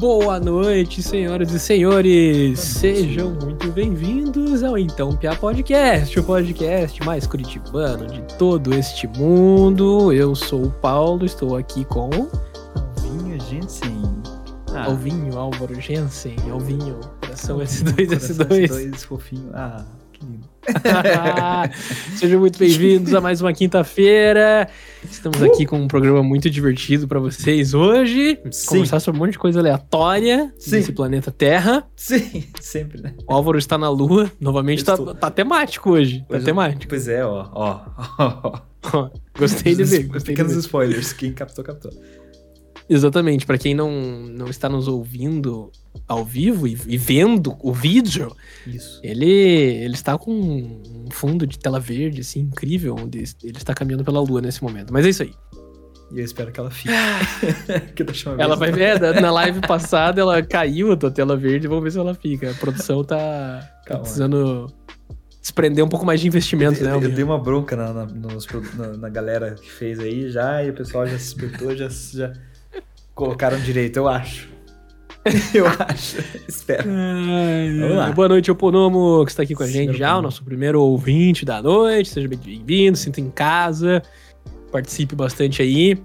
Boa 0.00 0.40
noite, 0.40 1.02
senhoras 1.02 1.52
e 1.52 1.60
senhores. 1.60 2.58
Sejam 2.58 3.32
muito 3.32 3.70
bem-vindos 3.70 4.64
ao 4.64 4.78
Então 4.78 5.14
Pia 5.14 5.36
Podcast, 5.36 6.18
o 6.18 6.24
podcast 6.24 7.04
mais 7.04 7.26
curitibano 7.26 8.06
de 8.06 8.22
todo 8.38 8.74
este 8.74 9.06
mundo. 9.06 10.10
Eu 10.10 10.34
sou 10.34 10.64
o 10.64 10.70
Paulo, 10.70 11.26
estou 11.26 11.54
aqui 11.54 11.84
com 11.84 12.08
Alvinho 12.96 13.38
Jensen. 13.42 14.02
Ah. 14.72 14.84
Alvinho 14.86 15.38
Álvaro 15.38 15.78
Jensen, 15.78 16.34
Alvinho, 16.50 16.98
coração 17.20 17.60
Alvinho, 17.60 17.68
S2, 17.68 18.06
coração 18.06 18.46
S2. 18.46 18.68
S2, 18.68 18.96
fofinho. 19.04 19.50
Ah, 19.52 19.84
que 20.20 20.26
lindo. 20.26 20.48
Sejam 22.16 22.40
muito 22.40 22.58
bem-vindos 22.58 23.14
a 23.14 23.20
mais 23.20 23.40
uma 23.40 23.52
quinta-feira. 23.52 24.68
Estamos 25.02 25.42
aqui 25.42 25.64
com 25.64 25.80
um 25.80 25.88
programa 25.88 26.22
muito 26.22 26.50
divertido 26.50 27.08
para 27.08 27.18
vocês 27.18 27.72
hoje. 27.72 28.38
Sim. 28.50 28.66
Conversar 28.66 29.00
sobre 29.00 29.18
um 29.18 29.24
monte 29.24 29.32
de 29.32 29.38
coisa 29.38 29.60
aleatória 29.60 30.52
Sim. 30.58 30.76
nesse 30.76 30.92
planeta 30.92 31.30
Terra. 31.30 31.86
Sim, 31.96 32.44
sempre, 32.60 33.00
né? 33.00 33.14
O 33.26 33.32
Álvaro 33.32 33.58
está 33.58 33.78
na 33.78 33.88
Lua. 33.88 34.30
Novamente 34.38 34.84
tá, 34.84 34.96
tá 34.96 35.30
temático 35.30 35.90
hoje. 35.90 36.20
Tá 36.20 36.26
Pois 36.28 36.42
é. 36.42 36.44
temático. 36.46 36.88
Pois 36.88 37.08
é, 37.08 37.24
ó, 37.24 37.48
ó. 37.52 37.80
ó. 38.18 38.58
Ó, 38.92 39.10
Gostei 39.38 39.74
de 39.74 39.84
ver. 39.84 40.04
Gostei 40.04 40.20
de 40.20 40.24
Pequenos 40.24 40.52
ver. 40.52 40.60
spoilers. 40.60 41.12
Quem 41.12 41.32
captou, 41.32 41.64
captou. 41.64 41.90
Exatamente. 42.90 43.46
Para 43.46 43.56
quem 43.56 43.74
não, 43.74 43.90
não 43.90 44.48
está 44.48 44.68
nos 44.68 44.88
ouvindo 44.88 45.70
ao 46.08 46.24
vivo 46.24 46.66
e, 46.66 46.76
e 46.88 46.98
vendo 46.98 47.56
o 47.62 47.72
vídeo, 47.72 48.34
Isso. 48.66 49.00
ele, 49.02 49.30
ele 49.30 49.94
está 49.94 50.18
com 50.18 50.32
um 50.32 51.08
fundo 51.12 51.46
de 51.46 51.56
tela 51.58 51.78
verde, 51.78 52.20
assim, 52.22 52.40
incrível, 52.40 52.96
onde 53.00 53.18
ele 53.18 53.56
está 53.56 53.72
caminhando 53.72 54.04
pela 54.04 54.20
Lua 54.20 54.40
nesse 54.40 54.60
momento. 54.62 54.92
Mas 54.92 55.06
é 55.06 55.08
isso 55.10 55.22
aí. 55.22 55.32
E 56.12 56.18
eu 56.18 56.24
espero 56.24 56.50
que 56.50 56.58
ela 56.58 56.70
fique. 56.72 56.92
que 57.94 58.02
da 58.02 58.10
última 58.10 58.34
Ela 58.42 58.56
vai 58.56 58.72
ver, 58.72 59.00
na- 59.00 59.20
na 59.20 59.30
live 59.30 59.60
passada 59.60 60.20
ela 60.20 60.42
caiu 60.42 60.90
a 60.90 60.96
tua 60.96 61.10
tela 61.12 61.36
verde, 61.36 61.68
vamos 61.68 61.84
ver 61.84 61.92
se 61.92 61.98
ela 62.00 62.14
fica. 62.14 62.50
A 62.50 62.54
produção 62.54 63.04
tá, 63.04 63.60
tá 63.86 63.98
precisando 63.98 64.66
desprender 65.40 65.84
um 65.84 65.88
pouco 65.88 66.04
mais 66.04 66.20
de 66.20 66.26
investimento, 66.26 66.80
Eu, 66.80 66.84
né? 66.88 66.94
eu, 66.96 67.02
eu 67.02 67.10
dei 67.14 67.22
uma 67.22 67.38
bronca 67.38 67.76
na, 67.76 67.92
na, 67.92 68.06
nos 68.06 68.46
na- 68.76 68.96
na 68.96 69.08
galera 69.08 69.54
que 69.54 69.70
fez 69.70 70.00
aí 70.00 70.28
já, 70.30 70.64
e 70.64 70.70
o 70.70 70.74
pessoal 70.74 71.06
já 71.06 71.16
se 71.16 71.28
espertou, 71.28 71.76
já, 71.76 71.88
já 71.88 72.32
colocaram 73.20 73.60
direito, 73.60 73.98
eu 73.98 74.08
acho. 74.08 74.48
Eu 75.52 75.66
acho. 75.66 76.16
Espero. 76.48 76.88
Boa 78.14 78.26
noite, 78.26 78.50
Oponomo, 78.50 79.22
que 79.26 79.30
está 79.30 79.42
aqui 79.42 79.54
com 79.54 79.62
a 79.62 79.66
Sim, 79.66 79.72
gente 79.72 79.98
já, 79.98 80.16
o 80.16 80.22
nosso 80.22 80.42
primeiro 80.42 80.80
ouvinte 80.80 81.44
da 81.44 81.60
noite. 81.60 82.08
Seja 82.08 82.26
bem- 82.26 82.38
bem-vindo, 82.38 82.96
sinta 82.96 83.20
em 83.20 83.28
casa, 83.30 84.02
participe 84.72 85.14
bastante 85.14 85.60
aí. 85.60 85.98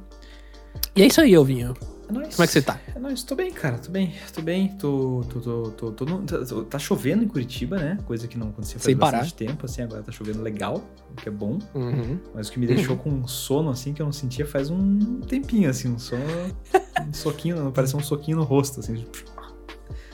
E 0.94 1.02
é 1.04 1.06
isso 1.08 1.22
aí, 1.22 1.34
Alvinho. 1.34 1.74
É 2.08 2.12
nóis. 2.12 2.36
Como 2.36 2.44
é 2.44 2.48
que 2.48 2.54
você 2.54 2.62
tá? 2.62 2.80
É 2.96 3.00
nóis, 3.00 3.24
tô 3.24 3.36
bem, 3.36 3.52
cara, 3.52 3.78
tô 3.80 3.92
bem, 3.92 4.14
tô 4.34 4.42
bem, 4.42 4.70
tô, 4.78 5.22
tô, 5.30 5.40
tô, 5.42 5.72
tô, 5.72 5.92
tô 5.92 6.06
no- 6.06 6.24
tá, 6.24 6.38
tá 6.70 6.80
chovendo 6.80 7.24
em 7.24 7.28
Curitiba, 7.28 7.78
né, 7.78 7.98
coisa 8.06 8.28
que 8.28 8.38
não 8.38 8.50
acontecia 8.50 8.76
faz 8.76 8.84
Sem 8.86 8.96
bastante 8.96 9.34
parar. 9.34 9.50
tempo, 9.52 9.66
assim, 9.66 9.82
agora 9.82 10.04
tá 10.04 10.12
chovendo 10.12 10.42
legal, 10.42 10.84
o 11.12 11.16
que 11.16 11.28
é 11.28 11.32
bom, 11.32 11.58
Uhum. 11.74 12.20
mas 12.34 12.48
o 12.48 12.52
que 12.52 12.60
me 12.60 12.68
deixou 12.68 12.96
com 12.98 13.10
um 13.10 13.28
sono, 13.28 13.70
assim, 13.70 13.94
que 13.94 14.02
eu 14.02 14.06
não 14.06 14.14
sentia 14.14 14.46
faz 14.46 14.70
um 14.70 15.20
tempinho, 15.22 15.70
assim, 15.70 15.90
um 15.90 15.98
sono, 16.00 16.22
um 17.08 17.14
soquinho, 17.14 17.72
parecia 17.74 17.98
um 17.98 18.04
soquinho 18.04 18.38
no 18.38 18.44
rosto, 18.44 18.80
assim, 18.82 19.04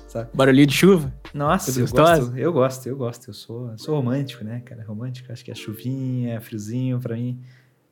sabe? 0.08 0.30
Barulhinho 0.34 0.68
de 0.68 0.74
chuva? 0.74 1.14
Nossa, 1.34 1.72
eu 1.80 1.88
gosto, 1.88 2.38
eu 2.38 2.54
gosto, 2.54 2.88
eu 2.88 2.98
gosto, 2.98 3.30
eu 3.30 3.34
sou, 3.34 3.78
sou 3.78 3.96
romântico, 3.96 4.44
né, 4.44 4.62
cara, 4.66 4.84
romântico, 4.86 5.32
acho 5.32 5.44
que 5.44 5.52
a 5.52 5.56
chuvinha, 5.56 6.40
friozinho, 6.42 7.00
pra 7.00 7.16
mim, 7.16 7.42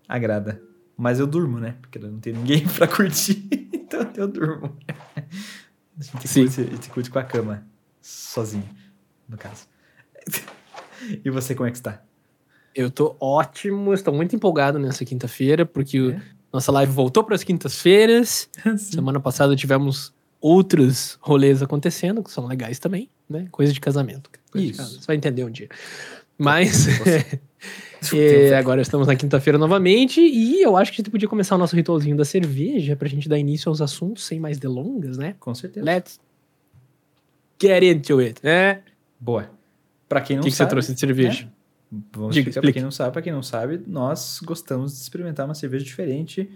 agrada. 0.07 0.61
Mas 0.99 1.17
eu 1.19 1.25
durmo, 1.25 1.59
né, 1.59 1.75
porque 1.81 1.97
não 1.97 2.19
tem 2.19 2.33
ninguém 2.33 2.67
pra 2.77 2.87
curtir, 2.87 3.47
então 3.73 4.11
eu 4.15 4.27
durmo. 4.27 4.75
A 5.97 6.03
gente 6.03 6.27
Sim. 6.29 6.43
curte, 6.45 6.61
a 6.61 6.63
gente 6.65 6.89
curte 6.89 7.09
com 7.09 7.19
a 7.19 7.23
cama, 7.23 7.67
sozinho, 8.01 8.67
no 9.27 9.37
caso. 9.37 9.67
E 11.23 11.29
você, 11.29 11.55
como 11.55 11.67
é 11.67 11.71
que 11.71 11.77
está? 11.77 12.01
Eu 12.75 12.91
tô 12.91 13.15
ótimo, 13.21 13.93
estou 13.93 14.13
muito 14.13 14.35
empolgado 14.35 14.77
nessa 14.77 15.05
quinta-feira, 15.05 15.65
porque 15.65 15.97
o- 15.99 16.11
É? 16.11 16.21
nossa 16.51 16.71
live 16.73 16.91
voltou 16.91 17.23
para 17.23 17.35
as 17.35 17.43
quintas-feiras. 17.43 18.49
Semana 18.77 19.17
passada 19.19 19.55
tivemos 19.55 20.13
outros 20.41 21.17
rolês 21.21 21.61
acontecendo, 21.63 22.21
que 22.21 22.29
são 22.31 22.45
legais 22.47 22.79
também, 22.79 23.09
né? 23.29 23.47
Coisa 23.49 23.71
de 23.71 23.79
casamento. 23.79 24.29
Coisa 24.51 24.65
de 24.67 24.71
Isso. 24.73 24.77
casamento. 24.81 25.01
Você 25.01 25.07
vai 25.07 25.15
entender 25.15 25.45
um 25.45 25.49
dia. 25.51 25.69
Mas 26.37 26.85
Você- 26.85 27.41
é, 28.13 28.55
agora 28.55 28.81
estamos 28.81 29.07
na 29.07 29.15
quinta-feira 29.15 29.57
novamente 29.57 30.19
e 30.21 30.61
eu 30.61 30.75
acho 30.77 30.91
que 30.91 30.95
a 30.95 31.01
gente 31.03 31.11
podia 31.11 31.27
começar 31.27 31.55
o 31.55 31.57
nosso 31.57 31.75
ritualzinho 31.75 32.15
da 32.15 32.25
cerveja 32.25 32.95
pra 32.95 33.07
gente 33.07 33.27
dar 33.27 33.37
início 33.37 33.69
aos 33.69 33.81
assuntos 33.81 34.25
sem 34.25 34.39
mais 34.39 34.57
delongas, 34.57 35.17
né? 35.17 35.35
Com 35.39 35.53
certeza. 35.53 35.85
Let's 35.85 36.19
get 37.61 37.83
into 37.83 38.19
it, 38.19 38.39
né? 38.43 38.81
Boa. 39.19 39.49
Pra 40.07 40.21
quem 40.21 40.35
O 40.35 40.37
não 40.37 40.43
que, 40.43 40.49
que 40.49 40.55
você 40.55 40.57
sabe... 40.57 40.69
trouxe 40.71 40.93
de 40.93 40.99
cerveja? 40.99 41.45
né? 41.45 41.51
Vamos 42.13 42.35
Diga, 42.35 42.49
explicar 42.49 42.61
pra 42.61 42.71
quem 42.71 42.83
não 42.83 42.91
sabe. 42.91 43.11
Pra 43.13 43.21
quem 43.21 43.33
não 43.33 43.43
sabe, 43.43 43.81
nós 43.87 44.39
gostamos 44.43 44.93
de 44.93 44.99
experimentar 44.99 45.45
uma 45.45 45.55
cerveja 45.55 45.83
diferente 45.83 46.49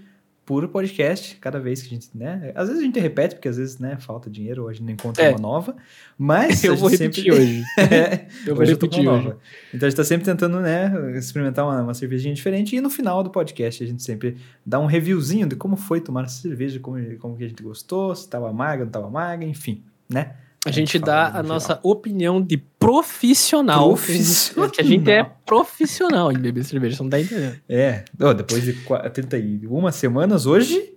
por 0.45 0.67
podcast, 0.67 1.37
cada 1.37 1.57
vez 1.59 1.81
que 1.81 1.87
a 1.87 1.89
gente, 1.91 2.09
né? 2.13 2.51
Às 2.53 2.67
vezes 2.67 2.81
a 2.81 2.85
gente 2.85 2.99
repete, 2.99 3.35
porque 3.35 3.47
às 3.47 3.55
vezes, 3.55 3.79
né, 3.79 3.95
falta 3.97 4.29
dinheiro, 4.29 4.63
ou 4.63 4.67
a 4.69 4.73
gente 4.73 4.83
não 4.83 4.91
encontra 4.91 5.23
É. 5.23 5.29
uma 5.29 5.39
nova. 5.39 5.73
Mas 6.17 6.61
Eu 6.65 6.75
vou 6.75 6.89
repetir 6.89 7.23
sempre... 7.23 7.31
hoje. 7.31 7.63
É, 7.79 8.27
Eu 8.45 8.53
vou 8.53 8.63
hoje 8.63 8.71
eu 8.73 8.75
repetir 8.75 9.01
uma 9.01 9.13
hoje. 9.13 9.23
nova. 9.25 9.39
Então 9.73 9.87
a 9.87 9.89
gente 9.89 9.97
tá 9.97 10.03
sempre 10.03 10.25
tentando, 10.25 10.59
né, 10.59 10.91
experimentar 11.17 11.65
uma, 11.65 11.81
uma 11.81 11.93
cervejinha 11.93 12.33
diferente. 12.33 12.75
E 12.75 12.81
no 12.81 12.89
final 12.89 13.23
do 13.23 13.29
podcast 13.29 13.81
a 13.83 13.87
gente 13.87 14.03
sempre 14.03 14.35
dá 14.65 14.79
um 14.79 14.85
reviewzinho 14.85 15.47
de 15.47 15.55
como 15.55 15.77
foi 15.77 16.01
tomar 16.01 16.25
essa 16.25 16.41
cerveja, 16.41 16.77
como, 16.79 16.97
como 17.19 17.37
que 17.37 17.45
a 17.45 17.47
gente 17.47 17.63
gostou, 17.63 18.13
se 18.13 18.27
tava 18.29 18.49
amarga, 18.49 18.83
não 18.83 18.91
tava 18.91 19.07
amarga, 19.07 19.45
enfim, 19.45 19.81
né? 20.09 20.35
A 20.65 20.71
gente 20.71 20.97
dá 20.97 21.23
a 21.23 21.31
geral. 21.31 21.43
nossa 21.43 21.79
opinião 21.83 22.41
de 22.41 22.57
profissional. 22.57 23.89
Profissional. 23.89 24.69
Que 24.69 24.81
a 24.81 24.83
gente 24.83 25.11
é 25.11 25.23
profissional 25.45 26.31
em 26.31 26.37
beber 26.39 26.63
cerveja, 26.63 26.95
você 26.95 27.03
não 27.03 27.09
tá 27.09 27.19
entendendo. 27.19 27.59
É, 27.67 28.05
ó, 28.21 28.33
depois 28.33 28.63
de 28.63 28.73
qua- 28.73 29.09
31 29.09 29.91
semanas 29.91 30.45
hoje, 30.45 30.93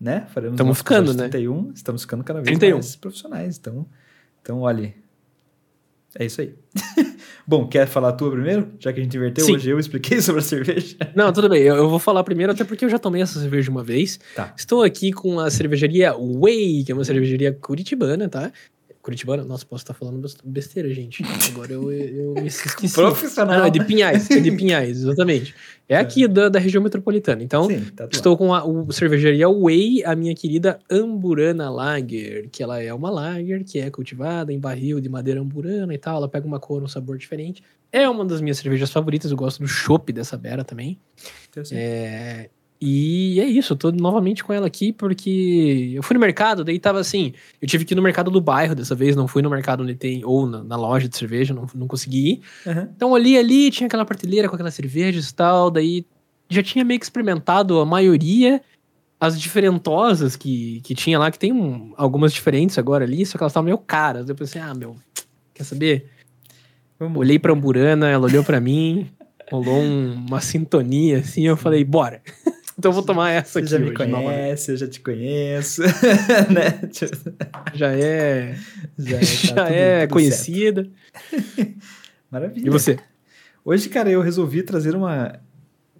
né? 0.00 0.26
Faremos 0.32 0.58
nosso 0.58 0.74
ficando, 0.74 1.10
episódio 1.10 1.22
né? 1.22 1.28
31, 1.28 1.72
estamos 1.74 2.02
ficando 2.02 2.24
cada 2.24 2.40
vez 2.40 2.56
31. 2.58 2.76
mais 2.76 2.96
profissionais. 2.96 3.58
Então, 3.58 3.86
então, 4.42 4.60
olha, 4.60 4.94
é 6.18 6.24
isso 6.24 6.40
aí. 6.40 6.54
Bom, 7.46 7.68
quer 7.68 7.86
falar 7.86 8.08
a 8.08 8.12
tua 8.12 8.30
primeiro? 8.30 8.72
Já 8.78 8.90
que 8.90 9.00
a 9.00 9.02
gente 9.02 9.14
inverteu, 9.18 9.44
Sim. 9.44 9.56
hoje 9.56 9.68
eu 9.68 9.78
expliquei 9.78 10.20
sobre 10.22 10.40
a 10.40 10.44
cerveja. 10.44 10.96
Não, 11.14 11.30
tudo 11.30 11.48
bem, 11.50 11.62
eu, 11.62 11.76
eu 11.76 11.90
vou 11.90 11.98
falar 11.98 12.24
primeiro, 12.24 12.52
até 12.52 12.64
porque 12.64 12.86
eu 12.86 12.88
já 12.88 12.98
tomei 12.98 13.20
essa 13.20 13.38
cerveja 13.38 13.70
uma 13.70 13.82
vez. 13.84 14.18
Tá. 14.34 14.54
Estou 14.56 14.82
aqui 14.82 15.12
com 15.12 15.38
a 15.38 15.50
cervejaria 15.50 16.14
Way, 16.14 16.84
que 16.84 16.92
é 16.92 16.94
uma 16.94 17.04
cervejaria 17.04 17.52
curitibana, 17.52 18.28
tá? 18.30 18.50
Curitibana? 19.04 19.44
Nossa, 19.44 19.66
posso 19.66 19.82
estar 19.84 19.92
falando 19.92 20.18
best- 20.18 20.40
besteira, 20.42 20.88
gente. 20.94 21.22
Agora 21.52 21.70
eu, 21.70 21.92
eu 21.92 22.32
me 22.32 22.46
esqueci. 22.46 22.88
Profissional. 22.96 23.54
Ah, 23.54 23.58
não, 23.58 23.66
é 23.66 23.70
de 23.70 23.84
Pinhais, 23.84 24.30
é 24.30 24.40
de 24.40 24.50
Pinhais, 24.50 24.98
exatamente. 25.02 25.54
É 25.86 25.98
aqui 25.98 26.26
da, 26.26 26.48
da 26.48 26.58
região 26.58 26.82
metropolitana. 26.82 27.42
Então, 27.42 27.66
Sim, 27.68 27.84
tá 27.94 28.08
Estou 28.10 28.38
com 28.38 28.54
a 28.54 28.64
o 28.64 28.90
cervejaria 28.90 29.46
Way, 29.46 30.02
a 30.06 30.16
minha 30.16 30.34
querida 30.34 30.78
Amburana 30.90 31.68
Lager, 31.68 32.48
que 32.50 32.62
ela 32.62 32.82
é 32.82 32.92
uma 32.94 33.10
lager 33.10 33.62
que 33.64 33.78
é 33.78 33.90
cultivada 33.90 34.50
em 34.50 34.58
barril 34.58 34.98
de 34.98 35.10
madeira 35.10 35.42
amburana 35.42 35.92
e 35.92 35.98
tal. 35.98 36.16
Ela 36.16 36.26
pega 36.26 36.46
uma 36.46 36.58
cor, 36.58 36.82
um 36.82 36.88
sabor 36.88 37.18
diferente. 37.18 37.62
É 37.92 38.08
uma 38.08 38.24
das 38.24 38.40
minhas 38.40 38.56
cervejas 38.56 38.90
favoritas. 38.90 39.30
Eu 39.30 39.36
gosto 39.36 39.60
do 39.60 39.68
chopp 39.68 40.10
dessa 40.10 40.38
bera 40.38 40.64
também. 40.64 40.98
Então. 41.50 41.62
É, 41.72 42.48
e 42.84 43.40
é 43.40 43.44
isso, 43.46 43.72
eu 43.72 43.76
tô 43.76 43.90
novamente 43.90 44.44
com 44.44 44.52
ela 44.52 44.66
aqui 44.66 44.92
porque 44.92 45.92
eu 45.94 46.02
fui 46.02 46.14
no 46.14 46.20
mercado, 46.20 46.62
daí 46.64 46.78
tava 46.78 47.00
assim. 47.00 47.32
Eu 47.60 47.66
tive 47.66 47.84
que 47.84 47.94
ir 47.94 47.96
no 47.96 48.02
mercado 48.02 48.30
do 48.30 48.40
bairro 48.40 48.74
dessa 48.74 48.94
vez, 48.94 49.16
não 49.16 49.26
fui 49.26 49.40
no 49.42 49.48
mercado 49.48 49.82
onde 49.82 49.94
tem, 49.94 50.24
ou 50.24 50.46
na, 50.46 50.62
na 50.62 50.76
loja 50.76 51.08
de 51.08 51.16
cerveja, 51.16 51.54
não, 51.54 51.66
não 51.74 51.86
consegui 51.86 52.32
ir. 52.32 52.40
Aham. 52.70 52.90
Então 52.94 53.10
olhei 53.12 53.38
ali, 53.38 53.70
tinha 53.70 53.86
aquela 53.86 54.04
prateleira 54.04 54.48
com 54.48 54.54
aquelas 54.54 54.74
cervejas 54.74 55.30
e 55.30 55.34
tal, 55.34 55.70
daí 55.70 56.04
já 56.50 56.62
tinha 56.62 56.84
meio 56.84 57.00
que 57.00 57.06
experimentado 57.06 57.80
a 57.80 57.86
maioria, 57.86 58.60
as 59.18 59.40
diferentosas 59.40 60.36
que, 60.36 60.80
que 60.82 60.94
tinha 60.94 61.18
lá, 61.18 61.30
que 61.30 61.38
tem 61.38 61.52
um- 61.52 61.94
algumas 61.96 62.32
diferentes 62.32 62.76
agora 62.78 63.04
ali, 63.04 63.24
só 63.24 63.38
que 63.38 63.42
elas 63.42 63.50
estavam 63.52 63.64
meio 63.64 63.78
caras. 63.78 64.28
Eu 64.28 64.34
pensei, 64.34 64.60
ah, 64.60 64.74
meu, 64.74 64.94
quer 65.54 65.64
saber? 65.64 66.10
Vamos. 66.98 67.18
Olhei 67.18 67.38
pra 67.38 67.52
Amburana, 67.52 68.08
ela 68.08 68.26
olhou 68.26 68.44
pra 68.44 68.60
mim, 68.60 69.08
rolou 69.50 69.80
um- 69.80 70.26
uma 70.28 70.40
sintonia 70.40 71.18
assim, 71.18 71.46
eu 71.46 71.56
falei, 71.56 71.82
bora. 71.84 72.20
Então 72.78 72.90
eu 72.90 72.94
vou 72.94 73.02
tomar 73.02 73.30
essa 73.30 73.52
Você 73.52 73.58
aqui 73.60 73.68
já 73.68 73.78
me 73.78 73.84
hoje, 73.90 73.98
novamente. 74.06 74.24
conhece, 74.36 74.70
eu 74.72 74.76
já 74.76 74.88
te 74.88 75.00
conheço, 75.00 75.82
né? 76.52 76.88
Já 77.74 77.92
é, 77.92 78.54
Já, 78.98 79.18
já, 79.22 79.54
tá 79.54 79.64
tudo- 79.66 79.74
é 79.74 80.00
tudo 80.02 80.12
conhecida. 80.12 80.88
Maravilha. 82.30 82.66
E 82.66 82.70
você? 82.70 82.98
Hoje, 83.64 83.88
cara, 83.88 84.10
eu 84.10 84.20
resolvi 84.20 84.62
trazer 84.62 84.94
uma 84.94 85.40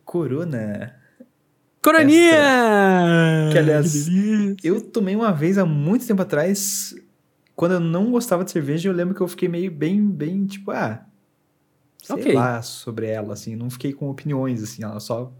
Corona. 0.04 0.94
Coroninha! 1.82 3.48
Que, 3.52 3.58
aliás. 3.58 4.08
Eu 4.62 4.80
tomei 4.80 5.14
uma 5.14 5.32
vez 5.32 5.58
há 5.58 5.64
muito 5.66 6.06
tempo 6.06 6.22
atrás, 6.22 6.94
quando 7.54 7.72
eu 7.72 7.80
não 7.80 8.10
gostava 8.10 8.44
de 8.44 8.50
cerveja, 8.50 8.88
eu 8.88 8.92
lembro 8.92 9.14
que 9.14 9.20
eu 9.20 9.28
fiquei 9.28 9.48
meio 9.48 9.70
bem, 9.70 10.04
bem, 10.06 10.46
tipo, 10.46 10.70
ah, 10.70 11.04
sei 12.02 12.16
Ok. 12.16 12.32
lá 12.34 12.62
sobre 12.62 13.06
ela, 13.06 13.34
assim, 13.34 13.54
não 13.54 13.68
fiquei 13.70 13.92
com 13.92 14.08
opiniões, 14.10 14.62
assim, 14.62 14.82
ela 14.82 14.98
só, 15.00 15.32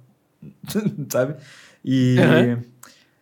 sabe? 1.10 1.34
E 1.84 2.16
Aham. 2.18 2.62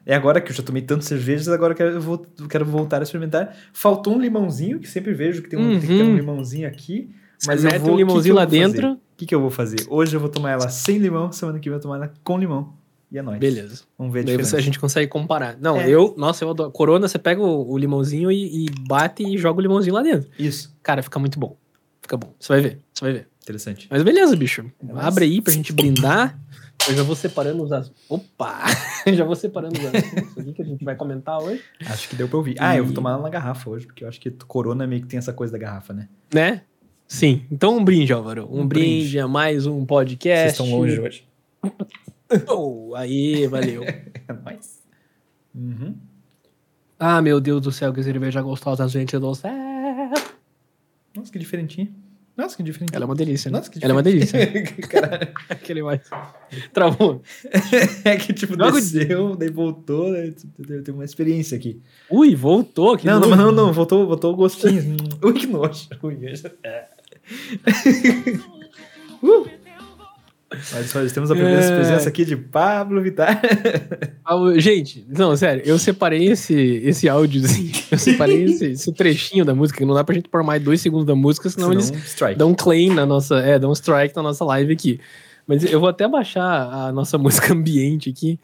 É 0.05 0.17
agora 0.17 0.41
que 0.41 0.51
eu 0.51 0.57
já 0.57 0.65
tomei 0.65 0.83
tantas 0.83 1.05
cervejas, 1.07 1.47
agora 1.49 1.77
eu 1.81 2.01
vou- 2.01 2.27
quero 2.51 2.65
voltar 2.65 2.99
a 2.99 3.03
experimentar. 3.05 3.57
Faltou 3.73 4.17
um 4.17 4.21
limãozinho, 4.21 4.81
que 4.81 4.89
sempre 4.89 5.15
vejo 5.15 5.43
que 5.43 5.49
tem 5.49 5.57
um, 5.59 5.71
tem 5.79 5.81
que 5.81 5.87
ter 5.87 6.03
um 6.03 6.09
Uhum. 6.09 6.17
limãozinho 6.17 6.67
aqui. 6.67 7.09
Mas 7.47 7.65
eu 7.65 7.79
vou, 7.79 7.95
um 7.95 7.97
limãozinho 7.97 8.35
que 8.35 8.41
lá 8.41 8.45
que 8.47 8.51
dentro. 8.51 8.93
O 8.95 8.99
que, 9.17 9.27
que 9.27 9.35
eu 9.35 9.41
vou 9.41 9.51
fazer? 9.51 9.77
Hoje 9.89 10.17
eu 10.17 10.21
vou 10.21 10.29
tomar 10.29 10.51
ela 10.51 10.69
sem 10.69 10.99
limão, 10.99 11.31
semana 11.31 11.61
que 11.61 11.69
vem 11.69 11.77
eu 11.77 11.81
vou 11.81 11.83
tomar 11.83 11.97
ela 12.05 12.13
com 12.25 12.37
limão. 12.37 12.73
E 13.13 13.19
é 13.19 13.23
nóis. 13.23 13.39
Beleza. 13.39 13.83
Vamos 13.97 14.13
ver 14.13 14.21
a 14.21 14.25
diferença. 14.25 14.57
a 14.57 14.61
gente 14.61 14.81
consegue 14.81 15.07
comparar. 15.07 15.57
Não, 15.61 15.77
É. 15.81 15.89
eu, 15.89 16.15
nossa, 16.19 16.45
eu 16.45 16.51
adoro. 16.51 16.73
Corona, 16.73 17.07
você 17.07 17.19
pega 17.19 17.41
o, 17.41 17.71
o 17.71 17.79
limãozinho 17.79 18.33
e, 18.33 18.65
e 18.67 18.71
bate 18.89 19.23
e 19.23 19.39
joga 19.39 19.59
o 19.61 19.63
limãozinho 19.63 19.95
lá 19.95 20.03
dentro. 20.03 20.29
Isso, 20.37 20.75
Cara, 20.83 21.01
fica 21.03 21.19
muito 21.21 21.39
bom. 21.39 21.57
Fica 22.01 22.17
bom. 22.17 22.33
Você 22.41 22.49
vai 22.49 22.61
ver, 22.61 22.79
você 22.93 23.05
vai 23.05 23.13
ver. 23.13 23.29
interessante. 23.43 23.87
Mas 23.89 24.03
beleza, 24.03 24.35
bicho. 24.35 24.65
É. 24.89 24.93
Abre 24.97 25.27
aí 25.27 25.41
pra 25.41 25.53
gente 25.53 25.73
brindar. 25.73 26.37
Eu 26.89 26.97
já 26.97 27.03
vou 27.05 27.15
separando 27.15 27.63
os 27.63 27.71
assuntos. 27.73 28.03
Opa! 28.09 28.65
já 29.15 29.25
vou 29.25 29.37
separando 29.37 29.79
os 29.79 29.85
assuntos 29.87 30.39
aqui 30.39 30.53
que 30.53 30.63
a 30.63 30.65
gente 30.65 30.85
vai 30.85 30.97
comentar 30.97 31.39
hoje. 31.41 31.63
Acho 31.87 32.09
que 32.09 32.17
deu 32.17 32.29
pra 32.29 32.37
ouvir. 32.39 32.57
Ah, 32.59 32.77
eu 32.77 32.83
vou 32.85 32.93
E- 32.93 32.95
tomar 32.95 33.17
na 33.19 33.29
garrafa 33.29 33.71
hoje, 33.71 33.87
porque 33.87 34.03
eu 34.05 34.09
acho 34.09 34.21
que 34.21 34.31
Corona 34.31 34.87
meio 34.87 35.03
que 35.03 35.07
tem 35.09 35.19
essa 35.19 35.33
coisa 35.33 35.53
da 35.53 35.59
garrafa, 35.59 35.93
né? 35.93 36.09
Né? 36.35 36.63
Sim. 37.07 37.45
Então 37.51 37.77
um 37.77 37.85
brinde, 37.85 38.13
Álvaro. 38.13 38.49
Um, 38.51 38.63
Um 38.63 38.67
brinde. 38.67 39.01
brinde. 39.03 39.19
a 39.21 39.29
mais 39.29 39.67
um 39.67 39.85
podcast. 39.87 40.61
hoje. 40.63 41.25
Oh, 42.49 42.95
aí, 42.97 43.47
valeu. 43.47 43.83
É 44.27 44.33
nóis. 44.33 44.83
Uhum. 45.55 45.95
ah, 46.99 47.21
meu 47.21 47.39
Deus 47.39 47.61
do 47.61 47.71
céu, 47.71 47.93
que 47.93 48.03
cerveja 48.03 48.41
gostosa, 48.41 48.89
gente 48.89 49.19
do 49.19 49.35
céu. 49.35 49.53
Nossa, 51.15 51.31
que 51.31 51.39
diferentinho. 51.39 51.95
Nossa, 52.37 52.57
que 52.57 52.63
diferentinho. 52.63 52.97
Ela 52.97 53.05
é 53.05 53.07
uma 53.07 53.15
delícia, 53.15 53.51
né? 53.51 53.59
Nossa, 53.59 53.71
que 53.71 53.79
Ela 53.83 53.93
é 53.93 53.97
uma 53.97 54.03
delícia. 54.03 54.39
Caralho. 54.89 55.29
Aquele 55.51 55.83
mais. 55.83 56.01
Travou. 56.73 57.23
É 58.05 58.17
que, 58.17 58.33
tipo, 58.33 58.57
Logo- 58.57 58.73
desceu, 58.77 59.37
daí 59.37 59.51
voltou, 59.51 60.11
né? 60.11 60.33
Tenho 60.85 60.97
uma 60.97 61.05
experiência 61.05 61.57
aqui. 61.57 61.81
Ui, 62.11 62.35
voltou. 62.35 62.97
Que 62.97 63.07
não, 63.07 63.21
não, 63.21 63.37
não, 63.37 63.53
não, 63.53 63.73
voltou, 63.73 64.07
voltou 64.07 64.33
o 64.33 64.37
gostinho. 64.37 64.97
Ui, 65.23 65.33
que 65.35 65.47
nojo. 65.47 65.89
Ui, 66.03 66.19
é. 66.65 66.89
uh. 69.23 69.62
Olha 70.75 70.85
só, 70.87 71.05
temos 71.07 71.31
a 71.31 71.35
primeira 71.35 71.61
É. 71.61 71.75
presença 71.77 72.09
aqui 72.09 72.25
de 72.25 72.37
Pablo 72.37 73.01
Vittar. 73.03 73.41
Gente, 74.57 75.05
não, 75.09 75.37
sério, 75.37 75.63
eu 75.65 75.79
separei 75.79 76.29
esse, 76.29 76.55
esse 76.55 77.09
áudiozinho, 77.09 77.73
eu 77.91 77.99
separei 77.99 78.45
esse, 78.45 78.67
esse 78.73 78.93
trechinho 78.93 79.45
da 79.45 79.55
música, 79.55 79.79
que 79.79 79.85
não 79.85 79.95
dá 79.95 80.05
pra 80.05 80.15
gente 80.15 80.29
pôr 80.29 80.43
mais 80.43 80.63
dois 80.63 80.81
segundos 80.81 81.07
da 81.07 81.15
música, 81.15 81.49
senão, 81.51 81.69
Senão, 81.71 81.81
eles 81.83 82.07
strike. 82.07 82.39
dão 82.39 82.51
um 82.51 82.55
claim 82.55 82.91
na 82.91 83.05
nossa, 83.07 83.37
é, 83.41 83.59
dão 83.59 83.71
um 83.71 83.75
strike 83.75 84.15
na 84.17 84.23
nossa 84.23 84.45
live 84.45 84.73
aqui. 84.73 85.01
Mas 85.47 85.65
eu 85.65 85.81
vou 85.81 85.89
até 85.89 86.07
baixar 86.07 86.43
a 86.73 86.93
nossa 86.93 87.19
música 87.19 87.53
ambiente 87.53 88.11
aqui, 88.11 88.39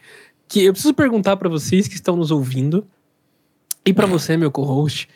que 0.49 0.64
eu 0.64 0.72
preciso 0.72 0.94
perguntar 0.94 1.37
pra 1.37 1.49
vocês 1.49 1.87
que 1.88 1.94
estão 1.94 2.16
nos 2.16 2.31
ouvindo, 2.31 2.87
e 3.87 3.93
pra 3.93 4.06
você, 4.06 4.37
meu 4.37 4.50
co-host, 4.50 5.08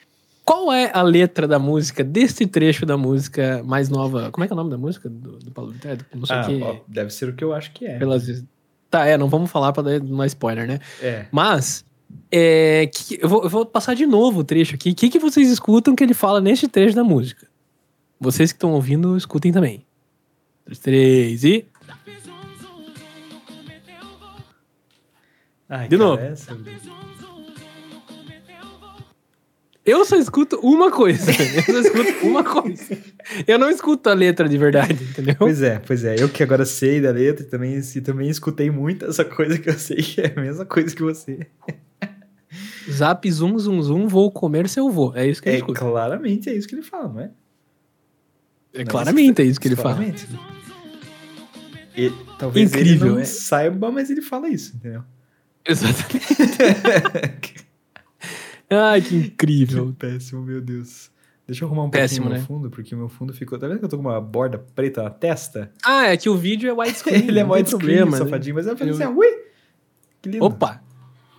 qual 0.44 0.73
é 0.73 0.91
a 0.93 1.03
letra 1.03 1.47
da 1.47 1.59
música, 1.59 2.03
desse 2.03 2.47
trecho 2.47 2.85
da 2.85 2.97
música 2.97 3.62
mais 3.65 3.89
nova, 3.89 4.31
como 4.31 4.44
é 4.44 4.47
que 4.47 4.53
é 4.53 4.55
o 4.55 4.56
nome 4.56 4.71
da 4.71 4.79
música 4.79 5.09
do, 5.09 5.39
do 5.39 5.50
Paulo 5.50 5.71
Vittar? 5.73 5.99
Não 6.15 6.27
sei 6.27 6.37
Ah, 6.37 6.44
que, 6.44 6.62
ó, 6.62 6.77
deve 6.89 7.11
ser 7.11 7.29
o 7.29 7.33
que 7.35 7.44
eu 7.44 7.53
acho 7.55 7.71
que 7.73 7.87
é. 7.87 7.99
pelas. 7.99 8.44
Tá, 8.91 9.06
é, 9.06 9.17
não 9.17 9.29
vamos 9.29 9.50
falar 9.50 9.73
pra 9.73 9.83
dar 9.83 10.27
spoiler, 10.27 10.67
né? 10.67 10.79
É. 11.00 11.27
Mas, 11.33 11.85
é, 12.31 12.87
que- 12.93 13.19
eu, 13.23 13.29
vou, 13.29 13.43
eu 13.44 13.49
vou 13.49 13.65
passar 13.65 13.94
de 13.94 14.05
novo 14.05 14.41
o 14.41 14.44
trecho 14.44 14.75
aqui. 14.75 14.91
O 14.91 14.94
que, 14.94 15.09
que 15.09 15.19
vocês 15.19 15.49
escutam 15.50 15.94
que 15.97 16.05
ele 16.05 16.12
fala 16.15 16.41
neste 16.41 16.69
trecho 16.69 16.95
da 16.95 17.03
música? 17.05 17.47
Vocês 18.21 18.53
que 18.53 18.56
estão 18.56 18.73
ouvindo, 18.73 19.17
escutem 19.17 19.50
também. 19.53 19.85
Dois, 20.67 20.79
três 20.79 21.43
e. 21.45 21.67
Ai, 25.69 25.88
De 25.88 25.97
novo. 25.97 26.21
essa- 26.23 26.55
Eu 29.84 30.05
só 30.05 30.17
escuto 30.17 30.61
uma 30.62 30.90
coisa. 30.93 31.31
Eu 31.32 31.62
só 31.62 31.81
escuto 31.81 32.26
uma 32.26 32.44
coisa. 32.44 32.96
Eu 33.46 33.58
não 33.58 33.69
escuto 33.69 34.08
a 34.08 34.14
letra 34.14 34.49
de 34.49 34.56
verdade, 34.56 34.93
entendeu? 35.02 35.34
Pois 35.38 35.61
é, 35.61 35.79
pois 35.81 36.05
é. 36.05 36.14
Eu 36.23 36.29
que 36.29 36.43
agora 36.43 36.64
sei 36.64 37.00
da 37.00 37.11
letra 37.11 37.44
e 37.44 37.49
também, 37.49 37.81
também 38.05 38.29
escutei 38.29 38.70
muito 38.70 39.05
essa 39.06 39.25
coisa 39.25 39.58
que 39.58 39.69
eu 39.69 39.79
sei 39.79 39.96
que 39.96 40.20
é 40.20 40.32
a 40.37 40.40
mesma 40.40 40.64
coisa 40.64 40.94
que 40.94 41.02
você. 41.02 41.46
Zap, 42.90 43.29
zum, 43.31 43.58
zum, 43.58 43.82
zum, 43.82 44.06
vou 44.06 44.31
comer 44.31 44.69
seu 44.69 44.88
vô. 44.90 45.12
É 45.17 45.26
isso 45.26 45.43
que 45.43 45.49
eu 45.49 45.52
É, 45.52 45.56
escuto. 45.56 45.79
claramente 45.81 46.49
é 46.49 46.55
isso 46.55 46.69
que 46.69 46.75
ele 46.75 46.82
fala, 46.82 47.08
não 47.08 47.20
é? 47.20 47.31
É, 48.75 48.85
claramente 48.85 49.43
é 49.43 49.44
isso 49.44 49.61
que 49.61 49.69
ele 49.69 49.76
fala. 49.76 49.94
Claramente. 49.96 50.28
E, 51.96 52.11
talvez 52.38 52.70
Incrível, 52.70 53.06
ele 53.08 53.14
não 53.17 53.20
é. 53.20 53.25
saiba, 53.25 53.90
mas 53.90 54.11
ele 54.11 54.23
fala 54.23 54.49
isso, 54.49 54.76
entendeu? 54.76 55.02
Exatamente. 55.67 56.23
Ai, 58.73 59.01
que 59.01 59.09
Que 59.09 59.27
incrível. 59.27 59.95
péssimo, 59.99 60.43
meu 60.43 60.61
Deus. 60.61 61.11
Deixa 61.47 61.65
eu 61.65 61.69
arrumar 61.69 61.85
um 61.85 61.91
Péssimo, 61.91 62.27
pouquinho 62.27 62.31
né? 62.31 62.39
meu 62.39 62.47
fundo, 62.47 62.71
porque 62.71 62.95
o 62.95 62.99
meu 62.99 63.09
fundo 63.09 63.33
ficou... 63.35 63.59
Tá 63.59 63.67
vendo 63.67 63.81
que 63.81 63.85
eu 63.85 63.89
tô 63.89 63.97
com 63.97 64.03
uma 64.05 64.21
borda 64.21 64.59
preta 64.59 65.03
na 65.03 65.11
testa? 65.11 65.71
Ah, 65.85 66.07
é 66.07 66.17
que 66.17 66.29
o 66.29 66.37
vídeo 66.37 66.71
é 66.71 66.73
widescreen. 66.73 67.27
ele 67.29 67.41
é 67.41 67.45
problema, 67.45 68.13
né? 68.13 68.17
safadinho, 68.19 68.55
mas 68.55 68.67
eu 68.67 68.77
falei 68.77 68.95
assim, 68.95 69.07
ui! 69.07 69.27
Que 70.23 70.29
lindo. 70.31 70.45
Opa! 70.45 70.81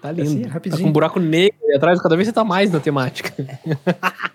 Tá 0.01 0.11
lindo. 0.11 0.29
Assim, 0.29 0.41
tá 0.41 0.49
rapidinho. 0.49 0.83
com 0.83 0.89
um 0.89 0.91
buraco 0.91 1.19
negro 1.19 1.57
ali 1.63 1.75
atrás, 1.75 2.01
cada 2.01 2.15
vez 2.17 2.27
você 2.27 2.33
tá 2.33 2.43
mais 2.43 2.71
na 2.71 2.79
temática. 2.79 3.33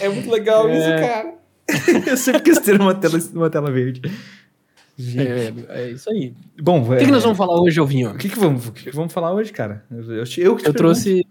É 0.00 0.08
muito 0.08 0.28
legal 0.28 0.68
É. 0.68 0.78
isso, 0.78 0.88
cara. 0.88 2.10
eu 2.10 2.16
sempre 2.16 2.42
quis 2.42 2.58
ter 2.58 2.80
uma 2.80 2.92
tela, 2.92 3.18
uma 3.32 3.48
tela 3.48 3.70
verde. 3.70 4.02
Gente. 4.98 5.28
É, 5.28 5.52
é 5.68 5.90
isso 5.90 6.10
aí. 6.10 6.34
Bom, 6.60 6.82
O 6.82 6.96
que, 6.96 7.04
que 7.04 7.10
nós 7.10 7.22
vamos 7.22 7.36
falar 7.36 7.60
hoje, 7.60 7.78
Alvinho? 7.78 8.10
O 8.10 8.16
que, 8.16 8.28
que 8.28 8.38
vamos, 8.38 8.66
o 8.66 8.72
que, 8.72 8.84
que 8.84 8.96
vamos 8.96 9.12
falar 9.12 9.32
hoje, 9.32 9.52
cara? 9.52 9.84
Eu, 9.90 10.02
eu, 10.12 10.24
eu, 10.38 10.56
que 10.56 10.62
te 10.62 10.68
Eu 10.68 10.74
trouxe. 10.74 11.26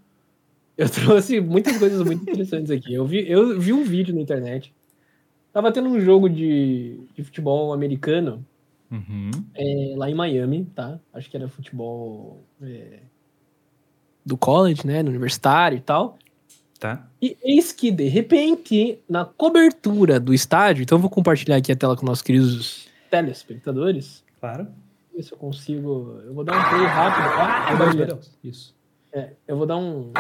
Eu 0.78 0.90
trouxe 0.90 1.40
muitas 1.40 1.78
coisas 1.78 2.04
muito 2.04 2.24
interessantes 2.24 2.70
aqui. 2.70 2.94
Eu 2.94 3.06
vi, 3.06 3.30
eu 3.30 3.60
vi 3.60 3.72
um 3.72 3.84
vídeo 3.84 4.14
na 4.14 4.22
internet. 4.22 4.74
Tava 5.54 5.72
tendo 5.72 5.88
um 5.88 6.00
jogo 6.02 6.30
de, 6.30 7.00
de 7.16 7.24
futebol 7.24 7.74
americano 7.74 8.46
Uhum. 8.92 9.32
é, 9.56 9.94
lá 9.98 10.10
em 10.10 10.14
Miami, 10.14 10.66
tá? 10.76 11.00
Acho 11.14 11.30
que 11.30 11.36
era 11.36 11.50
futebol 11.50 12.44
é, 12.62 13.00
do 14.26 14.38
college, 14.38 14.86
né? 14.86 15.02
No 15.02 15.10
universitário 15.10 15.78
e 15.78 15.82
tal. 15.82 16.18
Tá. 16.80 17.08
E 17.22 17.38
eis 17.42 17.72
que, 17.72 17.90
de 17.90 18.08
repente, 18.08 19.00
na 19.10 19.26
cobertura 19.26 20.20
do 20.20 20.34
estádio, 20.34 20.84
então 20.84 20.98
eu 20.98 21.02
vou 21.02 21.10
compartilhar 21.10 21.56
aqui 21.56 21.72
a 21.72 21.76
tela 21.76 21.96
com 21.96 22.06
nossos 22.06 22.22
queridos 22.22 22.88
telespectadores. 23.10 24.24
Claro. 24.40 24.68
Ver 25.16 25.24
se 25.24 25.32
eu 25.32 25.38
consigo. 25.38 26.20
Eu 26.26 26.34
vou 26.34 26.44
dar 26.44 26.54
um 26.54 26.70
play 26.70 26.86
rápido. 26.86 27.28
Ah, 27.40 27.76
Meu 27.78 27.88
olha. 27.88 28.06
Deus. 28.08 28.32
Isso. 28.44 28.76
É, 29.16 29.30
eu 29.48 29.56
vou 29.56 29.66
dar 29.66 29.78
um. 29.78 30.12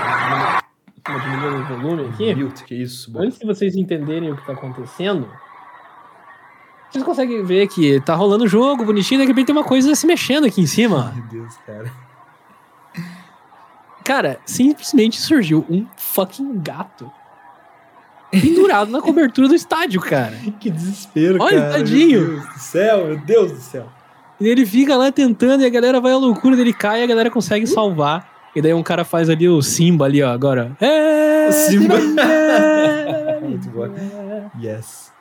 Uma 1.07 1.19
diminuída 1.19 1.49
no 1.51 1.65
volume 1.65 2.09
aqui. 2.09 2.33
Mute, 2.33 2.63
que 2.63 2.73
isso. 2.75 3.11
Bom. 3.11 3.23
Antes 3.23 3.37
de 3.37 3.45
vocês 3.45 3.75
entenderem 3.75 4.31
o 4.31 4.37
que 4.37 4.45
tá 4.45 4.53
acontecendo, 4.53 5.29
vocês 6.89 7.03
conseguem 7.03 7.43
ver 7.43 7.67
que 7.67 7.99
tá 7.99 8.15
rolando 8.15 8.45
o 8.45 8.47
jogo 8.47 8.85
bonitinho, 8.85 9.19
de 9.19 9.27
repente 9.27 9.47
tem 9.47 9.55
uma 9.55 9.65
coisa 9.65 9.93
se 9.95 10.07
mexendo 10.07 10.45
aqui 10.45 10.61
em 10.61 10.65
cima. 10.65 11.11
Meu 11.13 11.25
Deus, 11.25 11.57
cara. 11.65 11.91
Cara, 14.05 14.39
simplesmente 14.45 15.19
surgiu 15.19 15.65
um 15.69 15.85
fucking 15.97 16.61
gato 16.61 17.11
pendurado 18.31 18.89
na 18.91 19.01
cobertura 19.01 19.49
do 19.49 19.55
estádio, 19.55 19.99
cara. 19.99 20.37
Que 20.57 20.69
desespero, 20.69 21.39
Olha, 21.41 21.59
cara. 21.59 21.73
tadinho. 21.73 22.21
Meu 22.21 22.29
Deus 22.39 22.53
do 22.53 22.59
céu, 22.59 23.05
meu 23.07 23.17
Deus 23.17 23.51
do 23.51 23.59
céu. 23.59 23.89
E 24.39 24.47
ele 24.47 24.65
fica 24.65 24.95
lá 24.95 25.11
tentando 25.11 25.63
e 25.63 25.65
a 25.65 25.69
galera 25.69 25.99
vai 25.99 26.13
à 26.13 26.17
loucura, 26.17 26.59
ele 26.59 26.73
cai 26.73 27.01
e 27.01 27.03
a 27.03 27.07
galera 27.07 27.29
consegue 27.29 27.67
salvar. 27.67 28.34
E 28.55 28.61
daí 28.61 28.73
um 28.73 28.83
cara 28.83 29.03
faz 29.03 29.29
ali 29.29 29.47
o 29.49 29.61
Simba 29.61 30.05
ali, 30.05 30.23
ó, 30.23 30.29
agora. 30.31 30.75
É, 30.79 31.51
Simba. 31.51 31.95
Muito 33.41 33.69
boa. 33.69 33.91
Yes. 34.61 35.11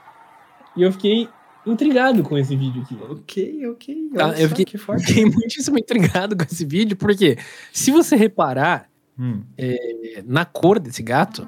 E 0.77 0.83
eu 0.83 0.93
fiquei 0.93 1.29
intrigado 1.67 2.23
com 2.23 2.37
esse 2.39 2.55
vídeo 2.57 2.83
aqui. 2.83 2.99
Ok, 3.11 3.67
ok. 3.69 4.11
Olha 4.15 4.41
eu 4.41 4.49
fiquei- 4.49 4.65
que 4.65 4.79
forte. 4.79 5.07
Fiquei 5.07 5.25
muitíssimo 5.25 5.79
intrigado 5.79 6.37
com 6.37 6.45
esse 6.45 6.65
vídeo, 6.65 6.97
porque 6.97 7.37
se 7.73 7.91
você 7.91 8.17
reparar 8.17 8.89
Hum. 9.19 9.43
é, 9.57 10.23
na 10.27 10.45
cor 10.45 10.79
desse 10.79 11.03
gato, 11.03 11.47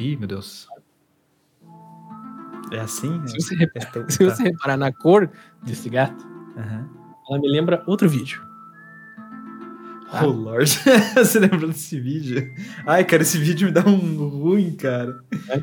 Ih, 0.00 0.16
meu 0.16 0.28
Deus. 0.28 0.68
É 2.72 2.78
assim? 2.80 3.20
se 3.26 3.34
você, 3.34 3.54
É 3.54 3.58
reparar, 3.58 3.90
tão- 3.92 4.08
se 4.08 4.18
tá. 4.18 4.24
você 4.34 4.42
reparar 4.44 4.76
na 4.76 4.92
cor 4.92 5.28
desse 5.62 5.88
gato, 5.88 6.24
Aham. 6.56 6.88
ela 7.28 7.40
me 7.40 7.48
lembra 7.48 7.82
outro 7.86 8.08
vídeo. 8.08 8.40
Tá? 10.10 10.24
Oh, 10.26 10.30
Lord. 10.30 10.70
Você 11.16 11.38
lembra 11.38 11.66
desse 11.68 12.00
vídeo? 12.00 12.50
Ai, 12.86 13.04
cara, 13.04 13.22
esse 13.22 13.38
vídeo 13.38 13.66
me 13.66 13.72
dá 13.72 13.84
um 13.86 14.28
ruim, 14.28 14.72
cara. 14.72 15.18
É. 15.50 15.62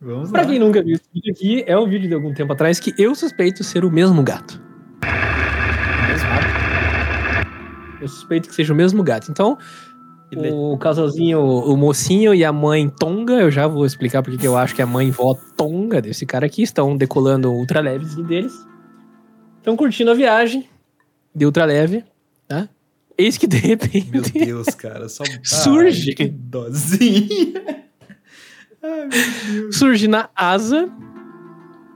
Vamos 0.00 0.30
Pra 0.30 0.42
lá. 0.42 0.46
quem 0.48 0.58
nunca 0.58 0.82
viu 0.82 0.94
esse 0.94 1.04
vídeo 1.12 1.32
aqui, 1.32 1.64
é 1.66 1.76
um 1.78 1.88
vídeo 1.88 2.08
de 2.08 2.14
algum 2.14 2.32
tempo 2.32 2.52
atrás 2.52 2.78
que 2.78 2.94
eu 2.98 3.14
suspeito 3.14 3.64
ser 3.64 3.84
o 3.84 3.90
mesmo 3.90 4.22
gato. 4.22 4.60
Eu 8.00 8.06
suspeito 8.08 8.48
que 8.48 8.54
seja 8.54 8.72
o 8.72 8.76
mesmo 8.76 9.02
gato. 9.02 9.30
Então, 9.30 9.58
o 10.52 10.78
casalzinho, 10.78 11.40
o 11.40 11.76
mocinho 11.76 12.32
e 12.32 12.44
a 12.44 12.52
mãe 12.52 12.88
Tonga, 12.88 13.34
eu 13.34 13.50
já 13.50 13.66
vou 13.66 13.84
explicar 13.84 14.22
porque 14.22 14.38
que 14.38 14.46
eu 14.46 14.56
acho 14.56 14.74
que 14.74 14.82
a 14.82 14.86
mãe 14.86 15.10
vó 15.10 15.34
Tonga 15.56 16.00
desse 16.00 16.24
cara 16.24 16.46
aqui 16.46 16.62
estão 16.62 16.96
decolando 16.96 17.50
o 17.50 17.56
ultralevezinho 17.58 18.26
deles. 18.26 18.52
Estão 19.56 19.76
curtindo 19.76 20.10
a 20.10 20.14
viagem 20.14 20.68
de 21.34 21.44
ultraleve, 21.44 22.04
tá? 22.46 22.68
Eis 23.18 23.36
que 23.36 23.46
de 23.46 23.56
repente. 23.56 24.10
Meu 24.10 24.22
Deus, 24.22 24.68
cara. 24.74 25.08
Só 25.08 25.24
Surge. 25.42 26.14
Ai, 26.18 26.28
dozinha. 26.28 27.28
Ai, 28.82 29.06
meu 29.08 29.62
Deus. 29.62 29.76
surge 29.76 30.06
na 30.06 30.28
asa 30.36 30.88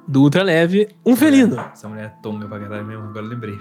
do 0.08 0.22
ultraleve 0.22 0.88
um 1.06 1.14
felino. 1.14 1.56
Essa 1.72 1.88
mulher 1.88 2.06
é 2.06 2.22
tonga 2.22 2.48
pra 2.48 2.58
caralho 2.58 2.84
mesmo, 2.84 3.04
agora 3.04 3.24
eu 3.24 3.30
lembrei. 3.30 3.56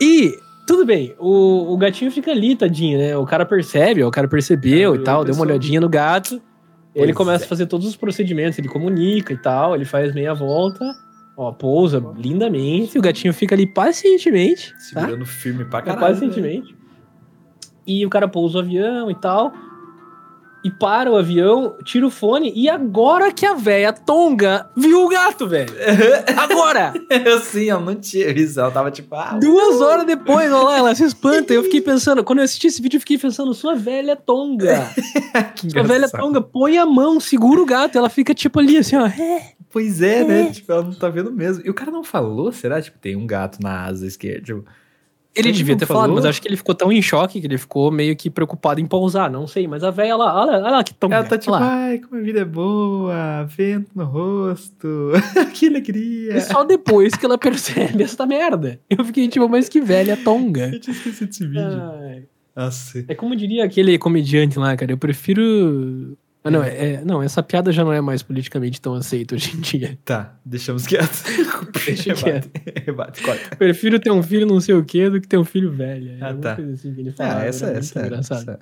E 0.00 0.32
tudo 0.66 0.86
bem, 0.86 1.12
o, 1.18 1.72
o 1.74 1.76
gatinho 1.76 2.10
fica 2.12 2.30
ali, 2.30 2.54
tadinho, 2.54 2.98
né? 2.98 3.16
O 3.16 3.26
cara 3.26 3.44
percebe, 3.44 4.04
o 4.04 4.10
cara 4.12 4.28
percebeu 4.28 4.94
É, 4.94 4.96
e 4.96 5.00
tal, 5.02 5.24
deu 5.24 5.34
uma 5.34 5.42
olhadinha 5.44 5.80
no 5.80 5.88
gato. 5.88 6.34
Ele 6.94 7.06
Pois 7.06 7.16
começa 7.16 7.44
é. 7.44 7.46
a 7.46 7.48
fazer 7.48 7.66
todos 7.66 7.86
os 7.86 7.96
procedimentos, 7.96 8.58
ele 8.58 8.68
comunica 8.68 9.32
e 9.32 9.36
tal, 9.36 9.74
ele 9.74 9.84
faz 9.84 10.14
meia 10.14 10.32
volta, 10.32 10.84
ó, 11.40 11.52
pousa 11.52 12.04
lindamente, 12.16 12.98
o 12.98 13.02
gatinho 13.02 13.32
fica 13.32 13.54
ali 13.54 13.66
pacientemente, 13.66 14.72
tá? 14.72 15.00
Segurando 15.00 15.24
firme 15.24 15.64
pra 15.64 15.80
caralho. 15.80 16.00
né? 16.00 16.12
pacientemente. 16.12 16.76
E 17.86 18.04
o 18.04 18.10
cara 18.10 18.28
pousa 18.28 18.58
o 18.58 18.60
avião 18.60 19.10
e 19.10 19.14
tal. 19.14 19.50
E 20.62 20.70
para 20.70 21.10
o 21.10 21.16
avião, 21.16 21.74
tira 21.82 22.06
o 22.06 22.10
fone. 22.10 22.52
E 22.54 22.68
agora 22.68 23.32
que 23.32 23.46
a 23.46 23.54
véia 23.54 23.94
tonga 23.94 24.68
viu 24.76 25.06
o 25.06 25.08
gato, 25.08 25.48
velho. 25.48 25.72
Agora! 26.36 26.92
Eu 27.08 27.40
sim, 27.40 27.64
eu 27.64 27.80
não 27.80 27.94
tinha 27.94 28.32
visto. 28.34 28.60
Ela 28.60 28.70
tava 28.70 28.90
tipo, 28.90 29.14
ah, 29.14 29.38
Duas 29.40 29.80
horas 29.80 30.04
depois, 30.04 30.52
olha 30.52 30.62
lá, 30.62 30.76
ela 30.76 30.94
se 30.94 31.02
espanta. 31.02 31.54
Eu 31.54 31.62
fiquei 31.62 31.80
pensando, 31.82 32.22
quando 32.22 32.40
eu 32.40 32.44
assisti 32.44 32.66
esse 32.66 32.82
vídeo, 32.82 32.98
eu 32.98 33.00
fiquei 33.00 33.16
pensando, 33.16 33.54
sua 33.54 33.74
velha 33.74 34.14
tonga. 34.14 34.86
que 35.56 35.70
Sua 35.70 35.82
velha 35.82 36.10
tonga, 36.10 36.42
põe 36.42 36.76
a 36.76 36.84
mão, 36.84 37.18
segura 37.18 37.62
o 37.62 37.64
gato. 37.64 37.96
Ela 37.96 38.10
fica 38.10 38.34
tipo 38.34 38.60
ali, 38.60 38.76
assim, 38.76 38.96
ó. 38.96 39.08
"É". 39.70 39.72
Pois 39.72 40.02
é, 40.02 40.24
né? 40.24 40.40
É. 40.42 40.50
Tipo, 40.50 40.72
ela 40.72 40.82
não 40.82 40.92
tá 40.94 41.08
vendo 41.08 41.32
mesmo. 41.32 41.62
E 41.64 41.70
o 41.70 41.74
cara 41.74 41.90
não 41.90 42.02
falou, 42.04 42.50
será? 42.52 42.80
Tipo, 42.82 42.98
tem 42.98 43.16
um 43.16 43.26
gato 43.26 43.58
na 43.62 43.84
asa 43.86 44.06
esquerda. 44.06 44.40
Tipo, 44.42 44.64
Ele 45.32 45.48
Ele 45.50 45.56
devia 45.58 45.76
ter 45.76 45.86
falou? 45.86 46.02
falado, 46.02 46.16
mas 46.16 46.24
acho 46.24 46.42
que 46.42 46.48
ele 46.48 46.56
ficou 46.56 46.74
tão 46.74 46.90
em 46.90 47.00
choque 47.00 47.40
que 47.40 47.46
ele 47.46 47.56
ficou 47.56 47.88
meio 47.92 48.16
que 48.16 48.28
preocupado 48.28 48.80
em 48.80 48.86
pousar, 48.86 49.30
não 49.30 49.46
sei. 49.46 49.68
Mas 49.68 49.84
a 49.84 49.90
velha 49.92 50.16
lá, 50.16 50.40
olha, 50.42 50.58
olha 50.58 50.70
lá 50.72 50.82
que 50.82 50.92
tonga. 50.92 51.14
ela 51.14 51.24
tá 51.24 51.38
tipo, 51.38 51.52
lá. 51.52 51.60
ai, 51.84 51.98
como 52.00 52.20
a 52.20 52.24
vida 52.24 52.40
é 52.40 52.44
boa, 52.44 53.44
vento 53.44 53.92
no 53.94 54.04
rosto, 54.04 55.12
que 55.54 55.68
alegria. 55.68 56.36
E 56.36 56.40
só 56.40 56.64
depois 56.64 57.14
que 57.14 57.24
ela 57.24 57.38
percebe 57.38 58.02
essa 58.02 58.26
merda. 58.26 58.80
Eu 58.90 59.04
fiquei 59.04 59.28
tipo, 59.28 59.48
mas 59.48 59.68
que 59.68 59.80
velha 59.80 60.16
tonga. 60.16 60.68
Eu 60.74 60.80
tinha 60.80 60.96
esquecido 60.96 61.28
desse 61.28 61.46
vídeo. 61.46 61.62
Ai. 61.80 62.24
Nossa. 62.56 63.04
É 63.06 63.14
como 63.14 63.36
diria 63.36 63.64
aquele 63.64 63.96
comediante 63.98 64.58
lá, 64.58 64.76
cara. 64.76 64.90
Eu 64.90 64.98
prefiro. 64.98 66.18
Ah, 66.42 66.50
não, 66.50 66.62
é, 66.64 66.94
é- 66.94 67.04
não, 67.04 67.22
essa 67.22 67.42
piada 67.42 67.70
já 67.70 67.84
não 67.84 67.92
é 67.92 68.00
mais 68.00 68.22
politicamente 68.22 68.80
tão 68.80 68.94
aceita 68.94 69.34
hoje 69.34 69.54
em 69.56 69.60
dia. 69.60 69.98
Tá, 70.04 70.38
deixamos 70.44 70.86
quieto. 70.86 71.22
Deixa 71.84 72.14
Rebate, 72.14 72.50
rebate, 72.86 73.22
corta. 73.22 73.56
Prefiro 73.56 73.98
ter 74.00 74.10
um 74.10 74.22
filho 74.22 74.46
não 74.46 74.58
sei 74.60 74.74
o 74.74 74.82
quê 74.84 75.10
do 75.10 75.20
que 75.20 75.28
ter 75.28 75.36
um 75.36 75.44
filho 75.44 75.70
velho. 75.70 76.12
É 76.12 76.24
Ah, 76.24 76.34
tá. 76.34 76.56
coisa 76.56 76.72
assim 76.72 76.94
que 76.94 77.00
ele 77.02 77.12
falava, 77.12 77.40
Ah, 77.40 77.44
essa, 77.44 77.66
muito 77.66 77.78
essa, 77.78 78.00
essa, 78.06 78.58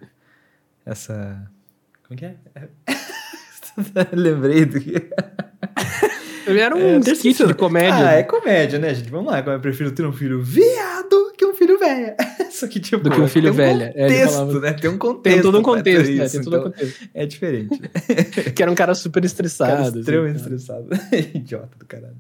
essa... 0.85 1.51
Como 2.07 2.19
que 2.19 2.25
é? 2.25 2.35
Lembrei 4.13 4.65
do 4.65 4.81
que... 4.81 4.95
Era 6.49 6.75
um 6.75 6.97
É, 6.97 6.99
skit 7.13 7.47
de 7.47 7.55
comédia. 7.55 8.09
Ah, 8.09 8.13
é 8.15 8.23
comédia, 8.23 8.79
né, 8.79 8.95
gente? 8.95 9.11
Vamos 9.11 9.31
lá, 9.31 9.39
eu 9.41 9.61
prefiro 9.61 9.93
ter 9.93 10.05
um 10.07 10.13
filho 10.13 10.43
viado 10.43 11.28
filho 11.79 11.97
velho. 12.07 12.15
Só 12.51 12.67
que, 12.67 12.81
tipo, 12.81 13.03
Do 13.03 13.11
que 13.11 13.21
um 13.21 13.29
filho 13.29 13.45
tem 13.45 13.53
um 13.53 13.55
velha. 13.55 13.93
É, 13.95 14.03
contexto, 14.09 14.33
falava- 14.35 14.61
né? 14.61 14.73
Tem 14.75 14.91
um 14.91 14.99
contexto. 14.99 15.35
Tem 15.35 15.43
todo 15.43 15.59
um 15.59 15.63
pra 15.63 15.75
contexto, 15.75 16.11
né? 16.11 16.25
isso, 16.25 16.35
Tem 16.37 16.45
todo 16.45 16.55
um 16.55 16.59
então 16.59 16.73
contexto. 16.73 17.09
É 17.15 17.27
diferente. 17.27 17.81
Que 18.55 18.63
era 18.63 18.71
um 18.71 18.75
cara 18.75 18.95
super 18.95 19.21
Cara 19.21 19.27
estressado. 19.27 19.99
extremamente 20.01 20.37
assim, 20.37 20.67
cara. 20.67 20.89
estressado. 20.91 21.37
Idiota 21.37 21.79
do 21.79 21.87
caralho. 21.87 22.17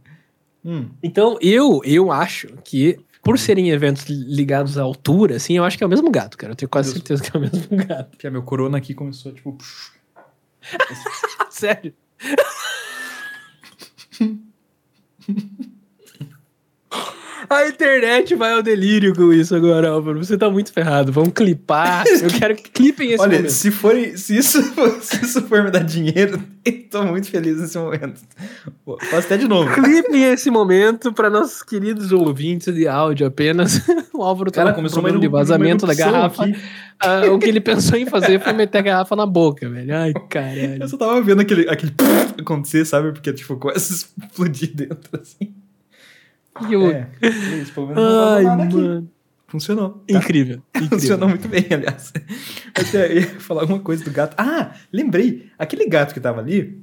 Hum, 0.64 0.88
Então, 1.02 1.38
eu, 1.40 1.80
eu 1.84 2.10
acho 2.12 2.48
que, 2.64 2.98
por 3.22 3.38
serem 3.38 3.70
eventos 3.70 4.06
ligados 4.08 4.76
à 4.78 4.82
altura, 4.82 5.36
assim, 5.36 5.56
eu 5.56 5.64
acho 5.64 5.76
que 5.78 5.84
é 5.84 5.86
o 5.86 5.90
mesmo 5.90 6.10
gato, 6.10 6.36
cara. 6.36 6.52
Eu 6.52 6.56
tenho 6.56 6.68
quase 6.68 6.92
Deus. 6.92 6.98
certeza 7.06 7.22
que 7.22 7.36
é 7.36 7.38
o 7.38 7.42
mesmo 7.42 7.76
gato. 7.86 8.16
que 8.18 8.26
meu 8.30 8.42
corona 8.42 8.78
aqui 8.78 8.92
começou, 8.94 9.32
tipo... 9.32 9.56
Sério. 11.50 11.94
A 17.50 17.66
internet 17.66 18.34
vai 18.34 18.52
ao 18.52 18.62
delírio 18.62 19.14
com 19.14 19.32
isso 19.32 19.54
agora, 19.54 19.88
Álvaro. 19.90 20.18
Você 20.24 20.36
tá 20.36 20.50
muito 20.50 20.72
ferrado. 20.72 21.10
Vamos 21.10 21.32
clipar. 21.32 22.04
Eu 22.06 22.28
quero 22.28 22.54
que 22.54 22.70
clipem 22.70 23.12
esse 23.12 23.22
Olha, 23.22 23.36
momento. 23.36 23.50
se, 23.52 23.70
for, 23.70 23.94
se, 24.16 24.36
isso, 24.36 24.62
for- 24.74 24.90
se 25.00 25.24
isso 25.24 25.42
for 25.46 25.64
me 25.64 25.70
dar 25.70 25.82
dinheiro, 25.84 26.42
eu 26.64 26.82
tô 26.90 27.02
muito 27.04 27.30
feliz 27.30 27.58
nesse 27.58 27.78
momento. 27.78 28.20
Pô, 28.84 28.98
Faço 29.10 29.26
até 29.26 29.36
de 29.38 29.48
novo. 29.48 29.72
Clipem 29.72 30.24
esse 30.24 30.50
momento 30.50 31.12
para 31.12 31.30
nossos 31.30 31.62
queridos 31.62 32.12
ouvintes 32.12 32.74
de 32.74 32.86
áudio 32.86 33.26
apenas. 33.26 33.80
O 34.12 34.22
Álvaro 34.22 34.50
tá 34.50 34.62
Cara, 34.62 34.70
com 34.70 34.76
começou 34.76 35.00
problema 35.00 35.20
de 35.20 35.28
vazamento 35.28 35.86
da 35.86 35.94
garrafa. 35.94 36.50
Ah, 37.00 37.20
o 37.32 37.38
que 37.38 37.46
ele 37.46 37.60
pensou 37.60 37.96
em 37.96 38.06
fazer 38.06 38.40
foi 38.40 38.52
meter 38.52 38.78
a 38.78 38.82
garrafa 38.82 39.14
na 39.14 39.24
boca, 39.24 39.68
velho. 39.68 39.96
Ai, 39.96 40.12
caralho. 40.28 40.82
Eu 40.82 40.88
só 40.88 40.96
tava 40.96 41.20
vendo 41.22 41.40
aquele, 41.40 41.68
aquele 41.68 41.92
acontecer, 42.38 42.84
sabe? 42.84 43.12
Porque, 43.12 43.32
tipo, 43.32 43.58
a 43.68 43.72
explodir 43.74 44.74
dentro, 44.74 45.08
assim. 45.20 45.54
E 46.68 46.72
eu- 46.72 46.86
É, 46.90 47.08
isso, 47.60 47.72
pelo 47.72 47.88
menos 47.88 48.02
não 48.02 48.28
Ai, 48.34 48.42
nada 48.44 48.62
aqui. 48.64 48.74
mano. 48.76 49.10
Funcionou. 49.46 49.90
tá? 50.06 50.18
Incrível. 50.18 50.62
incrível. 50.76 50.98
Funcionou 50.98 51.28
muito 51.28 51.48
bem, 51.48 51.64
aliás. 51.70 52.12
Eu 52.76 52.84
até 52.86 53.14
ia 53.14 53.26
falar 53.40 53.62
alguma 53.62 53.80
coisa 53.80 54.04
do 54.04 54.10
gato. 54.10 54.34
Ah, 54.38 54.72
lembrei. 54.92 55.50
Aquele 55.58 55.88
gato 55.88 56.12
que 56.12 56.20
tava 56.20 56.40
ali, 56.40 56.82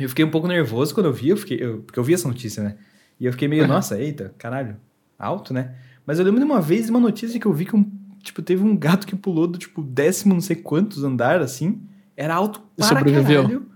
eu 0.00 0.08
fiquei 0.08 0.24
um 0.24 0.30
pouco 0.30 0.48
nervoso 0.48 0.92
quando 0.92 1.06
eu 1.06 1.12
vi, 1.12 1.28
eu 1.28 1.36
fiquei, 1.36 1.58
eu- 1.62 1.82
porque 1.82 1.98
eu 1.98 2.02
vi 2.04 2.14
essa 2.14 2.26
notícia, 2.26 2.62
né? 2.62 2.76
E 3.20 3.26
eu 3.26 3.32
fiquei 3.32 3.46
meio, 3.46 3.66
nossa, 3.68 3.96
eita, 4.00 4.34
caralho, 4.36 4.76
alto, 5.16 5.54
né? 5.54 5.74
Mas 6.04 6.18
eu 6.18 6.24
lembro 6.24 6.40
de 6.40 6.44
uma 6.46 6.60
vez 6.60 6.86
de 6.86 6.90
uma 6.90 6.98
notícia 6.98 7.38
que 7.38 7.46
eu 7.46 7.52
vi 7.52 7.64
que 7.64 7.76
um, 7.76 7.88
tipo, 8.24 8.42
teve 8.42 8.64
um 8.64 8.76
gato 8.76 9.06
que 9.06 9.14
pulou 9.14 9.46
do, 9.46 9.56
tipo, 9.56 9.80
décimo 9.80 10.34
não 10.34 10.40
sei 10.40 10.56
quantos 10.56 11.04
andar, 11.04 11.40
assim. 11.40 11.80
Era 12.16 12.34
alto 12.34 12.60
para 12.76 12.86
sobreviveu. 12.88 13.42
caralho. 13.44 13.66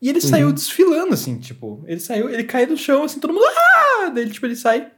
E 0.00 0.08
ele 0.08 0.20
Uhum. 0.20 0.28
saiu 0.28 0.52
desfilando, 0.52 1.14
assim, 1.14 1.38
tipo, 1.38 1.82
ele 1.86 1.98
saiu, 2.00 2.28
ele 2.30 2.44
caiu 2.44 2.68
no 2.68 2.76
chão, 2.76 3.02
assim, 3.04 3.18
todo 3.18 3.32
mundo, 3.34 3.44
ah! 3.46 4.08
Daí, 4.14 4.28
tipo, 4.30 4.46
ele 4.46 4.54
sai 4.56 4.88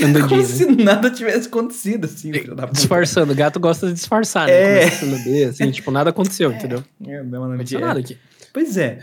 Andadinho, 0.00 0.28
como 0.28 0.42
né? 0.42 0.46
se 0.48 0.66
nada 0.66 1.10
tivesse 1.10 1.46
acontecido, 1.48 2.04
assim. 2.06 2.30
Disfarçando. 2.72 3.32
O 3.32 3.36
gato 3.36 3.58
gosta 3.60 3.86
de 3.86 3.94
disfarçar, 3.94 4.46
né? 4.48 4.52
É. 4.52 4.90
Começa 4.90 5.46
a 5.46 5.48
assim, 5.50 5.70
tipo, 5.70 5.90
nada 5.90 6.10
aconteceu, 6.10 6.52
entendeu? 6.52 6.82
É, 7.06 7.22
Não 7.22 7.40
noite. 7.40 7.54
aconteceu 7.54 7.78
É. 7.78 7.82
nada 7.82 8.00
aqui. 8.00 8.18
Pois 8.52 8.76
é. 8.76 8.98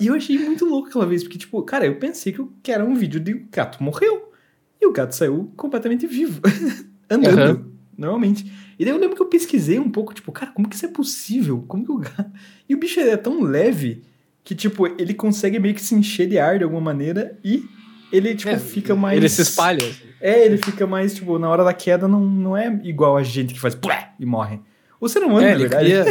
e 0.00 0.06
eu 0.08 0.14
achei 0.14 0.38
muito 0.38 0.64
louco 0.64 0.88
aquela 0.88 1.06
vez, 1.06 1.22
porque, 1.22 1.38
tipo, 1.38 1.60
cara, 1.62 1.86
eu 1.86 1.96
pensei 1.96 2.36
que 2.62 2.70
era 2.72 2.84
um 2.84 2.94
vídeo 2.94 3.18
de 3.20 3.34
o 3.34 3.46
gato 3.50 3.82
morreu. 3.82 4.32
E 4.80 4.86
o 4.86 4.92
gato 4.92 5.14
saiu 5.14 5.52
completamente 5.56 6.06
vivo. 6.06 6.40
Andando, 7.08 7.40
Aham. 7.40 7.64
normalmente. 7.96 8.50
E 8.78 8.84
daí 8.84 8.92
eu 8.92 8.98
lembro 8.98 9.14
que 9.16 9.22
eu 9.22 9.26
pesquisei 9.26 9.78
um 9.78 9.90
pouco, 9.90 10.12
tipo, 10.12 10.30
cara, 10.32 10.50
como 10.52 10.68
que 10.68 10.74
isso 10.74 10.84
é 10.86 10.88
possível? 10.88 11.64
Como 11.68 11.84
que 11.84 11.92
o 11.92 11.98
gato. 11.98 12.30
E 12.68 12.74
o 12.74 12.78
bicho 12.78 12.98
é 12.98 13.16
tão 13.16 13.40
leve 13.42 14.02
que, 14.44 14.54
tipo, 14.54 14.86
ele 15.00 15.14
consegue 15.14 15.58
meio 15.58 15.74
que 15.74 15.80
se 15.82 15.94
encher 15.94 16.26
de 16.28 16.38
ar 16.38 16.58
de 16.58 16.64
alguma 16.64 16.80
maneira 16.80 17.38
e 17.44 17.64
ele, 18.12 18.34
tipo, 18.34 18.50
É, 18.50 18.58
fica 18.58 18.94
mais. 18.94 19.16
Ele 19.16 19.28
se 19.28 19.42
espalha. 19.42 19.88
É, 20.20 20.44
ele 20.44 20.56
fica 20.58 20.86
mais, 20.86 21.14
tipo, 21.14 21.38
na 21.38 21.48
hora 21.48 21.64
da 21.64 21.72
queda 21.72 22.06
não, 22.06 22.20
não 22.20 22.56
é 22.56 22.80
igual 22.84 23.16
a 23.16 23.22
gente 23.22 23.54
que 23.54 23.60
faz 23.60 23.74
plé 23.74 24.10
e 24.20 24.26
morre. 24.26 24.60
O 25.00 25.08
ser 25.08 25.22
humano, 25.22 25.46
É, 25.46 25.52
na 25.52 25.58
verdade. 25.58 25.84
cria... 25.90 26.04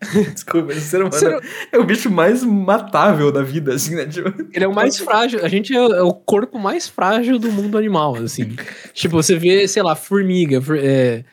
Desculpa, 0.32 0.72
o 0.72 0.80
ser 0.80 0.98
humano 0.98 1.12
Ser- 1.12 1.40
é 1.72 1.78
o 1.78 1.84
bicho 1.84 2.08
mais 2.08 2.44
matável 2.44 3.32
da 3.32 3.42
vida, 3.42 3.74
assim, 3.74 3.96
né? 3.96 4.06
Tipo, 4.06 4.28
Ele 4.52 4.64
é 4.64 4.68
o 4.68 4.72
mais 4.74 4.96
frágil. 4.98 5.44
A 5.44 5.48
gente 5.48 5.74
é, 5.74 5.76
é 5.78 6.02
o 6.02 6.12
corpo 6.14 6.56
mais 6.58 6.88
frágil 6.88 7.36
do 7.38 7.50
mundo 7.50 7.76
animal, 7.76 8.14
assim. 8.16 8.54
tipo, 8.94 9.16
você 9.16 9.34
vê, 9.36 9.66
sei 9.66 9.82
lá, 9.82 9.96
formiga. 9.96 10.60
for- 10.62 10.78
é, 10.80 11.24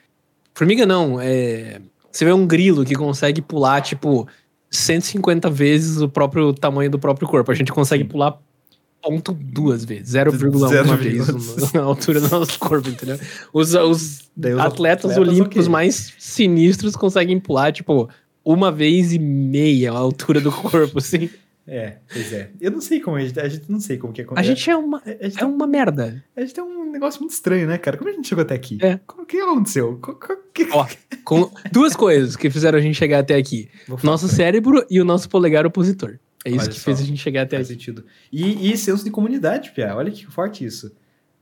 Formiga 0.54 0.86
não, 0.86 1.20
é. 1.22 1.80
Você 2.12 2.24
vê 2.26 2.32
um 2.34 2.48
grilo 2.48 2.84
que 2.86 2.96
consegue 2.96 3.42
pular, 3.42 3.82
tipo, 3.82 4.28
150 4.70 5.50
vezes 5.50 6.02
o 6.02 6.10
próprio 6.10 6.54
tamanho 6.54 6.90
do 6.90 7.00
próprio 7.00 7.28
corpo. 7.28 7.52
A 7.52 7.56
gente 7.56 7.72
consegue 7.72 8.04
pular 8.04 8.40
ponto 9.02 9.34
duas 9.34 9.86
vezes, 9.86 10.14
0,1 10.14 10.68
Zero 10.68 10.98
vez 10.98 11.72
na 11.74 11.84
altura 11.84 12.20
do 12.20 12.28
nosso 12.28 12.58
corpo, 12.58 12.90
entendeu? 12.90 13.20
Os, 13.54 13.76
os 13.76 14.32
atletas, 14.36 14.66
atletas, 14.66 15.18
olímpicos 15.18 15.66
ok. 15.66 15.72
mais 15.72 16.14
sinistros 16.18 16.96
conseguem 16.96 17.40
pular, 17.40 17.72
tipo, 17.72 18.10
uma 18.44 18.72
vez 18.72 19.14
e 19.14 19.20
meia 19.20 19.92
a 19.92 19.98
altura 19.98 20.42
do 20.42 20.52
corpo, 20.52 20.98
assim. 20.98 21.30
É, 21.68 21.98
pois 22.12 22.32
é. 22.32 22.52
Eu 22.62 22.70
não 22.72 22.80
sei 22.80 23.00
como 23.00 23.18
a 23.18 23.22
gente. 23.22 23.40
A 23.40 23.48
gente 23.50 23.72
não 23.72 23.80
sei 23.80 23.98
como 23.98 24.14
que 24.14 24.22
A 24.22 24.24
acontece. 24.24 24.48
gente 24.48 24.70
é 24.70 24.76
uma, 24.78 25.02
A 25.04 25.28
gente, 25.28 25.42
é 25.42 25.46
uma 25.46 25.66
merda. 25.66 26.24
a 26.36 26.42
gente 26.42 26.54
tem 26.54 26.64
um 26.64 26.92
negócio 26.92 27.20
muito 27.20 27.32
estranho, 27.34 27.68
né, 27.68 27.78
cara? 27.80 27.98
Como 27.98 28.08
a 28.10 28.14
gente 28.14 28.28
chegou 28.28 28.44
até 28.44 28.54
aqui? 28.54 28.78
É. 28.82 29.00
Como, 29.08 29.24
o 29.24 29.26
que 29.26 29.38
aconteceu? 29.38 29.98
Co- 30.00 30.14
co- 30.16 30.38
que- 30.54 30.68
Ó, 30.72 30.86
com 31.24 31.52
duas 31.72 31.96
coisas 31.96 32.36
que 32.36 32.50
fizeram 32.52 32.78
a 32.78 32.82
gente 32.82 32.94
chegar 32.96 33.20
até 33.20 33.36
aqui: 33.36 33.68
nosso 34.04 34.28
cérebro 34.28 34.86
e 34.92 35.02
o 35.02 35.06
nosso 35.06 35.28
polegar 35.28 35.66
opositor. 35.66 36.20
É 36.46 36.50
isso 36.52 36.60
Olha 36.60 36.70
que 36.70 36.76
só. 36.76 36.86
fez 36.86 37.00
a 37.02 37.04
gente 37.04 37.18
chegar 37.20 37.42
até 37.42 37.56
Faz 37.58 37.68
aqui. 37.72 37.74
sentido. 37.80 38.06
E, 38.32 38.72
e 38.72 38.78
senso 38.78 39.04
de 39.04 39.10
comunidade, 39.10 39.72
Pia. 39.72 39.96
Olha 39.96 40.12
que 40.12 40.26
forte 40.28 40.64
isso. 40.64 40.96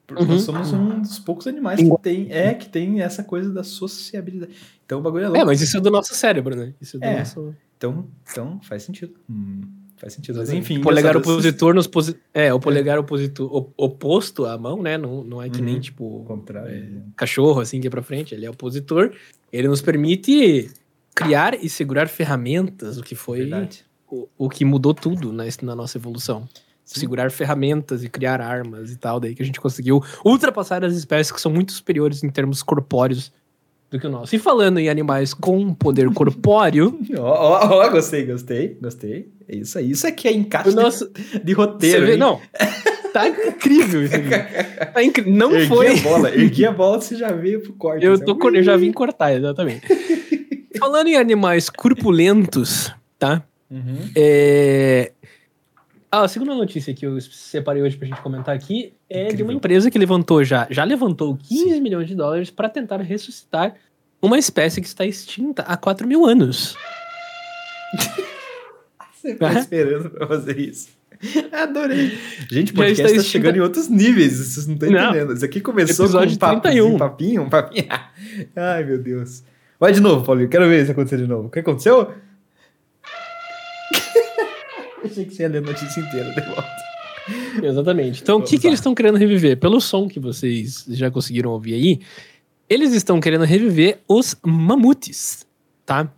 Porque 0.08 0.24
Uhum. 0.24 0.30
Nós 0.30 0.42
somos 0.44 0.72
um 0.72 1.02
dos 1.02 1.20
poucos 1.20 1.48
animais 1.48 1.82
que 1.82 2.02
tem, 2.02 2.28
é, 2.32 2.54
que 2.54 2.70
tem 2.70 3.02
essa 3.02 3.24
coisa 3.26 3.52
da 3.52 3.64
sociabilidade. 3.64 4.54
Então 4.86 5.00
o 5.00 5.02
bagulho 5.02 5.26
é 5.26 5.28
louco. 5.28 5.42
É, 5.42 5.46
mas 5.46 5.62
isso 5.62 5.76
é 5.78 5.82
do 5.82 5.92
nosso 5.92 6.14
cérebro, 6.16 6.56
né? 6.56 6.74
Isso 6.80 6.96
é 6.96 7.00
do 7.02 7.06
É. 7.06 7.20
nosso. 7.20 7.54
Então, 7.78 8.08
então 8.32 8.60
faz 8.64 8.84
sentido. 8.84 9.14
Hum, 9.30 9.62
faz 10.04 10.14
sentido. 10.14 10.38
Mas 10.40 10.52
enfim. 10.52 10.82
Polegar 10.82 11.14
dessa- 11.18 11.32
opositor 11.32 11.74
nos 11.74 11.88
posi... 11.88 12.16
É, 12.34 12.54
o 12.54 12.60
polegar 12.60 13.00
opositor 13.00 13.50
op- 13.56 13.74
oposto 13.78 14.46
à 14.46 14.58
mão, 14.58 14.82
né? 14.82 14.98
Não, 14.98 15.24
não 15.24 15.42
é 15.42 15.50
que 15.50 15.62
nem, 15.62 15.76
Uhum. 15.76 15.80
tipo, 15.82 16.24
Contrário. 16.28 17.04
cachorro, 17.16 17.62
assim, 17.62 17.80
que 17.80 17.88
é 17.88 17.90
pra 17.90 18.02
frente. 18.04 18.36
Ele 18.36 18.46
é 18.46 18.50
opositor. 18.50 19.12
Ele 19.52 19.68
nos 19.68 19.82
permite 19.82 20.70
criar 21.16 21.54
e 21.64 21.70
segurar 21.70 22.08
ferramentas, 22.10 22.98
o 22.98 23.04
que 23.04 23.16
foi 23.16 23.50
o, 24.12 24.28
o 24.38 24.50
que 24.50 24.66
mudou 24.66 24.94
tudo 24.94 25.32
na, 25.32 25.44
na 25.62 25.76
nossa 25.76 25.98
evolução. 25.98 26.48
Sim. 26.86 27.00
Segurar 27.00 27.32
ferramentas 27.32 28.04
e 28.04 28.10
criar 28.10 28.42
armas 28.42 28.92
e 28.92 28.98
tal, 28.98 29.20
daí 29.20 29.34
que 29.34 29.42
a 29.42 29.46
gente 29.46 29.60
conseguiu 29.62 30.04
ultrapassar 30.26 30.84
as 30.84 30.94
espécies 30.96 31.32
que 31.32 31.40
são 31.40 31.52
muito 31.52 31.72
superiores 31.72 32.24
em 32.24 32.30
termos 32.30 32.62
corpóreos 32.62 33.32
do 33.94 34.00
que 34.00 34.08
o 34.08 34.10
nosso. 34.10 34.36
E 34.36 34.40
falando 34.40 34.80
em 34.80 34.90
animais 34.90 35.34
com 35.34 35.74
poder 35.74 36.12
corpóreo, 36.14 37.00
Ó, 37.18 37.84
ó, 37.86 37.90
gostei, 37.90 38.26
gostei, 38.26 38.76
gostei. 38.82 39.30
É 39.48 39.56
isso 39.56 39.78
aí. 39.78 39.92
Isso 39.92 40.08
aqui 40.08 40.28
é 40.28 40.34
encaixe 40.34 40.70
o 40.70 40.76
nosso. 40.76 41.10
de, 41.14 41.40
de 41.44 41.54
roteiro. 41.54 42.06
Vê, 42.08 42.18
não. 42.18 42.42
Tá 43.14 43.28
incrível 43.28 44.04
isso 44.04 44.16
aqui. 44.16 44.30
Tá 44.92 45.04
incri- 45.04 45.30
Não 45.32 45.54
ergui 45.56 45.68
foi. 45.68 46.00
a 46.00 46.02
bola, 46.02 46.30
ergui 46.36 46.66
a 46.66 46.72
bola, 46.72 47.00
você 47.00 47.16
já 47.16 47.32
veio 47.32 47.62
pro 47.62 47.74
corte. 47.74 48.04
Eu, 48.04 48.14
assim, 48.14 48.26
tô, 48.26 48.50
eu 48.50 48.64
já 48.64 48.76
vim 48.76 48.92
cortar, 48.92 49.34
exatamente. 49.36 49.86
Falando 50.80 51.08
em 51.08 51.16
animais 51.16 51.70
corpulentos, 51.70 52.92
tá? 53.20 53.44
Uhum. 53.70 54.10
É... 54.16 55.12
Ah, 56.16 56.26
a 56.26 56.28
segunda 56.28 56.54
notícia 56.54 56.94
que 56.94 57.08
eu 57.08 57.20
separei 57.20 57.82
hoje 57.82 57.98
pra 57.98 58.08
gente 58.08 58.22
comentar 58.22 58.56
aqui 58.56 58.94
é 59.10 59.22
de 59.22 59.26
Incrível. 59.30 59.46
uma 59.48 59.54
empresa 59.54 59.90
que 59.90 59.98
levantou 59.98 60.44
já, 60.44 60.68
já 60.70 60.84
levantou 60.84 61.36
15 61.36 61.82
milhões 61.82 62.08
de 62.08 62.14
dólares 62.14 62.52
para 62.52 62.70
tentar 62.70 62.98
ressuscitar 62.98 63.74
uma 64.22 64.38
espécie 64.38 64.80
que 64.80 64.86
está 64.86 65.04
extinta 65.04 65.64
há 65.64 65.76
4 65.76 66.08
mil 66.08 66.24
anos. 66.24 66.78
Você 69.12 69.34
tá 69.34 69.54
esperando 69.54 70.12
pra 70.12 70.28
fazer 70.28 70.60
isso. 70.60 70.90
Adorei. 71.52 72.16
Gente, 72.48 72.74
o 72.74 72.76
podcast 72.76 73.06
está 73.06 73.24
tá 73.24 73.28
chegando 73.28 73.56
em 73.56 73.62
outros 73.62 73.90
níveis, 73.90 74.34
vocês 74.38 74.68
não 74.68 74.76
estão 74.76 74.92
Não. 74.92 75.10
entendendo. 75.10 75.34
Isso 75.34 75.46
aqui 75.46 75.62
começou 75.62 76.06
Episódio 76.06 76.30
com 76.30 76.36
um 76.36 76.38
papo, 76.38 76.62
31. 76.62 76.94
um 76.94 76.98
papinho, 77.00 77.42
um 77.42 77.50
papinho. 77.50 77.88
Ai, 78.56 78.84
meu 78.84 79.00
Deus. 79.00 79.44
Vai 79.80 79.92
de 79.92 80.00
novo, 80.00 80.24
Paulinho, 80.24 80.48
quero 80.48 80.70
ver 80.70 80.84
isso 80.84 80.92
acontecer 80.92 81.18
de 81.18 81.26
novo. 81.26 81.48
O 81.48 81.50
que 81.50 81.58
aconteceu? 81.58 82.14
Eu 85.04 85.10
Achei 85.10 85.26
que 85.26 85.34
você 85.34 85.44
ia 85.44 85.50
ler 85.50 85.58
a 85.58 85.62
notícia 85.62 86.00
inteira 86.00 86.32
de 86.34 86.42
volta. 86.42 86.84
Exatamente. 87.62 88.22
Então, 88.22 88.40
o 88.40 88.44
que, 88.44 88.58
que 88.58 88.68
eles 88.68 88.80
estão 88.80 88.96
querendo 88.96 89.18
reviver? 89.18 89.58
Pelo 89.58 89.80
som 89.80 90.08
que 90.08 90.20
vocês 90.20 90.86
já 90.90 91.10
conseguiram 91.12 91.52
ouvir 91.52 91.74
aí, 91.74 92.00
eles 92.70 92.94
estão 92.94 93.20
querendo 93.20 93.46
reviver 93.46 94.00
os 94.08 94.36
mamutes, 94.44 95.46
tá? 95.86 96.12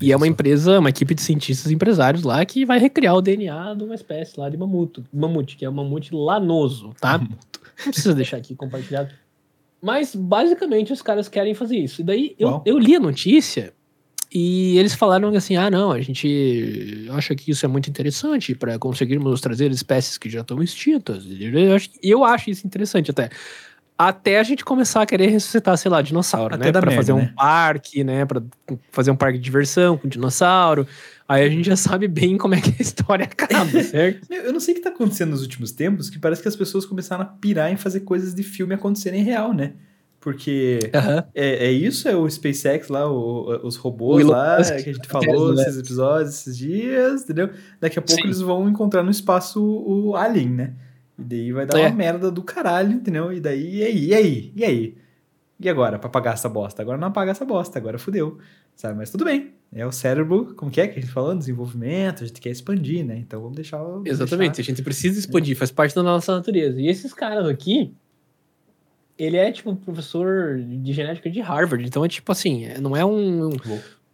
E 0.00 0.10
é 0.10 0.16
uma 0.16 0.26
empresa, 0.26 0.78
uma 0.78 0.88
equipe 0.88 1.14
de 1.14 1.22
cientistas 1.22 1.70
e 1.70 1.74
empresários 1.74 2.24
lá 2.24 2.44
que 2.44 2.64
vai 2.64 2.78
recriar 2.78 3.14
o 3.14 3.22
DNA 3.22 3.74
de 3.74 3.84
uma 3.84 3.94
espécie 3.94 4.38
lá 4.38 4.48
de 4.48 4.56
mamuto, 4.56 5.04
mamute, 5.12 5.56
que 5.56 5.64
é 5.64 5.68
o 5.68 5.72
mamute 5.72 6.14
lanoso, 6.14 6.92
tá? 7.00 7.18
Não 7.84 7.92
precisa 7.92 8.14
deixar 8.14 8.38
aqui 8.38 8.54
compartilhado. 8.54 9.14
Mas, 9.80 10.14
basicamente, 10.14 10.92
os 10.92 11.02
caras 11.02 11.28
querem 11.28 11.54
fazer 11.54 11.76
isso. 11.76 12.00
E 12.00 12.04
daí, 12.04 12.36
eu, 12.38 12.48
Uau. 12.48 12.62
eu 12.64 12.78
li 12.78 12.94
a 12.94 13.00
notícia 13.00 13.72
e 14.34 14.78
eles 14.78 14.94
falaram 14.94 15.28
assim: 15.36 15.56
ah, 15.56 15.70
não, 15.70 15.92
a 15.92 16.00
gente 16.00 17.06
acha 17.10 17.34
que 17.34 17.50
isso 17.50 17.66
é 17.66 17.68
muito 17.68 17.90
interessante 17.90 18.54
para 18.54 18.78
conseguirmos 18.78 19.40
trazer 19.40 19.70
espécies 19.70 20.16
que 20.16 20.30
já 20.30 20.40
estão 20.40 20.62
extintas. 20.62 21.24
E 21.26 21.44
Eu 21.44 21.74
acho, 21.74 21.90
eu 22.02 22.24
acho 22.24 22.50
isso 22.50 22.66
interessante 22.66 23.10
até. 23.10 23.28
Até 23.98 24.40
a 24.40 24.42
gente 24.42 24.64
começar 24.64 25.02
a 25.02 25.06
querer 25.06 25.28
ressuscitar, 25.28 25.76
sei 25.76 25.90
lá, 25.90 26.00
dinossauro, 26.00 26.54
Até 26.54 26.64
né? 26.64 26.72
merda, 26.72 26.90
fazer 26.90 27.12
um 27.12 27.18
né? 27.18 27.32
parque, 27.36 28.02
né? 28.02 28.24
Pra 28.24 28.42
fazer 28.90 29.10
um 29.10 29.16
parque 29.16 29.38
de 29.38 29.44
diversão 29.44 29.98
com 29.98 30.08
dinossauro. 30.08 30.88
Aí 31.28 31.44
a 31.44 31.48
gente 31.48 31.66
já 31.66 31.76
sabe 31.76 32.08
bem 32.08 32.36
como 32.36 32.54
é 32.54 32.60
que 32.60 32.70
a 32.70 32.82
história 32.82 33.26
acaba, 33.26 33.70
certo? 33.84 34.26
Eu 34.32 34.52
não 34.52 34.60
sei 34.60 34.72
o 34.74 34.76
que 34.78 34.82
tá 34.82 34.90
acontecendo 34.90 35.30
nos 35.30 35.42
últimos 35.42 35.72
tempos, 35.72 36.10
que 36.10 36.18
parece 36.18 36.42
que 36.42 36.48
as 36.48 36.56
pessoas 36.56 36.84
começaram 36.86 37.22
a 37.22 37.26
pirar 37.26 37.70
em 37.70 37.76
fazer 37.76 38.00
coisas 38.00 38.34
de 38.34 38.42
filme 38.42 38.74
acontecerem 38.74 39.22
real, 39.22 39.52
né? 39.52 39.74
Porque 40.22 40.78
Aham. 40.94 41.24
é, 41.34 41.66
é 41.66 41.72
isso, 41.72 42.08
é 42.08 42.14
o 42.14 42.30
SpaceX 42.30 42.88
lá, 42.88 43.10
o- 43.10 43.66
os 43.66 43.74
robôs 43.74 44.24
lá, 44.24 44.56
Musk, 44.58 44.76
que 44.84 44.90
a 44.90 44.92
gente 44.94 45.08
falou 45.08 45.52
nesses 45.52 45.76
episódios, 45.78 46.30
esses 46.34 46.56
dias, 46.56 47.22
entendeu? 47.24 47.50
Daqui 47.80 47.98
a 47.98 48.02
pouco 48.02 48.22
Sim. 48.22 48.28
eles 48.28 48.40
vão 48.40 48.68
encontrar 48.68 49.02
no 49.02 49.10
espaço 49.10 49.60
o, 49.60 50.14
Alien, 50.14 50.48
né? 50.50 50.74
E 51.18 51.24
daí 51.24 51.52
vai 51.52 51.66
dar 51.66 51.76
É. 51.80 51.88
uma 51.88 51.96
merda 51.96 52.30
do 52.30 52.40
caralho, 52.42 52.92
entendeu? 52.92 53.32
E 53.32 53.40
daí, 53.40 53.78
e 53.78 53.82
aí, 53.84 54.04
e 54.06 54.14
aí, 54.14 54.52
e 54.54 54.64
aí? 54.64 54.94
E 55.58 55.68
agora, 55.68 55.98
pra 55.98 56.08
apagar 56.08 56.34
essa 56.34 56.48
bosta? 56.48 56.82
Agora 56.82 56.98
não 56.98 57.08
apaga 57.08 57.32
essa 57.32 57.44
bosta, 57.44 57.78
agora 57.78 57.98
fudeu, 57.98 58.38
sabe? 58.76 58.96
Mas 58.98 59.10
tudo 59.10 59.24
bem, 59.24 59.54
é 59.72 59.84
o 59.84 59.90
cérebro, 59.92 60.54
como 60.56 60.70
que 60.70 60.80
é 60.80 60.86
que 60.86 60.98
a 60.98 61.02
gente 61.02 61.12
falou? 61.12 61.34
Desenvolvimento, 61.34 62.22
a 62.22 62.26
gente 62.28 62.40
quer 62.40 62.50
expandir, 62.50 63.04
né? 63.04 63.18
Então 63.18 63.40
vamos 63.40 63.56
deixar... 63.56 63.78
vamos 63.82 64.08
Exatamente, 64.08 64.60
a 64.60 64.64
gente 64.64 64.82
precisa 64.82 65.18
expandir, 65.18 65.56
faz 65.56 65.72
parte 65.72 65.94
da 65.96 66.02
nossa 66.02 66.32
natureza. 66.34 66.80
E 66.80 66.86
esses 66.88 67.12
caras 67.12 67.46
aqui, 67.48 67.92
ele 69.22 69.36
é 69.36 69.50
tipo 69.52 69.74
professor 69.76 70.58
de 70.58 70.92
genética 70.92 71.30
de 71.30 71.40
Harvard, 71.40 71.84
então 71.86 72.04
é 72.04 72.08
tipo 72.08 72.30
assim, 72.32 72.64
é- 72.66 72.80
não 72.80 72.96
é 72.96 73.04
um, 73.04 73.50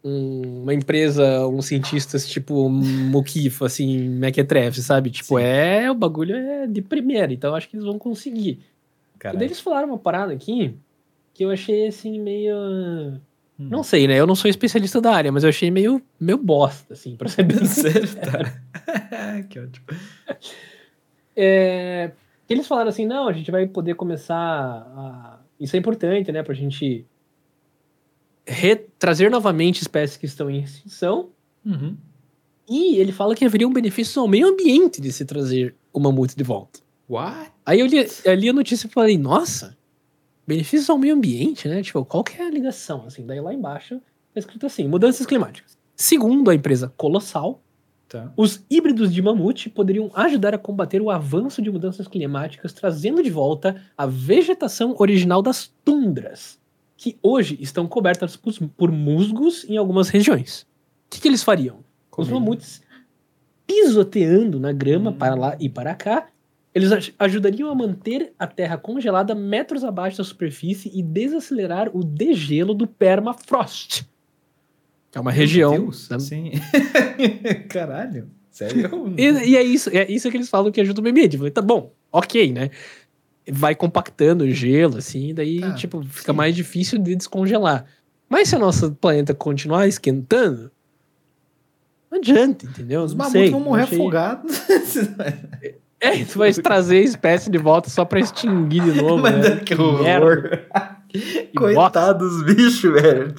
um- 0.05 0.62
uma 0.62 0.75
empresa, 0.75 1.47
uns 1.49 1.66
cientistas 1.66 2.29
tipo 2.29 2.68
Mukif, 2.68 3.64
assim, 3.64 4.09
Mequetrefe, 4.09 4.81
sabe? 4.83 5.11
Tipo, 5.11 5.38
Sim. 5.38 5.44
é, 5.44 5.90
o 5.90 5.94
bagulho 5.94 6.35
é 6.37 6.66
de 6.66 6.83
primeira, 6.83 7.33
então 7.33 7.55
acho 7.55 7.68
que 7.68 7.77
eles 7.77 7.87
vão 7.87 7.99
conseguir. 7.99 8.61
E 9.14 9.18
Caralho. 9.18 9.38
daí 9.38 9.49
eles 9.49 9.61
falaram 9.61 9.88
uma 9.88 9.99
parada 9.99 10.33
aqui 10.33 10.75
que 11.35 11.44
eu 11.44 11.51
achei 11.51 11.87
assim 11.88 12.21
meio. 12.21 12.55
Hum. 12.57 13.68
Não 13.71 13.83
sei, 13.83 14.07
né? 14.07 14.14
Eu 14.18 14.27
não 14.27 14.37
sou 14.37 14.49
especialista 14.49 15.01
da 15.01 15.12
área, 15.12 15.33
mas 15.33 15.42
eu 15.42 15.49
achei 15.49 15.68
meio, 15.71 16.01
meio 16.21 16.38
bosta, 16.38 16.94
assim, 16.94 17.16
pra 17.16 17.29
ser 17.29 17.42
bem 17.42 17.59
tá? 18.23 18.62
que 19.51 19.59
ótimo. 19.59 19.85
É, 21.37 22.11
eles 22.49 22.67
falaram 22.67 22.89
assim, 22.89 23.07
não, 23.07 23.29
a 23.29 23.33
gente 23.33 23.51
vai 23.51 23.67
poder 23.67 23.95
começar 23.95 24.37
a... 24.37 25.41
Isso 25.61 25.77
é 25.77 25.79
importante, 25.79 26.31
né? 26.33 26.43
Pra 26.43 26.55
gente 26.55 27.07
trazer 28.99 29.31
novamente 29.31 29.83
espécies 29.83 30.17
que 30.17 30.27
estão 30.27 30.49
em 30.49 30.61
extinção. 30.63 31.31
Uhum. 31.65 31.97
E 32.69 32.97
ele 32.97 33.13
fala 33.13 33.35
que 33.35 33.45
haveria 33.45 33.69
um 33.69 33.73
benefício 33.73 34.23
ao 34.23 34.29
meio 34.29 34.47
ambiente 34.47 35.01
de 35.01 35.13
se 35.13 35.25
trazer 35.25 35.75
o 35.93 36.01
mamute 36.01 36.37
de 36.37 36.45
volta. 36.45 36.81
What? 37.09 37.51
Aí 37.65 37.81
eu 37.81 37.87
li, 37.87 38.07
eu 38.25 38.35
li 38.35 38.49
a 38.49 38.53
notícia 38.53 38.87
e 38.87 38.91
falei, 38.91 39.19
nossa, 39.19 39.77
benefícios 40.47 40.89
ao 40.89 40.99
meio 40.99 41.15
ambiente, 41.15 41.69
né? 41.69 41.83
Tipo, 41.83 42.05
qual 42.05 42.23
que 42.23 42.41
é 42.41 42.47
a 42.47 42.51
ligação? 42.51 43.05
Assim, 43.07 43.27
daí 43.27 43.41
lá 43.41 43.53
embaixo 43.53 44.01
tá 44.33 44.41
escrito 44.41 44.67
assim, 44.67 44.87
mudanças 44.87 45.27
climáticas. 45.27 45.77
Segundo 45.97 46.51
a 46.51 46.55
empresa 46.55 46.93
Colossal, 46.97 47.63
Tá. 48.09 48.33
Os 48.37 48.64
híbridos 48.71 49.12
de 49.12 49.21
mamute 49.21 49.68
poderiam 49.68 50.11
ajudar 50.14 50.55
a 50.55 50.59
combater 50.59 51.03
o 51.03 51.11
avanço 51.11 51.61
de 51.61 51.71
mudanças 51.71 52.09
climáticas, 52.09 52.73
trazendo 52.73 53.23
de 53.23 53.29
volta 53.31 53.83
a 53.97 54.07
vegetação 54.07 54.94
original 54.99 55.42
das 55.42 55.71
tundras, 55.85 56.59
que 56.97 57.18
hoje 57.23 57.59
estão 57.61 57.87
cobertas 57.87 58.35
por, 58.35 58.90
musgos 58.90 59.64
em 59.68 59.77
algumas 59.77 60.09
regiões. 60.09 60.62
O 60.62 61.11
que, 61.11 61.21
que 61.21 61.29
eles 61.29 61.42
fariam? 61.42 61.81
Os 62.16 62.27
Comigo. 62.29 62.40
mamutes 62.40 62.81
pisoteando 63.66 64.59
na 64.59 64.73
grama 64.73 65.11
Hum. 65.11 65.14
para 65.18 65.35
lá 65.35 65.57
e 65.61 65.68
para 65.68 65.94
cá, 65.94 66.29
eles 66.75 66.90
aj- 66.92 67.14
ajudariam 67.18 67.71
a 67.71 67.75
manter 67.75 68.33
a 68.38 68.47
terra 68.47 68.79
congelada 68.79 69.35
metros 69.35 69.85
abaixo 69.85 70.18
da 70.18 70.25
superfície 70.25 70.90
e 70.94 71.03
desacelerar 71.03 71.90
o 71.94 72.03
degelo 72.03 72.73
do 72.75 72.87
permafrost. 72.87 74.05
É 75.14 75.21
uma 75.21 75.31
região. 75.33 75.71
Meu 75.73 75.81
Deus, 75.83 76.09
da- 76.09 76.18
Sim. 76.21 76.53
Caralho. 77.68 78.29
Sério? 78.51 79.14
E, 79.16 79.23
e 79.51 79.57
é 79.57 79.62
isso, 79.62 79.88
é 79.90 80.11
isso 80.11 80.31
que 80.31 80.37
eles 80.37 80.49
falam 80.49 80.71
que 80.73 80.81
ajuda 80.81 81.01
o 81.01 81.03
meio 81.03 81.12
ambiente. 81.12 81.37
Falei, 81.37 81.51
Tá 81.53 81.62
bom, 81.62 81.92
ok, 82.12 82.53
né? 82.53 82.71
Vai 83.51 83.75
compactando 83.75 84.44
o 84.44 84.51
gelo, 84.51 84.99
assim, 84.99 85.33
daí, 85.33 85.61
Tá, 85.61 85.75
tipo, 85.75 86.03
fica 86.05 86.33
sim. 86.33 86.37
mais 86.37 86.55
difícil 86.55 86.99
de 86.99 87.14
descongelar. 87.16 87.87
Mas 88.29 88.49
se 88.49 88.57
o 88.57 88.59
nosso 88.59 88.92
planeta 88.92 89.33
continuar 89.33 89.87
esquentando, 89.87 90.71
não 92.11 92.18
adianta, 92.18 92.66
entendeu? 92.66 93.03
Os 93.03 93.14
mamutos 93.14 93.51
vão 93.51 93.61
morrer 93.61 93.83
achei- 93.85 93.99
afogados. 93.99 94.61
É, 96.01 96.25
tu 96.25 96.38
vai 96.38 96.53
trazer 96.53 96.99
a 96.99 97.03
espécie 97.03 97.51
de 97.51 97.59
volta 97.59 97.88
só 97.90 98.05
pra 98.05 98.21
extinguir 98.21 98.83
de 98.83 98.92
novo. 99.01 99.23
Mas 99.23 99.35
né? 99.37 99.57
que 99.64 99.75
merda. 99.75 100.27
horror. 100.27 100.61
Coitados 101.57 102.42
dos 102.42 102.42
bichos, 102.42 102.92
velho. 102.92 103.35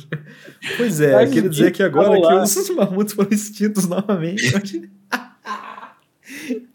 Pois 0.77 0.99
é, 0.99 1.13
Mas 1.13 1.29
os 1.35 1.49
dizer 1.49 1.71
que 1.71 1.83
agora 1.83 2.19
que 2.19 2.59
os 2.59 2.69
mamutos 2.75 3.13
foram 3.13 3.29
extintos 3.31 3.87
novamente. 3.87 4.51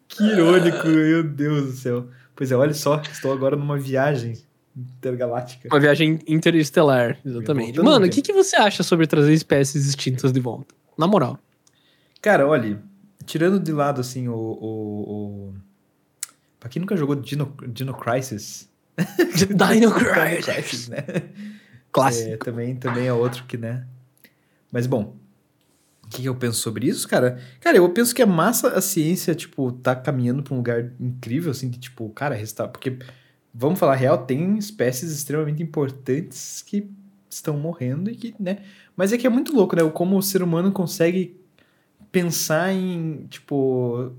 que 0.08 0.24
irônico, 0.24 0.86
meu 0.88 1.22
Deus 1.22 1.66
do 1.66 1.72
céu. 1.72 2.08
Pois 2.34 2.50
é, 2.50 2.56
olha 2.56 2.74
só, 2.74 3.00
estou 3.00 3.32
agora 3.32 3.56
numa 3.56 3.78
viagem 3.78 4.36
intergaláctica. 4.76 5.68
Uma 5.70 5.80
viagem 5.80 6.18
interestelar, 6.26 7.18
exatamente. 7.24 7.66
Voltando 7.66 7.84
Mano, 7.84 8.00
no 8.00 8.06
o 8.06 8.10
que, 8.10 8.22
que 8.22 8.32
você 8.32 8.56
acha 8.56 8.82
sobre 8.82 9.06
trazer 9.06 9.32
espécies 9.32 9.86
extintas 9.86 10.32
de 10.32 10.40
volta? 10.40 10.74
Na 10.98 11.06
moral. 11.06 11.38
Cara, 12.20 12.46
olha, 12.46 12.80
tirando 13.24 13.60
de 13.60 13.72
lado 13.72 14.00
assim 14.00 14.28
o. 14.28 14.34
o, 14.34 15.50
o... 15.50 15.54
Pra 16.58 16.68
quem 16.68 16.80
nunca 16.80 16.96
jogou 16.96 17.14
Dino, 17.14 17.54
Dino 17.68 17.94
Crisis. 17.94 18.68
Dino 19.34 19.92
Crisis. 19.92 20.88
né? 20.88 21.04
Clássico. 21.92 22.30
É, 22.30 22.36
também, 22.36 22.76
também 22.76 23.06
é 23.06 23.12
outro 23.12 23.44
que, 23.44 23.56
né? 23.56 23.86
Mas 24.72 24.86
bom. 24.86 25.16
O 26.04 26.08
que 26.08 26.24
eu 26.24 26.34
penso 26.34 26.60
sobre 26.60 26.86
isso, 26.86 27.08
cara? 27.08 27.40
Cara, 27.60 27.76
eu 27.76 27.88
penso 27.88 28.14
que 28.14 28.22
é 28.22 28.26
massa 28.26 28.68
a 28.68 28.80
ciência, 28.80 29.34
tipo, 29.34 29.72
tá 29.72 29.96
caminhando 29.96 30.42
pra 30.42 30.54
um 30.54 30.58
lugar 30.58 30.92
incrível, 31.00 31.50
assim, 31.50 31.70
que, 31.70 31.78
tipo, 31.78 32.08
cara, 32.10 32.34
resta... 32.34 32.68
porque, 32.68 32.98
vamos 33.52 33.78
falar 33.78 33.94
real, 33.94 34.18
tem 34.18 34.58
espécies 34.58 35.10
extremamente 35.12 35.62
importantes 35.62 36.62
que 36.62 36.88
estão 37.28 37.56
morrendo 37.56 38.10
e 38.10 38.16
que, 38.16 38.34
né? 38.38 38.58
Mas 38.96 39.12
é 39.12 39.18
que 39.18 39.26
é 39.26 39.30
muito 39.30 39.54
louco, 39.54 39.74
né? 39.74 39.82
Como 39.90 40.16
o 40.16 40.22
ser 40.22 40.42
humano 40.42 40.70
consegue 40.70 41.40
pensar 42.12 42.72
em, 42.72 43.26
tipo, 43.28 44.12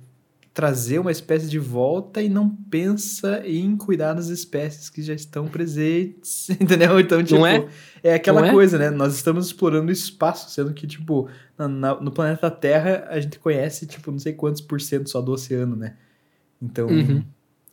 trazer 0.56 1.00
uma 1.00 1.12
espécie 1.12 1.50
de 1.50 1.60
volta 1.60 2.22
e 2.22 2.30
não 2.30 2.50
pensa 2.50 3.44
em 3.46 3.76
cuidar 3.76 4.14
das 4.14 4.28
espécies 4.30 4.90
que 4.90 5.02
já 5.02 5.14
estão 5.14 5.48
presentes, 5.50 6.50
entendeu? 6.60 6.98
Então, 6.98 7.22
tipo, 7.22 7.40
Não 7.42 7.46
é? 7.46 7.68
é 8.02 8.14
aquela 8.14 8.48
é? 8.48 8.52
coisa, 8.52 8.78
né? 8.78 8.90
Nós 8.90 9.14
estamos 9.16 9.48
explorando 9.48 9.90
o 9.90 9.92
espaço, 9.92 10.50
sendo 10.50 10.74
que, 10.74 10.88
tipo, 10.88 11.28
na- 11.58 11.68
na- 11.68 12.00
no 12.00 12.10
planeta 12.10 12.50
Terra 12.50 13.06
a 13.10 13.20
gente 13.20 13.38
conhece, 13.38 13.86
tipo, 13.86 14.10
não 14.12 14.18
sei 14.18 14.32
quantos 14.32 14.62
por 14.62 14.80
cento 14.80 15.10
só 15.10 15.22
do 15.22 15.34
oceano, 15.34 15.76
né? 15.76 15.98
Então, 16.62 16.88
Uhum. 16.88 17.22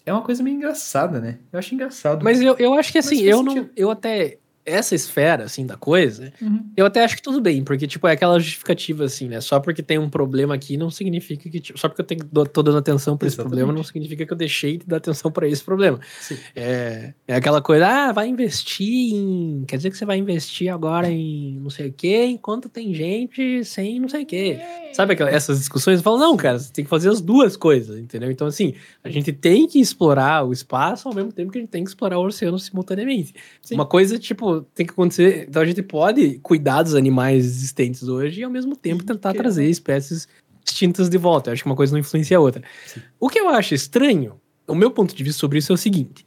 é 0.04 0.12
uma 0.12 0.22
coisa 0.22 0.42
meio 0.42 0.56
engraçada, 0.56 1.20
né? 1.20 1.38
Eu 1.52 1.60
acho 1.60 1.72
engraçado. 1.76 2.24
Mas 2.24 2.42
eu, 2.42 2.56
eu 2.58 2.74
acho 2.74 2.90
que 2.90 2.98
assim, 2.98 3.20
eu 3.22 3.44
não. 3.44 3.70
Eu 3.76 3.92
até. 3.92 4.38
Essa 4.64 4.94
esfera, 4.94 5.44
assim, 5.44 5.66
da 5.66 5.76
coisa, 5.76 6.32
Uhum. 6.40 6.64
eu 6.76 6.86
até 6.86 7.02
acho 7.02 7.16
que 7.16 7.22
tudo 7.22 7.40
bem, 7.40 7.64
porque, 7.64 7.86
tipo, 7.86 8.06
é 8.06 8.12
aquela 8.12 8.38
justificativa, 8.38 9.04
assim, 9.04 9.28
né? 9.28 9.40
Só 9.40 9.58
porque 9.58 9.82
tem 9.82 9.98
um 9.98 10.08
problema 10.08 10.54
aqui 10.54 10.76
não 10.76 10.88
significa 10.90 11.50
que. 11.50 11.58
Tipo, 11.60 11.78
só 11.78 11.88
porque 11.88 12.02
eu 12.02 12.06
tenho, 12.06 12.24
tô 12.46 12.62
dando 12.62 12.78
atenção 12.78 13.16
pra 13.16 13.26
esse 13.26 13.36
problema 13.36 13.72
não 13.72 13.82
significa 13.82 14.24
que 14.24 14.32
eu 14.32 14.36
deixei 14.36 14.78
de 14.78 14.86
dar 14.86 14.98
atenção 14.98 15.32
pra 15.32 15.48
esse 15.48 15.64
problema. 15.64 15.98
Sim. 16.20 16.36
É, 16.54 17.12
é 17.26 17.34
aquela 17.34 17.60
coisa, 17.60 17.86
ah, 17.88 18.12
vai 18.12 18.28
investir 18.28 19.14
em. 19.14 19.64
Quer 19.66 19.76
dizer 19.78 19.90
que 19.90 19.96
você 19.96 20.04
vai 20.04 20.16
investir 20.18 20.72
agora 20.72 21.10
em 21.10 21.58
não 21.60 21.70
sei 21.70 21.88
o 21.88 21.92
quê, 21.92 22.24
enquanto 22.26 22.68
tem 22.68 22.94
gente 22.94 23.64
sem 23.64 23.98
não 23.98 24.08
sei 24.08 24.22
o 24.22 24.26
quê. 24.26 24.60
Sabe 24.92 25.14
aquela, 25.14 25.30
essas 25.30 25.58
discussões? 25.58 25.98
Eu 25.98 26.04
falo, 26.04 26.18
não, 26.18 26.36
cara, 26.36 26.58
você 26.58 26.72
tem 26.72 26.84
que 26.84 26.90
fazer 26.90 27.08
as 27.08 27.20
duas 27.20 27.56
coisas, 27.56 27.98
entendeu? 27.98 28.30
Então, 28.30 28.46
assim, 28.46 28.74
a 29.02 29.08
gente 29.08 29.32
tem 29.32 29.66
que 29.66 29.80
explorar 29.80 30.44
o 30.46 30.52
espaço 30.52 31.08
ao 31.08 31.14
mesmo 31.14 31.32
tempo 31.32 31.50
que 31.50 31.58
a 31.58 31.60
gente 31.62 31.70
tem 31.70 31.82
que 31.82 31.88
explorar 31.90 32.18
o 32.18 32.26
oceano 32.26 32.58
simultaneamente. 32.58 33.34
Sim. 33.62 33.74
Uma 33.74 33.86
coisa, 33.86 34.18
tipo, 34.18 34.51
tem 34.74 34.84
que 34.86 34.92
acontecer. 34.92 35.46
Então, 35.48 35.62
a 35.62 35.64
gente 35.64 35.82
pode 35.82 36.38
cuidar 36.40 36.82
dos 36.82 36.94
animais 36.94 37.44
existentes 37.44 38.06
hoje 38.08 38.40
e, 38.40 38.44
ao 38.44 38.50
mesmo 38.50 38.76
tempo, 38.76 39.02
tentar 39.02 39.32
que- 39.32 39.38
trazer 39.38 39.64
espécies 39.68 40.28
extintas 40.64 41.08
de 41.08 41.18
volta. 41.18 41.50
Eu 41.50 41.54
acho 41.54 41.62
que 41.62 41.68
uma 41.68 41.74
coisa 41.76 41.92
não 41.92 41.98
influencia 42.00 42.36
a 42.36 42.40
outra. 42.40 42.62
Sim. 42.86 43.00
O 43.18 43.28
que 43.28 43.38
eu 43.40 43.48
acho 43.48 43.74
estranho, 43.74 44.40
o 44.66 44.74
meu 44.74 44.90
ponto 44.90 45.14
de 45.14 45.24
vista 45.24 45.40
sobre 45.40 45.58
isso 45.58 45.72
é 45.72 45.74
o 45.74 45.78
seguinte: 45.78 46.24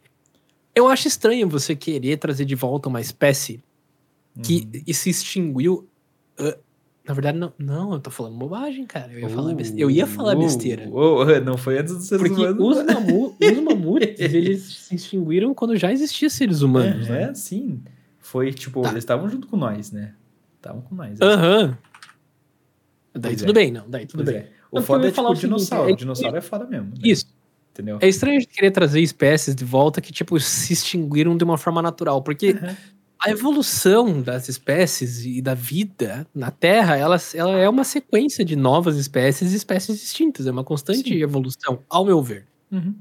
eu 0.75 0.88
acho 0.89 1.07
estranho 1.07 1.47
você 1.47 1.75
querer 1.75 2.17
trazer 2.17 2.43
de 2.45 2.55
volta 2.55 2.89
uma 2.89 2.99
espécie 2.99 3.61
que 4.43 4.67
Uhum. 4.88 4.93
se 4.93 5.09
extinguiu. 5.09 5.88
ah, 6.38 6.57
na 7.07 7.13
verdade, 7.13 7.38
não, 7.38 7.53
não, 7.59 7.93
eu 7.93 7.99
tô 7.99 8.09
falando 8.09 8.35
bobagem, 8.35 8.83
cara. 8.85 9.13
Eu 9.13 9.19
ia 9.19 9.29
falar, 9.29 9.51
Uh, 9.51 9.55
besteira. 9.55 9.81
Eu 9.83 9.91
ia 9.91 10.07
falar 10.07 10.35
uh, 10.35 10.39
besteira. 10.39 10.89
uh, 10.89 11.45
não 11.45 11.55
foi 11.55 11.77
antes 11.77 11.93
dos 11.95 12.07
seres 12.07 12.27
Porque 12.27 12.41
humanos. 12.43 12.77
os, 12.79 12.83
mamu 12.83 13.35
os 13.39 13.59
mamutes, 13.63 14.19
eles 14.33 14.61
se 14.63 14.95
extinguiram 14.95 15.53
quando 15.53 15.75
já 15.77 15.91
existia 15.93 16.29
seres 16.31 16.61
humanos, 16.63 17.07
É, 17.07 17.11
né? 17.11 17.23
é, 17.29 17.33
sim. 17.35 17.79
Foi 18.35 18.51
tipo, 18.51 18.81
Tá. 18.81 18.89
eles 18.89 19.03
estavam 19.05 19.29
junto 19.29 19.47
com 19.47 19.55
nós, 19.55 19.93
né? 19.93 20.13
Estavam 20.57 20.81
com 20.81 20.93
nós. 20.93 21.21
Aham. 21.21 21.77
Daí 23.13 23.31
Pois 23.31 23.37
tudo 23.39 23.51
é. 23.51 23.53
bem, 23.53 23.71
não. 23.71 23.89
Daí 23.89 24.05
tudo 24.05 24.25
Pois 24.25 24.35
bem. 24.35 24.43
é. 24.43 24.49
Não, 24.49 24.49
O 24.71 24.77
eu 24.79 24.83
foda 24.83 25.03
é 25.05 25.07
tipo 25.07 25.15
falar 25.15 25.29
o 25.29 25.35
seguinte, 25.37 25.47
dinossauro. 25.47 25.89
é 25.89 25.93
O 25.93 25.95
dinossauro 25.95 26.35
é 26.37 26.41
foda 26.41 26.65
mesmo. 26.67 26.87
né? 26.89 26.93
Isso. 27.01 27.25
Entendeu? 27.71 27.97
É 28.01 28.07
estranho 28.09 28.35
a 28.35 28.39
gente 28.41 28.51
querer 28.53 28.71
trazer 28.71 28.99
espécies 28.99 29.55
de 29.55 29.63
volta 29.63 30.01
que, 30.01 30.11
tipo, 30.11 30.37
se 30.41 30.73
extinguiram 30.73 31.37
de 31.37 31.45
uma 31.45 31.57
forma 31.57 31.81
natural. 31.81 32.21
Porque 32.21 32.51
Uhum. 32.51 32.75
a 33.19 33.29
evolução 33.31 34.21
das 34.21 34.49
espécies 34.49 35.25
e 35.25 35.41
da 35.41 35.53
vida 35.53 36.27
na 36.35 36.51
Terra, 36.51 36.97
ela, 36.97 37.15
ela 37.33 37.57
é 37.57 37.69
uma 37.69 37.85
sequência 37.85 38.43
de 38.43 38.57
novas 38.57 38.97
espécies 38.97 39.53
e 39.53 39.55
espécies 39.55 39.97
distintas. 39.97 40.45
É 40.45 40.51
uma 40.51 40.63
constante 40.65 41.07
Sim. 41.07 41.21
evolução, 41.21 41.79
ao 41.89 42.03
meu 42.03 42.21
ver. 42.21 42.45
Uhum. 42.69 42.93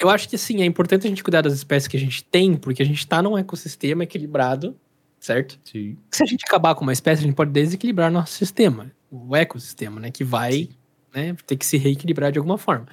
Eu 0.00 0.08
acho 0.08 0.28
que, 0.28 0.36
assim, 0.36 0.62
é 0.62 0.64
importante 0.64 1.06
a 1.06 1.10
gente 1.10 1.22
cuidar 1.22 1.42
das 1.42 1.52
espécies 1.52 1.86
que 1.86 1.96
a 1.96 2.00
gente 2.00 2.24
tem, 2.24 2.54
porque 2.56 2.82
a 2.82 2.86
gente 2.86 3.06
tá 3.06 3.22
num 3.22 3.36
ecossistema 3.36 4.02
equilibrado, 4.04 4.74
certo? 5.18 5.58
Sim. 5.64 5.96
Se 6.10 6.22
a 6.22 6.26
gente 6.26 6.42
acabar 6.46 6.74
com 6.74 6.82
uma 6.82 6.92
espécie, 6.92 7.22
a 7.22 7.26
gente 7.26 7.34
pode 7.36 7.50
desequilibrar 7.52 8.10
nosso 8.10 8.32
sistema, 8.32 8.90
o 9.10 9.36
ecossistema, 9.36 10.00
né? 10.00 10.10
Que 10.10 10.24
vai 10.24 10.70
né, 11.14 11.36
ter 11.46 11.56
que 11.56 11.66
se 11.66 11.76
reequilibrar 11.76 12.32
de 12.32 12.38
alguma 12.38 12.56
forma. 12.56 12.86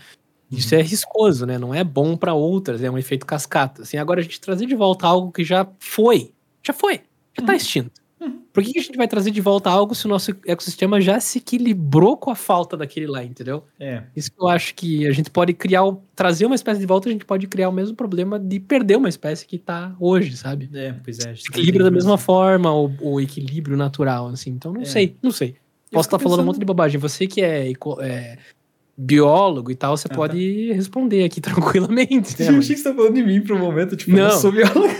Isso 0.51 0.73
Uhum. 0.75 0.81
é 0.81 0.83
riscoso, 0.83 1.45
né? 1.45 1.57
Não 1.57 1.73
é 1.73 1.83
bom 1.83 2.17
para 2.17 2.33
outras, 2.33 2.81
é 2.83 2.89
um 2.91 2.97
efeito 2.97 3.25
cascata. 3.25 3.83
Assim, 3.83 3.97
agora 3.97 4.19
a 4.19 4.23
gente 4.23 4.39
trazer 4.41 4.65
de 4.65 4.75
volta 4.75 5.05
algo 5.07 5.31
que 5.31 5.43
já 5.43 5.65
foi, 5.79 6.31
já 6.65 6.73
foi, 6.73 7.01
já 7.37 7.45
tá 7.45 7.51
Uhum. 7.53 7.57
extinto. 7.57 8.01
Por 8.57 8.63
que, 8.63 8.79
a 8.79 8.81
gente 8.81 8.97
vai 8.97 9.07
trazer 9.07 9.29
de 9.29 9.39
volta 9.39 9.69
algo 9.69 9.93
se 9.93 10.07
o 10.07 10.09
nosso 10.09 10.31
ecossistema 10.47 10.99
já 10.99 11.19
se 11.19 11.37
equilibrou 11.37 12.17
com 12.17 12.31
a 12.31 12.35
falta 12.35 12.75
daquele 12.75 13.05
lá, 13.05 13.23
entendeu? 13.23 13.63
É. 13.79 14.01
Isso 14.15 14.31
que 14.31 14.41
eu 14.41 14.47
acho 14.47 14.73
que 14.73 15.05
a 15.05 15.11
gente 15.11 15.29
pode 15.29 15.53
criar, 15.53 15.83
trazer 16.15 16.47
uma 16.47 16.55
espécie 16.55 16.79
de 16.79 16.87
volta, 16.87 17.07
a 17.07 17.11
gente 17.11 17.23
pode 17.23 17.45
criar 17.45 17.69
o 17.69 17.71
mesmo 17.71 17.95
problema 17.95 18.39
de 18.39 18.59
perder 18.59 18.95
uma 18.97 19.09
espécie 19.09 19.45
que 19.45 19.59
tá 19.59 19.95
hoje, 19.99 20.35
sabe? 20.35 20.67
É, 20.73 20.91
pois 21.03 21.19
é. 21.19 21.33
equilibra 21.33 21.83
da 21.83 21.91
mesma 21.91 22.17
forma, 22.17 22.73
o, 22.73 22.91
o 22.99 23.21
equilíbrio 23.21 23.77
natural, 23.77 24.27
assim. 24.29 24.49
Então, 24.49 24.73
não 24.73 24.81
É. 24.81 24.85
sei, 24.85 25.15
não 25.21 25.29
sei. 25.29 25.55
Posso 25.91 26.07
estar 26.07 26.17
falando 26.17 26.33
um 26.33 26.37
pensando- 26.37 26.45
monte 26.47 26.59
de 26.59 26.65
bobagem. 26.65 26.99
Você 26.99 27.27
que 27.27 27.41
é, 27.41 27.69
é 27.69 28.37
biólogo 28.97 29.69
e 29.69 29.75
tal, 29.75 29.95
você 29.95 30.07
Aham. 30.09 30.15
pode 30.15 30.71
responder 30.73 31.23
aqui 31.23 31.39
tranquilamente. 31.41 32.41
né, 32.41 32.49
Eu 32.49 32.57
achei 32.57 32.75
que 32.75 32.81
você 32.81 32.89
tá 32.89 32.95
falando 32.95 33.13
de 33.13 33.23
mim 33.23 33.41
por 33.41 33.55
um 33.55 33.59
momento, 33.59 33.95
tipo, 33.95 34.11
eu 34.11 34.15
Não. 34.17 34.29
não 34.29 34.31
sou 34.39 34.51
biólogo. 34.51 34.87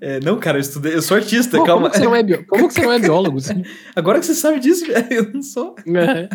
É, 0.00 0.20
não, 0.20 0.38
cara, 0.38 0.58
eu 0.58 0.60
estudei, 0.60 0.94
eu 0.94 1.02
sou 1.02 1.16
artista, 1.16 1.58
Pô, 1.58 1.64
calma. 1.64 1.90
Como 1.90 1.94
você 2.02 2.04
não 2.04 2.14
é, 2.14 2.22
como 2.44 2.70
você 2.70 2.82
não 2.82 2.92
é 2.92 2.98
biólogo? 2.98 3.38
Agora 3.96 4.20
que 4.20 4.26
você 4.26 4.34
sabe 4.34 4.60
disso, 4.60 4.84
eu 5.10 5.32
não 5.32 5.42
sou. 5.42 5.74
Imagina. 5.84 6.28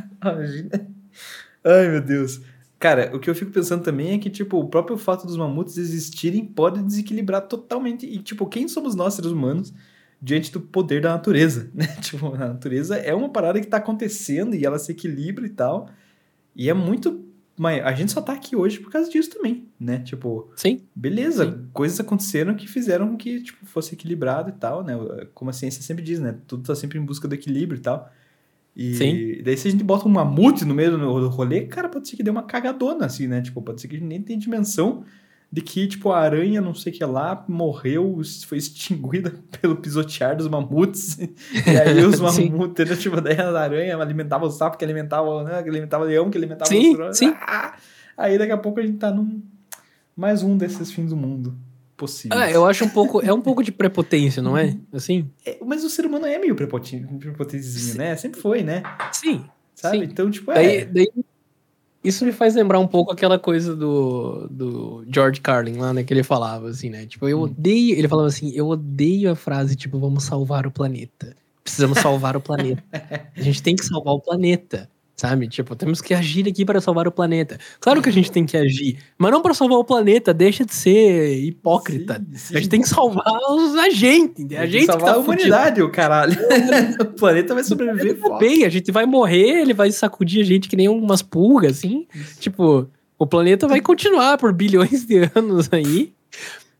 Ai, 1.63 1.87
meu 1.89 2.01
Deus. 2.01 2.41
Cara, 2.79 3.11
o 3.15 3.19
que 3.19 3.29
eu 3.29 3.35
fico 3.35 3.51
pensando 3.51 3.83
também 3.83 4.13
é 4.13 4.17
que, 4.17 4.29
tipo, 4.29 4.57
o 4.59 4.67
próprio 4.67 4.97
fato 4.97 5.25
dos 5.25 5.37
mamutes 5.37 5.77
existirem 5.77 6.45
pode 6.45 6.81
desequilibrar 6.83 7.41
totalmente. 7.41 8.05
E, 8.05 8.19
tipo, 8.19 8.45
quem 8.45 8.67
somos 8.67 8.93
nós, 8.95 9.13
seres 9.15 9.31
humanos, 9.31 9.73
diante 10.21 10.51
do 10.51 10.59
poder 10.59 11.01
da 11.01 11.09
natureza, 11.13 11.69
né? 11.73 11.87
Tipo, 12.01 12.33
a 12.33 12.37
natureza 12.37 12.97
é 12.97 13.13
uma 13.13 13.29
parada 13.29 13.59
que 13.59 13.67
tá 13.67 13.77
acontecendo 13.77 14.55
e 14.55 14.65
ela 14.65 14.79
se 14.79 14.91
equilibra 14.91 15.45
e 15.45 15.49
tal. 15.49 15.89
E 16.55 16.69
é 16.69 16.73
muito. 16.73 17.25
Mas 17.59 17.83
a 17.83 17.91
gente 17.91 18.11
só 18.11 18.21
tá 18.21 18.33
aqui 18.33 18.55
hoje 18.55 18.79
por 18.79 18.91
causa 18.91 19.09
disso 19.09 19.31
também, 19.31 19.67
né? 19.79 19.99
Tipo, 19.99 20.51
Sim, 20.55 20.81
beleza, 20.95 21.45
Sim. 21.45 21.67
coisas 21.73 21.99
aconteceram 21.99 22.53
que 22.53 22.67
fizeram 22.67 23.09
com 23.09 23.17
que, 23.17 23.41
tipo, 23.41 23.65
fosse 23.65 23.95
equilibrado 23.95 24.49
e 24.49 24.53
tal, 24.53 24.83
né? 24.83 24.93
Como 25.33 25.49
a 25.49 25.53
ciência 25.53 25.81
sempre 25.81 26.03
diz, 26.03 26.19
né? 26.19 26.37
Tudo 26.45 26.63
tá 26.63 26.75
sempre 26.75 26.99
em 26.99 27.05
busca 27.05 27.27
do 27.27 27.33
equilíbrio 27.33 27.79
e 27.79 27.81
tal. 27.81 28.11
E 28.75 28.93
Sim. 28.93 29.41
daí 29.43 29.57
se 29.57 29.67
a 29.67 29.71
gente 29.71 29.83
bota 29.83 30.07
um 30.07 30.11
mamute 30.11 30.63
no 30.63 30.75
meio 30.75 30.91
do 30.91 31.19
do 31.19 31.29
rolê, 31.29 31.61
cara, 31.65 31.89
pode 31.89 32.07
ser 32.07 32.15
que 32.15 32.21
dê 32.21 32.29
uma 32.29 32.43
cagadona, 32.43 33.07
assim, 33.07 33.25
né? 33.25 33.41
Tipo, 33.41 33.59
pode 33.59 33.81
ser 33.81 33.87
que 33.87 33.95
a 33.95 33.99
gente 33.99 34.07
nem 34.07 34.21
tenha 34.21 34.37
dimensão 34.37 35.03
de 35.51 35.61
que, 35.61 35.87
tipo, 35.87 36.11
a 36.11 36.19
aranha, 36.19 36.59
não 36.59 36.73
sei 36.73 36.91
o 36.91 36.95
que 36.95 37.05
lá, 37.05 37.45
morreu, 37.47 38.21
foi 38.45 38.57
extinguida 38.57 39.33
pelo 39.61 39.77
pisotear 39.77 40.35
dos 40.35 40.47
mamutes. 40.47 41.17
E 41.19 41.69
aí 41.69 42.03
os 42.05 42.19
mamutes, 42.19 42.89
né? 42.89 42.95
tipo, 42.95 43.21
daí 43.21 43.39
a 43.39 43.57
aranha 43.57 43.97
alimentava 43.97 44.45
o 44.45 44.51
sapo, 44.51 44.77
que 44.77 44.83
alimentava, 44.85 45.43
né? 45.43 45.63
Que 45.63 45.69
alimentava 45.69 46.03
o 46.03 46.07
leão, 46.07 46.29
que 46.29 46.37
alimentava 46.37 46.69
Sim, 46.69 46.95
o 46.95 47.13
sim. 47.13 47.33
Ah! 47.41 47.75
Aí 48.17 48.37
daqui 48.37 48.51
a 48.51 48.57
pouco 48.57 48.79
a 48.79 48.83
gente 48.83 48.97
tá 48.97 49.11
num... 49.11 49.41
Mais 50.15 50.41
um 50.41 50.57
desses 50.57 50.91
fins 50.91 51.11
do 51.11 51.15
mundo 51.15 51.55
possíveis. 51.95 52.41
É, 52.41 52.55
eu 52.55 52.65
acho 52.65 52.83
um 52.85 52.89
pouco. 52.89 53.21
É 53.23 53.31
um 53.31 53.41
pouco 53.41 53.63
de 53.63 53.71
prepotência, 53.71 54.41
não 54.41 54.57
é? 54.57 54.75
Assim? 54.91 55.29
É, 55.45 55.57
mas 55.63 55.83
o 55.83 55.89
ser 55.89 56.05
humano 56.05 56.25
é 56.25 56.37
meio 56.37 56.55
prepotente, 56.55 57.05
prepotentezinho, 57.17 57.97
né? 57.97 58.15
Sempre 58.15 58.39
foi, 58.41 58.63
né? 58.63 58.83
Sim. 59.11 59.45
Sabe? 59.75 59.99
Sim. 59.99 60.03
Então, 60.05 60.29
tipo, 60.31 60.51
Daí, 60.51 60.77
é... 60.77 60.85
daí- 60.85 61.11
isso 62.03 62.25
me 62.25 62.31
faz 62.31 62.55
lembrar 62.55 62.79
um 62.79 62.87
pouco 62.87 63.11
aquela 63.11 63.37
coisa 63.39 63.75
do, 63.75 64.47
do 64.49 65.05
George 65.13 65.41
Carlin 65.41 65.77
lá, 65.77 65.93
né? 65.93 66.03
Que 66.03 66.13
ele 66.13 66.23
falava 66.23 66.69
assim, 66.69 66.89
né? 66.89 67.05
Tipo, 67.05 67.27
eu 67.27 67.39
Hum. 67.39 67.43
odeio. 67.43 67.95
Ele 67.97 68.07
falava 68.07 68.27
assim: 68.27 68.51
eu 68.55 68.67
odeio 68.67 69.31
a 69.31 69.35
frase, 69.35 69.75
tipo, 69.75 69.99
vamos 69.99 70.23
salvar 70.23 70.65
o 70.67 70.71
planeta. 70.71 71.35
Precisamos 71.63 71.99
salvar 71.99 72.37
o 72.37 72.41
planeta. 72.41 72.83
A 73.35 73.41
gente 73.41 73.61
tem 73.61 73.75
que 73.75 73.83
salvar 73.85 74.13
o 74.13 74.21
planeta. 74.21 74.89
Sabe? 75.19 75.47
Tipo, 75.47 75.75
temos 75.75 75.99
que 75.99 76.13
agir 76.13 76.47
aqui 76.47 76.63
para 76.63 76.79
salvar 76.79 77.07
o 77.07 77.11
planeta. 77.11 77.57
Claro 77.79 78.03
que 78.03 78.09
a 78.09 78.11
gente 78.11 78.31
tem 78.31 78.45
que 78.45 78.55
agir, 78.55 78.99
mas 79.17 79.31
não 79.31 79.41
para 79.41 79.55
salvar 79.55 79.79
o 79.79 79.83
planeta, 79.83 80.31
deixa 80.31 80.63
de 80.63 80.75
ser 80.75 81.39
hipócrita. 81.39 82.23
Sim, 82.33 82.37
sim. 82.37 82.55
A 82.55 82.59
gente 82.59 82.69
tem 82.69 82.81
que 82.81 82.87
salvar 82.87 83.25
os 83.49 83.75
a 83.75 83.89
Tem 83.89 84.27
que 84.35 84.67
gente 84.67 84.85
salvar 84.85 85.13
tá 85.13 85.15
a 85.15 85.17
humanidade, 85.17 85.81
o 85.81 85.89
caralho. 85.89 86.37
o 87.01 87.05
planeta 87.05 87.55
vai 87.55 87.63
sobreviver. 87.63 88.15
Tá 88.15 88.21
foda. 88.21 88.37
bem, 88.37 88.63
a 88.63 88.69
gente 88.69 88.91
vai 88.91 89.07
morrer, 89.07 89.61
ele 89.61 89.73
vai 89.73 89.91
sacudir 89.91 90.43
a 90.43 90.45
gente 90.45 90.69
que 90.69 90.75
nem 90.75 90.87
umas 90.87 91.23
pulgas, 91.23 91.79
assim. 91.79 92.05
Tipo, 92.39 92.87
o 93.17 93.25
planeta 93.25 93.67
vai 93.67 93.81
continuar 93.81 94.37
por 94.37 94.53
bilhões 94.53 95.03
de 95.03 95.31
anos 95.33 95.67
aí. 95.71 96.13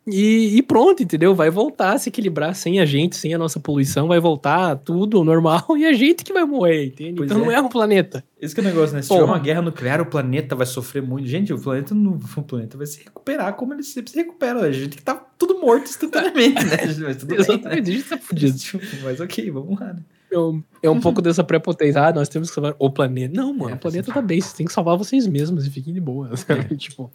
E, 0.08 0.58
e 0.58 0.64
pronto, 0.64 1.04
entendeu? 1.04 1.36
Vai 1.36 1.50
voltar 1.50 1.94
a 1.94 1.98
se 1.98 2.08
equilibrar 2.08 2.56
sem 2.56 2.80
a 2.80 2.86
gente, 2.86 3.18
sem 3.18 3.34
a 3.34 3.38
nossa 3.38 3.60
poluição, 3.60 4.08
vai 4.08 4.20
voltar 4.22 4.78
tudo 4.78 5.22
normal 5.22 5.66
e 5.78 5.86
a 5.86 5.92
gente 5.92 6.24
que 6.24 6.32
vai 6.32 6.46
morrer, 6.46 6.86
entende? 6.86 7.16
Pois 7.18 7.30
então 7.30 7.42
é. 7.42 7.46
não 7.46 7.52
é 7.52 7.62
um 7.62 7.68
planeta. 7.68 8.24
Esse 8.40 8.56
que 8.56 8.62
é 8.62 8.64
o 8.64 8.66
negócio, 8.66 8.96
né? 8.96 9.02
Se 9.02 9.10
Porra. 9.10 9.20
tiver 9.22 9.32
uma 9.32 9.40
guerra 9.40 9.62
nuclear, 9.62 10.00
o 10.00 10.06
planeta 10.06 10.56
vai 10.56 10.66
sofrer 10.66 11.04
muito. 11.04 11.28
Gente, 11.28 11.52
o 11.52 11.60
planeta, 11.60 11.94
não, 11.94 12.18
o 12.38 12.44
planeta 12.44 12.78
vai 12.78 12.88
se 12.88 13.04
recuperar 13.04 13.54
como 13.56 13.74
ele 13.74 13.84
sempre 13.84 14.12
se 14.12 14.18
recupera. 14.18 14.62
A 14.62 14.72
gente 14.72 14.96
que 14.96 15.04
tá 15.04 15.16
tudo 15.38 15.60
morto 15.60 15.90
instantaneamente, 15.90 16.64
né? 16.66 16.78
Mas 17.04 17.18
tudo 17.18 17.28
bem, 17.28 17.38
né? 17.38 17.44
Exatamente, 17.44 17.92
a 17.92 17.94
gente 17.94 18.10
tá 18.10 18.18
fudido. 18.18 18.58
Mas 19.04 19.20
ok, 19.20 19.52
vamos 19.52 19.78
lá, 19.78 19.94
né? 19.94 20.02
É 20.32 20.38
um, 20.38 20.64
é 20.84 20.90
um 20.90 21.00
pouco 21.00 21.22
dessa 21.22 21.44
prepotência. 21.44 22.02
Ah, 22.02 22.14
nós 22.14 22.30
temos 22.30 22.50
que 22.50 22.56
salvar 22.56 22.76
o 22.80 22.90
planeta. 22.90 23.34
Não, 23.36 23.54
mano, 23.54 23.72
É, 23.72 23.76
o 23.76 23.78
planeta 23.78 24.14
tá 24.14 24.22
bem. 24.22 24.42
Vocês 24.42 24.54
têm 24.54 24.66
que 24.66 24.74
salvar 24.74 24.98
vocês 24.98 25.26
mesmos 25.26 25.66
e 25.66 25.70
fiquem 25.70 25.94
de 25.94 26.02
boa. 26.02 26.36
sabe? 26.36 26.76
tipo, 26.76 27.12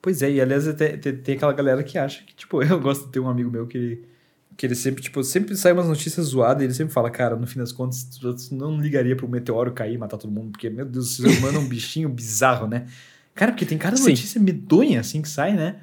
Pois 0.00 0.22
é, 0.22 0.30
e 0.30 0.40
aliás, 0.40 0.64
tem, 0.74 0.98
tem, 0.98 1.16
tem 1.16 1.36
aquela 1.36 1.52
galera 1.52 1.82
que 1.82 1.98
acha 1.98 2.22
que, 2.24 2.34
tipo, 2.34 2.62
eu 2.62 2.80
gosto 2.80 3.06
de 3.06 3.12
ter 3.12 3.20
um 3.20 3.28
amigo 3.28 3.50
meu 3.50 3.66
que 3.66 3.76
ele, 3.76 4.04
que 4.56 4.66
ele 4.66 4.74
sempre, 4.74 5.02
tipo, 5.02 5.22
sempre 5.24 5.56
sai 5.56 5.72
umas 5.72 5.88
notícias 5.88 6.26
zoadas 6.26 6.62
e 6.62 6.66
ele 6.66 6.74
sempre 6.74 6.92
fala, 6.92 7.10
cara, 7.10 7.36
no 7.36 7.46
fim 7.46 7.58
das 7.58 7.72
contas, 7.72 8.04
tu 8.04 8.54
não 8.54 8.80
ligaria 8.80 9.16
pro 9.16 9.28
meteoro 9.28 9.72
cair 9.72 9.94
e 9.94 9.98
matar 9.98 10.16
todo 10.16 10.30
mundo, 10.30 10.52
porque, 10.52 10.70
meu 10.70 10.84
Deus, 10.84 11.18
o 11.18 11.22
ser 11.22 11.38
humano 11.38 11.58
é 11.58 11.60
um 11.60 11.66
bichinho 11.68 12.08
bizarro, 12.08 12.66
né? 12.66 12.86
Cara, 13.34 13.52
porque 13.52 13.64
tem 13.64 13.78
cada 13.78 13.96
Sim. 13.96 14.10
notícia 14.10 14.40
medonha, 14.40 15.00
assim, 15.00 15.22
que 15.22 15.28
sai, 15.28 15.54
né? 15.54 15.80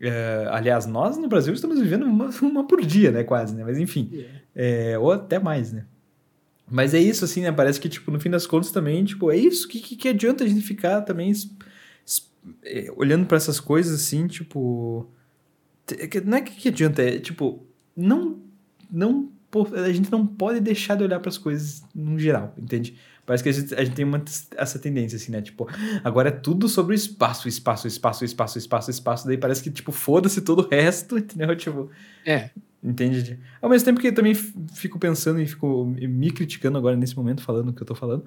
É, 0.00 0.46
aliás, 0.50 0.86
nós 0.86 1.16
no 1.16 1.28
Brasil 1.28 1.54
estamos 1.54 1.80
vivendo 1.80 2.04
uma, 2.04 2.28
uma 2.42 2.66
por 2.66 2.84
dia, 2.84 3.10
né, 3.10 3.24
quase, 3.24 3.54
né? 3.54 3.64
Mas 3.64 3.78
enfim, 3.78 4.24
é, 4.54 4.98
ou 4.98 5.12
até 5.12 5.38
mais, 5.38 5.72
né? 5.72 5.84
Mas 6.70 6.94
é 6.94 6.98
isso, 6.98 7.24
assim, 7.24 7.42
né? 7.42 7.52
Parece 7.52 7.78
que, 7.78 7.88
tipo, 7.88 8.10
no 8.10 8.18
fim 8.18 8.30
das 8.30 8.46
contas 8.46 8.70
também, 8.70 9.04
tipo, 9.04 9.30
é 9.30 9.36
isso. 9.36 9.68
que, 9.68 9.80
que, 9.80 9.96
que 9.96 10.08
adianta 10.08 10.44
a 10.44 10.46
gente 10.46 10.62
ficar 10.62 11.02
também 11.02 11.32
olhando 12.96 13.26
pra 13.26 13.36
essas 13.36 13.60
coisas, 13.60 14.00
assim, 14.00 14.26
tipo... 14.26 15.10
é 15.90 16.20
Não 16.20 16.38
é 16.38 16.40
que, 16.40 16.52
que 16.52 16.68
adianta, 16.68 17.02
é, 17.02 17.18
tipo, 17.18 17.66
não... 17.96 18.40
não 18.90 19.30
a 19.76 19.92
gente 19.92 20.10
não 20.10 20.26
pode 20.26 20.58
deixar 20.58 20.96
de 20.96 21.04
olhar 21.04 21.20
pras 21.20 21.38
coisas 21.38 21.84
no 21.94 22.18
geral, 22.18 22.52
entende? 22.58 22.98
Parece 23.26 23.42
que 23.42 23.48
a 23.48 23.52
gente, 23.52 23.74
a 23.74 23.84
gente 23.84 23.94
tem 23.94 24.04
uma, 24.04 24.22
essa 24.56 24.78
tendência, 24.78 25.16
assim, 25.16 25.32
né? 25.32 25.40
Tipo, 25.40 25.66
agora 26.02 26.28
é 26.28 26.32
tudo 26.32 26.68
sobre 26.68 26.94
o 26.94 26.96
espaço, 26.96 27.48
espaço, 27.48 27.86
espaço, 27.86 28.24
espaço, 28.24 28.58
espaço, 28.58 28.90
espaço. 28.90 29.26
Daí 29.26 29.38
parece 29.38 29.62
que, 29.62 29.70
tipo, 29.70 29.92
foda-se 29.92 30.42
todo 30.42 30.60
o 30.60 30.68
resto, 30.68 31.16
entendeu? 31.18 31.56
Tipo, 31.56 31.90
é. 32.26 32.50
Entende? 32.82 33.40
Ao 33.62 33.70
mesmo 33.70 33.86
tempo 33.86 33.98
que 33.98 34.08
eu 34.08 34.14
também 34.14 34.34
fico 34.34 34.98
pensando 34.98 35.40
e 35.40 35.46
fico 35.46 35.86
me 35.86 36.30
criticando 36.30 36.76
agora 36.76 36.94
nesse 36.94 37.16
momento, 37.16 37.42
falando 37.42 37.70
o 37.70 37.72
que 37.72 37.80
eu 37.80 37.86
tô 37.86 37.94
falando. 37.94 38.26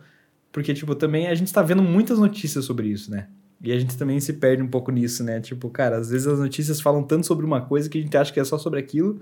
Porque, 0.52 0.74
tipo, 0.74 0.96
também 0.96 1.28
a 1.28 1.36
gente 1.36 1.54
tá 1.54 1.62
vendo 1.62 1.84
muitas 1.84 2.18
notícias 2.18 2.66
sobre 2.66 2.88
isso, 2.88 3.12
né? 3.12 3.28
E 3.62 3.72
a 3.72 3.80
gente 3.80 3.98
também 3.98 4.20
se 4.20 4.34
perde 4.34 4.62
um 4.62 4.68
pouco 4.68 4.92
nisso, 4.92 5.24
né? 5.24 5.40
Tipo, 5.40 5.70
cara, 5.70 5.98
às 5.98 6.10
vezes 6.10 6.28
as 6.28 6.40
notícias 6.40 6.80
falam 6.80 7.04
tanto 7.04 7.26
sobre 7.26 7.46
uma 7.46 7.62
coisa 7.62 7.90
que 7.90 7.98
a 7.98 8.02
gente 8.02 8.16
acha 8.16 8.32
que 8.32 8.40
é 8.40 8.44
só 8.44 8.58
sobre 8.58 8.80
aquilo. 8.80 9.22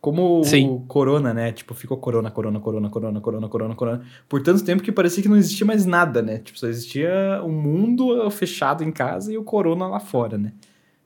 Como 0.00 0.42
Sim. 0.44 0.68
o 0.68 0.80
corona, 0.80 1.32
né? 1.32 1.52
Tipo, 1.52 1.74
ficou 1.74 1.96
corona, 1.96 2.30
corona, 2.30 2.58
corona, 2.58 2.90
corona, 2.90 3.20
corona, 3.20 3.48
corona, 3.48 3.74
corona. 3.74 4.04
Por 4.28 4.42
tanto 4.42 4.64
tempo 4.64 4.82
que 4.82 4.90
parecia 4.90 5.22
que 5.22 5.28
não 5.28 5.36
existia 5.36 5.66
mais 5.66 5.86
nada, 5.86 6.20
né? 6.20 6.38
Tipo, 6.38 6.58
só 6.58 6.66
existia 6.66 7.40
o 7.44 7.50
mundo 7.50 8.28
fechado 8.30 8.82
em 8.82 8.90
casa 8.90 9.32
e 9.32 9.38
o 9.38 9.44
corona 9.44 9.86
lá 9.86 10.00
fora, 10.00 10.36
né? 10.36 10.52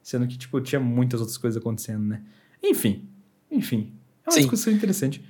Sendo 0.03 0.27
que, 0.27 0.39
tipo, 0.39 0.61
tinha 0.61 0.81
muitas 0.81 1.21
outras 1.21 1.37
coisas 1.37 1.61
acontecendo, 1.61 2.05
né? 2.05 2.23
Enfim, 2.63 3.09
enfim. 3.51 3.93
É 4.25 4.31
uma 4.31 4.33
Sim. 4.33 4.41
discussão 4.41 4.73
interessante. 4.73 5.23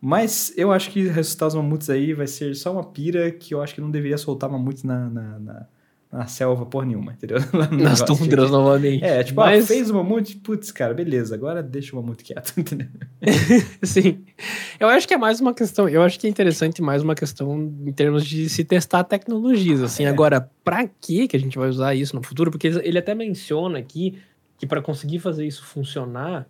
Mas 0.00 0.52
eu 0.56 0.72
acho 0.72 0.90
que 0.90 1.06
ressuscitar 1.06 1.48
os 1.48 1.54
mamutes 1.54 1.88
aí 1.88 2.12
vai 2.12 2.26
ser 2.26 2.54
só 2.56 2.72
uma 2.72 2.84
pira 2.84 3.30
que 3.30 3.54
eu 3.54 3.62
acho 3.62 3.74
que 3.74 3.80
não 3.80 3.90
deveria 3.90 4.18
soltar 4.18 4.50
mamutes 4.50 4.82
na, 4.82 5.08
na, 5.08 5.38
na, 5.38 5.66
na 6.12 6.26
selva 6.26 6.66
porra 6.66 6.84
nenhuma, 6.84 7.12
entendeu? 7.12 7.38
Nas 7.72 8.02
tundras 8.02 8.50
novamente. 8.50 9.02
É, 9.02 9.24
tipo, 9.24 9.40
Mas- 9.40 9.64
ah, 9.64 9.66
fez 9.66 9.88
o 9.88 9.94
mamute, 9.94 10.36
putz, 10.36 10.70
cara, 10.70 10.92
beleza, 10.92 11.34
agora 11.34 11.62
deixa 11.62 11.96
o 11.96 12.02
mamute 12.02 12.22
quieto, 12.22 12.52
entendeu? 12.60 12.86
Sim. 13.82 14.22
Eu 14.78 14.88
acho 14.88 15.08
que 15.08 15.14
é 15.14 15.16
mais 15.16 15.40
uma 15.40 15.54
questão. 15.54 15.88
Eu 15.88 16.02
acho 16.02 16.20
que 16.20 16.26
é 16.26 16.30
interessante 16.30 16.82
mais 16.82 17.02
uma 17.02 17.14
questão 17.14 17.56
em 17.86 17.92
termos 17.92 18.26
de 18.26 18.48
se 18.50 18.62
testar 18.62 19.04
tecnologias. 19.04 19.80
Assim, 19.82 20.04
É. 20.04 20.08
agora, 20.08 20.50
pra 20.62 20.86
que 20.86 21.26
que 21.28 21.36
a 21.36 21.40
gente 21.40 21.56
vai 21.58 21.70
usar 21.70 21.94
isso 21.94 22.14
no 22.14 22.22
futuro? 22.22 22.50
Porque 22.50 22.66
ele 22.68 22.98
até 22.98 23.14
menciona 23.14 23.78
aqui 23.78 24.18
que 24.58 24.66
para 24.66 24.82
conseguir 24.82 25.18
fazer 25.18 25.46
isso 25.46 25.64
funcionar, 25.64 26.46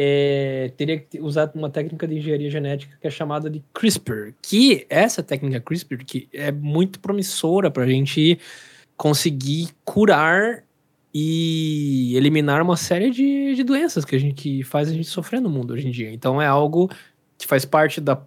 é, 0.00 0.70
teria 0.76 0.98
que 1.00 1.20
usar 1.20 1.50
uma 1.54 1.68
técnica 1.68 2.06
de 2.06 2.14
engenharia 2.16 2.48
genética 2.48 2.96
que 3.00 3.06
é 3.06 3.10
chamada 3.10 3.50
de 3.50 3.62
CRISPR. 3.74 4.32
Que 4.40 4.86
essa 4.88 5.22
técnica 5.24 5.60
CRISPR 5.60 6.04
que 6.04 6.28
é 6.32 6.52
muito 6.52 7.00
promissora 7.00 7.70
para 7.70 7.82
a 7.82 7.86
gente 7.88 8.38
conseguir 8.98 9.68
curar 9.84 10.64
e 11.14 12.12
eliminar 12.16 12.60
uma 12.60 12.76
série 12.76 13.10
de, 13.10 13.54
de 13.54 13.62
doenças 13.62 14.04
que 14.04 14.14
a 14.14 14.18
gente 14.18 14.34
que 14.34 14.62
faz 14.62 14.88
a 14.88 14.92
gente 14.92 15.08
sofrer 15.08 15.40
no 15.40 15.48
mundo 15.48 15.72
hoje 15.72 15.88
em 15.88 15.90
dia. 15.90 16.12
Então 16.12 16.42
é 16.42 16.46
algo 16.46 16.90
que 17.38 17.46
faz 17.46 17.64
parte 17.64 18.00
da 18.00 18.20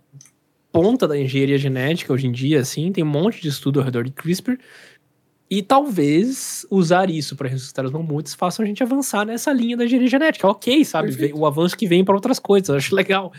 ponta 0.71 1.07
da 1.07 1.19
engenharia 1.19 1.57
genética 1.57 2.13
hoje 2.13 2.25
em 2.25 2.31
dia, 2.31 2.61
assim, 2.61 2.91
tem 2.91 3.03
um 3.03 3.07
monte 3.07 3.41
de 3.41 3.49
estudo 3.49 3.79
ao 3.79 3.85
redor 3.85 4.05
de 4.05 4.11
CRISPR. 4.11 4.57
E 5.49 5.61
talvez 5.61 6.65
usar 6.71 7.09
isso 7.09 7.35
para 7.35 7.49
ressuscitar 7.49 7.83
os 7.83 7.91
mamutes 7.91 8.33
faça 8.33 8.63
a 8.63 8.65
gente 8.65 8.81
avançar 8.81 9.25
nessa 9.25 9.51
linha 9.51 9.75
da 9.75 9.83
engenharia 9.83 10.09
genética. 10.09 10.47
Ok, 10.47 10.85
sabe? 10.85 11.09
Perfeito. 11.09 11.37
O 11.37 11.45
avanço 11.45 11.77
que 11.77 11.85
vem 11.85 12.05
para 12.05 12.15
outras 12.15 12.39
coisas, 12.39 12.69
eu 12.69 12.75
acho 12.75 12.95
legal. 12.95 13.33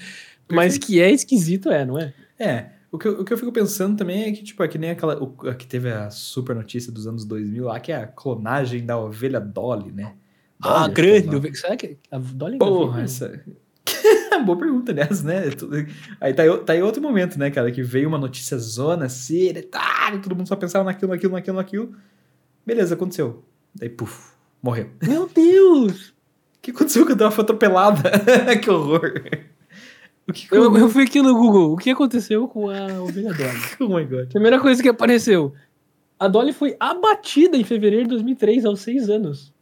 Mas 0.51 0.77
que 0.77 1.01
é 1.01 1.11
esquisito, 1.11 1.71
é, 1.71 1.87
não 1.87 1.99
é? 1.99 2.13
É, 2.39 2.67
o 2.93 2.99
que, 2.99 3.09
eu, 3.09 3.21
o 3.21 3.25
que 3.25 3.33
eu 3.33 3.39
fico 3.39 3.51
pensando 3.51 3.97
também 3.97 4.25
é 4.25 4.33
que, 4.33 4.45
tipo, 4.45 4.63
é 4.63 4.69
que 4.69 4.77
nem 4.79 4.91
aquela. 4.91 5.21
O, 5.21 5.29
que 5.55 5.67
teve 5.67 5.91
a 5.91 6.11
super 6.11 6.55
notícia 6.55 6.93
dos 6.93 7.07
anos 7.07 7.25
2000 7.25 7.65
lá, 7.65 7.81
que 7.81 7.91
é 7.91 7.97
a 7.97 8.07
clonagem 8.07 8.85
da 8.85 8.99
ovelha 8.99 9.41
Dolly, 9.41 9.91
né? 9.91 10.15
Dolly, 10.61 10.75
Ah, 10.77 10.83
que 10.85 11.01
é 11.01 11.19
o 11.19 11.23
grande. 11.23 11.49
eu- 11.49 11.55
Será 11.55 11.77
que 11.77 11.99
a 12.11 12.19
Dolly 12.19 12.59
Porra, 12.59 12.93
vive? 13.01 13.05
essa. 13.05 13.43
Boa 14.47 14.59
pergunta, 14.59 14.93
aliás, 14.93 15.23
né? 15.23 15.45
Aí 16.21 16.33
tá, 16.35 16.43
aí- 16.43 16.59
tá 16.59 16.73
aí 16.75 16.83
outro 16.83 17.01
momento, 17.03 17.39
né, 17.39 17.51
cara? 17.51 17.71
Que 17.73 17.83
veio 17.83 18.09
uma 18.09 18.19
notícia 18.19 18.57
zona, 18.59 19.07
tá, 19.71 20.13
e 20.15 20.19
todo 20.19 20.37
mundo 20.37 20.47
só 20.47 20.55
pensava 20.57 20.85
naquilo, 20.85 21.11
naquilo, 21.13 21.33
naquilo, 21.33 21.57
naquilo. 21.57 21.95
Beleza, 22.65 22.95
aconteceu. 22.95 23.43
Daí, 23.75 23.89
puf, 23.89 24.33
morreu. 24.63 24.91
Meu 25.03 25.29
Deus! 25.29 26.11
O 26.11 26.15
que 26.63 26.71
aconteceu 26.71 27.05
quando 27.07 27.21
ela 27.23 27.31
foi 27.31 27.43
atropelada? 27.43 28.03
que 28.63 28.71
horror. 28.71 29.15
Que 30.33 30.47
Eu, 30.55 30.77
eu 30.77 30.89
fui 30.89 31.05
aqui 31.05 31.21
no 31.21 31.35
Google. 31.35 31.73
O 31.73 31.77
que 31.77 31.91
aconteceu 31.91 32.47
com 32.47 32.69
a 32.71 33.03
ovelha 33.03 33.33
Dolly? 33.35 33.59
Oh 33.81 33.89
my 33.97 34.05
god. 34.05 34.29
Primeira 34.29 34.61
coisa 34.61 34.83
que 34.83 34.89
apareceu. 34.89 35.53
A 36.19 36.29
Dolly 36.29 36.53
foi 36.53 36.77
abatida 36.79 37.57
em 37.57 37.65
fevereiro 37.65 38.05
de 38.05 38.11
2003, 38.11 38.65
aos 38.65 38.81
seis 38.81 39.09
anos. 39.11 39.53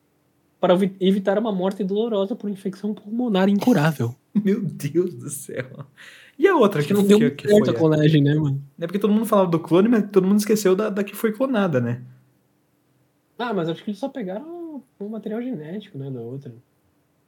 Para 0.61 0.75
evi- 0.75 0.95
evitar 1.01 1.39
uma 1.39 1.51
morte 1.51 1.83
dolorosa 1.83 2.37
por 2.37 2.51
infecção 2.51 2.93
pulmonar 2.93 3.49
incurável. 3.49 4.15
Meu 4.45 4.61
Deus 4.61 5.15
do 5.15 5.31
céu. 5.31 5.87
E 6.39 6.47
a 6.47 6.55
outra 6.57 6.81
Acho 6.81 6.89
que, 6.89 6.95
não 6.95 7.07
deu 7.07 7.19
que, 7.19 7.31
que 7.31 7.49
certo 7.49 7.67
foi? 7.67 7.75
a 7.75 7.79
clonagem, 7.79 8.23
né, 8.23 8.35
mano? 8.35 8.63
É 8.79 8.87
porque 8.87 8.99
todo 8.99 9.13
mundo 9.13 9.27
falava 9.27 9.51
do 9.51 9.59
clone, 9.59 9.89
mas 9.89 10.05
todo 10.11 10.27
mundo 10.27 10.39
esqueceu 10.39 10.77
da, 10.77 10.89
da 10.91 11.03
que 11.05 11.15
foi 11.17 11.33
clonada, 11.33 11.81
né? 11.81 12.03
Ah, 13.39 13.53
mas 13.55 13.69
acho 13.71 13.83
que 13.83 13.91
eles 13.91 13.99
só 13.99 14.09
pegaram 14.09 14.83
o 14.99 15.09
material 15.09 15.41
genético, 15.43 15.97
né, 15.99 16.11
da 16.11 16.21
outra. 16.21 16.55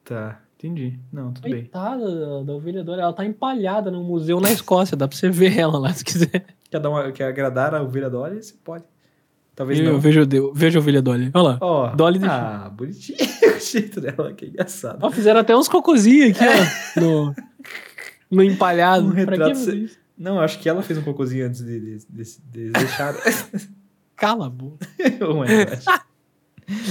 Tá, 0.05 0.41
entendi. 0.63 0.99
Não, 1.13 1.33
tudo 1.33 1.45
bem. 1.45 1.63
Coitada 1.63 2.45
da, 2.45 2.53
ovelha 2.53 2.83
Dolly. 2.85 3.01
Ela 3.01 3.13
tá 3.13 3.25
empalhada 3.25 3.91
num 3.91 4.05
museu 4.05 4.41
na 4.41 4.51
Escócia. 4.53 4.97
Dá 4.97 5.09
pra 5.09 5.17
você 5.17 5.29
ver 5.29 5.59
ela 5.59 5.79
lá, 5.79 5.93
se 5.95 6.05
quiser. 6.05 6.45
Quer, 6.71 6.79
dar 6.81 6.91
uma, 6.91 7.11
quer 7.13 7.25
agradar 7.29 7.75
a 7.75 7.83
ovelha 7.83 8.09
Dolly? 8.09 8.43
Você 8.43 8.55
pode. 8.63 8.85
Talvez 9.55 9.79
Eu, 9.81 9.93
não. 9.93 10.01
vejo, 10.01 10.27
eu 10.33 10.55
vejo 10.55 10.79
a 10.79 10.81
ovelha 10.81 11.03
Dolly. 11.03 11.31
Olha 11.35 11.43
lá. 11.43 11.59
Ó, 11.61 11.95
Dolly 11.95 12.19
de- 12.19 12.25
Ah, 12.27 12.71
bonitinho 12.75 13.19
o 13.55 13.61
jeito 13.61 14.01
dela, 14.01 14.33
que 14.33 14.47
engraçado. 14.47 14.99
Ó, 15.03 15.11
fizeram 15.11 15.41
até 15.41 15.55
uns 15.55 15.69
cocôzinhos 15.69 16.31
aqui, 16.31 16.45
ó. 16.97 17.01
No, 17.01 17.35
no 18.31 18.43
empalhado. 18.43 19.05
Um 19.07 19.11
retrato 19.11 19.53
isso? 19.53 19.99
Não, 20.17 20.41
acho 20.41 20.59
que 20.59 20.69
ela 20.69 20.83
fez 20.83 20.99
um 20.99 21.03
cocôzinho 21.03 21.47
antes 21.47 21.63
de, 21.65 21.81
de, 21.81 22.07
de, 22.09 22.41
de 22.51 22.71
deixar. 22.71 23.15
Cala 24.17 24.47
a 24.47 24.51
boca. 24.51 24.87
oh 25.21 25.35
my 25.35 25.47
God. 25.49 26.03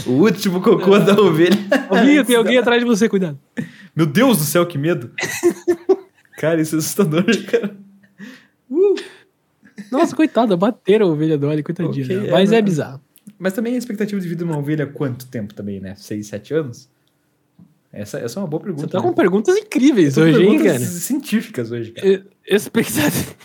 O 0.06 0.12
último 0.12 0.62
cocô 0.62 0.98
da 1.00 1.14
ovelha. 1.20 1.58
Alguém, 1.90 2.24
tem 2.26 2.36
alguém 2.36 2.58
atrás 2.58 2.82
de 2.82 2.86
você, 2.88 3.08
cuidado. 3.10 3.40
Meu 3.96 4.06
Deus 4.06 4.38
do 4.38 4.44
céu, 4.44 4.66
que 4.66 4.78
medo. 4.78 5.12
cara, 6.38 6.62
isso 6.62 6.76
é 6.76 6.80
assustador, 6.80 7.26
cara. 7.50 7.76
Uh. 8.70 8.96
Nossa, 9.92 10.16
coitada, 10.16 10.56
bateram 10.56 11.08
a 11.08 11.10
ovelha 11.12 11.38
Dolly, 11.38 11.64
coitadinha. 11.64 12.06
Ok, 12.06 12.16
dela. 12.16 12.28
é, 12.28 12.32
Mas 12.32 12.52
é, 12.52 12.58
não- 12.58 12.64
bizarro. 12.66 13.02
Mas 13.38 13.54
também 13.54 13.76
a 13.76 13.78
expectativa 13.78 14.20
de 14.20 14.28
vida 14.28 14.44
de 14.44 14.50
uma 14.50 14.58
ovelha 14.58 14.86
quanto 14.88 15.28
tempo 15.28 15.54
também, 15.54 15.80
né? 15.80 15.96
6, 15.96 16.28
7 16.28 16.54
anos? 16.54 16.90
Essa, 17.92 18.20
essa 18.20 18.40
é 18.40 18.42
uma 18.42 18.48
boa 18.48 18.62
pergunta. 18.62 18.84
Você 18.84 18.92
tá 18.92 19.00
né? 19.00 19.04
com 19.04 19.14
perguntas 19.14 19.58
incríveis 19.58 20.18
hoje, 20.18 20.40
hein, 20.42 20.58
perguntas 20.58 20.72
cara? 20.74 20.86
científicas 20.86 21.72
hoje, 21.72 21.92
cara. 21.92 22.26
Expectativa. 22.48 23.36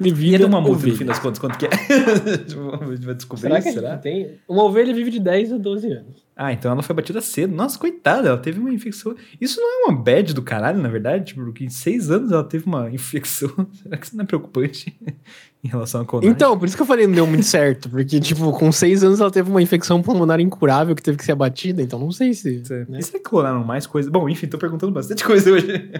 De 0.00 0.08
E 0.10 0.34
é 0.34 0.38
de 0.38 0.44
uma 0.44 0.60
multa, 0.60 0.72
no 0.74 0.78
ovelha. 0.78 0.96
fim 0.96 1.04
das 1.04 1.18
contas, 1.18 1.38
quanto 1.40 1.58
que 1.58 1.66
é? 1.66 1.70
a 1.72 2.90
gente 2.94 3.04
vai 3.04 3.14
descobrir 3.14 3.40
Será 3.42 3.60
que 3.60 3.72
será? 3.72 3.96
tem? 3.96 4.38
Uma 4.48 4.62
ovelha 4.64 4.94
vive 4.94 5.10
de 5.10 5.18
10 5.18 5.54
a 5.54 5.58
12 5.58 5.90
anos. 5.90 6.28
Ah, 6.36 6.52
então 6.52 6.70
ela 6.70 6.82
foi 6.84 6.94
batida 6.94 7.20
cedo. 7.20 7.52
Nossa, 7.52 7.76
coitada, 7.76 8.28
ela 8.28 8.38
teve 8.38 8.60
uma 8.60 8.72
infecção. 8.72 9.16
Isso 9.40 9.60
não 9.60 9.68
é 9.68 9.88
uma 9.90 10.00
bad 10.00 10.32
do 10.32 10.40
caralho, 10.42 10.80
na 10.80 10.88
verdade? 10.88 11.24
Tipo, 11.26 11.42
porque 11.44 11.64
em 11.64 11.68
seis 11.68 12.12
anos 12.12 12.30
ela 12.30 12.44
teve 12.44 12.64
uma 12.66 12.88
infecção. 12.94 13.50
Será 13.82 13.96
que 13.96 14.06
isso 14.06 14.16
não 14.16 14.22
é 14.22 14.26
preocupante 14.26 14.96
em 15.64 15.68
relação 15.68 16.00
a 16.02 16.04
clonagem? 16.04 16.32
Então, 16.32 16.56
por 16.56 16.66
isso 16.66 16.76
que 16.76 16.82
eu 16.82 16.86
falei 16.86 17.08
não 17.08 17.14
deu 17.14 17.26
muito 17.26 17.42
certo. 17.44 17.90
Porque, 17.90 18.20
tipo, 18.20 18.52
com 18.52 18.70
6 18.70 19.02
anos 19.02 19.20
ela 19.20 19.32
teve 19.32 19.50
uma 19.50 19.60
infecção 19.60 20.00
pulmonar 20.00 20.38
incurável 20.38 20.94
que 20.94 21.02
teve 21.02 21.18
que 21.18 21.24
ser 21.24 21.32
abatida. 21.32 21.82
Então 21.82 21.98
não 21.98 22.12
sei 22.12 22.32
se. 22.34 22.62
E 22.62 23.02
será 23.02 23.18
que 23.18 23.20
clonaram 23.28 23.64
mais 23.64 23.84
coisas? 23.84 24.12
Bom, 24.12 24.28
enfim, 24.28 24.46
tô 24.46 24.58
perguntando 24.58 24.92
bastante 24.92 25.24
coisa 25.24 25.50
hoje. 25.50 25.90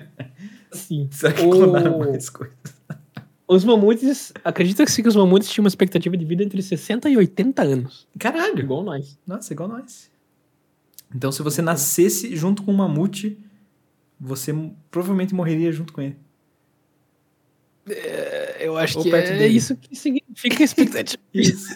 Sim. 0.70 1.08
Será 1.10 1.32
que 1.32 1.42
O- 1.42 1.50
clonaram 1.50 1.98
mais 1.98 2.30
coisas? 2.30 2.56
Os 3.48 3.64
mamutes. 3.64 4.32
Acredita-se 4.44 5.02
que 5.02 5.08
os 5.08 5.16
mamutes 5.16 5.48
tinham 5.50 5.64
uma 5.64 5.68
expectativa 5.68 6.14
de 6.16 6.24
vida 6.24 6.44
entre 6.44 6.62
60 6.62 7.08
e 7.08 7.16
80 7.16 7.62
anos. 7.62 8.06
Caralho! 8.18 8.60
Igual 8.60 8.84
nós. 8.84 9.18
Nossa, 9.26 9.54
igual 9.54 9.70
nós. 9.70 10.10
Então, 11.14 11.32
se 11.32 11.42
você 11.42 11.62
nascesse 11.62 12.36
junto 12.36 12.62
com 12.62 12.72
um 12.72 12.76
mamute, 12.76 13.38
você 14.20 14.52
provavelmente 14.90 15.34
morreria 15.34 15.72
junto 15.72 15.94
com 15.94 16.02
ele. 16.02 16.16
É, 17.88 18.66
eu 18.66 18.76
acho 18.76 18.98
Ou 18.98 19.04
que 19.04 19.10
perto 19.10 19.30
é 19.30 19.38
dele. 19.38 19.56
isso 19.56 19.74
que 19.76 19.96
significa 19.96 20.62
expectativa. 20.62 21.22
Isso. 21.32 21.74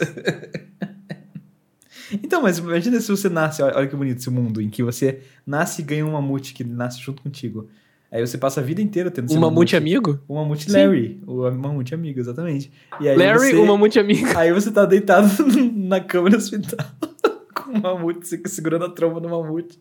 então, 2.22 2.42
mas 2.42 2.58
imagina 2.58 3.00
se 3.00 3.08
você 3.08 3.30
nasce, 3.30 3.62
olha 3.62 3.86
que 3.86 3.96
bonito 3.96 4.18
esse 4.18 4.28
mundo, 4.28 4.60
em 4.60 4.68
que 4.68 4.82
você 4.82 5.22
nasce 5.46 5.80
e 5.80 5.84
ganha 5.86 6.04
um 6.04 6.12
mamute 6.12 6.52
que 6.52 6.64
nasce 6.64 7.00
junto 7.00 7.22
contigo. 7.22 7.70
Aí 8.12 8.20
você 8.20 8.36
passa 8.36 8.60
a 8.60 8.62
vida 8.62 8.82
inteira 8.82 9.10
tendo 9.10 9.32
Um 9.32 9.40
mamute 9.40 9.74
amigo? 9.74 10.20
O 10.28 10.34
mamute 10.34 10.70
Sim. 10.70 10.76
Larry. 10.76 11.22
O 11.26 11.50
mamute 11.50 11.94
amigo, 11.94 12.20
exatamente. 12.20 12.70
Larry, 13.00 13.52
você... 13.52 13.56
o 13.56 13.66
mamute 13.66 13.98
amigo. 13.98 14.28
Aí 14.36 14.52
você 14.52 14.70
tá 14.70 14.84
deitado 14.84 15.28
na 15.74 15.98
cama 15.98 16.28
no 16.28 16.36
hospital 16.36 16.86
com 17.56 17.70
o 17.70 17.80
mamute, 17.80 18.28
se- 18.28 18.42
segurando 18.46 18.84
a 18.84 18.90
tromba 18.90 19.18
do 19.18 19.30
mamute. 19.30 19.80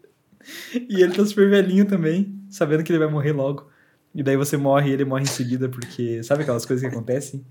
E 0.89 1.04
ele 1.04 1.13
tá 1.13 1.26
super 1.26 1.50
velhinho 1.50 1.86
também, 1.86 2.34
sabendo 2.50 2.84
que 2.84 2.91
ele 2.94 3.00
vai 3.00 3.10
morrer 3.12 3.34
logo. 3.34 3.67
E 4.15 4.24
daí 4.24 4.38
você 4.38 4.56
morre 4.56 4.89
e 4.89 4.94
ele 4.94 5.04
morre 5.04 5.24
em 5.24 5.28
seguida, 5.28 5.67
porque 5.67 6.24
sabe 6.24 6.44
aquelas 6.44 6.65
coisas 6.65 6.82
que 6.88 6.96
acontecem? 6.96 7.46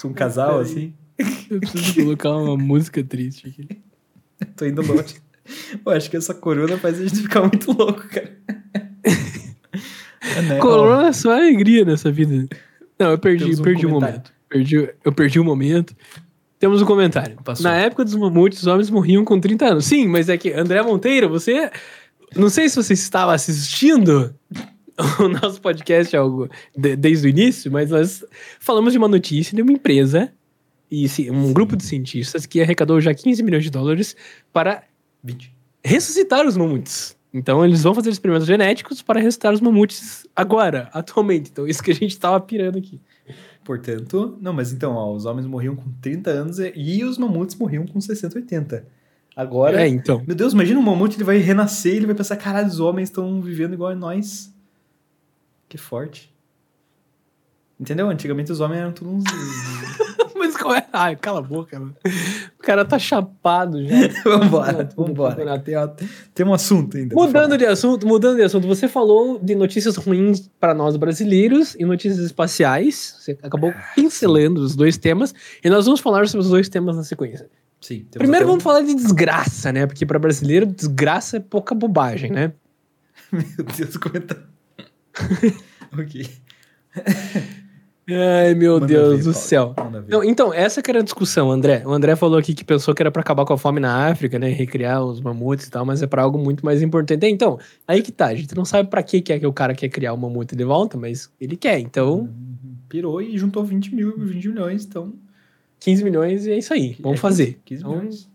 Com 0.00 0.08
um 0.08 0.12
casal, 0.14 0.58
assim? 0.60 0.94
Eu 1.50 1.60
preciso 1.60 1.94
colocar 1.96 2.30
uma 2.30 2.56
música 2.56 3.04
triste 3.04 3.48
aqui. 3.48 3.80
Tô 4.56 4.64
indo 4.64 4.80
longe. 4.80 5.16
Eu 5.84 5.92
acho 5.92 6.10
que 6.10 6.16
essa 6.16 6.32
corona 6.32 6.78
faz 6.78 6.98
a 6.98 7.04
gente 7.06 7.20
ficar 7.22 7.42
muito 7.42 7.72
louco, 7.72 8.08
cara. 8.08 8.38
É, 10.20 10.42
né? 10.42 10.58
Corona 10.58 11.08
é 11.08 11.12
só 11.12 11.32
alegria 11.32 11.84
nessa 11.84 12.10
vida. 12.10 12.48
Não, 12.98 13.10
eu 13.12 13.18
perdi, 13.18 13.44
Temos 13.44 13.60
um 13.60 13.62
perdi 13.62 13.86
o 13.86 13.88
comentário. 13.90 14.14
momento. 14.16 14.32
Perdi, 14.48 14.90
eu 15.04 15.12
perdi 15.12 15.40
o 15.40 15.44
momento. 15.44 15.96
Temos 16.58 16.82
um 16.82 16.86
comentário. 16.86 17.36
Passou. 17.44 17.62
Na 17.64 17.76
época 17.76 18.04
dos 18.04 18.14
mamutes, 18.14 18.60
os 18.60 18.66
homens 18.66 18.90
morriam 18.90 19.24
com 19.24 19.38
30 19.38 19.64
anos. 19.66 19.84
Sim, 19.86 20.08
mas 20.08 20.28
é 20.28 20.36
que 20.36 20.52
André 20.52 20.82
Monteiro, 20.82 21.28
você. 21.28 21.70
Não 22.34 22.48
sei 22.50 22.68
se 22.68 22.76
você 22.76 22.92
estava 22.94 23.32
assistindo 23.32 24.34
o 25.20 25.28
nosso 25.28 25.60
podcast 25.60 26.16
algo 26.16 26.48
de- 26.76 26.96
desde 26.96 27.26
o 27.26 27.30
início, 27.30 27.70
mas 27.70 27.90
nós 27.90 28.24
falamos 28.58 28.92
de 28.92 28.98
uma 28.98 29.06
notícia 29.08 29.54
de 29.54 29.62
uma 29.62 29.70
empresa 29.72 30.32
e 30.90 31.06
um 31.30 31.52
grupo 31.52 31.76
de 31.76 31.84
cientistas 31.84 32.44
que 32.46 32.60
arrecadou 32.60 33.00
já 33.00 33.14
15 33.14 33.42
milhões 33.42 33.62
de 33.62 33.70
dólares 33.70 34.16
para 34.52 34.82
20. 35.22 35.54
ressuscitar 35.84 36.46
os 36.46 36.56
mamutes. 36.56 37.16
Então 37.38 37.64
eles 37.64 37.82
vão 37.82 37.94
fazer 37.94 38.10
experimentos 38.10 38.46
genéticos 38.46 39.00
para 39.00 39.20
ressuscitar 39.20 39.52
os 39.54 39.60
mamutes 39.60 40.26
agora, 40.34 40.90
atualmente. 40.92 41.50
Então 41.50 41.66
isso 41.66 41.82
que 41.82 41.92
a 41.92 41.94
gente 41.94 42.18
tava 42.18 42.40
pirando 42.40 42.78
aqui. 42.78 43.00
Portanto, 43.64 44.36
não, 44.40 44.52
mas 44.52 44.72
então, 44.72 44.94
ó, 44.94 45.14
os 45.14 45.24
homens 45.24 45.46
morriam 45.46 45.76
com 45.76 45.90
30 46.00 46.30
anos 46.30 46.58
e, 46.58 47.04
os 47.04 47.18
mamutes 47.18 47.54
morriam 47.54 47.86
com 47.86 48.00
60, 48.00 48.38
80. 48.38 48.86
Agora, 49.36 49.82
É, 49.82 49.86
então. 49.86 50.22
meu 50.26 50.34
Deus, 50.34 50.52
imagina 50.52 50.80
um 50.80 50.82
mamute, 50.82 51.16
ele 51.16 51.24
vai 51.24 51.36
renascer 51.36 51.92
e 51.92 51.96
ele 51.98 52.06
vai 52.06 52.14
pensar, 52.14 52.36
caralho, 52.36 52.66
os 52.66 52.80
homens 52.80 53.08
estão 53.08 53.40
vivendo 53.40 53.74
igual 53.74 53.90
a 53.90 53.94
nós. 53.94 54.52
Que 55.68 55.78
forte. 55.78 56.34
Entendeu? 57.78 58.08
Antigamente 58.08 58.50
os 58.50 58.58
homens 58.58 58.80
eram 58.80 58.92
todos 58.92 59.12
uns... 59.12 59.24
Mas 60.38 60.56
qual 60.56 60.74
é? 60.74 60.86
Ai, 60.92 61.16
cala 61.16 61.40
a 61.40 61.42
boca, 61.42 61.78
mano. 61.78 61.94
O 62.58 62.62
cara 62.62 62.84
tá 62.84 62.98
chapado 62.98 63.84
já. 63.84 63.96
vambora, 64.24 64.88
vambora. 64.96 65.58
Tela. 65.58 65.96
Tem 66.34 66.46
um 66.46 66.54
assunto 66.54 66.96
ainda. 66.96 67.14
Mudando 67.14 67.58
de 67.58 67.66
assunto, 67.66 68.06
mudando 68.06 68.36
de 68.36 68.42
assunto, 68.42 68.66
você 68.66 68.86
falou 68.88 69.38
de 69.38 69.54
notícias 69.54 69.96
ruins 69.96 70.48
para 70.60 70.72
nós 70.72 70.96
brasileiros 70.96 71.74
e 71.74 71.84
notícias 71.84 72.24
espaciais. 72.24 73.16
Você 73.18 73.38
acabou 73.42 73.74
pincelando 73.94 74.60
os 74.60 74.76
dois 74.76 74.96
temas 74.96 75.34
e 75.62 75.68
nós 75.68 75.84
vamos 75.84 76.00
falar 76.00 76.26
sobre 76.28 76.44
os 76.44 76.50
dois 76.50 76.68
temas 76.68 76.96
na 76.96 77.04
sequência. 77.04 77.48
Sim. 77.80 78.06
Primeiro 78.10 78.46
vamos 78.46 78.62
falar 78.62 78.82
de 78.82 78.94
desgraça, 78.94 79.72
né? 79.72 79.86
Porque 79.86 80.04
para 80.04 80.18
brasileiro 80.18 80.66
desgraça 80.66 81.36
é 81.36 81.40
pouca 81.40 81.74
bobagem, 81.74 82.30
né? 82.30 82.52
Meu 83.32 83.66
Deus, 83.76 83.94
o 83.94 84.00
comentário. 84.00 84.44
ok. 85.92 86.28
Ai, 88.10 88.54
meu 88.54 88.74
Manda 88.74 88.86
Deus 88.86 89.18
ver, 89.18 89.24
do 89.24 89.32
Paulo, 89.32 89.38
céu. 89.38 89.74
Não, 90.08 90.24
então, 90.24 90.54
essa 90.54 90.80
que 90.80 90.90
era 90.90 91.00
a 91.00 91.02
discussão, 91.02 91.50
André. 91.50 91.82
O 91.84 91.90
André 91.92 92.16
falou 92.16 92.38
aqui 92.38 92.54
que 92.54 92.64
pensou 92.64 92.94
que 92.94 93.02
era 93.02 93.10
pra 93.10 93.20
acabar 93.20 93.44
com 93.44 93.52
a 93.52 93.58
fome 93.58 93.80
na 93.80 94.08
África, 94.08 94.38
né? 94.38 94.48
Recriar 94.48 95.04
os 95.04 95.20
mamutes 95.20 95.66
e 95.66 95.70
tal, 95.70 95.84
mas 95.84 96.02
é 96.02 96.06
pra 96.06 96.22
algo 96.22 96.38
muito 96.38 96.64
mais 96.64 96.80
importante. 96.80 97.26
É, 97.26 97.28
Então, 97.28 97.58
aí 97.86 98.00
que 98.00 98.10
tá. 98.10 98.26
A 98.28 98.34
gente 98.34 98.54
não 98.56 98.64
sabe 98.64 98.88
pra 98.88 99.02
que 99.02 99.20
que 99.20 99.32
é 99.32 99.38
que 99.38 99.46
o 99.46 99.52
cara 99.52 99.74
quer 99.74 99.90
criar 99.90 100.14
o 100.14 100.16
mamute 100.16 100.56
de 100.56 100.64
volta, 100.64 100.96
mas 100.96 101.30
ele 101.38 101.54
quer. 101.56 101.78
Então, 101.80 102.30
Pirou 102.88 103.20
e 103.20 103.36
juntou 103.36 103.62
20 103.62 103.94
mil, 103.94 104.16
20 104.18 104.48
milhões, 104.48 104.84
então... 104.86 105.12
15 105.80 106.02
milhões 106.02 106.46
e 106.46 106.52
é 106.52 106.58
isso 106.58 106.72
aí. 106.72 106.96
Vamos 107.00 107.18
é 107.18 107.20
fazer. 107.20 107.60
15 107.66 107.82
Então, 107.82 107.94
milhões. 107.96 108.28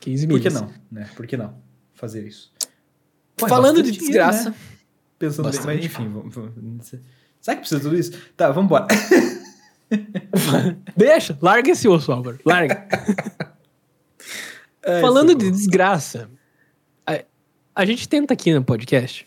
15 0.00 0.26
Por 0.26 0.38
que 0.40 0.48
milhões. 0.50 0.62
não, 0.62 0.72
né? 0.92 1.08
Por 1.16 1.26
que 1.26 1.36
não 1.36 1.54
fazer 1.94 2.26
isso? 2.28 2.52
Pô, 3.36 3.46
é 3.46 3.48
Falando 3.48 3.76
de 3.82 3.90
dinheiro, 3.90 4.06
desgraça. 4.06 4.50
né? 4.50 4.56
Pensando 5.18 5.44
bem, 5.46 5.52
Bastante. 5.54 5.76
mas 5.76 5.84
enfim, 5.86 6.08
vamos, 6.08 6.34
vamos- 6.34 6.94
será 7.48 7.56
que 7.56 7.60
precisa 7.60 7.80
de 7.80 7.86
tudo 7.86 7.98
isso? 7.98 8.12
Tá, 8.36 8.50
vamos 8.50 8.66
embora. 8.66 8.86
Deixa, 10.96 11.36
larga 11.40 11.70
esse 11.70 11.88
osso, 11.88 12.12
Álvaro. 12.12 12.38
Larga. 12.44 12.86
Falando 15.00 15.34
de 15.34 15.50
desgraça, 15.50 16.30
a, 17.06 17.22
a 17.74 17.84
gente 17.84 18.08
tenta 18.08 18.34
aqui 18.34 18.52
no 18.52 18.62
podcast 18.62 19.26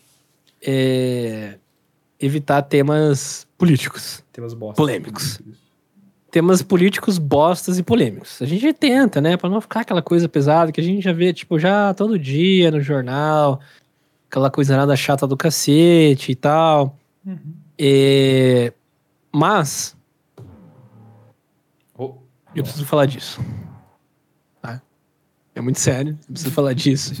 é, 0.64 1.58
evitar 2.18 2.62
temas 2.62 3.46
políticos. 3.58 4.22
Temas 4.32 4.54
bosta. 4.54 4.76
polêmicos. 4.76 5.40
Temas 6.30 6.62
políticos 6.62 7.18
bostas 7.18 7.78
e 7.78 7.82
polêmicos. 7.82 8.40
A 8.40 8.46
gente 8.46 8.72
tenta, 8.72 9.20
né? 9.20 9.36
Pra 9.36 9.50
não 9.50 9.60
ficar 9.60 9.80
aquela 9.80 10.00
coisa 10.00 10.28
pesada 10.28 10.72
que 10.72 10.80
a 10.80 10.84
gente 10.84 11.02
já 11.02 11.12
vê, 11.12 11.32
tipo, 11.32 11.58
já 11.58 11.92
todo 11.92 12.18
dia 12.18 12.70
no 12.70 12.80
jornal. 12.80 13.60
Aquela 14.30 14.50
coisa 14.50 14.76
nada 14.76 14.96
chata 14.96 15.26
do 15.26 15.36
cacete 15.36 16.32
e 16.32 16.34
tal. 16.34 16.96
Uhum. 17.26 17.61
É, 17.84 18.72
Mas, 19.34 19.96
Oh, 21.98 22.14
eu 22.54 22.62
preciso 22.62 22.86
falar 22.86 23.06
disso. 23.06 23.40
Tá? 24.60 24.80
É 25.52 25.60
muito 25.60 25.80
sério, 25.80 26.16
eu 26.28 26.32
preciso 26.32 26.54
falar 26.54 26.74
disso. 26.74 27.12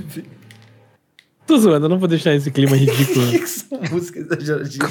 Tô 1.48 1.58
zoando, 1.58 1.86
eu 1.86 1.88
não 1.88 1.98
vou 1.98 2.06
deixar 2.06 2.32
esse 2.34 2.48
clima 2.52 2.76
ridículo. 2.76 3.26
Com 3.68 3.78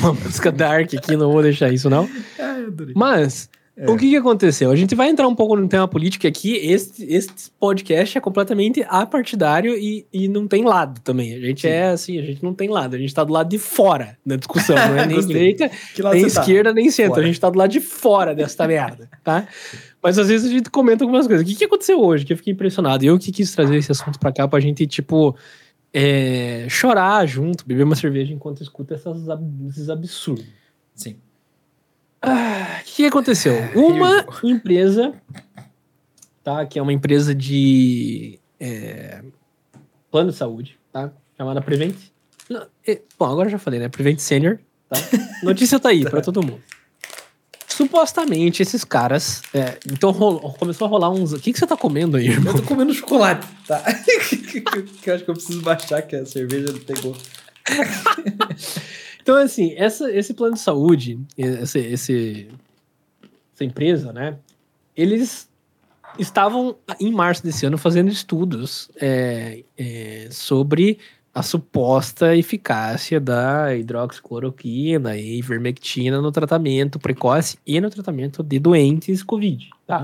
uma 0.07 0.13
música 0.13 0.51
dark 0.51 0.93
aqui, 0.93 1.15
não 1.15 1.31
vou 1.31 1.41
deixar 1.41 1.71
isso, 1.71 1.89
não. 1.89 2.09
Eu 2.37 2.67
adorei. 2.67 2.93
Mas, 2.93 3.49
É. 3.75 3.89
o 3.89 3.97
que, 3.97 4.09
que 4.09 4.17
aconteceu? 4.17 4.69
A 4.69 4.75
gente 4.75 4.93
vai 4.93 5.09
entrar 5.09 5.27
um 5.27 5.33
pouco 5.33 5.55
no 5.55 5.67
tema 5.67 5.87
político 5.87 6.27
aqui. 6.27 6.55
Este, 6.55 7.05
este 7.05 7.49
podcast 7.59 8.17
é 8.17 8.21
completamente 8.21 8.85
apartidário 8.87 9.75
e, 9.77 10.05
e 10.11 10.27
não 10.27 10.45
tem 10.45 10.63
lado 10.63 10.99
também. 11.01 11.33
A 11.33 11.39
gente 11.39 11.61
Sim. 11.61 11.67
é 11.69 11.89
assim, 11.89 12.19
a 12.19 12.21
gente 12.21 12.43
não 12.43 12.53
tem 12.53 12.69
lado. 12.69 12.95
A 12.95 12.99
gente 12.99 13.13
tá 13.13 13.23
do 13.23 13.31
lado 13.31 13.49
de 13.49 13.57
fora 13.57 14.17
da 14.25 14.35
discussão. 14.35 14.75
Não 14.75 14.97
é 14.97 15.05
nem 15.07 15.25
direita, 15.25 15.71
nem 16.13 16.21
tá? 16.21 16.27
esquerda, 16.27 16.73
nem 16.73 16.91
centro. 16.91 17.13
Fora. 17.13 17.23
A 17.23 17.27
gente 17.27 17.39
tá 17.39 17.49
do 17.49 17.57
lado 17.57 17.71
de 17.71 17.79
fora 17.79 18.35
desta 18.35 18.67
merda, 18.67 19.09
tá? 19.23 19.47
Mas 20.03 20.19
às 20.19 20.27
vezes 20.27 20.49
a 20.49 20.53
gente 20.53 20.69
comenta 20.69 21.03
algumas 21.03 21.25
coisas. 21.25 21.45
O 21.45 21.49
que, 21.49 21.55
que 21.55 21.65
aconteceu 21.65 21.99
hoje? 22.01 22.25
Que 22.25 22.33
eu 22.33 22.37
fiquei 22.37 22.51
impressionado. 22.53 23.05
Eu 23.05 23.17
que 23.17 23.31
quis 23.31 23.53
trazer 23.53 23.77
esse 23.77 23.91
assunto 23.91 24.19
pra 24.19 24.33
cá 24.33 24.47
pra 24.47 24.59
gente, 24.59 24.85
tipo, 24.85 25.35
é, 25.93 26.65
chorar 26.69 27.25
junto, 27.25 27.65
beber 27.65 27.83
uma 27.83 27.95
cerveja 27.95 28.33
enquanto 28.33 28.61
escuta 28.61 28.95
essas, 28.95 29.17
esses 29.69 29.89
absurdos. 29.89 30.45
Sim. 30.93 31.15
Ah, 32.21 32.79
O 32.81 32.83
que, 32.85 32.93
que 32.97 33.05
aconteceu? 33.05 33.55
Uma 33.75 34.25
empresa, 34.43 35.13
tá? 36.43 36.65
Que 36.65 36.77
é 36.77 36.81
uma 36.81 36.93
empresa 36.93 37.33
de 37.33 38.39
é, 38.59 39.21
plano 40.11 40.31
de 40.31 40.37
saúde, 40.37 40.77
tá? 40.93 41.11
Chamada 41.37 41.61
Prevent. 41.61 41.95
Não, 42.49 42.67
é, 42.87 42.99
bom, 43.17 43.25
agora 43.25 43.49
já 43.49 43.57
falei, 43.57 43.79
né? 43.79 43.89
Prevent 43.89 44.19
Senior, 44.19 44.59
tá? 44.89 44.97
Notícia 45.41 45.79
tá 45.79 45.89
aí 45.89 46.03
pra 46.03 46.21
todo 46.21 46.43
mundo. 46.45 46.61
Supostamente 47.67 48.61
esses 48.61 48.83
caras. 48.83 49.41
é, 49.53 49.79
então 49.91 50.11
rolou- 50.11 50.53
começou 50.53 50.85
a 50.85 50.89
rolar 50.89 51.09
uns. 51.09 51.33
O 51.33 51.39
que, 51.39 51.51
que 51.53 51.57
você 51.57 51.65
tá 51.65 51.75
comendo 51.77 52.17
aí, 52.17 52.27
irmão? 52.27 52.53
Eu 52.53 52.61
tô 52.61 52.67
comendo 52.67 52.93
chocolate, 52.93 53.47
tá? 53.65 53.81
que 55.01 55.09
eu 55.09 55.15
acho 55.15 55.23
que 55.23 55.29
eu 55.31 55.33
preciso 55.33 55.61
baixar, 55.61 56.01
que 56.03 56.15
a 56.15 56.25
cerveja 56.25 56.67
pegou. 56.85 57.17
Então, 59.21 59.35
assim, 59.37 59.73
essa, 59.77 60.11
esse 60.11 60.33
plano 60.33 60.53
de 60.55 60.59
saúde, 60.61 61.19
esse, 61.37 61.79
esse- 61.79 62.47
essa 63.53 63.63
empresa, 63.63 64.11
né? 64.11 64.37
Eles 64.95 65.49
estavam, 66.19 66.75
em 66.99 67.11
março 67.11 67.43
desse 67.43 67.65
ano, 67.65 67.77
fazendo 67.77 68.09
estudos 68.09 68.89
é, 68.99 69.63
é, 69.77 70.27
sobre 70.31 70.97
a 71.33 71.41
suposta 71.41 72.35
eficácia 72.35 73.17
da 73.19 73.73
hidroxicloroquina 73.75 75.15
e 75.17 75.37
ivermectina 75.37 76.19
no 76.21 76.31
tratamento 76.31 76.99
precoce 76.99 77.57
e 77.65 77.79
no 77.79 77.89
tratamento 77.89 78.43
de 78.43 78.59
doentes 78.59 79.23
Covid, 79.23 79.69
tá? 79.87 80.03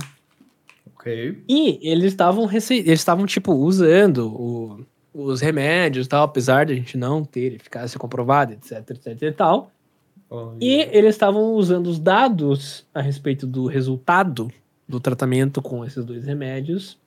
Ok. 0.95 1.43
E 1.49 1.80
eles 1.82 2.13
estavam 2.13 2.45
rece... 2.45 2.76
eles 2.78 2.99
estavam 2.99 3.26
tipo 3.26 3.51
usando 3.53 4.28
o- 4.34 4.86
os 5.24 5.41
remédios 5.41 6.05
e 6.05 6.09
tal, 6.09 6.24
apesar 6.24 6.65
de 6.65 6.74
a 6.74 6.76
gente 6.76 6.97
não 6.97 7.24
ter 7.24 7.53
eficácia 7.53 7.99
comprovada, 7.99 8.53
etc, 8.53 8.89
etc 8.91 9.22
e 9.22 9.32
tal. 9.32 9.72
Olha. 10.30 10.57
E 10.61 10.82
eles 10.91 11.15
estavam 11.15 11.53
usando 11.53 11.88
os 11.88 11.99
dados 11.99 12.86
a 12.93 13.01
respeito 13.01 13.47
do 13.47 13.65
resultado 13.65 14.51
do 14.88 14.99
tratamento 14.99 15.61
com 15.61 15.84
esses 15.86 16.03
dois 16.05 16.24
remédios 16.24 16.97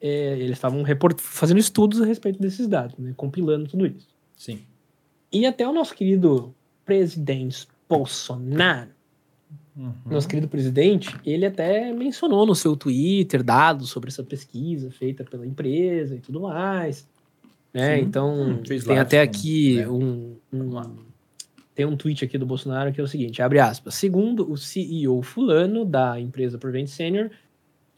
é, 0.00 0.38
eles 0.38 0.52
estavam 0.52 0.82
fazendo 1.18 1.58
estudos 1.58 2.00
a 2.00 2.06
respeito 2.06 2.40
desses 2.40 2.66
dados, 2.66 2.96
né? 2.98 3.12
Compilando 3.16 3.68
tudo 3.68 3.86
isso. 3.86 4.08
Sim. 4.34 4.60
E 5.30 5.44
até 5.44 5.68
o 5.68 5.72
nosso 5.72 5.94
querido 5.94 6.54
presidente 6.84 7.68
Bolsonaro, 7.88 8.90
uhum. 9.76 9.92
nosso 10.06 10.26
querido 10.26 10.48
presidente, 10.48 11.14
ele 11.24 11.44
até 11.44 11.92
mencionou 11.92 12.46
no 12.46 12.54
seu 12.54 12.74
Twitter 12.74 13.42
dados 13.42 13.90
sobre 13.90 14.08
essa 14.08 14.24
pesquisa 14.24 14.90
feita 14.90 15.22
pela 15.22 15.46
empresa 15.46 16.16
e 16.16 16.20
tudo 16.20 16.40
mais. 16.40 17.06
Né? 17.72 17.96
Sim. 17.96 18.02
Então, 18.02 18.32
hum, 18.32 18.62
tem 18.62 18.98
até 18.98 19.20
aqui 19.20 19.76
né? 19.76 19.88
um, 19.88 20.36
um, 20.52 20.70
tem 21.74 21.86
um 21.86 21.96
tweet 21.96 22.24
aqui 22.24 22.36
do 22.36 22.46
Bolsonaro 22.46 22.92
que 22.92 23.00
é 23.00 23.04
o 23.04 23.08
seguinte, 23.08 23.40
abre 23.40 23.58
aspas, 23.58 23.94
segundo 23.94 24.50
o 24.50 24.56
CEO 24.56 25.22
fulano 25.22 25.84
da 25.84 26.20
empresa 26.20 26.58
Prevent 26.58 26.88
Senior, 26.88 27.30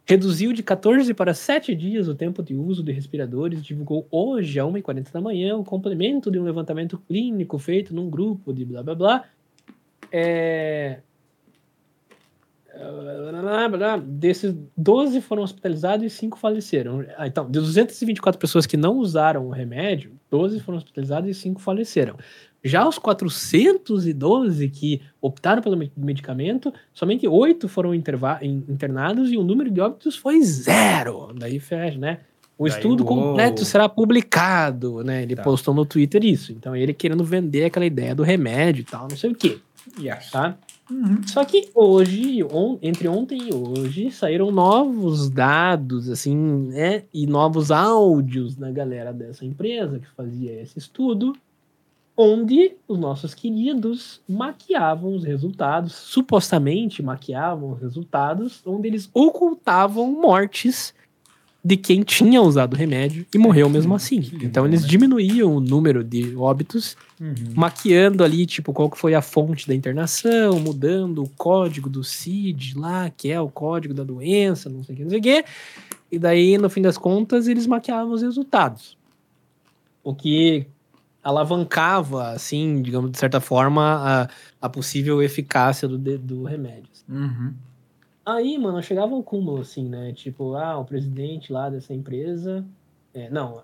reduziu 0.05 0.53
de 0.53 0.63
14 0.63 1.15
para 1.15 1.33
7 1.33 1.75
dias 1.75 2.09
o 2.09 2.15
tempo 2.15 2.43
de 2.43 2.55
uso 2.55 2.83
de 2.83 2.93
respiradores 2.93 3.65
divulgou 3.65 4.07
hoje, 4.11 4.61
às 4.61 4.67
1h40 4.67 5.13
da 5.13 5.21
manhã, 5.21 5.57
o 5.57 5.65
complemento 5.65 6.31
de 6.31 6.39
um 6.39 6.45
levantamento 6.45 6.99
clínico 7.09 7.59
feito 7.59 7.95
num 7.95 8.11
grupo 8.11 8.53
de 8.53 8.65
blá 8.65 8.83
blá 8.83 8.95
blá. 8.95 9.25
É... 10.11 10.99
Desses 14.07 14.55
12 14.77 15.21
foram 15.21 15.43
hospitalizados 15.43 16.07
e 16.07 16.11
5 16.11 16.39
faleceram. 16.39 17.05
Ah, 17.17 17.27
então, 17.27 17.45
de 17.45 17.59
224 17.59 18.39
pessoas 18.39 18.67
que 18.67 18.77
não 18.77 18.97
usaram 18.99 19.47
o 19.47 19.51
remédio, 19.51 20.13
12 20.31 20.61
foram 20.61 20.79
hospitalizadas 20.79 21.31
e 21.31 21.35
5 21.35 21.61
faleceram. 21.61 22.17
Já 22.65 22.87
os 22.87 22.97
412 22.97 24.69
que 24.69 25.03
optaram 25.21 25.61
pelo 25.61 25.77
medicamento, 25.97 26.73
somente 26.95 27.27
8 27.27 27.69
foram 27.69 27.93
internados 27.93 29.33
e 29.33 29.37
o 29.37 29.43
número 29.43 29.71
de 29.71 29.81
óbitos 29.81 30.17
foi 30.17 30.41
zero. 30.43 31.33
Daí 31.35 31.59
fecha, 31.59 31.99
né? 31.99 32.21
O 32.57 32.69
Daí, 32.69 32.77
estudo 32.77 33.05
uou. 33.05 33.17
completo 33.17 33.65
será 33.65 33.89
publicado, 33.89 35.03
né? 35.03 35.23
Ele 35.25 35.35
tá. 35.35 35.43
postou 35.43 35.75
no 35.75 35.85
Twitter 35.85 36.25
isso. 36.25 36.53
Então 36.53 36.77
ele 36.77 36.95
querendo 36.95 37.25
vender 37.25 37.65
aquela 37.65 37.85
ideia 37.85 38.15
do 38.15 38.23
remédio 38.23 38.83
e 38.83 38.85
tal, 38.85 39.09
não 39.09 39.17
sei 39.17 39.33
o 39.33 39.35
quê. 39.35 39.59
Yes. 39.99 40.31
Tá? 40.31 40.57
Uhum. 40.91 41.23
Só 41.27 41.45
que 41.45 41.71
hoje, 41.75 42.43
on, 42.45 42.79
entre 42.83 43.09
ontem 43.09 43.49
e 43.49 43.55
hoje, 43.55 44.11
saíram 44.11 44.51
novos 44.51 45.31
dados, 45.31 46.09
assim, 46.11 46.37
né? 46.37 47.05
E 47.13 47.27
novos 47.27 47.71
áudios 47.71 48.57
da 48.57 48.71
galera 48.71 49.13
dessa 49.13 49.45
empresa 49.45 49.99
que 49.99 50.09
fazia 50.11 50.61
esse 50.61 50.79
estudo 50.79 51.35
onde 52.17 52.77
os 52.87 52.99
nossos 52.99 53.35
queridos 53.35 54.21
maquiavam 54.29 55.15
os 55.15 55.25
resultados, 55.25 55.95
supostamente 55.95 57.03
maquiavam 57.03 57.73
os 57.73 57.81
resultados, 57.81 58.63
onde 58.67 58.89
eles 58.89 59.11
ocultavam 59.15 60.13
mortes 60.13 60.95
de 61.65 61.77
quem 61.77 62.03
tinha 62.03 62.43
usado 62.43 62.75
o 62.75 62.77
remédio 62.77 63.25
e 63.33 63.39
morreu 63.39 63.71
mesmo 63.71 63.95
assim. 63.95 64.33
Então 64.43 64.67
eles 64.67 64.85
diminuíam 64.85 65.55
o 65.55 65.61
número 65.61 66.03
de 66.03 66.35
óbitos, 66.35 66.97
uhum. 67.21 67.35
maquiando 67.55 68.25
ali, 68.25 68.45
tipo, 68.47 68.73
qual 68.73 68.91
que 68.91 68.99
foi 68.99 69.15
a 69.15 69.23
fonte 69.23 69.69
da 69.69 69.75
internação, 69.75 70.59
mudando 70.59 71.23
o 71.23 71.29
código 71.29 71.89
do 71.89 72.03
CID 72.03 72.77
lá, 72.77 73.11
que 73.11 73.31
é 73.31 73.41
o 73.41 73.49
código 73.49 73.95
da 73.95 74.03
doença, 74.03 74.69
não 74.69 74.83
sei 74.83 74.95
o 74.95 74.99
que, 74.99 75.03
não 75.05 75.11
sei 75.11 75.19
o 75.21 75.23
que. 75.23 75.45
E 76.11 76.19
daí, 76.19 76.59
no 76.59 76.69
fim 76.69 76.83
das 76.83 76.99
contas, 76.99 77.47
eles 77.47 77.67
maquiavam 77.67 78.13
os 78.13 78.23
resultados. 78.23 78.99
O 80.03 80.15
que 80.15 80.67
alavancava, 81.23 82.31
assim, 82.31 82.83
digamos, 82.83 83.13
de 83.13 83.19
certa 83.19 83.41
forma, 83.41 83.83
a, 83.83 84.29
a 84.61 84.69
possível 84.69 85.23
eficácia 85.23 85.87
do, 85.87 85.97
do 85.97 86.43
remédio. 86.43 86.91
Uhum. 87.09 87.55
Aí, 88.25 88.57
mano, 88.57 88.83
chegava 88.83 89.15
um 89.15 89.23
cúmulo, 89.23 89.61
assim, 89.61 89.89
né? 89.89 90.13
Tipo, 90.13 90.55
ah, 90.55 90.79
o 90.79 90.85
presidente 90.85 91.53
lá 91.53 91.69
dessa 91.69 91.93
empresa. 91.93 92.65
É, 93.13 93.29
não, 93.29 93.63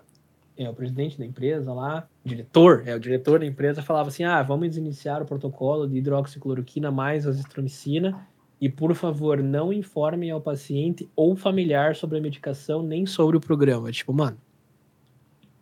é 0.57 0.69
o 0.69 0.73
presidente 0.73 1.17
da 1.17 1.25
empresa 1.25 1.73
lá, 1.73 2.07
diretor, 2.23 2.83
é 2.85 2.93
o 2.93 2.99
diretor 2.99 3.39
da 3.39 3.45
empresa, 3.45 3.81
falava 3.81 4.09
assim: 4.09 4.23
ah, 4.25 4.43
vamos 4.43 4.75
iniciar 4.75 5.21
o 5.21 5.25
protocolo 5.25 5.87
de 5.87 5.97
hidroxicloroquina 5.97 6.91
mais 6.91 7.25
azitromicina. 7.25 8.27
E, 8.61 8.67
por 8.67 8.93
favor, 8.93 9.41
não 9.41 9.71
informem 9.71 10.31
ao 10.31 10.41
paciente 10.41 11.09
ou 11.15 11.33
familiar 11.33 11.95
sobre 11.95 12.17
a 12.17 12.21
medicação 12.21 12.83
nem 12.83 13.05
sobre 13.05 13.37
o 13.37 13.39
programa. 13.39 13.89
Tipo, 13.89 14.11
mano, 14.11 14.37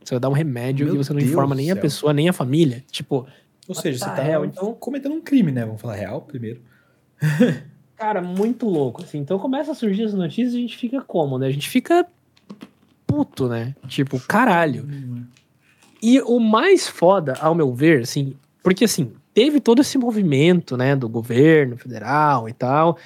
você 0.03 0.15
vai 0.15 0.19
dar 0.19 0.29
um 0.29 0.33
remédio 0.33 0.87
Meu 0.87 0.95
e 0.95 0.97
você 0.97 1.13
não 1.13 1.19
Deus 1.19 1.29
informa 1.29 1.53
nem 1.53 1.69
a 1.69 1.75
pessoa, 1.75 2.11
nem 2.11 2.27
a 2.27 2.33
família. 2.33 2.83
Tipo. 2.89 3.27
Ou 3.67 3.75
seja, 3.75 3.99
tá 3.99 4.09
você 4.09 4.15
tá 4.15 4.23
real, 4.23 4.45
então... 4.45 4.73
cometendo 4.73 5.13
um 5.13 5.21
crime, 5.21 5.51
né? 5.51 5.63
Vamos 5.63 5.79
falar 5.79 5.93
real 5.93 6.21
primeiro. 6.21 6.59
Cara, 7.97 8.21
muito 8.21 8.67
louco, 8.67 9.03
assim. 9.03 9.17
Então 9.17 9.39
começa 9.39 9.71
a 9.71 9.75
surgir 9.75 10.03
as 10.03 10.13
notícias 10.13 10.53
e 10.53 10.57
a 10.57 10.61
gente 10.61 10.77
fica 10.77 11.01
como, 11.01 11.37
né? 11.39 11.47
A 11.47 11.51
gente 11.51 11.67
fica 11.67 12.05
puto, 13.05 13.47
né? 13.47 13.75
Tipo, 13.87 14.19
caralho. 14.19 14.87
E 16.01 16.21
o 16.21 16.39
mais 16.39 16.87
foda, 16.87 17.33
ao 17.39 17.55
meu 17.55 17.73
ver, 17.73 18.01
assim, 18.01 18.35
porque 18.61 18.85
assim, 18.85 19.11
teve 19.33 19.59
todo 19.59 19.81
esse 19.81 19.97
movimento, 19.97 20.77
né, 20.77 20.95
do 20.95 21.09
governo 21.09 21.77
federal 21.77 22.47
e 22.47 22.53
tal, 22.53 22.97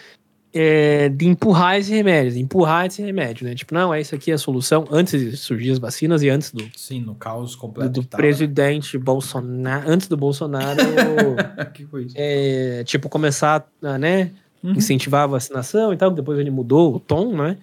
é, 0.54 1.08
de 1.08 1.26
empurrar 1.28 1.78
esse 1.78 1.92
remédio, 1.94 2.38
empurrar 2.38 2.86
esse 2.86 3.02
remédio, 3.02 3.48
né? 3.48 3.56
Tipo, 3.56 3.74
não, 3.74 3.94
é 3.94 4.02
isso 4.02 4.14
aqui 4.14 4.32
a 4.32 4.38
solução 4.38 4.86
antes 4.92 5.20
de 5.20 5.38
surgir 5.38 5.72
as 5.72 5.80
vacinas 5.80 6.22
e 6.24 6.30
antes 6.30 6.52
do. 6.52 6.70
Sim, 6.76 7.02
no 7.02 7.16
caos 7.16 7.56
completo. 7.56 7.92
Do, 7.92 8.02
do 8.02 8.08
presidente 8.08 8.98
Bolsonaro. 8.98 9.90
Antes 9.90 10.10
do 10.10 10.18
Bolsonaro. 10.18 10.82
que 11.74 11.86
foi 11.86 12.04
isso? 12.04 12.16
É, 12.18 12.84
tipo, 12.84 13.08
começar 13.08 13.66
a, 13.82 13.98
né? 13.98 14.32
Uhum. 14.64 14.74
Incentivar 14.74 15.24
a 15.24 15.28
vacinação 15.28 15.92
e 15.94 15.98
tal. 15.98 16.12
Depois 16.12 16.38
ele 16.40 16.52
mudou 16.52 16.96
o 16.96 17.00
tom, 17.00 17.36
né? 17.36 17.58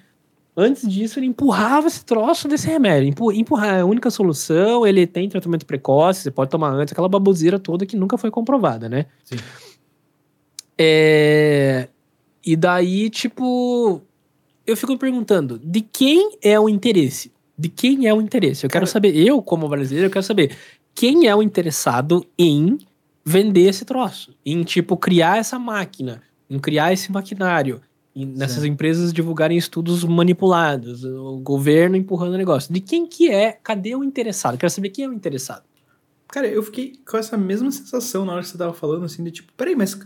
Antes 0.56 0.90
disso, 0.90 1.20
ele 1.20 1.26
empurrava 1.26 1.86
esse 1.86 2.04
troço 2.04 2.48
desse 2.48 2.66
remédio. 2.66 3.14
Empurrar 3.32 3.76
é 3.76 3.80
a 3.80 3.86
única 3.86 4.10
solução, 4.10 4.84
ele 4.84 5.06
tem 5.06 5.28
tratamento 5.28 5.64
precoce, 5.64 6.22
você 6.22 6.30
pode 6.32 6.50
tomar 6.50 6.72
antes, 6.72 6.90
aquela 6.90 7.08
baboseira 7.08 7.60
toda 7.60 7.86
que 7.86 7.96
nunca 7.96 8.18
foi 8.18 8.28
comprovada, 8.28 8.88
né? 8.88 9.06
Sim. 9.22 9.36
É, 10.76 11.88
e 12.44 12.56
daí, 12.56 13.08
tipo, 13.08 14.02
eu 14.66 14.76
fico 14.76 14.92
me 14.92 14.98
perguntando, 14.98 15.60
de 15.62 15.80
quem 15.80 16.36
é 16.42 16.58
o 16.58 16.68
interesse? 16.68 17.32
De 17.56 17.68
quem 17.68 18.06
é 18.06 18.14
o 18.14 18.20
interesse? 18.20 18.66
Eu 18.66 18.70
quero 18.70 18.86
saber, 18.86 19.16
eu 19.16 19.40
como 19.40 19.68
brasileiro, 19.68 20.06
eu 20.06 20.10
quero 20.10 20.24
saber 20.24 20.56
quem 20.92 21.28
é 21.28 21.36
o 21.36 21.42
interessado 21.42 22.26
em 22.36 22.78
vender 23.24 23.68
esse 23.68 23.84
troço, 23.84 24.34
em 24.44 24.64
tipo 24.64 24.96
criar 24.96 25.38
essa 25.38 25.58
máquina, 25.58 26.22
em 26.48 26.58
criar 26.58 26.92
esse 26.92 27.10
maquinário, 27.12 27.80
em, 28.14 28.26
nessas 28.26 28.62
Sim. 28.62 28.70
empresas 28.70 29.12
divulgarem 29.12 29.56
estudos 29.56 30.04
manipulados, 30.04 31.04
o 31.04 31.38
governo 31.38 31.96
empurrando 31.96 32.34
o 32.34 32.38
negócio. 32.38 32.72
De 32.72 32.80
quem 32.80 33.06
que 33.06 33.30
é? 33.30 33.52
Cadê 33.52 33.94
o 33.94 34.04
interessado? 34.04 34.58
Quero 34.58 34.70
saber 34.70 34.90
quem 34.90 35.04
é 35.04 35.08
o 35.08 35.12
interessado. 35.12 35.64
Cara, 36.28 36.46
eu 36.46 36.62
fiquei 36.62 36.92
com 37.08 37.16
essa 37.16 37.36
mesma 37.36 37.70
sensação 37.70 38.24
na 38.24 38.32
hora 38.32 38.42
que 38.42 38.48
você 38.48 38.58
tava 38.58 38.74
falando, 38.74 39.04
assim, 39.04 39.24
de 39.24 39.30
tipo, 39.30 39.52
peraí, 39.54 39.74
mas 39.74 39.98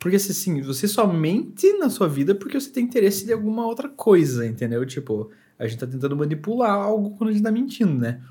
porque 0.00 0.16
assim, 0.16 0.62
você 0.62 0.88
só 0.88 1.06
mente 1.06 1.74
na 1.74 1.90
sua 1.90 2.08
vida 2.08 2.34
porque 2.34 2.58
você 2.58 2.70
tem 2.70 2.84
interesse 2.84 3.26
de 3.26 3.32
alguma 3.34 3.66
outra 3.66 3.86
coisa, 3.86 4.46
entendeu? 4.46 4.84
Tipo, 4.86 5.30
a 5.58 5.66
gente 5.66 5.78
tá 5.78 5.86
tentando 5.86 6.16
manipular 6.16 6.70
algo 6.70 7.10
quando 7.10 7.28
a 7.28 7.32
gente 7.34 7.42
tá 7.42 7.52
mentindo, 7.52 7.92
né? 7.92 8.22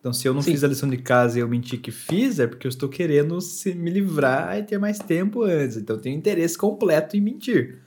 Então, 0.00 0.14
se 0.14 0.26
eu 0.26 0.32
não 0.32 0.40
Sim. 0.40 0.52
fiz 0.52 0.64
a 0.64 0.68
lição 0.68 0.88
de 0.88 0.96
casa 0.96 1.38
e 1.38 1.42
eu 1.42 1.48
menti 1.48 1.76
que 1.76 1.90
fiz, 1.90 2.40
é 2.40 2.46
porque 2.46 2.66
eu 2.66 2.70
estou 2.70 2.88
querendo 2.88 3.38
se, 3.40 3.74
me 3.74 3.90
livrar 3.90 4.58
e 4.58 4.62
ter 4.62 4.78
mais 4.78 4.98
tempo 4.98 5.42
antes. 5.42 5.76
Então, 5.76 5.96
eu 5.96 6.00
tenho 6.00 6.16
interesse 6.16 6.56
completo 6.56 7.18
em 7.18 7.20
mentir. 7.20 7.78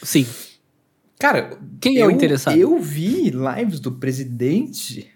Sim. 0.00 0.24
Cara, 1.18 1.58
quem 1.80 1.96
eu, 1.96 2.04
é 2.04 2.08
o 2.08 2.10
interessado? 2.10 2.56
Eu 2.56 2.78
vi 2.78 3.30
lives 3.30 3.80
do 3.80 3.90
presidente 3.90 5.10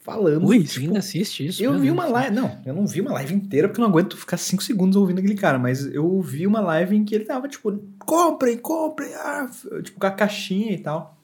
falando. 0.00 0.44
Ui, 0.46 0.64
tipo, 0.64 0.86
ainda 0.86 0.98
assiste 0.98 1.46
isso? 1.46 1.62
Eu 1.62 1.78
vi 1.78 1.90
uma 1.90 2.06
live. 2.06 2.34
Não, 2.34 2.60
eu 2.66 2.74
não 2.74 2.86
vi 2.86 3.00
uma 3.00 3.12
live 3.12 3.34
inteira 3.34 3.68
porque 3.68 3.80
eu 3.80 3.84
não 3.84 3.90
aguento 3.90 4.16
ficar 4.16 4.36
5 4.36 4.62
segundos 4.62 4.96
ouvindo 4.96 5.18
aquele 5.18 5.36
cara, 5.36 5.58
mas 5.58 5.86
eu 5.86 6.20
vi 6.20 6.46
uma 6.46 6.60
live 6.60 6.96
em 6.96 7.04
que 7.04 7.14
ele 7.14 7.24
tava, 7.24 7.48
tipo, 7.48 7.78
comprem, 8.00 8.58
comprem, 8.58 9.14
ah, 9.14 9.48
tipo, 9.82 10.00
com 10.00 10.06
a 10.06 10.10
caixinha 10.10 10.72
e 10.72 10.78
tal. 10.78 11.16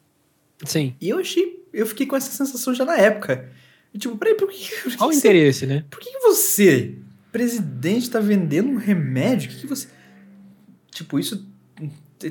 Sim. 0.64 0.94
E 1.00 1.08
eu 1.08 1.18
achei. 1.18 1.66
Eu 1.72 1.86
fiquei 1.86 2.06
com 2.06 2.16
essa 2.16 2.30
sensação 2.30 2.72
já 2.72 2.84
na 2.84 2.96
época. 2.96 3.50
E, 3.92 3.98
tipo, 3.98 4.16
peraí, 4.16 4.34
por 4.34 4.48
que. 4.48 4.82
Por 4.82 4.92
que 4.92 4.98
Qual 4.98 5.10
o 5.10 5.12
interesse, 5.12 5.66
né? 5.66 5.84
Por 5.90 6.00
que 6.00 6.18
você, 6.20 6.94
presidente, 7.32 8.10
tá 8.10 8.20
vendendo 8.20 8.70
um 8.70 8.76
remédio? 8.76 9.50
O 9.50 9.54
que, 9.54 9.60
que 9.60 9.66
você. 9.66 9.88
Tipo, 10.90 11.18
isso 11.18 11.46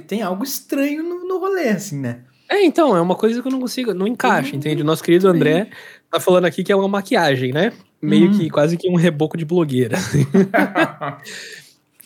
tem 0.07 0.21
algo 0.21 0.43
estranho 0.43 1.03
no, 1.03 1.27
no 1.27 1.39
rolê, 1.39 1.69
assim, 1.69 1.99
né? 1.99 2.21
É, 2.49 2.63
então, 2.63 2.95
é 2.95 3.01
uma 3.01 3.15
coisa 3.15 3.41
que 3.41 3.47
eu 3.47 3.51
não 3.51 3.59
consigo, 3.59 3.93
não 3.93 4.07
encaixa, 4.07 4.55
entende? 4.55 4.81
O 4.81 4.85
nosso 4.85 5.03
querido 5.03 5.27
André 5.27 5.69
tá 6.09 6.19
falando 6.19 6.45
aqui 6.45 6.63
que 6.63 6.71
é 6.71 6.75
uma 6.75 6.87
maquiagem, 6.87 7.51
né? 7.51 7.73
Meio 8.01 8.29
hum. 8.29 8.37
que 8.37 8.49
quase 8.49 8.77
que 8.77 8.89
um 8.89 8.95
reboco 8.95 9.37
de 9.37 9.43
blogueira. 9.43 9.97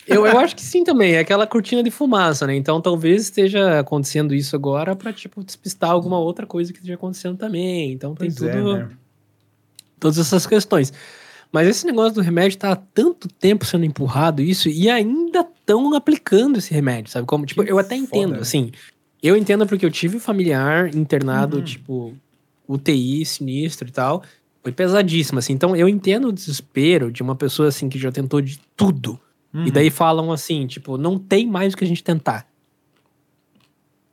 eu, 0.08 0.26
eu 0.26 0.40
acho 0.40 0.56
que 0.56 0.64
sim 0.64 0.84
também, 0.84 1.14
é 1.14 1.20
aquela 1.20 1.46
cortina 1.46 1.84
de 1.84 1.92
fumaça, 1.92 2.48
né? 2.48 2.56
Então 2.56 2.82
talvez 2.82 3.24
esteja 3.24 3.80
acontecendo 3.80 4.34
isso 4.34 4.56
agora 4.56 4.96
para 4.96 5.14
tipo, 5.14 5.44
despistar 5.44 5.92
alguma 5.92 6.18
outra 6.18 6.48
coisa 6.48 6.72
que 6.72 6.80
esteja 6.80 6.96
acontecendo 6.96 7.38
também. 7.38 7.92
Então 7.92 8.16
tem 8.16 8.32
pois 8.32 8.36
tudo. 8.36 8.76
É, 8.76 8.80
né? 8.80 8.90
Todas 10.02 10.18
essas 10.18 10.46
questões. 10.46 10.92
Mas 11.52 11.68
esse 11.68 11.86
negócio 11.86 12.14
do 12.14 12.22
remédio 12.22 12.58
tá 12.58 12.72
há 12.72 12.76
tanto 12.76 13.28
tempo 13.28 13.66
sendo 13.66 13.86
empurrado 13.86 14.42
isso 14.42 14.68
e 14.70 14.90
ainda 14.90 15.42
estão 15.42 15.94
aplicando 15.96 16.58
esse 16.58 16.74
remédio, 16.74 17.12
sabe? 17.12 17.28
Como, 17.28 17.46
tipo, 17.46 17.64
que 17.64 17.72
eu 17.72 17.78
até 17.80 17.96
entendo, 17.96 18.30
foda. 18.32 18.42
assim 18.42 18.72
Eu 19.22 19.38
entendo 19.38 19.66
porque 19.68 19.86
eu 19.86 19.92
tive 19.92 20.20
familiar 20.20 20.94
internado, 20.96 21.58
Uhum. 21.58 21.64
tipo, 21.64 22.14
UTI, 22.68 23.24
sinistro 23.26 23.88
e 23.88 23.92
tal. 23.92 24.24
Foi 24.64 24.72
pesadíssimo, 24.72 25.40
assim. 25.40 25.54
Então 25.54 25.76
eu 25.76 25.88
entendo 25.90 26.30
o 26.30 26.34
desespero 26.34 27.12
de 27.12 27.22
uma 27.22 27.36
pessoa, 27.36 27.68
assim, 27.70 27.90
que 27.90 28.00
já 28.00 28.12
tentou 28.12 28.42
de 28.42 28.60
tudo. 28.76 29.20
Uhum. 29.54 29.66
E 29.68 29.72
daí 29.72 29.90
falam 29.90 30.32
assim, 30.32 30.66
tipo, 30.68 30.98
não 30.98 31.20
tem 31.20 31.46
mais 31.48 31.74
o 31.74 31.78
que 31.78 31.84
a 31.84 31.88
gente 31.88 32.04
tentar. 32.04 32.48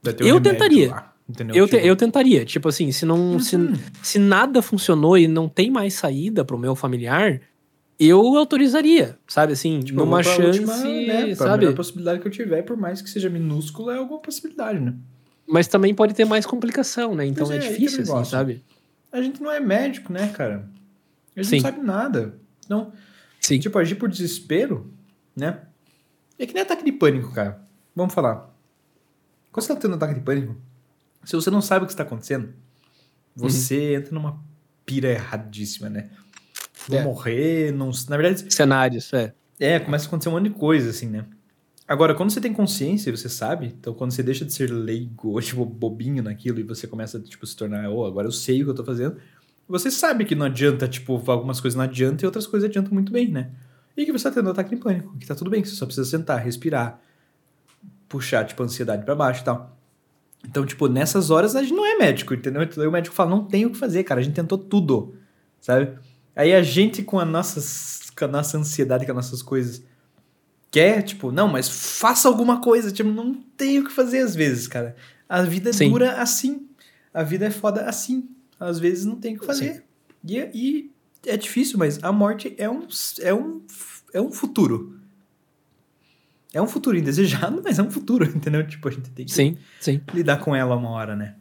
Um 0.04 0.10
eu 0.10 0.34
remédio 0.34 0.40
tentaria. 0.52 0.90
lá, 0.90 1.07
entendeu? 1.28 1.54
Eu, 1.56 1.66
te- 1.66 1.76
Tipo, 1.76 1.86
eu 1.86 1.96
tentaria. 1.96 2.44
Tipo 2.44 2.68
assim, 2.68 2.90
se 2.92 3.04
não. 3.04 3.38
Se, 3.38 3.56
uhum. 3.56 3.74
se 4.02 4.18
nada 4.18 4.62
funcionou 4.62 5.16
e 5.18 5.28
não 5.28 5.48
tem 5.48 5.70
mais 5.70 5.94
saída 5.94 6.44
pro 6.44 6.58
meu 6.58 6.74
familiar, 6.74 7.40
eu 7.98 8.20
autorizaria, 8.36 9.18
sabe? 9.26 9.52
Assim, 9.52 9.80
Tipo, 9.80 9.98
numa 10.00 10.22
chance, 10.22 10.60
última, 10.60 10.76
né, 10.76 11.34
sabe? 11.34 11.58
melhor 11.64 11.74
possibilidade 11.76 12.20
que 12.20 12.28
eu 12.28 12.32
tiver, 12.32 12.62
por 12.62 12.76
mais 12.76 13.02
que 13.02 13.10
seja 13.10 13.28
minúscula, 13.28 13.94
é 13.94 13.98
alguma 13.98 14.20
possibilidade, 14.20 14.78
né? 14.80 14.94
Mas 15.46 15.66
também 15.66 15.94
pode 15.94 16.14
ter 16.14 16.24
mais 16.24 16.44
complicação, 16.46 17.14
né? 17.14 17.26
Então 17.26 17.50
é, 17.50 17.54
é, 17.54 17.58
é 17.58 17.68
difícil, 17.68 18.02
assim, 18.02 18.24
sabe? 18.30 18.62
A 19.10 19.20
gente 19.22 19.42
não 19.42 19.50
é 19.50 19.58
médico, 19.58 20.12
né, 20.12 20.28
cara? 20.28 20.68
A 21.34 21.40
gente 21.42 21.48
Sim. 21.50 21.56
não 21.56 21.62
sabe 21.62 21.80
nada. 21.82 22.38
Então, 22.64 22.92
Sim. 23.40 23.58
tipo, 23.58 23.78
agir 23.78 23.94
por 23.94 24.08
desespero, 24.10 24.92
né? 25.34 25.60
É 26.38 26.46
que 26.46 26.52
nem 26.52 26.62
ataque 26.62 26.84
de 26.84 26.92
pânico, 26.92 27.32
cara. 27.32 27.60
Vamos 27.96 28.12
falar. 28.14 28.54
Quando 29.50 29.64
você 29.66 29.74
tá 29.74 29.80
tendo 29.80 29.94
ataque 29.94 30.14
de 30.14 30.20
pânico, 30.20 30.54
se 31.28 31.36
você 31.36 31.50
não 31.50 31.60
sabe 31.60 31.84
o 31.84 31.86
que 31.86 31.92
está 31.92 32.04
acontecendo, 32.04 32.54
você 33.36 33.96
entra 33.96 34.14
numa 34.14 34.40
pira 34.86 35.10
erradíssima, 35.10 35.90
né? 35.90 36.08
Vou 36.88 36.98
É. 36.98 37.04
morrer, 37.04 37.70
não... 37.70 37.90
Na 38.08 38.16
verdade, 38.16 38.50
Cenários, 38.50 39.12
é. 39.12 39.34
é, 39.60 39.78
começa 39.78 40.06
a 40.06 40.08
acontecer 40.08 40.30
um 40.30 40.32
monte 40.32 40.44
de 40.44 40.54
coisa, 40.54 40.88
assim, 40.88 41.06
né? 41.06 41.26
Agora, 41.86 42.14
quando 42.14 42.30
você 42.30 42.40
tem 42.40 42.54
consciência 42.54 43.10
e 43.10 43.16
você 43.16 43.28
sabe, 43.28 43.66
então 43.78 43.92
quando 43.92 44.12
você 44.12 44.22
deixa 44.22 44.42
de 44.42 44.54
ser 44.54 44.70
leigo, 44.70 45.28
ou, 45.32 45.40
tipo, 45.42 45.66
bobinho 45.66 46.22
naquilo, 46.22 46.60
e 46.60 46.62
você 46.62 46.86
começa, 46.86 47.20
tipo, 47.20 47.46
se 47.46 47.54
tornar, 47.54 47.90
oh, 47.90 48.06
agora 48.06 48.26
eu 48.26 48.32
sei 48.32 48.62
o 48.62 48.64
que 48.64 48.70
eu 48.70 48.74
tô 48.74 48.84
fazendo, 48.84 49.18
você 49.68 49.90
sabe 49.90 50.24
que 50.24 50.34
não 50.34 50.46
adianta, 50.46 50.88
tipo, 50.88 51.22
algumas 51.30 51.60
coisas 51.60 51.76
não 51.76 51.84
adiantam 51.84 52.24
e 52.24 52.26
outras 52.26 52.46
coisas 52.46 52.70
adiantam 52.70 52.94
muito 52.94 53.12
bem, 53.12 53.28
né? 53.28 53.50
E 53.94 54.06
que 54.06 54.12
você 54.12 54.24
tá 54.24 54.34
tendo 54.36 54.48
ataque 54.48 54.70
de 54.74 54.76
pânico, 54.80 55.14
que 55.18 55.26
tá 55.26 55.34
tudo 55.34 55.50
bem, 55.50 55.60
que 55.60 55.68
você 55.68 55.74
só 55.76 55.84
precisa 55.84 56.08
sentar, 56.08 56.42
respirar, 56.42 56.98
puxar, 58.08 58.46
tipo, 58.46 58.62
a 58.62 58.64
ansiedade 58.66 59.04
pra 59.04 59.14
baixo 59.14 59.42
e 59.42 59.44
tal. 59.44 59.77
Então, 60.44 60.64
tipo, 60.64 60.88
nessas 60.88 61.30
horas 61.30 61.56
a 61.56 61.62
gente 61.62 61.74
não 61.74 61.84
é 61.84 61.96
médico, 61.96 62.34
entendeu? 62.34 62.62
Então 62.62 62.82
aí 62.82 62.88
o 62.88 62.92
médico 62.92 63.14
fala, 63.14 63.30
não 63.30 63.44
tem 63.44 63.66
o 63.66 63.70
que 63.70 63.78
fazer, 63.78 64.04
cara, 64.04 64.20
a 64.20 64.22
gente 64.22 64.34
tentou 64.34 64.56
tudo, 64.56 65.16
sabe? 65.60 65.98
Aí 66.34 66.54
a 66.54 66.62
gente 66.62 67.02
com 67.02 67.18
a 67.18 67.24
nossa, 67.24 67.60
com 68.16 68.24
a 68.24 68.28
nossa 68.28 68.56
ansiedade, 68.56 69.04
com 69.04 69.12
as 69.12 69.16
nossas 69.16 69.42
coisas, 69.42 69.82
quer, 70.70 71.02
tipo, 71.02 71.32
não, 71.32 71.48
mas 71.48 71.68
faça 71.68 72.28
alguma 72.28 72.60
coisa, 72.60 72.92
tipo, 72.92 73.10
não 73.10 73.34
tem 73.34 73.80
o 73.80 73.84
que 73.84 73.92
fazer 73.92 74.20
às 74.20 74.34
vezes, 74.34 74.68
cara. 74.68 74.94
A 75.28 75.42
vida 75.42 75.72
Sim. 75.72 75.90
dura 75.90 76.20
assim. 76.20 76.68
A 77.12 77.22
vida 77.22 77.46
é 77.46 77.50
foda 77.50 77.82
assim. 77.82 78.28
Às 78.58 78.78
vezes 78.78 79.04
não 79.04 79.16
tem 79.16 79.36
o 79.36 79.40
que 79.40 79.46
fazer. 79.46 79.84
E, 80.26 80.38
e 80.54 80.90
é 81.26 81.36
difícil, 81.36 81.78
mas 81.78 82.02
a 82.02 82.12
morte 82.12 82.54
é 82.56 82.68
um, 82.68 82.86
é 83.20 83.34
um, 83.34 83.62
é 84.14 84.20
um 84.20 84.32
futuro. 84.32 84.97
É 86.52 86.62
um 86.62 86.66
futuro 86.66 86.96
indesejado, 86.96 87.60
mas 87.64 87.78
é 87.78 87.82
um 87.82 87.90
futuro, 87.90 88.24
entendeu? 88.24 88.66
Tipo, 88.66 88.88
a 88.88 88.90
gente 88.90 89.10
tem 89.10 89.26
que 89.26 89.32
Sim, 89.32 89.56
sim. 89.80 90.00
lidar 90.14 90.38
com 90.38 90.54
ela 90.54 90.76
uma 90.76 90.90
hora, 90.90 91.14
né? 91.14 91.34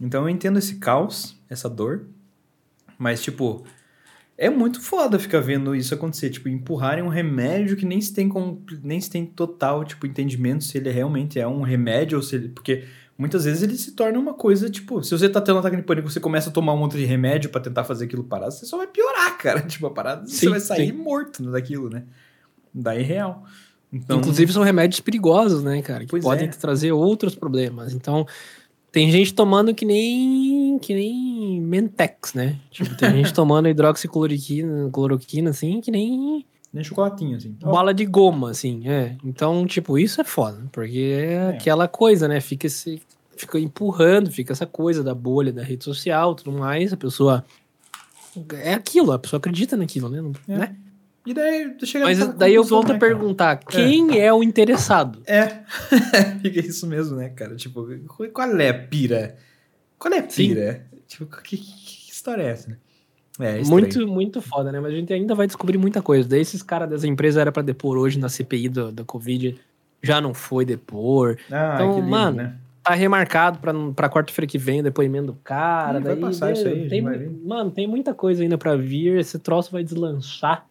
Então 0.00 0.22
eu 0.22 0.28
entendo 0.28 0.58
esse 0.58 0.76
caos, 0.76 1.36
essa 1.48 1.68
dor, 1.68 2.06
mas, 2.98 3.22
tipo, 3.22 3.64
é 4.36 4.50
muito 4.50 4.80
foda 4.80 5.18
ficar 5.18 5.40
vendo 5.40 5.74
isso 5.74 5.94
acontecer. 5.94 6.30
Tipo, 6.30 6.48
empurrarem 6.48 7.02
um 7.04 7.08
remédio 7.08 7.76
que 7.76 7.84
nem 7.84 8.00
se 8.00 8.12
tem, 8.12 8.28
com, 8.28 8.60
nem 8.82 9.00
se 9.00 9.10
tem 9.10 9.24
total, 9.24 9.84
tipo, 9.84 10.06
entendimento 10.06 10.64
se 10.64 10.78
ele 10.78 10.90
realmente 10.90 11.38
é 11.38 11.46
um 11.46 11.62
remédio 11.62 12.16
ou 12.16 12.22
se 12.22 12.36
ele. 12.36 12.48
Porque 12.48 12.84
muitas 13.16 13.44
vezes 13.44 13.62
ele 13.62 13.76
se 13.76 13.92
torna 13.92 14.18
uma 14.18 14.34
coisa, 14.34 14.68
tipo, 14.68 15.02
se 15.02 15.10
você 15.16 15.28
tá 15.28 15.40
tendo 15.40 15.56
um 15.56 15.58
ataque 15.60 15.76
de 15.76 15.82
pânico 15.82 16.10
você 16.10 16.20
começa 16.20 16.50
a 16.50 16.52
tomar 16.52 16.74
um 16.74 16.78
monte 16.78 16.96
de 16.96 17.04
remédio 17.04 17.50
pra 17.50 17.60
tentar 17.60 17.84
fazer 17.84 18.06
aquilo 18.06 18.24
parar, 18.24 18.50
você 18.50 18.66
só 18.66 18.76
vai 18.76 18.86
piorar, 18.86 19.36
cara. 19.38 19.60
Tipo, 19.62 19.86
a 19.86 19.90
parada, 19.90 20.26
você 20.26 20.46
Sim, 20.46 20.48
vai 20.50 20.60
sair 20.60 20.86
sim. 20.88 20.92
morto 20.92 21.50
daquilo, 21.50 21.88
né? 21.88 22.04
Daí 22.74 23.02
real. 23.02 23.44
Então, 23.92 24.18
Inclusive 24.18 24.52
são 24.52 24.62
remédios 24.62 25.00
perigosos, 25.00 25.62
né, 25.62 25.82
cara? 25.82 26.06
Que 26.06 26.20
podem 26.20 26.48
é. 26.48 26.50
trazer 26.50 26.92
outros 26.92 27.34
problemas. 27.34 27.92
Então, 27.92 28.26
tem 28.90 29.10
gente 29.10 29.34
tomando 29.34 29.74
que 29.74 29.84
nem 29.84 30.78
que 30.78 30.94
nem 30.94 31.60
Mentex, 31.60 32.34
né? 32.34 32.56
Tipo, 32.70 32.94
tem 32.96 33.10
gente 33.10 33.32
tomando 33.34 33.68
hidroxicloroquina, 33.68 34.88
cloroquina, 34.90 35.50
assim, 35.50 35.80
que 35.80 35.90
nem 35.90 36.44
nem 36.72 36.82
chocolatinho, 36.82 37.36
assim. 37.36 37.54
Bala 37.60 37.92
de 37.92 38.06
goma, 38.06 38.50
assim, 38.50 38.88
é. 38.88 39.16
Então, 39.22 39.66
tipo, 39.66 39.98
isso 39.98 40.20
é 40.22 40.24
foda, 40.24 40.58
porque 40.72 40.98
é, 40.98 41.32
É. 41.32 41.48
aquela 41.50 41.86
coisa, 41.86 42.26
né? 42.26 42.40
Fica 42.40 42.66
esse, 42.66 43.02
fica 43.36 43.58
empurrando, 43.58 44.30
fica 44.30 44.52
essa 44.52 44.64
coisa 44.64 45.04
da 45.04 45.14
bolha 45.14 45.52
da 45.52 45.62
rede 45.62 45.84
social, 45.84 46.34
tudo 46.34 46.52
mais, 46.52 46.92
a 46.92 46.96
pessoa 46.96 47.44
é 48.62 48.72
aquilo, 48.72 49.12
a 49.12 49.18
pessoa 49.18 49.38
acredita 49.38 49.76
naquilo, 49.76 50.08
né? 50.08 50.22
É. 50.48 50.56
né? 50.56 50.76
E 51.24 51.32
daí 51.32 51.74
chega 51.84 52.04
Mas 52.04 52.18
daí 52.34 52.54
eu 52.54 52.64
volto 52.64 52.90
a 52.90 52.94
né, 52.94 52.98
cara? 52.98 53.12
perguntar, 53.14 53.56
quem 53.56 54.18
é. 54.20 54.32
o 54.32 54.42
interessado? 54.42 55.22
É, 55.26 55.60
fica 56.42 56.60
isso 56.60 56.86
mesmo, 56.86 57.16
né, 57.16 57.28
cara? 57.28 57.54
Tipo, 57.54 57.86
qual 58.32 58.50
é 58.50 58.68
a 58.68 58.74
pira? 58.74 59.36
Qual 59.98 60.12
é 60.12 60.18
a 60.18 60.28
Sim. 60.28 60.48
pira? 60.48 60.84
Tipo, 61.06 61.26
que, 61.26 61.56
que- 61.56 62.10
história 62.10 62.42
é 62.42 62.46
essa, 62.50 62.70
né? 62.70 62.76
É. 63.40 63.62
Muito, 63.64 64.06
muito 64.06 64.42
foda, 64.42 64.70
né? 64.72 64.78
Mas 64.80 64.92
a 64.92 64.96
gente 64.96 65.12
ainda 65.12 65.34
vai 65.34 65.46
descobrir 65.46 65.78
muita 65.78 66.02
coisa. 66.02 66.28
Daí 66.28 66.40
esses 66.40 66.62
caras 66.62 66.88
dessa 66.88 67.06
empresa 67.06 67.40
era 67.40 67.50
pra 67.52 67.62
depor 67.62 67.96
hoje 67.96 68.18
na 68.18 68.28
CPI 68.28 68.68
do, 68.68 68.92
da 68.92 69.04
Covid, 69.04 69.58
já 70.02 70.20
não 70.20 70.34
foi 70.34 70.64
depor. 70.64 71.38
Ah, 71.50 71.72
Então, 71.76 71.94
lindo, 71.96 72.06
mano, 72.08 72.36
né? 72.36 72.56
Tá 72.82 72.94
remarcado 72.94 73.58
pra, 73.60 73.72
pra 73.94 74.10
quarta-feira 74.10 74.46
que 74.46 74.58
vem 74.58 74.80
o 74.80 74.82
depoimento 74.82 75.26
do 75.28 75.34
cara. 75.44 75.98
Ih, 75.98 76.02
vai 76.02 76.12
daí, 76.14 76.20
passar 76.20 76.46
meu, 76.46 76.54
isso 76.54 76.66
aí, 76.68 76.86
a 76.86 76.88
tem. 76.90 77.00
Mano, 77.44 77.70
tem 77.70 77.86
muita 77.86 78.12
coisa 78.12 78.42
ainda 78.42 78.58
pra 78.58 78.74
vir. 78.76 79.18
Esse 79.18 79.38
troço 79.38 79.70
vai 79.70 79.84
deslanchar. 79.84 80.66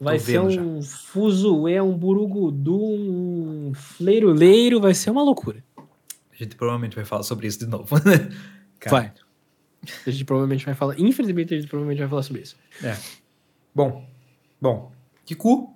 Vai 0.00 0.18
ser 0.18 0.40
um 0.40 0.80
fuzuê, 0.82 1.80
um 1.80 1.96
burugudu, 1.96 2.80
um 2.80 3.72
fleiruleiro. 3.74 4.80
Vai 4.80 4.94
ser 4.94 5.10
uma 5.10 5.22
loucura. 5.22 5.62
A 5.76 6.36
gente 6.36 6.54
provavelmente 6.54 6.94
vai 6.94 7.04
falar 7.04 7.24
sobre 7.24 7.46
isso 7.48 7.58
de 7.58 7.66
novo, 7.66 7.96
né? 8.06 8.28
Vai. 8.88 9.12
A 10.06 10.10
gente 10.10 10.24
provavelmente 10.24 10.64
vai 10.64 10.74
falar. 10.74 10.98
Infelizmente, 11.00 11.54
a 11.54 11.56
gente 11.56 11.68
provavelmente 11.68 11.98
vai 11.98 12.08
falar 12.08 12.22
sobre 12.22 12.42
isso. 12.42 12.56
É. 12.82 12.96
Bom, 13.74 14.04
bom. 14.60 14.92
Que 15.24 15.34
cu. 15.34 15.72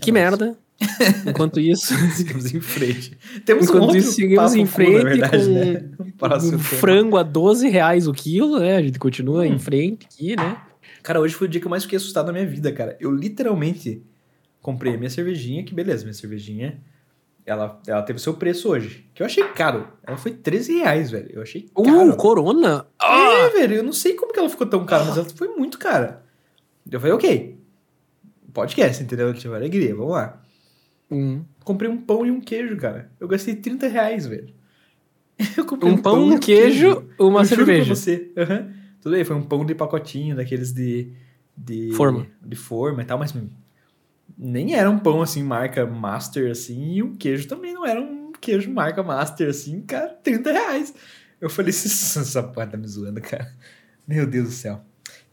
que 0.00 0.12
nóis. 0.12 0.24
merda. 0.24 0.58
Enquanto 1.26 1.60
isso. 1.60 1.94
Seguimos 2.16 2.52
em 2.54 2.60
frente. 2.60 3.16
Temos 3.44 3.64
um 3.64 3.68
Enquanto 3.68 3.82
outro 3.82 3.98
isso, 3.98 4.12
seguimos 4.12 4.54
em 4.54 4.64
cu, 4.66 4.72
frente 4.72 4.92
na 5.04 5.10
verdade, 5.10 5.44
com 6.18 6.28
né? 6.28 6.50
Um 6.52 6.54
um 6.54 6.58
frango 6.58 7.16
a 7.18 7.22
12 7.22 7.68
reais 7.68 8.06
o 8.08 8.12
quilo, 8.12 8.58
né? 8.58 8.76
A 8.76 8.82
gente 8.82 8.98
continua 8.98 9.42
Hum. 9.42 9.44
em 9.54 9.58
frente 9.58 10.06
aqui, 10.06 10.36
né? 10.36 10.56
Cara, 11.02 11.20
hoje 11.20 11.34
foi 11.34 11.46
o 11.46 11.50
dia 11.50 11.60
que 11.60 11.66
eu 11.66 11.70
mais 11.70 11.84
fiquei 11.84 11.96
assustado 11.96 12.26
na 12.26 12.32
minha 12.32 12.46
vida, 12.46 12.70
cara. 12.72 12.96
Eu 13.00 13.10
literalmente 13.10 14.02
comprei 14.60 14.94
a 14.94 14.98
minha 14.98 15.10
cervejinha, 15.10 15.64
que 15.64 15.74
beleza, 15.74 16.04
minha 16.04 16.14
cervejinha, 16.14 16.80
ela, 17.46 17.80
ela 17.86 18.02
teve 18.02 18.18
o 18.18 18.22
seu 18.22 18.34
preço 18.34 18.68
hoje. 18.68 19.06
Que 19.14 19.22
eu 19.22 19.26
achei 19.26 19.42
caro. 19.48 19.88
Ela 20.06 20.16
foi 20.16 20.32
13 20.32 20.78
reais, 20.78 21.10
velho. 21.10 21.30
Eu 21.32 21.42
achei 21.42 21.68
caro. 21.74 22.10
Uh, 22.10 22.16
Corona? 22.16 22.86
É, 23.00 23.48
velho, 23.50 23.76
eu 23.76 23.82
não 23.82 23.92
sei 23.92 24.14
como 24.14 24.32
que 24.32 24.38
ela 24.38 24.48
ficou 24.48 24.66
tão 24.66 24.84
cara, 24.84 25.04
mas 25.04 25.16
ela 25.16 25.26
foi 25.34 25.48
muito 25.48 25.78
cara. 25.78 26.22
Eu 26.90 27.00
falei, 27.00 27.14
ok. 27.14 27.58
Podcast, 28.52 29.02
entendeu? 29.02 29.32
Tipo, 29.32 29.54
alegria, 29.54 29.94
vamos 29.94 30.12
lá. 30.12 30.42
Hum. 31.10 31.42
Comprei 31.64 31.90
um 31.90 31.96
pão 31.96 32.26
e 32.26 32.30
um 32.30 32.40
queijo, 32.40 32.76
cara. 32.76 33.10
Eu 33.18 33.26
gastei 33.26 33.54
30 33.54 33.88
reais, 33.88 34.26
velho. 34.26 34.52
Eu 35.56 35.64
comprei 35.64 35.90
Um 35.90 35.96
pão, 35.96 36.30
e 36.30 36.34
um 36.34 36.38
queijo, 36.38 37.08
uma 37.18 37.40
Eu 37.40 37.44
juro 37.44 37.64
pra 37.64 37.74
cerveja. 37.74 37.94
você. 37.94 38.30
Aham. 38.36 38.79
Tudo 39.00 39.12
bem, 39.12 39.24
foi 39.24 39.36
um 39.36 39.42
pão 39.42 39.64
de 39.64 39.74
pacotinho, 39.74 40.36
daqueles 40.36 40.72
de. 40.72 41.12
de 41.56 41.92
Forma. 41.92 42.26
De 42.44 42.56
forma 42.56 43.02
e 43.02 43.04
tal, 43.04 43.18
mas 43.18 43.34
nem 44.36 44.74
era 44.74 44.88
um 44.88 44.98
pão 44.98 45.20
assim, 45.20 45.42
marca 45.42 45.86
Master, 45.86 46.50
assim, 46.50 46.94
e 46.94 47.02
um 47.02 47.14
queijo 47.14 47.46
também 47.46 47.74
não 47.74 47.84
era 47.84 48.00
um 48.00 48.32
queijo 48.32 48.70
marca 48.70 49.02
Master, 49.02 49.50
assim, 49.50 49.82
cara, 49.82 50.08
30 50.22 50.52
reais. 50.52 50.94
Eu 51.40 51.50
falei, 51.50 51.70
essa 51.70 52.20
essa 52.20 52.42
porra 52.42 52.66
tá 52.66 52.76
me 52.76 52.86
zoando, 52.86 53.20
cara. 53.20 53.52
Meu 54.06 54.26
Deus 54.26 54.48
do 54.48 54.54
céu. 54.54 54.80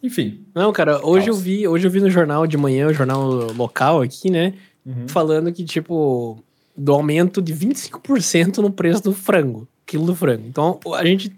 Enfim. 0.02 0.46
Não, 0.54 0.72
cara, 0.72 1.06
hoje 1.06 1.30
eu 1.30 1.34
vi, 1.34 1.68
hoje 1.68 1.88
eu 1.88 1.92
vi 1.92 2.00
no 2.00 2.10
jornal 2.10 2.46
de 2.46 2.58
manhã, 2.58 2.88
o 2.88 2.94
jornal 2.94 3.52
local 3.54 4.02
aqui, 4.02 4.30
né? 4.30 4.54
Uhum. 4.86 5.08
Falando 5.08 5.52
que, 5.52 5.66
tipo, 5.66 6.44
do 6.76 6.94
aumento 6.94 7.42
de 7.42 7.54
25% 7.54 8.58
no 8.58 8.72
preço 8.72 9.04
do 9.04 9.14
frango, 9.14 9.68
quilo 9.86 10.06
do 10.06 10.16
frango. 10.16 10.46
Então, 10.48 10.80
a 10.94 11.04
gente. 11.04 11.36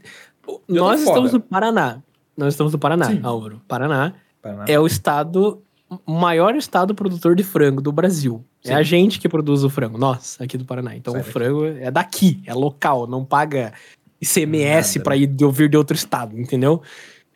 Nós 0.68 1.02
foda. 1.02 1.12
estamos 1.12 1.34
no 1.34 1.40
Paraná. 1.40 2.02
Nós 2.40 2.54
estamos 2.54 2.72
no 2.72 2.80
Paraná, 2.80 3.06
Sim. 3.06 3.20
Álvaro. 3.22 3.62
Paraná 3.68 4.14
Paraná. 4.42 4.66
é 4.68 4.80
o 4.80 4.88
estado, 4.88 5.62
o 6.06 6.14
maior 6.14 6.56
estado 6.56 6.96
produtor 6.96 7.36
de 7.36 7.44
frango 7.44 7.82
do 7.82 7.92
Brasil. 7.92 8.44
Sim. 8.64 8.72
É 8.72 8.76
a 8.76 8.84
gente 8.84 9.20
que 9.20 9.28
produz 9.28 9.64
o 9.64 9.70
frango, 9.70 9.98
nós, 9.98 10.38
aqui 10.40 10.58
do 10.58 10.64
Paraná. 10.64 10.96
Então 10.96 11.14
o 11.20 11.24
frango 11.24 11.66
é 11.66 11.92
daqui, 11.92 12.42
é 12.46 12.54
local, 12.54 13.06
não 13.06 13.26
paga 13.26 13.74
ICMS 14.22 15.00
né? 15.00 15.18
ir 15.18 15.28
de 15.28 15.44
ouvir 15.44 15.70
de 15.70 15.78
outro 15.78 15.96
estado, 15.96 16.40
entendeu? 16.40 16.82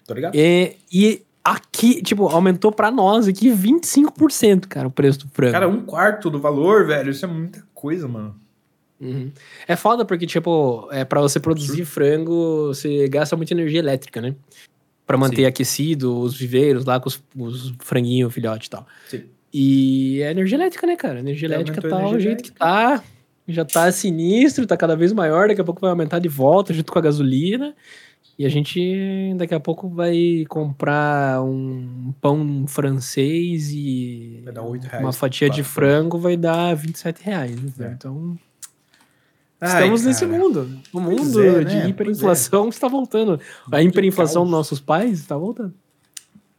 Tô 0.07 0.13
ligado? 0.13 0.35
É, 0.35 0.75
e 0.91 1.21
aqui, 1.43 2.01
tipo, 2.01 2.27
aumentou 2.27 2.71
pra 2.71 2.89
nós 2.89 3.27
aqui 3.27 3.49
25%, 3.49 4.67
cara, 4.67 4.87
o 4.87 4.91
preço 4.91 5.19
do 5.19 5.27
frango. 5.27 5.51
Cara, 5.51 5.67
um 5.67 5.81
quarto 5.81 6.29
do 6.29 6.39
valor, 6.39 6.87
velho. 6.87 7.11
Isso 7.11 7.25
é 7.25 7.27
muita 7.27 7.61
coisa, 7.73 8.07
mano. 8.07 8.35
Uhum. 9.01 9.31
É 9.67 9.75
foda 9.75 10.05
porque, 10.05 10.25
tipo, 10.25 10.87
é, 10.91 11.03
pra 11.03 11.19
você 11.19 11.39
produzir 11.39 11.83
frango, 11.83 12.67
você 12.67 13.07
gasta 13.09 13.35
muita 13.35 13.53
energia 13.53 13.79
elétrica, 13.79 14.21
né? 14.21 14.33
Pra 15.13 15.17
manter 15.19 15.43
Sim. 15.43 15.45
aquecido 15.45 16.19
os 16.19 16.35
viveiros 16.35 16.85
lá 16.85 16.99
com 16.99 17.07
os, 17.07 17.21
os 17.37 17.73
franguinhos, 17.79 18.33
filhote 18.33 18.65
e 18.65 18.69
tal. 18.71 18.87
Sim. 19.07 19.25
E 19.53 20.19
é 20.23 20.31
energia 20.31 20.57
elétrica, 20.57 20.87
né, 20.87 20.95
cara? 20.95 21.19
Energia 21.19 21.47
Já 21.47 21.55
elétrica 21.55 21.81
tá 21.87 21.95
o 21.97 21.99
energia 21.99 22.19
jeito 22.19 22.43
que 22.43 22.51
tá. 22.51 23.03
Já 23.47 23.63
tá 23.63 23.91
sinistro, 23.91 24.65
tá 24.65 24.75
cada 24.75 24.95
vez 24.95 25.13
maior, 25.13 25.49
daqui 25.49 25.61
a 25.61 25.63
pouco 25.63 25.81
vai 25.81 25.91
aumentar 25.91 26.17
de 26.17 26.27
volta 26.29 26.73
junto 26.73 26.91
com 26.91 26.97
a 26.97 27.01
gasolina. 27.01 27.75
E 28.39 28.45
a 28.45 28.49
gente 28.49 29.33
daqui 29.35 29.53
a 29.53 29.59
pouco 29.59 29.87
vai 29.87 30.43
comprar 30.49 31.43
um 31.43 32.11
pão 32.19 32.65
francês 32.67 33.69
e 33.71 34.41
Vai 34.43 34.53
dar 34.53 34.63
8 34.63 34.83
reais. 34.87 35.03
uma 35.03 35.13
fatia 35.13 35.47
de 35.49 35.61
frango 35.61 36.17
vai 36.17 36.35
dar 36.35 36.73
27 36.75 37.21
reais. 37.23 37.55
né? 37.77 37.89
É. 37.89 37.91
Então, 37.91 38.35
Ai, 39.63 39.81
estamos 39.83 40.03
nesse 40.03 40.25
cara. 40.25 40.37
mundo. 40.37 40.79
O 40.91 40.99
mundo 40.99 41.41
é, 41.43 41.63
de 41.63 41.75
né? 41.75 41.89
hiperinflação 41.89 42.69
está 42.69 42.87
voltando. 42.87 43.39
A 43.71 43.81
hiperinflação 43.81 44.43
dos 44.43 44.51
nossos 44.51 44.79
pais 44.79 45.19
está 45.19 45.37
voltando. 45.37 45.73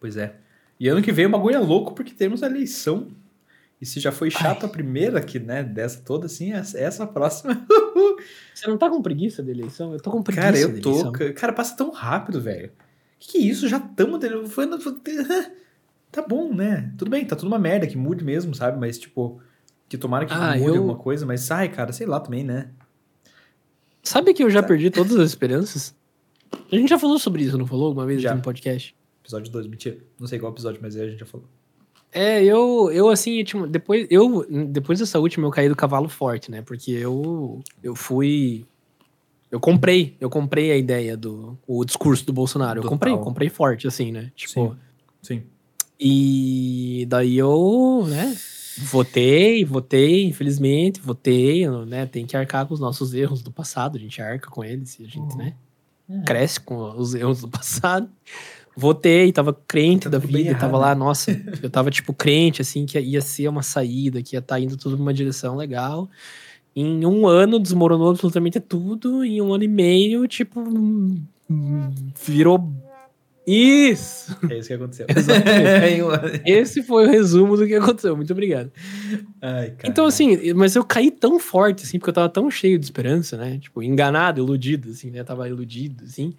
Pois 0.01 0.17
é. 0.17 0.37
E 0.79 0.89
ano 0.89 1.03
que 1.03 1.13
vem 1.13 1.27
o 1.27 1.31
bagulho 1.31 1.57
é 1.57 1.61
louco 1.61 1.95
porque 1.95 2.13
temos 2.13 2.43
a 2.43 2.47
eleição. 2.47 3.09
E 3.81 3.87
se 3.87 4.01
já 4.01 4.11
foi 4.11 4.31
chato 4.31 4.65
a 4.65 4.69
primeira 4.69 5.19
aqui, 5.19 5.39
né, 5.39 5.63
dessa 5.63 6.01
toda, 6.01 6.27
assim, 6.27 6.53
essa, 6.53 6.79
essa 6.79 7.07
próxima. 7.07 7.67
Você 8.55 8.67
não 8.67 8.79
tá 8.79 8.89
com 8.89 9.03
preguiça 9.03 9.43
da 9.43 9.51
eleição? 9.51 9.93
Eu 9.93 10.01
tô 10.01 10.11
com 10.11 10.23
preguiça 10.23 10.47
cara, 10.47 10.59
eu 10.59 10.81
tô. 10.81 11.13
Cara, 11.35 11.53
passa 11.53 11.77
tão 11.77 11.91
rápido, 11.91 12.41
velho. 12.41 12.73
Que 13.19 13.33
que 13.33 13.39
é 13.39 13.41
isso? 13.43 13.69
Já 13.69 13.79
estamos. 13.79 14.21
Tá 16.11 16.23
bom, 16.23 16.55
né? 16.55 16.93
Tudo 16.97 17.11
bem, 17.11 17.25
tá 17.25 17.35
tudo 17.35 17.49
uma 17.49 17.59
merda, 17.59 17.89
que 17.89 17.99
mude 17.99 18.23
mesmo, 18.23 18.55
sabe? 18.55 18.79
Mas, 18.79 18.97
tipo, 18.97 19.41
que 19.89 19.99
tomara 19.99 20.25
que 20.25 20.33
Ah, 20.33 20.55
mude 20.57 20.69
eu- 20.69 20.77
alguma 20.77 20.97
coisa, 20.97 21.27
mas 21.27 21.41
sai, 21.41 21.69
cara, 21.69 21.93
sei 21.93 22.07
lá 22.07 22.21
também, 22.21 22.45
né? 22.45 22.69
Sabe 24.05 24.35
que 24.35 24.43
eu 24.45 24.51
já 24.51 24.63
perdi 24.63 24.91
todas 24.91 25.17
as 25.17 25.31
esperanças? 25.31 25.95
A 26.71 26.77
gente 26.77 26.89
já 26.91 26.99
falou 26.99 27.19
sobre 27.19 27.43
isso, 27.43 27.57
não 27.59 27.67
falou? 27.67 27.93
Uma 27.93 28.05
vez 28.07 28.21
Já. 28.21 28.31
aqui 28.31 28.37
no 28.39 28.43
podcast. 28.45 28.95
Episódio 29.23 29.51
2, 29.51 29.67
mentira. 29.67 29.97
Não 30.21 30.27
sei 30.27 30.39
qual 30.39 30.53
episódio, 30.53 30.79
mas 30.83 30.95
aí 30.95 31.03
a 31.07 31.11
gente 31.11 31.21
já 31.21 31.27
falou. 31.27 31.47
É, 32.13 32.45
eu, 32.45 32.91
eu 32.93 33.09
assim, 33.09 33.39
eu 33.39 33.45
tinha- 33.45 33.67
depois, 33.67 34.07
eu, 34.11 34.47
depois 34.69 34.99
dessa 35.01 35.19
última 35.19 35.47
eu 35.47 35.51
caí 35.51 35.69
do 35.69 35.75
cavalo 35.75 36.09
forte, 36.09 36.51
né? 36.51 36.63
Porque 36.63 36.93
eu, 36.93 37.61
eu 37.83 37.97
fui. 37.97 38.65
Eu 39.51 39.59
comprei, 39.59 40.17
eu 40.21 40.29
comprei 40.29 40.71
a 40.71 40.77
ideia 40.77 41.17
do 41.17 41.59
o 41.67 41.85
discurso 41.85 42.25
do 42.27 42.33
Bolsonaro. 42.33 42.79
Eu 42.79 42.83
Total. 42.83 42.91
comprei, 42.99 43.17
comprei 43.17 43.49
forte, 43.49 43.89
assim, 43.89 44.13
né? 44.13 44.31
Tipo, 44.37 44.77
Sim. 45.23 45.43
e 45.99 47.07
daí 47.09 47.37
eu, 47.39 48.05
né? 48.07 48.37
Votei, 48.79 49.65
votei, 49.65 50.25
infelizmente, 50.25 51.01
votei, 51.01 51.69
né? 51.87 52.07
Tem 52.07 52.27
que 52.27 52.37
arcar 52.37 52.67
com 52.67 52.75
os 52.75 52.81
nossos 52.81 53.15
erros 53.15 53.43
do 53.43 53.51
passado, 53.51 53.97
a 53.97 54.01
gente 54.01 54.21
arca 54.21 54.51
com 54.51 54.65
eles, 54.65 54.97
a 55.01 55.05
gente, 55.05 55.19
Uhum. 55.33 55.37
né? 55.37 55.55
É. 56.09 56.21
Cresce 56.23 56.61
com 56.61 56.77
os 56.97 57.15
erros 57.15 57.41
do 57.41 57.49
passado. 57.49 58.09
Votei, 58.77 59.31
tava 59.33 59.53
crente 59.69 60.05
Tá 60.05 60.11
da 60.11 60.19
vida, 60.19 60.53
tava 60.55 60.77
errado, 60.77 60.81
lá, 60.81 60.95
nossa, 60.95 61.31
eu 61.63 61.71
tava 61.71 61.91
tipo 61.91 62.13
crente, 62.13 62.61
assim, 62.61 62.85
que 62.85 62.99
ia 63.01 63.21
ser 63.21 63.49
uma 63.49 63.63
saída, 63.63 64.21
que 64.23 64.35
ia 64.37 64.41
estar 64.41 64.59
indo 64.61 64.77
tudo 64.77 64.97
numa 64.97 65.15
direção 65.15 65.57
legal. 65.57 66.11
Em 66.75 67.07
um 67.07 67.27
ano 67.29 67.61
desmoronou 67.61 68.11
absolutamente 68.11 68.59
tudo, 68.59 69.25
em 69.25 69.41
um 69.41 69.55
ano 69.55 69.63
e 69.63 69.69
meio, 69.69 70.27
tipo, 70.27 70.61
hum, 70.61 71.23
virou. 72.27 72.69
Isso! 73.47 74.37
É 74.51 74.59
isso 74.59 74.69
que 74.69 74.75
aconteceu. 74.75 75.07
Esse 76.47 76.83
foi 76.83 77.07
o 77.07 77.11
resumo 77.11 77.57
do 77.57 77.67
que 77.67 77.75
aconteceu. 77.75 78.17
Muito 78.17 78.33
obrigado. 78.33 78.73
Ai. 79.41 79.75
Então, 79.85 80.07
assim, 80.07 80.53
mas 80.55 80.75
eu 80.75 80.85
caí 80.85 81.11
tão 81.11 81.39
forte, 81.39 81.85
assim, 81.85 81.99
porque 81.99 82.11
eu 82.11 82.15
tava 82.15 82.29
tão 82.29 82.51
cheio 82.51 82.79
de 82.79 82.87
esperança, 82.87 83.37
né? 83.37 83.59
Tipo, 83.59 83.83
enganado, 83.83 84.41
iludido, 84.41 84.91
assim, 84.91 85.11
né? 85.11 85.23
Tava 85.23 85.47
iludido, 85.49 86.05
assim. 86.05 86.35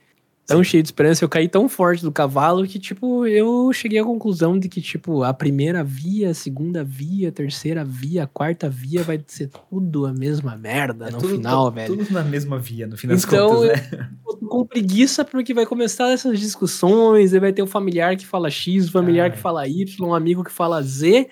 Tão 0.48 0.64
cheio 0.64 0.84
de 0.84 0.88
esperança, 0.89 1.26
eu 1.26 1.30
caí 1.30 1.48
tão 1.50 1.68
forte 1.68 2.04
do 2.04 2.12
cavalo 2.12 2.68
que, 2.68 2.78
tipo, 2.78 3.26
eu 3.26 3.74
cheguei 3.74 3.98
à 3.98 4.04
conclusão 4.04 4.60
de 4.60 4.70
que, 4.70 4.80
tipo, 4.80 5.24
a 5.24 5.34
primeira 5.34 5.84
via, 5.84 6.30
a 6.30 6.34
segunda 6.36 6.84
via, 6.84 7.30
a 7.30 7.32
terceira 7.32 7.84
via, 7.84 8.26
a 8.26 8.28
quarta 8.28 8.70
via 8.70 9.02
vai 9.02 9.20
ser 9.26 9.50
tudo 9.70 10.06
a 10.06 10.14
mesma 10.14 10.56
merda 10.56 11.08
É 11.08 11.12
no 11.12 11.18
tudo- 11.18 11.36
final, 11.36 11.66
tudo- 11.66 11.74
velho. 11.76 11.98
Tudo 11.98 12.14
na 12.14 12.24
mesma 12.24 12.60
via, 12.60 12.86
no 12.86 12.96
fim 12.96 13.08
das 13.08 13.24
Então, 13.24 13.50
contas, 13.56 13.91
né? 13.91 14.10
Eu 14.28 14.34
tô 14.38 14.46
com 14.48 14.66
preguiça 14.66 15.26
porque 15.26 15.52
vai 15.52 15.66
começar 15.66 16.12
essas 16.12 16.39
discussões, 16.39 17.34
aí 17.34 17.39
vai 17.39 17.52
ter 17.52 17.64
o 17.64 17.68
familiar 17.68 18.16
que 18.16 18.26
fala 18.28 18.50
X, 18.52 18.88
o 18.88 18.91
familiar 18.91 19.32
Ai. 19.32 19.32
que 19.36 19.41
fala 19.41 19.68
Y, 19.68 20.00
um 20.08 20.14
amigo 20.14 20.43
que 20.43 20.52
fala 20.52 20.80
Z, 20.84 21.28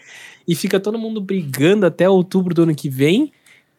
e 0.47 0.55
fica 0.55 0.79
todo 0.79 0.97
mundo 0.97 1.21
brigando 1.21 1.85
até 1.85 2.09
outubro 2.09 2.53
do 2.55 2.63
ano 2.63 2.73
que 2.73 2.89
vem. 2.89 3.31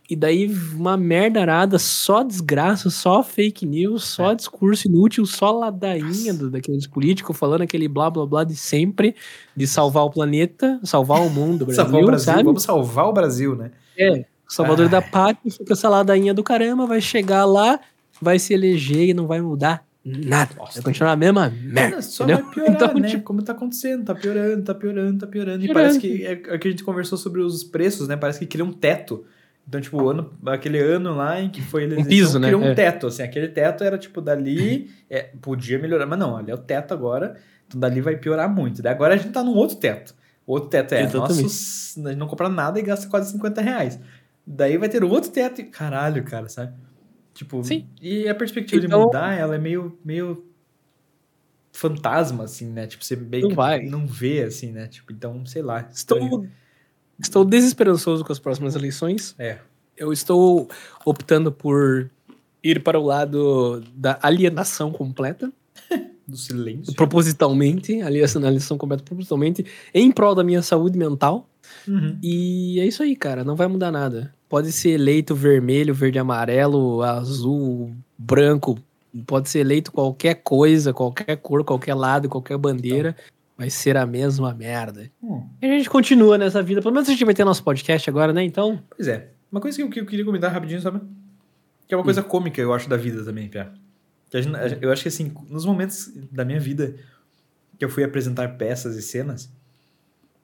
E 0.08 0.14
daí 0.14 0.54
uma 0.74 0.98
merda 0.98 1.40
arada, 1.40 1.78
só 1.78 2.22
desgraça, 2.22 2.90
só 2.90 3.22
fake 3.22 3.64
news, 3.64 4.04
só 4.04 4.32
É. 4.32 4.34
discurso 4.34 4.86
inútil, 4.86 5.24
só 5.24 5.50
ladainha 5.50 6.34
do, 6.34 6.50
daqueles 6.50 6.86
políticos 6.86 7.36
falando 7.38 7.62
aquele 7.62 7.88
blá 7.88 8.10
blá 8.10 8.26
blá 8.26 8.44
de 8.44 8.54
sempre, 8.54 9.14
de 9.56 9.66
salvar 9.66 10.04
o 10.04 10.10
planeta, 10.10 10.78
salvar 10.84 11.22
o 11.22 11.30
mundo, 11.30 11.64
Brasil, 11.66 11.82
salvar 11.84 12.02
o 12.02 12.06
Brasil, 12.06 12.24
sabe? 12.32 12.42
vamos 12.44 12.62
salvar 12.62 13.06
o 13.08 13.12
Brasil, 13.14 13.56
né? 13.56 13.70
É, 13.96 14.26
o 14.46 14.52
Salvador 14.52 14.84
Ai. 14.86 14.90
da 14.90 15.00
Pátria 15.00 15.50
fica 15.50 15.72
essa 15.72 15.88
ladainha 15.88 16.34
do 16.34 16.42
caramba, 16.42 16.84
vai 16.86 17.00
chegar 17.00 17.46
lá, 17.46 17.80
vai 18.20 18.38
se 18.38 18.52
eleger 18.52 19.08
e 19.08 19.14
não 19.14 19.26
vai 19.26 19.40
mudar 19.40 19.86
nada. 20.04 20.50
Nossa. 20.58 20.74
Vai 20.74 20.82
continuar 20.92 21.12
a 21.12 21.16
mesma 21.16 21.48
merda. 21.62 22.02
Só 22.02 22.24
entendeu? 22.24 22.44
vai 22.44 22.52
piorar, 22.54 22.72
Então, 22.76 22.94
né? 23.00 23.08
tipo- 23.08 23.22
Como 23.24 23.42
tá 23.42 23.52
acontecendo, 23.52 24.04
tá 24.04 24.14
piorando, 24.14 24.62
tá 24.62 24.74
piorando, 24.74 25.18
tá 25.20 25.26
piorando. 25.26 25.64
E 25.64 25.68
Piorando. 25.68 25.72
parece 25.72 25.98
que 25.98 26.26
é, 26.26 26.32
é 26.32 26.58
que 26.58 26.68
a 26.68 26.70
gente 26.70 26.84
conversou 26.84 27.16
sobre 27.16 27.40
os 27.40 27.64
preços, 27.64 28.06
né? 28.06 28.18
Parece 28.18 28.38
que 28.38 28.44
cria 28.46 28.62
um 28.62 28.70
teto. 28.72 29.24
Então, 29.66 29.80
tipo, 29.80 30.02
o 30.02 30.10
ano, 30.10 30.30
aquele 30.46 30.78
ano 30.78 31.14
lá 31.14 31.40
em 31.40 31.48
que 31.48 31.62
foi 31.62 31.84
eleição, 31.84 32.06
piso, 32.08 32.38
né? 32.38 32.48
criou 32.48 32.60
um 32.62 32.66
É. 32.66 32.74
teto, 32.74 33.06
assim. 33.06 33.22
Aquele 33.22 33.48
teto 33.48 33.82
era, 33.82 33.96
tipo, 33.96 34.20
dali, 34.20 34.90
é, 35.08 35.22
podia 35.40 35.78
melhorar, 35.78 36.04
mas 36.06 36.18
não, 36.18 36.36
ali 36.36 36.50
é 36.50 36.54
o 36.54 36.58
teto 36.58 36.92
agora, 36.92 37.36
então 37.66 37.80
dali 37.80 38.00
vai 38.02 38.16
piorar 38.16 38.48
muito. 38.54 38.82
Daí 38.82 38.92
agora 38.92 39.14
a 39.14 39.16
gente 39.16 39.32
tá 39.32 39.42
num 39.42 39.54
outro 39.54 39.76
teto. 39.76 40.14
O 40.46 40.52
outro 40.52 40.68
teto 40.68 40.92
é, 40.94 41.02
Exatamente. 41.04 41.46
a 41.46 41.48
gente 41.48 42.16
não 42.18 42.26
compra 42.26 42.48
nada 42.50 42.78
e 42.78 42.82
gasta 42.82 43.08
quase 43.08 43.32
50 43.32 43.62
reais. 43.62 43.98
Daí 44.46 44.76
vai 44.76 44.90
ter 44.90 45.02
um 45.02 45.08
outro 45.10 45.30
teto 45.30 45.62
e, 45.62 45.64
caralho, 45.64 46.22
cara, 46.24 46.48
sabe? 46.50 46.74
Tipo, 47.32 47.64
Sim. 47.64 47.88
e 48.02 48.28
a 48.28 48.34
perspectiva 48.34 48.84
Então- 48.84 49.00
de 49.00 49.06
mudar, 49.06 49.32
ela 49.38 49.54
é 49.54 49.58
meio, 49.58 49.98
meio 50.04 50.44
fantasma, 51.72 52.44
assim, 52.44 52.70
né? 52.70 52.86
Tipo, 52.86 53.04
você 53.04 53.16
meio 53.16 53.42
Não 53.44 53.48
que 53.50 53.56
vai. 53.56 53.80
não 53.86 54.06
vê, 54.06 54.42
assim, 54.42 54.70
né? 54.72 54.86
Tipo, 54.86 55.12
então, 55.12 55.44
sei 55.46 55.62
lá. 55.62 55.88
estranho. 55.90 56.48
Estou, 57.18 57.44
desesperançoso 57.44 58.24
com 58.24 58.32
as 58.32 58.38
próximas 58.38 58.74
eleições. 58.74 59.34
É. 59.38 59.58
Eu 59.96 60.12
estou 60.12 60.68
optando 61.04 61.52
por 61.52 62.10
ir 62.62 62.82
para 62.82 62.98
o 62.98 63.04
lado 63.04 63.82
da 63.94 64.18
alienação 64.22 64.90
completa, 64.90 65.52
Do 66.26 66.36
silêncio. 66.36 66.94
propositalmente, 66.94 68.00
alienação 68.00 68.78
completa 68.78 69.02
propositalmente, 69.04 69.64
em 69.92 70.10
prol 70.10 70.34
da 70.34 70.42
minha 70.42 70.62
saúde 70.62 70.98
mental. 70.98 71.48
Uhum. 71.86 72.18
E 72.22 72.80
é 72.80 72.86
isso 72.86 73.02
aí, 73.02 73.14
cara. 73.14 73.44
Não 73.44 73.54
vai 73.54 73.66
mudar 73.66 73.92
nada. 73.92 74.34
Pode 74.48 74.72
ser 74.72 74.90
eleito 74.90 75.34
vermelho, 75.34 75.94
verde, 75.94 76.18
amarelo, 76.18 77.02
azul, 77.02 77.92
branco. 78.16 78.78
Pode 79.26 79.48
ser 79.48 79.60
eleito 79.60 79.92
qualquer 79.92 80.36
coisa, 80.36 80.92
qualquer 80.92 81.36
cor, 81.36 81.62
qualquer 81.64 81.94
lado, 81.94 82.28
qualquer 82.28 82.56
bandeira. 82.56 83.14
Vai 83.56 83.70
ser 83.70 83.96
a 83.96 84.04
mesma 84.04 84.52
merda. 84.52 85.10
Hum. 85.22 85.48
E 85.62 85.66
a 85.66 85.68
gente 85.68 85.88
continua 85.88 86.36
nessa 86.36 86.62
vida. 86.62 86.82
Pelo 86.82 86.92
menos 86.92 87.08
a 87.08 87.12
gente 87.12 87.24
vai 87.24 87.34
ter 87.34 87.44
nosso 87.44 87.62
podcast 87.62 88.08
agora, 88.10 88.32
né? 88.32 88.42
Então. 88.42 88.82
Pois 88.96 89.06
é. 89.08 89.30
Uma 89.50 89.60
coisa 89.60 89.76
que 89.76 89.82
eu, 89.84 89.88
que 89.90 90.00
eu 90.00 90.06
queria 90.06 90.24
comentar 90.24 90.50
rapidinho, 90.52 90.80
sabe? 90.80 91.00
Que 91.86 91.94
é 91.94 91.96
uma 91.96 92.02
coisa 92.02 92.20
Hum. 92.20 92.24
cômica, 92.24 92.60
eu 92.60 92.72
acho, 92.74 92.88
da 92.88 92.96
vida 92.96 93.24
também, 93.24 93.48
Pia. 93.48 93.72
Que 94.30 94.42
gente- 94.42 94.78
eu 94.82 94.90
acho 94.90 95.02
que, 95.02 95.08
assim, 95.08 95.32
nos 95.48 95.64
momentos 95.64 96.10
da 96.32 96.44
minha 96.44 96.58
vida 96.58 96.96
que 97.78 97.84
eu 97.84 97.88
fui 97.88 98.02
apresentar 98.02 98.56
peças 98.56 98.96
e 98.96 99.02
cenas, 99.02 99.48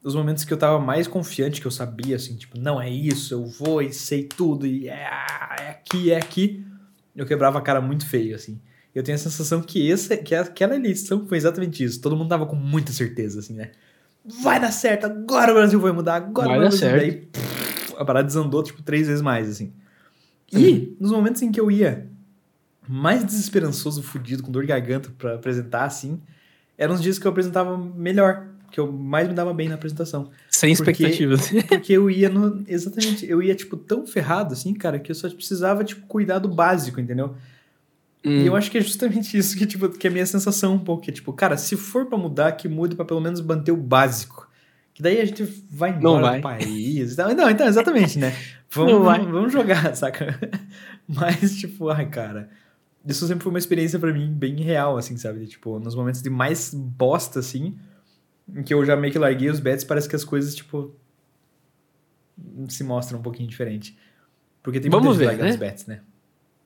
os 0.04 0.14
momentos 0.14 0.44
que 0.44 0.52
eu 0.52 0.56
tava 0.56 0.78
mais 0.78 1.08
confiante, 1.08 1.60
que 1.60 1.66
eu 1.66 1.70
sabia, 1.72 2.14
assim, 2.16 2.36
tipo, 2.36 2.58
não, 2.60 2.80
é 2.80 2.88
isso, 2.88 3.34
eu 3.34 3.44
vou 3.46 3.82
e 3.82 3.92
sei 3.92 4.22
tudo, 4.24 4.64
e 4.66 4.88
é, 4.88 4.92
é 5.60 5.70
aqui, 5.70 6.12
é 6.12 6.16
aqui, 6.16 6.64
eu 7.16 7.26
quebrava 7.26 7.58
a 7.58 7.62
cara 7.62 7.80
muito 7.80 8.06
feio, 8.06 8.36
assim. 8.36 8.60
Eu 8.94 9.02
tenho 9.02 9.14
a 9.16 9.18
sensação 9.18 9.60
que, 9.62 9.90
essa, 9.90 10.16
que 10.16 10.34
aquela 10.34 10.74
eleição 10.74 11.26
foi 11.26 11.38
exatamente 11.38 11.84
isso. 11.84 12.00
Todo 12.00 12.16
mundo 12.16 12.28
tava 12.28 12.46
com 12.46 12.56
muita 12.56 12.92
certeza, 12.92 13.38
assim, 13.40 13.54
né? 13.54 13.70
Vai 14.42 14.60
dar 14.60 14.72
certo, 14.72 15.06
agora 15.06 15.52
o 15.52 15.54
Brasil 15.54 15.80
vai 15.80 15.92
mudar, 15.92 16.16
agora 16.16 16.48
Vai 16.48 16.58
o 16.58 16.62
dar 16.62 16.72
certo. 16.72 17.00
Daí, 17.00 17.12
pff, 17.12 17.94
a 17.96 18.04
parada 18.04 18.26
desandou, 18.26 18.62
tipo, 18.62 18.82
três 18.82 19.06
vezes 19.06 19.22
mais, 19.22 19.48
assim. 19.48 19.72
E 20.52 20.96
nos 20.98 21.12
momentos 21.12 21.40
em 21.42 21.50
que 21.52 21.60
eu 21.60 21.70
ia 21.70 22.08
mais 22.88 23.24
desesperançoso, 23.24 24.02
fudido, 24.02 24.42
com 24.42 24.50
dor 24.50 24.62
de 24.62 24.68
garganta 24.68 25.10
pra 25.16 25.36
apresentar, 25.36 25.84
assim, 25.84 26.20
eram 26.76 26.94
os 26.94 27.00
dias 27.00 27.18
que 27.18 27.26
eu 27.26 27.30
apresentava 27.30 27.78
melhor, 27.78 28.48
que 28.70 28.80
eu 28.80 28.90
mais 28.90 29.28
me 29.28 29.34
dava 29.34 29.54
bem 29.54 29.68
na 29.68 29.76
apresentação. 29.76 30.30
Sem 30.50 30.74
Porque- 30.74 30.90
expectativas. 30.90 31.48
Porque 31.68 31.92
eu 31.92 32.10
ia 32.10 32.28
no. 32.28 32.64
Exatamente, 32.66 33.24
eu 33.28 33.40
ia, 33.42 33.54
tipo, 33.54 33.76
tão 33.76 34.06
ferrado, 34.06 34.52
assim, 34.54 34.74
cara, 34.74 34.98
que 34.98 35.10
eu 35.10 35.14
só 35.14 35.28
precisava, 35.30 35.84
tipo, 35.84 36.04
cuidar 36.06 36.40
do 36.40 36.48
básico, 36.48 37.00
entendeu? 37.00 37.36
Hum. 38.24 38.42
E 38.42 38.46
eu 38.46 38.54
acho 38.54 38.70
que 38.70 38.78
é 38.78 38.80
justamente 38.80 39.36
isso 39.36 39.56
que, 39.56 39.66
tipo, 39.66 39.88
que 39.88 40.06
é 40.06 40.10
a 40.10 40.12
minha 40.12 40.26
sensação 40.26 40.74
um 40.74 40.78
pouco. 40.78 41.02
Que 41.04 41.10
é, 41.10 41.14
tipo, 41.14 41.32
cara, 41.32 41.56
se 41.56 41.76
for 41.76 42.06
pra 42.06 42.18
mudar, 42.18 42.52
que 42.52 42.68
mude 42.68 42.94
pra 42.94 43.04
pelo 43.04 43.20
menos 43.20 43.40
manter 43.40 43.72
o 43.72 43.76
básico. 43.76 44.48
Que 44.92 45.02
daí 45.02 45.18
a 45.20 45.24
gente 45.24 45.44
vai 45.70 45.92
Não 45.92 45.98
embora 46.18 46.22
vai. 46.22 46.38
do 46.38 46.42
país. 46.42 47.12
e 47.12 47.16
tal. 47.16 47.34
Não, 47.34 47.48
então, 47.48 47.66
exatamente, 47.66 48.18
né? 48.18 48.34
Vamos, 48.72 48.92
Não 48.92 49.02
vamos, 49.02 49.30
vamos 49.32 49.52
jogar, 49.52 49.94
saca? 49.96 50.38
Mas, 51.08 51.56
tipo, 51.56 51.88
ai, 51.88 52.08
cara. 52.08 52.48
Isso 53.04 53.26
sempre 53.26 53.42
foi 53.42 53.50
uma 53.50 53.58
experiência 53.58 53.98
pra 53.98 54.12
mim 54.12 54.30
bem 54.32 54.54
real, 54.60 54.96
assim, 54.98 55.16
sabe? 55.16 55.46
Tipo, 55.46 55.80
nos 55.80 55.94
momentos 55.96 56.22
de 56.22 56.28
mais 56.30 56.72
bosta, 56.74 57.40
assim, 57.40 57.76
em 58.54 58.62
que 58.62 58.72
eu 58.74 58.84
já 58.84 58.94
meio 58.94 59.12
que 59.12 59.18
larguei 59.18 59.48
os 59.48 59.58
bets, 59.58 59.82
parece 59.84 60.08
que 60.08 60.14
as 60.14 60.22
coisas, 60.22 60.54
tipo, 60.54 60.94
se 62.68 62.84
mostram 62.84 63.18
um 63.18 63.22
pouquinho 63.22 63.48
diferente. 63.48 63.98
Porque 64.62 64.78
tem 64.78 64.90
Vamos 64.90 65.16
muita 65.16 65.30
gente 65.32 65.38
ver, 65.38 65.44
né? 65.44 65.50
os 65.50 65.56
bets, 65.56 65.86
né? 65.86 66.00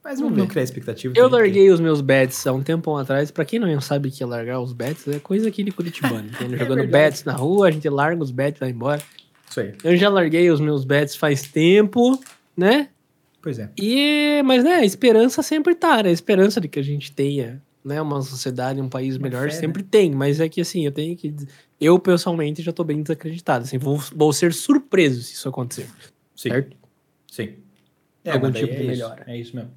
Mas 0.05 0.20
Vamos 0.20 0.36
não 0.36 0.44
ver. 0.44 0.50
criar 0.50 0.62
expectativa. 0.62 1.14
Eu 1.16 1.30
larguei 1.30 1.70
os 1.70 1.80
meus 1.80 2.02
bets 2.02 2.46
há 2.46 2.52
um 2.52 2.62
tempo 2.62 2.94
atrás. 2.94 3.30
Pra 3.30 3.42
quem 3.42 3.59
não 3.59 3.80
sabe 3.80 4.11
o 4.11 4.12
que 4.12 4.22
é 4.22 4.26
largar 4.26 4.61
os 4.61 4.74
bets, 4.74 5.09
é 5.09 5.18
coisa 5.18 5.48
aqui 5.48 5.64
de 5.64 5.72
Curitibano. 5.72 6.28
Entendeu? 6.28 6.57
É 6.57 6.59
Jogando 6.59 6.80
verdade. 6.80 7.05
bets 7.05 7.24
na 7.24 7.32
rua, 7.32 7.68
a 7.68 7.70
gente 7.70 7.88
larga 7.88 8.22
os 8.22 8.30
bets 8.30 8.59
e 8.59 8.61
vai 8.61 8.70
embora. 8.70 9.02
Isso 9.48 9.61
aí. 9.61 9.72
Eu 9.82 9.96
já 9.96 10.11
larguei 10.11 10.50
os 10.50 10.61
meus 10.61 10.84
bets 10.84 11.16
faz 11.16 11.42
tempo, 11.42 12.20
né? 12.55 12.90
Pois 13.40 13.59
é. 13.59 13.70
E, 13.80 14.42
mas, 14.44 14.62
né, 14.62 14.74
a 14.74 14.84
esperança 14.84 15.42
sempre 15.42 15.74
tá, 15.74 16.02
né? 16.02 16.11
A 16.11 16.12
esperança 16.12 16.61
de 16.61 16.68
que 16.68 16.78
a 16.78 16.82
gente 16.82 17.11
tenha, 17.11 17.62
né, 17.82 18.00
uma 18.02 18.20
sociedade, 18.20 18.80
um 18.82 18.88
país 18.90 19.16
Uma 19.16 19.22
melhor, 19.22 19.50
fé, 19.50 19.57
sempre 19.57 19.82
tem. 19.82 20.11
Mas 20.11 20.38
é 20.38 20.50
que, 20.50 20.61
assim, 20.61 20.84
eu 20.84 20.92
tenho 20.92 21.16
que... 21.16 21.34
Eu, 21.80 21.98
pessoalmente, 21.98 22.62
já 22.62 22.72
tô 22.72 22.84
bem 22.84 23.00
desacreditado. 23.02 23.64
Assim, 23.64 23.78
vou, 23.78 23.96
vou 24.14 24.32
ser 24.34 24.52
surpreso 24.52 25.22
se 25.22 25.32
isso 25.32 25.48
acontecer, 25.48 25.86
Sim. 26.36 26.50
certo? 26.50 26.76
Sim. 27.30 27.55
Algum 28.26 28.46
mas 28.46 28.55
daí 28.55 28.62
tipo 28.64 28.76
de 28.76 28.82
é 28.82 28.86
melhora. 28.86 29.24
É 29.26 29.36
isso 29.38 29.55
mesmo. 29.57 29.70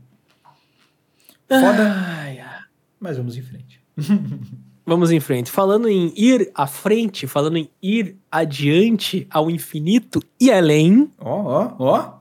Foda, 1.49 1.93
Ai, 1.95 2.39
ai. 2.39 2.59
mas 2.99 3.17
vamos 3.17 3.37
em 3.37 3.41
frente. 3.41 3.81
Vamos 4.89 5.11
em 5.11 5.19
frente. 5.19 5.51
Falando 5.51 5.89
em 5.89 6.13
ir 6.15 6.49
à 6.55 6.65
frente, 6.65 7.27
falando 7.27 7.57
em 7.57 7.69
ir 7.83 8.15
adiante 8.31 9.27
ao 9.29 9.51
infinito 9.51 10.23
e 10.39 10.49
além, 10.49 11.11
Ó, 11.19 11.41
ó, 11.41 11.75
ó. 11.77 12.13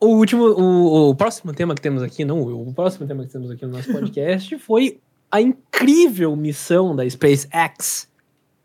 o 0.00 0.16
último, 0.16 0.46
o, 0.46 1.10
o 1.10 1.14
próximo 1.14 1.52
tema 1.52 1.72
que 1.76 1.80
temos 1.80 2.02
aqui, 2.02 2.24
não, 2.24 2.40
o 2.42 2.74
próximo 2.74 3.06
tema 3.06 3.24
que 3.24 3.30
temos 3.30 3.52
aqui 3.52 3.64
no 3.64 3.70
nosso 3.70 3.92
podcast 3.92 4.58
foi 4.58 4.98
a 5.30 5.40
incrível 5.40 6.34
missão 6.34 6.94
da 6.96 7.08
SpaceX, 7.08 8.08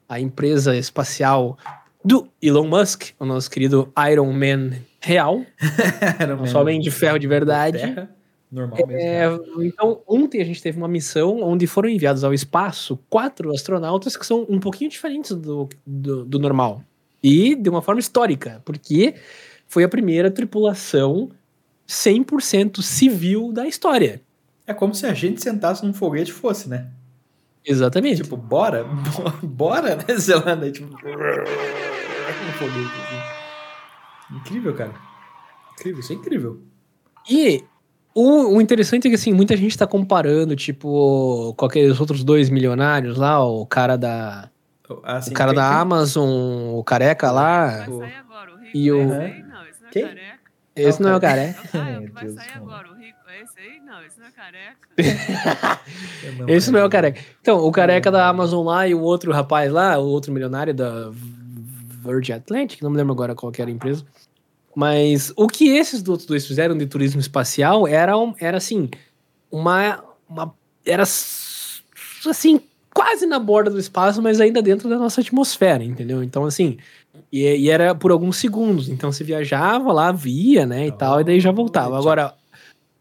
a 0.08 0.20
empresa 0.20 0.76
espacial 0.76 1.60
do 2.04 2.28
Elon 2.41 2.66
Musk, 2.68 3.10
o 3.20 3.26
nosso 3.26 3.52
querido 3.52 3.93
Iron 4.12 4.34
Man 4.34 4.72
real, 5.00 5.43
só 6.52 6.62
homem 6.62 6.80
de 6.80 6.89
ferro 6.89 7.20
de 7.20 7.28
verdade. 7.28 8.10
Normal 8.52 8.80
mesmo. 8.88 9.00
É, 9.00 9.30
né? 9.30 9.38
então, 9.62 10.02
ontem 10.08 10.41
a 10.41 10.45
gente 10.45 10.62
teve 10.62 10.78
uma 10.78 10.88
missão 10.88 11.41
onde 11.41 11.68
foram 11.68 11.88
enviados 11.88 12.24
ao 12.24 12.34
espaço 12.34 13.00
quatro 13.10 13.52
astronautas 13.52 14.18
que 14.18 14.26
são 14.26 14.45
um 14.50 14.60
pouquinho 14.60 14.89
diferentes 14.89 15.32
do, 15.36 15.70
do, 15.86 16.26
do 16.26 16.39
normal. 16.39 16.84
E 17.22 17.56
de 17.56 17.70
uma 17.70 17.82
forma 17.82 18.00
histórica, 18.00 18.62
porque 18.66 19.14
foi 19.68 19.84
a 19.84 19.89
primeira 19.89 20.32
tripulação 20.32 21.30
100% 21.88 22.82
civil 22.82 23.52
da 23.52 23.68
história. 23.68 24.22
É 24.66 24.74
como 24.74 24.95
se 24.95 25.06
a 25.06 25.14
gente 25.14 25.41
sentasse 25.41 25.86
num 25.86 25.93
foguete 25.93 26.32
fosse, 26.32 26.70
né? 26.70 26.89
Exatamente. 27.66 28.24
Tipo, 28.24 28.38
bora? 28.38 28.84
bora, 29.43 29.95
né? 29.95 30.06
Lá, 30.45 30.56
né? 30.56 30.72
Tipo. 30.72 30.88
Um 30.88 32.54
foguete, 32.54 32.93
assim. 33.02 34.38
Incrível, 34.38 34.74
cara. 34.74 34.93
Incrível, 35.74 36.00
isso 36.00 36.14
é 36.14 36.16
incrível. 36.16 36.62
E 37.30 37.64
o, 38.22 38.55
o 38.57 38.61
interessante 38.61 39.07
é 39.07 39.09
que, 39.09 39.15
assim, 39.15 39.34
muita 39.34 39.55
gente 39.57 39.78
tá 39.78 39.86
comparando, 39.88 40.55
tipo, 40.55 41.53
com 41.57 41.65
aqueles 41.65 41.99
outros 41.99 42.24
dois 42.24 42.49
milionários 42.49 43.17
lá, 43.17 43.43
o 43.45 43.65
cara 43.65 43.95
da, 43.97 44.49
Assim, 45.03 45.32
o 45.32 45.34
cara 45.34 45.53
da 45.53 45.70
quem- 45.70 45.78
Amazon, 45.80 46.74
o 46.76 46.84
careca 46.84 47.32
lá. 47.32 47.67
Vai 47.67 47.86
sair 47.86 48.15
agora, 48.15 48.53
o 48.53 48.57
rico 48.57 48.78
E 48.78 48.89
é 48.89 48.93
o- 48.93 49.01
esse 49.11 49.22
aí? 49.22 49.43
Não, 49.43 49.65
esse 49.67 49.82
não 49.82 49.88
é 49.88 49.91
Quem? 49.91 50.03
careca. 50.07 50.39
Esse 50.76 51.01
não 51.01 51.09
é 51.09 51.15
o 51.15 51.20
careca. 51.20 51.59
Ah, 51.74 51.89
é 51.89 51.97
o 51.99 52.01
que 52.05 52.11
vai 52.11 52.24
Deus 52.24 52.36
sair 52.36 52.51
agora, 52.55 52.89
o 52.91 52.95
rico 52.95 53.17
é 53.28 53.41
esse 53.43 53.59
aí? 53.59 53.80
Não, 53.86 54.03
esse 54.05 54.20
não 54.20 54.28
é 54.28 54.32
careca. 54.32 54.89
Esse 56.47 56.72
não 56.72 56.80
é 56.80 56.86
o 56.86 56.89
careca. 56.89 57.20
Então, 57.41 57.57
o 57.59 57.72
careca 57.72 58.09
da 58.11 58.28
Amazon 58.28 58.65
lá 58.65 58.88
e 58.88 58.93
o 58.95 59.01
outro 59.01 59.32
rapaz 59.32 59.72
lá, 59.72 59.97
o 59.97 60.05
outro 60.07 60.32
milionário 60.32 60.74
da 60.74 61.09
Virgin 62.05 62.34
Atlantic, 62.34 62.82
não 62.82 62.89
me 62.89 62.97
lembro 62.97 63.13
agora 63.13 63.36
qual 63.36 63.51
que 63.51 63.61
era 63.61 63.70
a 63.70 63.74
empresa. 63.74 64.05
Mas 64.76 65.34
o 65.36 65.47
que 65.47 65.70
esses 65.70 66.07
outros 66.07 66.26
dois 66.28 66.45
fizeram 66.45 66.78
de 66.78 66.86
turismo 66.86 67.20
espacial 67.20 67.88
era, 67.88 68.13
era 68.39 68.57
assim, 68.57 68.89
uma, 69.51 70.03
uma. 70.30 70.53
Era 70.86 71.03
assim, 71.03 72.61
quase 72.93 73.26
na 73.26 73.39
borda 73.39 73.70
do 73.72 73.80
espaço, 73.80 74.22
mas 74.22 74.39
ainda 74.39 74.61
dentro 74.61 74.89
da 74.89 74.97
nossa 74.97 75.22
atmosfera, 75.22 75.84
entendeu? 75.84 76.24
Então, 76.24 76.45
assim. 76.45 76.78
E, 77.32 77.43
e 77.43 77.70
era 77.70 77.93
por 77.93 78.11
alguns 78.11 78.38
segundos. 78.38 78.88
Então 78.89 79.11
você 79.11 79.24
viajava 79.24 79.91
lá, 79.91 80.11
via, 80.11 80.65
né, 80.65 80.88
e 80.88 80.91
tal, 80.91 81.20
e 81.20 81.24
daí 81.24 81.39
já 81.39 81.51
voltava. 81.51 81.97
Agora, 81.97 82.34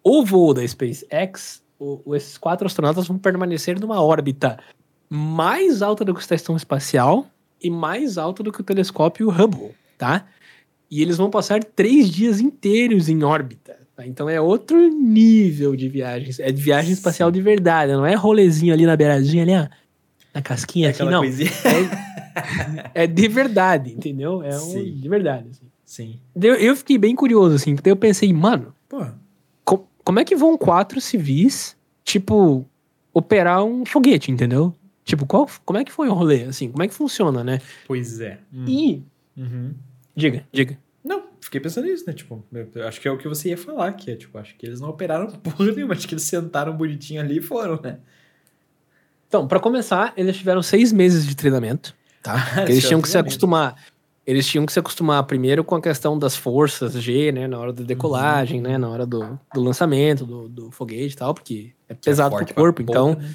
o 0.03 0.25
voo 0.25 0.53
da 0.55 0.67
SpaceX, 0.67 1.63
o- 1.79 2.01
o- 2.05 2.17
esses 2.17 2.37
quatro 2.39 2.67
astronautas 2.67 3.07
vão 3.07 3.19
permanecer 3.19 3.79
numa 3.79 4.03
órbita 4.03 4.59
mais 5.09 5.81
alta 5.83 6.05
do 6.05 6.13
que 6.15 6.21
a 6.21 6.23
estação 6.23 6.57
espacial 6.57 7.27
e 7.63 7.71
mais 7.71 8.19
alta 8.19 8.43
do 8.43 8.51
que 8.53 8.61
o 8.61 8.65
telescópio 8.65 9.29
Hubble, 9.31 9.75
tá? 9.97 10.27
E 10.91 11.03
eles 11.03 11.17
vão 11.17 11.29
passar 11.31 11.63
três 11.63 12.11
dias 12.11 12.41
inteiros 12.41 13.09
em 13.09 13.23
órbita. 13.23 13.77
tá? 13.95 14.07
Então 14.07 14.29
é 14.29 14.41
outro 14.41 14.89
nível 14.89 15.77
de 15.77 15.89
viagens. 15.89 16.41
É 16.41 16.51
de 16.51 16.61
viagem 16.63 16.93
espacial 16.93 17.31
de 17.31 17.41
verdade, 17.43 17.93
não 17.93 18.07
é 18.07 18.15
rolezinho 18.15 18.73
ali 18.73 18.87
na 18.87 18.97
beiradinha 18.97 19.43
ali, 19.43 19.53
ó, 19.55 19.67
na 20.35 20.41
casquinha 20.43 20.89
aqui, 20.89 20.97
Aquela 20.97 21.11
não. 21.11 21.21
coisinha. 21.21 21.51
É 22.95 23.05
de 23.07 23.27
verdade, 23.29 23.93
entendeu? 23.93 24.43
É 24.45 24.55
um, 24.57 24.61
Sim. 24.61 24.93
de 25.01 25.09
verdade. 25.09 25.49
assim. 25.51 25.67
Sim. 25.85 26.21
Eu, 26.41 26.55
eu 26.55 26.77
fiquei 26.77 26.97
bem 26.97 27.15
curioso, 27.17 27.57
assim, 27.57 27.75
porque 27.75 27.91
eu 27.91 27.97
pensei, 27.97 28.33
mano, 28.33 28.73
Pô, 28.89 29.05
co- 29.65 29.89
como 30.05 30.21
é 30.21 30.25
que 30.25 30.37
vão 30.37 30.57
quatro 30.57 31.01
civis, 31.01 31.77
tipo, 32.05 32.65
operar 33.13 33.65
um 33.65 33.85
foguete, 33.85 34.31
entendeu? 34.31 34.73
Tipo, 35.05 35.27
qual, 35.27 35.49
como 35.65 35.79
é 35.81 35.85
que 35.85 35.91
foi 35.91 36.09
o 36.09 36.15
rolê, 36.15 36.45
assim, 36.45 36.71
como 36.71 36.83
é 36.85 36.89
que 36.89 36.95
funciona, 36.95 37.43
né? 37.43 37.61
pois 37.89 38.21
é. 38.21 38.39
Hum. 38.55 38.65
E, 38.69 39.03
Uhum. 39.37 39.73
Diga, 40.19 40.45
diga. 40.53 40.79
Não, 41.05 41.23
fiquei 41.41 41.61
pensando 41.61 41.87
nisso, 41.87 42.05
né? 42.07 42.13
Tipo, 42.13 42.45
acho 42.87 43.01
que 43.01 43.09
é 43.09 43.11
o 43.11 43.17
que 43.17 43.29
você 43.29 43.51
ia 43.51 43.57
falar, 43.57 43.93
que 43.93 44.11
é, 44.11 44.17
tipo, 44.17 44.37
acho 44.37 44.57
que 44.57 44.67
eles 44.67 44.81
não 44.81 44.91
operaram 44.91 45.27
porra 45.41 45.73
nenhuma, 45.73 45.95
acho 45.95 46.07
que 46.07 46.15
eles 46.15 46.25
sentaram 46.25 46.77
bonitinho 46.77 47.21
ali 47.21 47.39
e 47.39 47.43
foram, 47.43 47.81
né? 47.81 47.99
Então, 49.29 49.47
pra 49.47 49.61
começar, 49.61 50.13
eles 50.17 50.37
tiveram 50.37 50.63
seis 50.63 50.93
meses 50.93 51.27
de 51.27 51.37
treinamento, 51.37 51.95
tá? 52.23 52.37
Eles 52.67 52.83
é 52.83 52.89
tinham 52.89 53.03
que 53.03 53.09
se 53.09 53.19
acostumar. 53.19 53.77
Eles 54.27 54.47
tinham 54.47 54.65
que 54.65 54.73
se 54.73 54.79
acostumar 54.79 55.23
primeiro 55.25 55.63
com 55.63 55.75
a 55.75 55.83
questão 55.83 56.19
das 56.19 56.35
forças 56.35 56.95
G, 56.95 57.31
né? 57.31 57.47
Na 57.47 57.59
hora 57.59 57.71
da 57.71 57.85
decolagem, 57.85 58.63
né? 58.63 58.79
Na 58.79 58.89
hora 58.89 59.05
do, 59.05 59.39
do 59.53 59.61
lançamento 59.61 60.25
do, 60.25 60.49
do 60.49 60.71
foguete 60.71 61.15
e 61.15 61.17
tal, 61.17 61.35
porque 61.35 61.73
é 61.89 61.95
pesado 61.95 62.31
forte 62.31 62.55
pro 62.55 62.63
corpo. 62.63 62.81
Então, 62.81 63.15
né? 63.15 63.35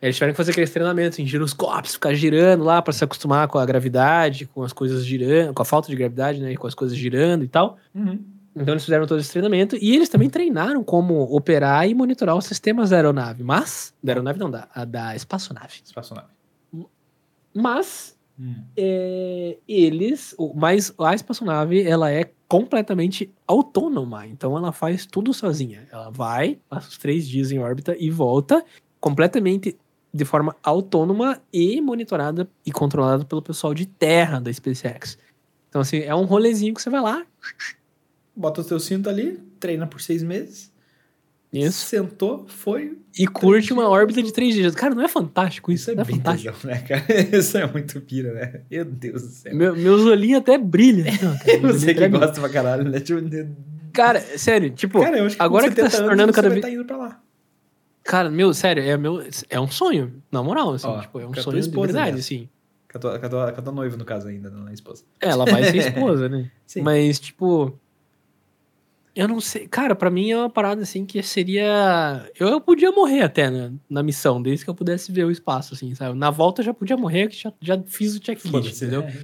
Eles 0.00 0.14
tiveram 0.16 0.32
que 0.32 0.36
fazer 0.36 0.52
aqueles 0.52 0.70
treinamentos 0.70 1.18
em 1.18 1.26
giroscópios, 1.26 1.94
ficar 1.94 2.14
girando 2.14 2.62
lá 2.62 2.80
pra 2.80 2.92
se 2.92 3.02
acostumar 3.02 3.48
com 3.48 3.58
a 3.58 3.66
gravidade, 3.66 4.46
com 4.46 4.62
as 4.62 4.72
coisas 4.72 5.04
girando, 5.04 5.52
com 5.54 5.62
a 5.62 5.64
falta 5.64 5.88
de 5.88 5.96
gravidade, 5.96 6.40
né? 6.40 6.54
Com 6.56 6.66
as 6.66 6.74
coisas 6.74 6.96
girando 6.96 7.44
e 7.44 7.48
tal. 7.48 7.76
Uhum. 7.94 8.18
Então 8.54 8.74
eles 8.74 8.84
fizeram 8.84 9.06
todo 9.06 9.20
esse 9.20 9.30
treinamento 9.30 9.76
e 9.76 9.94
eles 9.94 10.08
também 10.08 10.30
treinaram 10.30 10.82
como 10.82 11.22
operar 11.34 11.88
e 11.88 11.94
monitorar 11.94 12.36
os 12.36 12.44
sistemas 12.44 12.90
da 12.90 12.96
aeronave. 12.96 13.42
Mas, 13.42 13.94
da 14.02 14.12
aeronave 14.12 14.38
não, 14.38 14.50
da, 14.50 14.68
a 14.74 14.84
da 14.84 15.14
espaçonave. 15.14 15.80
Espaçonave. 15.84 16.28
Mas 17.54 18.16
Hum. 18.40 18.54
é, 18.76 19.58
eles, 19.66 20.34
mas 20.54 20.94
a 20.96 21.12
espaçonave 21.12 21.82
ela 21.82 22.08
é 22.10 22.30
completamente 22.46 23.32
autônoma, 23.46 24.28
então 24.28 24.56
ela 24.56 24.70
faz 24.70 25.04
tudo 25.04 25.34
sozinha. 25.34 25.88
Ela 25.90 26.08
vai, 26.10 26.58
passa 26.68 26.88
os 26.88 26.96
três 26.96 27.26
dias 27.26 27.50
em 27.50 27.58
órbita 27.58 27.96
e 27.98 28.10
volta 28.10 28.64
completamente 29.00 29.76
de 30.12 30.24
forma 30.24 30.56
autônoma 30.62 31.40
e 31.52 31.80
monitorada 31.80 32.48
e 32.64 32.72
controlada 32.72 33.24
pelo 33.24 33.42
pessoal 33.42 33.74
de 33.74 33.86
terra 33.86 34.40
da 34.40 34.52
SpaceX. 34.52 35.18
Então 35.68 35.80
assim 35.82 35.98
é 35.98 36.14
um 36.14 36.24
rolezinho 36.24 36.74
que 36.74 36.80
você 36.82 36.90
vai 36.90 37.00
lá, 37.00 37.24
Bota 38.34 38.60
o 38.60 38.64
teu 38.64 38.78
cinto 38.78 39.08
ali, 39.10 39.38
treina 39.58 39.86
por 39.86 40.00
seis 40.00 40.22
meses. 40.22 40.70
isso, 41.52 41.86
Sentou, 41.86 42.46
foi. 42.46 42.96
e 43.18 43.26
curte 43.26 43.72
uma 43.72 43.88
órbita 43.88 44.22
de 44.22 44.32
três 44.32 44.54
dias. 44.54 44.74
Cara, 44.76 44.94
não 44.94 45.02
é 45.02 45.08
fantástico 45.08 45.72
isso? 45.72 45.82
Isso 45.82 45.90
é 45.90 45.94
não 45.96 46.02
é 46.02 46.04
fantástico. 46.04 46.54
tesão, 46.56 46.70
né, 46.70 46.78
cara? 46.82 47.04
Isso 47.36 47.58
é 47.58 47.66
muito 47.66 48.00
pira, 48.00 48.32
né? 48.32 48.60
Meu 48.70 48.84
Deus 48.84 49.22
do 49.22 49.28
céu. 49.28 49.54
Meu- 49.56 49.74
meus 49.74 50.02
olhinhos 50.02 50.38
até 50.40 50.56
brilham. 50.56 51.04
Não, 51.20 51.36
cara, 51.38 51.58
meus 51.58 51.80
Você 51.82 51.94
que 51.94 52.08
gosta 52.08 52.40
pra 52.40 52.48
caralho, 52.48 52.84
né? 52.88 53.00
Tipo, 53.00 53.20
Cara, 53.92 54.20
sério, 54.38 54.70
tipo, 54.70 55.00
cara, 55.00 55.16
agora 55.40 55.68
que 55.68 55.74
tá 55.74 55.90
70 55.90 55.90
se 55.90 56.02
tornando 56.08 56.32
cada 56.32 56.48
vez- 56.50 56.60
tá 56.62 56.70
indo 56.70 56.84
pra 56.84 56.96
lá. 56.96 57.20
Cara, 58.08 58.30
meu, 58.30 58.54
sério, 58.54 58.82
é, 58.82 58.96
meu, 58.96 59.22
é 59.50 59.60
um 59.60 59.68
sonho, 59.70 60.22
na 60.32 60.42
moral, 60.42 60.72
assim, 60.72 60.88
Ó, 60.88 60.98
tipo, 60.98 61.20
é 61.20 61.26
um 61.26 61.34
sonho 61.34 61.60
de 61.60 61.68
esposa, 61.68 61.86
verdade, 61.88 62.12
né? 62.12 62.18
assim. 62.20 62.48
Com 62.90 62.96
a 62.96 63.00
tua, 63.02 63.18
com 63.18 63.26
a 63.26 63.28
tua- 63.28 63.52
com 63.52 63.60
a 63.60 63.62
tua 63.62 63.72
noiva, 63.74 63.96
no 63.98 64.04
caso, 64.06 64.28
ainda, 64.28 64.48
não 64.48 64.66
é 64.66 64.72
esposa. 64.72 65.04
É, 65.20 65.28
ela 65.28 65.44
vai 65.44 65.62
ser 65.64 65.76
esposa, 66.16 66.26
né? 66.26 66.50
Sim. 66.66 66.80
Mas, 66.80 67.20
tipo, 67.20 67.78
eu 69.14 69.28
não 69.28 69.42
sei, 69.42 69.68
cara, 69.68 69.94
pra 69.94 70.08
mim 70.08 70.30
é 70.30 70.38
uma 70.38 70.48
parada, 70.48 70.80
assim, 70.80 71.04
que 71.04 71.22
seria... 71.22 72.30
Eu, 72.40 72.48
eu 72.48 72.60
podia 72.62 72.90
morrer 72.90 73.20
até 73.20 73.50
na, 73.50 73.72
na 73.90 74.02
missão, 74.02 74.40
desde 74.40 74.64
que 74.64 74.70
eu 74.70 74.74
pudesse 74.74 75.12
ver 75.12 75.24
o 75.26 75.30
espaço, 75.30 75.74
assim, 75.74 75.94
sabe? 75.94 76.16
Na 76.18 76.30
volta 76.30 76.62
eu 76.62 76.64
já 76.64 76.72
podia 76.72 76.96
morrer, 76.96 77.28
que 77.28 77.36
já, 77.36 77.52
já 77.60 77.78
fiz 77.84 78.16
o 78.16 78.24
checklist, 78.24 78.50
Foda-se, 78.50 78.84
entendeu? 78.86 79.02
né? 79.02 79.22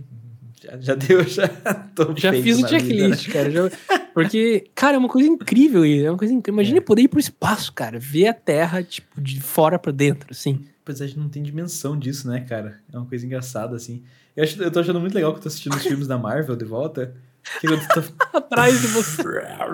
Já, 0.65 0.79
já 0.81 0.95
deu, 0.95 1.23
já 1.25 1.47
tô 1.95 2.15
Já 2.17 2.33
fiz 2.33 2.59
o 2.59 2.63
na 2.63 2.69
vida, 2.69 3.09
né? 3.09 3.17
checklist, 3.17 3.33
cara. 3.33 3.51
já- 3.51 3.71
Porque, 4.15 4.65
cara, 4.75 4.97
é 4.97 4.99
uma 4.99 5.09
coisa 5.09 5.29
incrível 5.29 5.85
isso. 5.85 6.07
É 6.07 6.11
uma 6.11 6.17
coisa 6.19 6.33
incrível. 6.33 6.55
Imagina 6.61 6.79
É. 6.79 6.81
poder 6.81 7.03
ir 7.03 7.09
pro 7.09 7.21
espaço, 7.21 7.73
cara. 7.73 7.99
Ver 7.99 8.29
a 8.29 8.33
Terra, 8.35 8.83
tipo, 8.83 9.21
de 9.21 9.41
fora 9.41 9.79
pra 9.79 9.93
dentro, 9.93 10.29
assim. 10.31 10.61
Pois 10.85 11.01
é, 11.01 11.05
a 11.05 11.07
gente 11.07 11.19
não 11.19 11.29
tem 11.29 11.43
dimensão 11.43 11.99
disso, 11.99 12.29
né, 12.29 12.41
cara? 12.49 12.79
É 12.93 12.97
uma 12.97 13.07
coisa 13.07 13.25
engraçada, 13.27 13.77
assim. 13.77 14.03
Eu, 14.37 14.45
acho, 14.45 14.63
eu 14.63 14.71
tô 14.71 14.81
achando 14.81 15.01
muito 15.01 15.15
legal 15.15 15.33
que 15.33 15.39
eu 15.39 15.43
tô 15.43 15.49
assistindo 15.49 15.75
os 15.75 15.83
filmes 15.83 16.07
da 16.07 16.17
Marvel 16.19 16.57
de 16.57 16.65
volta. 16.65 17.15
Que 17.61 17.67
quando 17.69 17.87
tu 17.89 18.15
Atrás 18.37 18.81
de 18.81 18.87
você. 18.87 19.23
tá... 19.23 19.69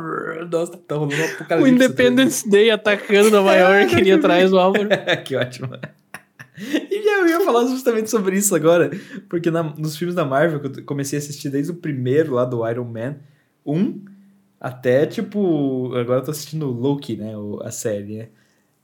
Nossa, 0.51 0.77
tá 0.77 0.95
rolando 0.97 1.15
um 1.15 1.21
O 1.21 1.25
apocalipse. 1.35 1.71
Independence 1.73 2.51
Day 2.51 2.71
atacando 2.71 3.31
Nova 3.31 3.55
York 3.55 3.95
ali 3.95 4.11
atrás 4.13 4.51
do 4.51 4.59
Álvaro. 4.59 4.89
que 5.25 5.37
ótimo. 5.37 5.69
Eu 7.11 7.29
ia 7.29 7.41
falar 7.45 7.67
justamente 7.67 8.09
sobre 8.11 8.37
isso 8.37 8.55
agora, 8.55 8.91
porque 9.29 9.51
na- 9.51 9.63
nos 9.77 9.97
filmes 9.97 10.15
da 10.15 10.25
Marvel, 10.25 10.61
que 10.61 10.81
eu 10.81 10.85
comecei 10.85 11.19
a 11.19 11.23
assistir 11.23 11.51
desde 11.51 11.73
o 11.73 11.77
primeiro 11.77 12.35
lá 12.35 12.45
do 12.45 12.67
Iron 12.69 12.85
Man 12.85 13.17
1, 13.67 14.05
até 14.61 15.07
tipo. 15.07 15.93
Agora 15.95 16.21
eu 16.21 16.25
tô 16.25 16.31
assistindo 16.31 16.67
Loki, 16.67 17.17
né? 17.17 17.33
A 17.63 17.71
série, 17.71 18.17
né? 18.19 18.29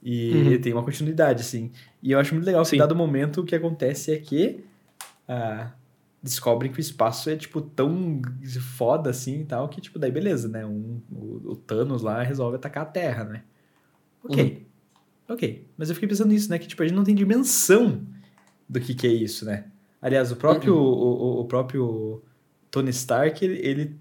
E 0.03 0.33
Uhum. 0.35 0.61
tem 0.61 0.73
uma 0.73 0.83
continuidade, 0.83 1.41
assim. 1.41 1.71
E 2.01 2.11
eu 2.11 2.19
acho 2.19 2.33
muito 2.33 2.45
legal 2.45 2.63
que, 2.63 2.69
Sim. 2.69 2.77
dado 2.77 2.95
momento, 2.95 3.41
o 3.41 3.43
que 3.43 3.55
acontece 3.55 4.11
é 4.13 4.17
que. 4.17 4.63
ah, 5.27 5.71
descobrem 6.23 6.71
que 6.71 6.79
o 6.79 6.81
espaço 6.81 7.29
é, 7.29 7.35
tipo, 7.37 7.61
tão 7.61 8.21
foda 8.75 9.09
assim 9.11 9.41
e 9.41 9.45
tal, 9.45 9.69
que, 9.69 9.79
tipo, 9.79 9.97
daí 9.99 10.11
beleza, 10.11 10.47
né? 10.49 10.65
Um, 10.65 10.99
o, 11.11 11.51
o 11.51 11.55
Thanos 11.55 12.01
lá 12.01 12.21
resolve 12.23 12.55
atacar 12.57 12.83
a 12.83 12.85
Terra, 12.87 13.23
né? 13.23 13.43
Ok. 14.23 14.65
Ok. 15.29 15.67
Mas 15.77 15.89
eu 15.89 15.95
fiquei 15.95 16.09
pensando 16.09 16.29
nisso, 16.29 16.49
né? 16.49 16.57
Que, 16.57 16.67
tipo, 16.67 16.81
a 16.81 16.87
gente 16.87 16.95
não 16.97 17.03
tem 17.03 17.15
dimensão 17.15 18.01
do 18.67 18.79
que, 18.79 18.93
que 18.93 19.07
é 19.07 19.11
isso, 19.11 19.45
né? 19.45 19.65
Aliás, 20.01 20.31
o 20.31 20.35
próprio, 20.35 20.75
Uhum. 20.75 20.81
o, 20.81 21.37
o- 21.37 21.41
o 21.41 21.45
próprio 21.45 22.21
Tony 22.69 22.89
Stark, 22.91 23.43
ele, 23.43 23.59
ele 23.65 23.95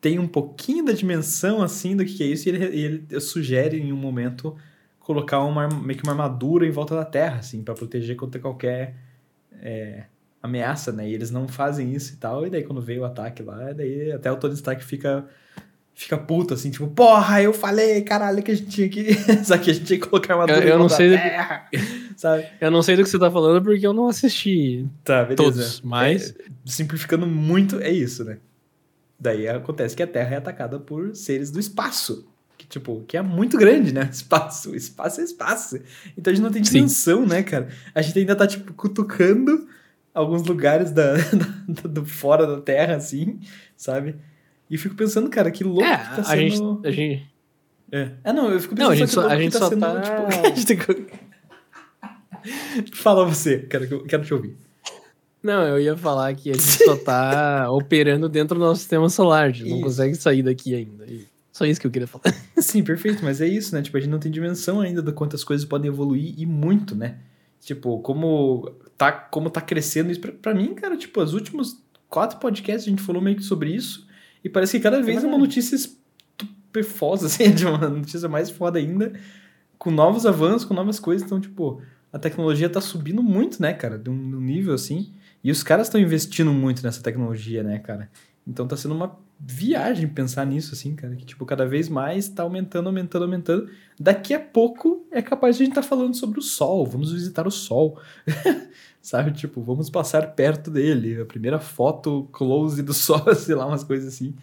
tem 0.00 0.18
um 0.18 0.28
pouquinho 0.28 0.84
da 0.84 0.92
dimensão, 0.92 1.60
assim, 1.62 1.96
do 1.96 2.04
que, 2.04 2.14
que 2.14 2.22
é 2.22 2.26
isso, 2.26 2.48
e 2.48 2.52
ele, 2.52 2.64
ele 3.10 3.20
sugere 3.20 3.78
em 3.80 3.92
um 3.92 3.96
momento 3.96 4.56
colocar 5.00 5.40
uma, 5.40 5.68
meio 5.68 5.98
que 5.98 6.04
uma 6.04 6.12
armadura 6.12 6.66
em 6.66 6.70
volta 6.70 6.94
da 6.94 7.04
Terra, 7.04 7.38
assim, 7.38 7.62
pra 7.62 7.74
proteger 7.74 8.14
contra 8.16 8.40
qualquer 8.40 8.94
é, 9.60 10.04
ameaça, 10.42 10.92
né? 10.92 11.08
E 11.08 11.14
eles 11.14 11.30
não 11.30 11.48
fazem 11.48 11.92
isso 11.92 12.14
e 12.14 12.16
tal, 12.16 12.46
e 12.46 12.50
daí 12.50 12.62
quando 12.62 12.80
veio 12.80 13.02
o 13.02 13.04
ataque 13.04 13.42
lá, 13.42 13.72
daí 13.72 14.12
até 14.12 14.30
o 14.30 14.36
Tony 14.36 14.54
Stark 14.54 14.84
fica 14.84 15.26
fica 15.94 16.16
puto, 16.16 16.54
assim, 16.54 16.70
tipo, 16.70 16.86
porra, 16.86 17.42
eu 17.42 17.52
falei, 17.52 18.02
caralho, 18.02 18.40
que 18.40 18.52
a 18.52 18.54
gente 18.54 18.70
tinha 18.70 18.88
que. 18.88 19.12
Só 19.44 19.58
que 19.58 19.68
a 19.70 19.74
gente 19.74 19.84
tinha 19.86 19.98
que 19.98 20.06
colocar 20.06 20.34
armadura 20.34 20.60
Eu- 20.60 20.68
eu 20.68 20.78
não 20.78 20.88
volta 20.88 20.94
sei 20.96 21.10
da 21.10 21.16
Terra, 21.18 21.68
sabe? 22.18 22.46
Eu 22.60 22.70
não 22.70 22.82
sei 22.82 22.96
do 22.96 23.04
que 23.04 23.08
você 23.08 23.18
tá 23.18 23.30
falando 23.30 23.62
porque 23.64 23.86
eu 23.86 23.92
não 23.92 24.08
assisti 24.08 24.84
Tá, 25.04 25.22
beleza. 25.22 25.36
todos, 25.36 25.80
mas. 25.80 26.30
É, 26.38 26.44
simplificando 26.66 27.26
muito, 27.26 27.80
é 27.80 27.90
isso, 27.90 28.24
né? 28.24 28.38
Daí 29.18 29.48
acontece 29.48 29.96
que 29.96 30.02
a 30.02 30.06
Terra 30.06 30.34
é 30.34 30.38
atacada 30.38 30.78
por 30.78 31.14
seres 31.14 31.50
do 31.50 31.58
espaço. 31.58 32.26
Que, 32.56 32.66
tipo, 32.66 33.04
que 33.06 33.16
é 33.16 33.22
muito 33.22 33.56
grande, 33.56 33.92
né? 33.92 34.08
Espaço. 34.12 34.74
Espaço 34.74 35.20
é 35.20 35.24
espaço. 35.24 35.80
Então 36.16 36.32
a 36.32 36.34
gente 36.34 36.42
não 36.44 36.50
tem 36.50 36.62
Sim. 36.64 36.72
dimensão, 36.72 37.24
né, 37.24 37.42
cara? 37.44 37.68
A 37.94 38.02
gente 38.02 38.18
ainda 38.18 38.34
tá, 38.34 38.46
tipo, 38.48 38.72
cutucando 38.74 39.68
alguns 40.12 40.42
lugares 40.42 40.90
da, 40.90 41.14
da- 41.68 41.88
do 41.88 42.04
fora 42.04 42.46
da 42.46 42.60
Terra, 42.60 42.96
assim, 42.96 43.38
sabe? 43.76 44.16
E 44.68 44.76
fico 44.76 44.94
pensando, 44.96 45.30
cara, 45.30 45.50
que 45.52 45.62
louco 45.64 45.82
É, 45.84 45.96
que 45.96 46.04
tá 46.16 46.20
a 46.20 46.24
sendo... 46.24 46.40
gente, 46.82 46.86
a 46.86 46.90
gente. 46.90 47.26
É. 47.92 48.10
É, 48.24 48.32
não, 48.32 48.50
eu 48.50 48.60
fico 48.60 48.74
Não, 48.74 48.90
pensando 48.90 48.92
a 48.92 48.96
gente 48.96 49.08
que 49.08 49.14
só- 49.14 49.26
a 49.26 49.36
que 49.36 49.42
gente 49.42 49.52
tá 49.52 49.58
só 49.60 49.68
sendo, 49.70 49.80
tá- 49.80 50.00
tipo, 50.00 50.22
a 50.46 50.48
gente 50.50 50.66
tem 50.66 50.76
que- 50.76 51.06
Fala 52.94 53.24
você, 53.24 53.58
quero, 53.58 54.04
quero 54.04 54.24
te 54.24 54.34
ouvir. 54.34 54.56
Não, 55.42 55.62
eu 55.62 55.80
ia 55.80 55.96
falar 55.96 56.34
que 56.34 56.50
a 56.50 56.54
gente 56.54 56.62
só 56.84 56.96
tá 56.96 57.70
operando 57.70 58.28
dentro 58.28 58.58
do 58.58 58.64
nosso 58.64 58.80
sistema 58.80 59.08
solar. 59.08 59.46
A 59.46 59.50
gente 59.50 59.68
não 59.68 59.76
Isso. 59.76 59.86
consegue 59.86 60.14
sair 60.16 60.42
daqui 60.42 60.74
ainda. 60.74 61.06
Só 61.52 61.64
isso 61.64 61.80
que 61.80 61.86
eu 61.86 61.90
queria 61.90 62.06
falar. 62.06 62.32
Sim, 62.58 62.84
perfeito, 62.84 63.24
mas 63.24 63.40
é 63.40 63.46
isso, 63.46 63.74
né? 63.74 63.82
Tipo, 63.82 63.96
a 63.96 64.00
gente 64.00 64.10
não 64.10 64.20
tem 64.20 64.30
dimensão 64.30 64.80
ainda 64.80 65.02
do 65.02 65.12
quantas 65.12 65.42
coisas 65.42 65.66
podem 65.66 65.88
evoluir 65.88 66.34
e 66.38 66.46
muito, 66.46 66.94
né? 66.94 67.16
Tipo, 67.60 67.98
como 68.00 68.70
tá, 68.96 69.10
como 69.10 69.50
tá 69.50 69.60
crescendo 69.60 70.10
isso. 70.10 70.20
Pra, 70.20 70.32
pra 70.32 70.54
mim, 70.54 70.74
cara, 70.74 70.96
tipo, 70.96 71.20
os 71.20 71.34
últimos 71.34 71.82
quatro 72.08 72.38
podcasts 72.38 72.86
a 72.86 72.90
gente 72.90 73.02
falou 73.02 73.20
meio 73.20 73.36
que 73.36 73.42
sobre 73.42 73.74
isso 73.74 74.06
e 74.44 74.48
parece 74.48 74.76
que 74.76 74.82
cada 74.82 75.02
vez 75.02 75.24
é 75.24 75.26
uma 75.26 75.38
notícia 75.38 75.74
estupefosa, 75.74 77.26
assim, 77.26 77.50
de 77.52 77.66
uma 77.66 77.88
notícia 77.88 78.28
mais 78.28 78.50
foda 78.50 78.78
ainda, 78.78 79.12
com 79.78 79.90
novos 79.90 80.26
avanços, 80.26 80.64
com 80.64 80.74
novas 80.74 81.00
coisas. 81.00 81.26
Então, 81.26 81.40
tipo, 81.40 81.82
a 82.12 82.18
tecnologia 82.18 82.68
tá 82.68 82.80
subindo 82.80 83.22
muito, 83.22 83.60
né, 83.60 83.72
cara? 83.72 83.98
De 83.98 84.08
um, 84.08 84.30
de 84.30 84.36
um 84.36 84.40
nível 84.40 84.74
assim. 84.74 85.12
E 85.42 85.50
os 85.50 85.62
caras 85.62 85.86
estão 85.86 86.00
investindo 86.00 86.52
muito 86.52 86.82
nessa 86.82 87.02
tecnologia, 87.02 87.62
né, 87.62 87.78
cara? 87.78 88.10
Então 88.46 88.66
tá 88.66 88.76
sendo 88.76 88.94
uma 88.94 89.18
viagem 89.38 90.08
pensar 90.08 90.44
nisso, 90.44 90.74
assim, 90.74 90.94
cara. 90.94 91.14
Que, 91.14 91.24
tipo, 91.24 91.44
cada 91.46 91.66
vez 91.66 91.88
mais 91.88 92.28
tá 92.28 92.42
aumentando, 92.42 92.88
aumentando, 92.88 93.24
aumentando. 93.24 93.70
Daqui 93.98 94.34
a 94.34 94.40
pouco 94.40 95.06
é 95.10 95.22
capaz 95.22 95.56
de 95.56 95.62
a 95.62 95.66
gente 95.66 95.78
estar 95.78 95.86
falando 95.86 96.14
sobre 96.14 96.38
o 96.38 96.42
Sol. 96.42 96.84
Vamos 96.86 97.12
visitar 97.12 97.46
o 97.46 97.50
Sol. 97.50 98.00
Sabe? 99.00 99.30
Tipo, 99.32 99.62
vamos 99.62 99.88
passar 99.88 100.34
perto 100.34 100.70
dele. 100.70 101.20
A 101.20 101.26
primeira 101.26 101.60
foto 101.60 102.28
close 102.32 102.82
do 102.82 102.92
Sol, 102.92 103.32
sei 103.36 103.54
lá, 103.54 103.66
umas 103.66 103.84
coisas 103.84 104.12
assim. 104.12 104.34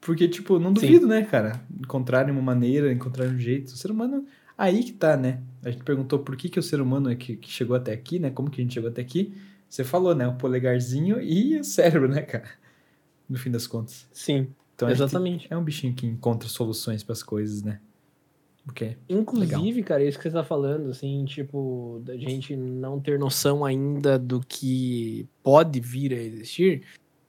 Porque, 0.00 0.26
tipo, 0.26 0.58
não 0.58 0.72
duvido, 0.72 1.06
né, 1.06 1.22
cara? 1.22 1.60
Encontrarem 1.78 2.32
uma 2.32 2.42
maneira, 2.42 2.90
encontrarem 2.90 3.34
um 3.34 3.38
jeito. 3.38 3.68
O 3.68 3.76
ser 3.76 3.90
humano, 3.90 4.24
aí 4.64 4.84
que 4.84 4.92
tá, 4.92 5.16
né? 5.16 5.42
A 5.62 5.70
gente 5.70 5.82
perguntou 5.84 6.18
por 6.18 6.36
que, 6.36 6.48
que 6.48 6.58
o 6.58 6.62
ser 6.62 6.80
humano 6.80 7.10
é 7.10 7.16
que, 7.16 7.36
que 7.36 7.50
chegou 7.50 7.74
até 7.76 7.92
aqui, 7.92 8.18
né? 8.18 8.30
Como 8.30 8.50
que 8.50 8.60
a 8.60 8.64
gente 8.64 8.74
chegou 8.74 8.90
até 8.90 9.02
aqui. 9.02 9.34
Você 9.68 9.84
falou, 9.84 10.14
né? 10.14 10.26
O 10.28 10.34
polegarzinho 10.36 11.20
e 11.20 11.58
o 11.58 11.64
cérebro, 11.64 12.08
né, 12.08 12.22
cara? 12.22 12.48
No 13.28 13.38
fim 13.38 13.50
das 13.50 13.66
contas. 13.66 14.06
Sim, 14.12 14.48
Então, 14.74 14.90
exatamente. 14.90 15.46
é 15.50 15.56
um 15.56 15.62
bichinho 15.64 15.94
que 15.94 16.06
encontra 16.06 16.48
soluções 16.48 17.02
para 17.02 17.12
as 17.12 17.22
coisas, 17.22 17.62
né? 17.62 17.80
Ok. 18.68 18.96
Inclusive, 19.08 19.82
cara, 19.82 20.04
isso 20.04 20.18
que 20.18 20.24
você 20.24 20.30
tá 20.30 20.44
falando, 20.44 20.90
assim, 20.90 21.24
tipo, 21.24 22.02
da 22.04 22.16
gente 22.16 22.54
não 22.54 23.00
ter 23.00 23.18
noção 23.18 23.64
ainda 23.64 24.18
do 24.18 24.40
que 24.40 25.26
pode 25.42 25.80
vir 25.80 26.12
a 26.12 26.16
existir. 26.16 26.82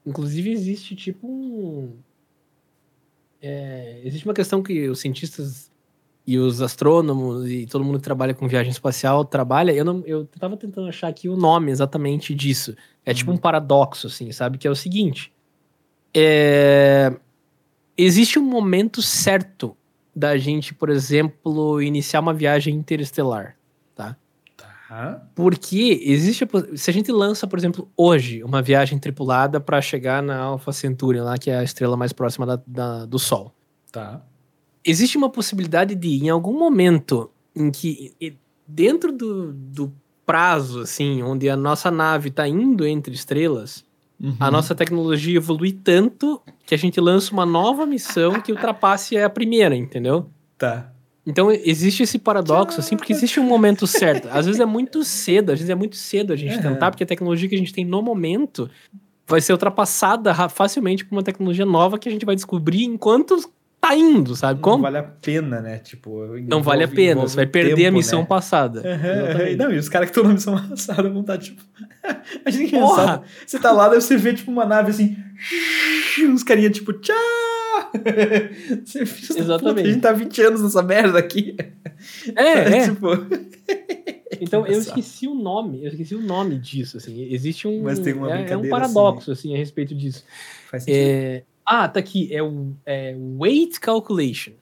Inclusive, 0.04 0.50
existe 0.50 0.94
tipo 0.94 1.26
um. 1.26 1.96
é, 3.40 4.00
existe 4.04 4.26
uma 4.26 4.34
questão 4.34 4.62
que 4.62 4.88
os 4.88 5.00
cientistas 5.00 5.71
e 6.26 6.38
os 6.38 6.62
astrônomos 6.62 7.50
e 7.50 7.66
todo 7.66 7.84
mundo 7.84 7.98
que 7.98 8.04
trabalha 8.04 8.32
com 8.34 8.46
viagem 8.46 8.70
espacial 8.70 9.24
trabalha. 9.24 9.72
Eu, 9.72 9.84
não, 9.84 10.02
eu 10.06 10.24
tava 10.38 10.56
tentando 10.56 10.88
achar 10.88 11.08
aqui 11.08 11.28
o 11.28 11.36
nome 11.36 11.70
exatamente 11.72 12.34
disso. 12.34 12.74
É 13.04 13.12
tipo 13.12 13.32
um 13.32 13.36
paradoxo, 13.36 14.06
assim, 14.06 14.30
sabe? 14.30 14.58
Que 14.58 14.68
é 14.68 14.70
o 14.70 14.76
seguinte: 14.76 15.32
é, 16.14 17.12
existe 17.96 18.38
um 18.38 18.42
momento 18.44 19.02
certo 19.02 19.76
da 20.14 20.36
gente, 20.36 20.74
por 20.74 20.90
exemplo, 20.90 21.80
iniciar 21.82 22.20
uma 22.20 22.34
viagem 22.34 22.74
interestelar. 22.74 23.56
Tá. 23.94 24.16
Porque 25.34 26.00
existe. 26.04 26.44
a 26.44 26.76
Se 26.76 26.90
a 26.90 26.92
gente 26.92 27.10
lança, 27.10 27.46
por 27.46 27.58
exemplo, 27.58 27.90
hoje, 27.96 28.44
uma 28.44 28.60
viagem 28.60 28.98
tripulada 28.98 29.58
para 29.58 29.80
chegar 29.80 30.22
na 30.22 30.38
Alpha 30.38 30.70
Centauri, 30.72 31.18
lá, 31.20 31.38
que 31.38 31.50
é 31.50 31.56
a 31.58 31.64
estrela 31.64 31.96
mais 31.96 32.12
próxima 32.12 32.44
da- 32.46 32.62
da- 32.66 33.06
do 33.06 33.18
Sol. 33.18 33.52
Tá. 33.90 34.22
Existe 34.84 35.16
uma 35.16 35.28
possibilidade 35.30 35.94
de, 35.94 36.24
em 36.24 36.28
algum 36.28 36.58
momento, 36.58 37.30
em 37.54 37.70
que 37.70 38.12
dentro 38.66 39.12
do, 39.12 39.52
do 39.52 39.92
prazo, 40.26 40.80
assim, 40.80 41.22
onde 41.22 41.48
a 41.48 41.56
nossa 41.56 41.90
nave 41.90 42.28
está 42.28 42.46
indo 42.48 42.86
entre 42.86 43.14
estrelas, 43.14 43.84
a 44.38 44.46
Uhum. 44.46 44.52
nossa 44.52 44.72
tecnologia 44.74 45.36
evolui 45.36 45.72
tanto 45.72 46.40
que 46.64 46.74
a 46.74 46.78
gente 46.78 47.00
lança 47.00 47.32
uma 47.32 47.44
nova 47.44 47.84
missão 47.84 48.40
que 48.40 48.52
ultrapasse 48.52 49.16
a 49.18 49.28
primeira, 49.28 49.74
entendeu? 49.74 50.30
Tá. 50.56 50.92
Então 51.26 51.50
existe 51.50 52.04
esse 52.04 52.18
paradoxo, 52.20 52.78
assim, 52.80 52.96
porque 52.96 53.12
existe 53.12 53.40
um 53.40 53.44
momento 53.44 53.84
certo. 53.86 54.28
Às 54.30 54.46
vezes 54.46 54.60
é 54.60 54.64
muito 54.64 55.02
cedo, 55.04 55.50
às 55.50 55.58
vezes 55.58 55.70
é 55.70 55.74
muito 55.74 55.96
cedo 55.96 56.32
a 56.32 56.36
gente 56.36 56.54
Aham. 56.54 56.72
tentar, 56.74 56.90
porque 56.92 57.02
a 57.02 57.06
tecnologia 57.06 57.48
que 57.48 57.54
a 57.54 57.58
gente 57.58 57.72
tem 57.72 57.84
no 57.84 58.00
momento 58.00 58.70
vai 59.26 59.40
ser 59.40 59.52
ultrapassada 59.52 60.32
ra- 60.32 60.48
facilmente 60.48 61.04
por 61.04 61.16
uma 61.16 61.22
tecnologia 61.22 61.66
nova 61.66 61.98
que 61.98 62.08
a 62.08 62.12
gente 62.12 62.24
vai 62.26 62.34
descobrir 62.36 62.84
enquanto 62.84 63.50
tá 63.82 63.96
indo, 63.96 64.34
sabe? 64.36 64.54
Não 64.54 64.62
Como? 64.62 64.82
vale 64.84 64.98
a 64.98 65.02
pena, 65.02 65.60
né? 65.60 65.78
Tipo, 65.78 66.24
Não 66.48 66.62
vale 66.62 66.82
a 66.82 66.84
envolve- 66.84 66.96
pena, 66.96 67.10
envolve 67.12 67.30
você 67.30 67.36
vai 67.36 67.46
perder 67.46 67.72
a 67.72 67.76
tempo, 67.76 67.96
missão 67.96 68.20
né? 68.20 68.26
passada. 68.26 68.78
Exatamente. 68.88 69.56
Não, 69.56 69.72
e 69.72 69.76
os 69.78 69.88
caras 69.88 70.08
que 70.08 70.12
estão 70.16 70.24
na 70.28 70.34
missão 70.34 70.54
passada 70.68 71.10
vão 71.10 71.20
estar, 71.22 71.36
tipo. 71.38 71.60
a 72.46 72.50
gente 72.50 72.70
que 72.70 72.76
engraçado. 72.76 73.24
Você 73.46 73.58
tá 73.58 73.72
lá, 73.72 73.88
daí 73.88 74.00
você 74.00 74.16
vê, 74.16 74.32
tipo, 74.32 74.50
uma 74.50 74.64
nave 74.64 74.90
assim. 74.90 75.16
Uns 76.28 76.42
carinha, 76.44 76.70
tipo, 76.70 76.92
tchau! 76.92 77.16
Você 78.84 79.00
Exatamente. 79.02 79.58
Puta, 79.76 79.80
a 79.80 79.92
gente 79.92 80.00
tá 80.00 80.12
20 80.12 80.42
anos 80.42 80.62
nessa 80.62 80.82
merda 80.82 81.18
aqui. 81.18 81.56
É, 82.36 82.42
é. 82.78 82.88
tipo. 82.88 83.08
Então 84.40 84.66
eu 84.66 84.78
esqueci 84.78 85.28
o 85.28 85.34
nome, 85.34 85.82
eu 85.84 85.88
esqueci 85.88 86.14
o 86.14 86.20
nome 86.20 86.58
disso, 86.58 86.96
assim. 86.96 87.22
Existe 87.32 87.68
um. 87.68 87.82
Mas 87.82 87.98
tem 87.98 88.12
uma 88.12 88.28
é- 88.28 88.30
é, 88.30 88.34
um 88.34 88.60
brincadeira, 88.60 88.70
paradoxo, 88.76 89.30
assim, 89.32 89.54
a 89.54 89.58
respeito 89.58 89.94
disso. 89.94 90.24
Faz 90.70 90.84
sentido. 90.84 91.00
É, 91.00 91.42
Ah, 91.74 91.88
tá 91.88 92.00
aqui. 92.00 92.28
É 92.30 92.42
o 92.42 92.74
é 92.84 93.16
Weight 93.16 93.80
Calculation. 93.80 94.52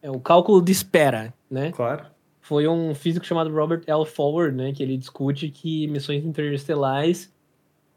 É 0.00 0.10
o 0.10 0.18
cálculo 0.18 0.62
de 0.62 0.72
espera, 0.72 1.34
né? 1.50 1.72
Claro. 1.72 2.06
Foi 2.40 2.66
um 2.66 2.94
físico 2.94 3.26
chamado 3.26 3.54
Robert 3.54 3.82
L. 3.86 4.06
Forward, 4.06 4.56
né? 4.56 4.72
Que 4.72 4.82
ele 4.82 4.96
discute 4.96 5.50
que 5.50 5.86
missões 5.88 6.24
interestelares 6.24 7.30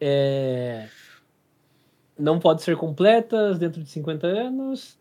é, 0.02 0.89
não 2.20 2.39
pode 2.39 2.62
ser 2.62 2.76
completas 2.76 3.58
dentro 3.58 3.82
de 3.82 3.89
50 3.89 4.28
anos. 4.28 4.99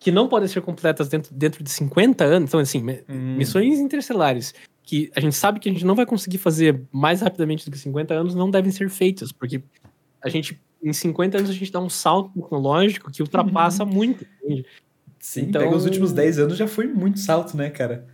Que 0.00 0.10
não 0.10 0.26
podem 0.26 0.48
ser 0.48 0.60
completas 0.60 1.08
dentro, 1.08 1.32
dentro 1.32 1.62
de 1.62 1.70
50 1.70 2.24
anos. 2.24 2.50
Então, 2.50 2.58
assim, 2.58 2.84
Hum, 3.08 3.36
missões 3.36 3.78
interestelares 3.78 4.52
que 4.82 5.08
a 5.14 5.20
gente 5.20 5.36
sabe 5.36 5.60
que 5.60 5.68
a 5.68 5.72
gente 5.72 5.86
não 5.86 5.94
vai 5.94 6.04
conseguir 6.04 6.38
fazer 6.38 6.82
mais 6.90 7.20
rapidamente 7.20 7.64
do 7.64 7.70
que 7.70 7.78
50 7.78 8.12
anos 8.12 8.34
não 8.34 8.50
devem 8.50 8.72
ser 8.72 8.90
feitas, 8.90 9.30
porque 9.30 9.62
a 10.20 10.28
gente, 10.28 10.60
em 10.82 10.92
50 10.92 11.38
anos, 11.38 11.50
a 11.50 11.52
gente 11.52 11.70
dá 11.72 11.80
um 11.80 11.88
salto 11.90 12.30
tecnológico 12.40 13.10
que 13.10 13.22
ultrapassa 13.22 13.84
muito. 13.84 14.24
entende? 14.42 14.64
Sim, 15.18 15.42
então- 15.42 15.60
pega 15.62 15.76
os 15.76 15.84
últimos 15.84 16.12
10 16.12 16.38
anos 16.38 16.56
já 16.56 16.66
foi 16.66 16.86
muito 16.86 17.18
salto, 17.18 17.56
né, 17.56 17.68
cara? 17.70 18.06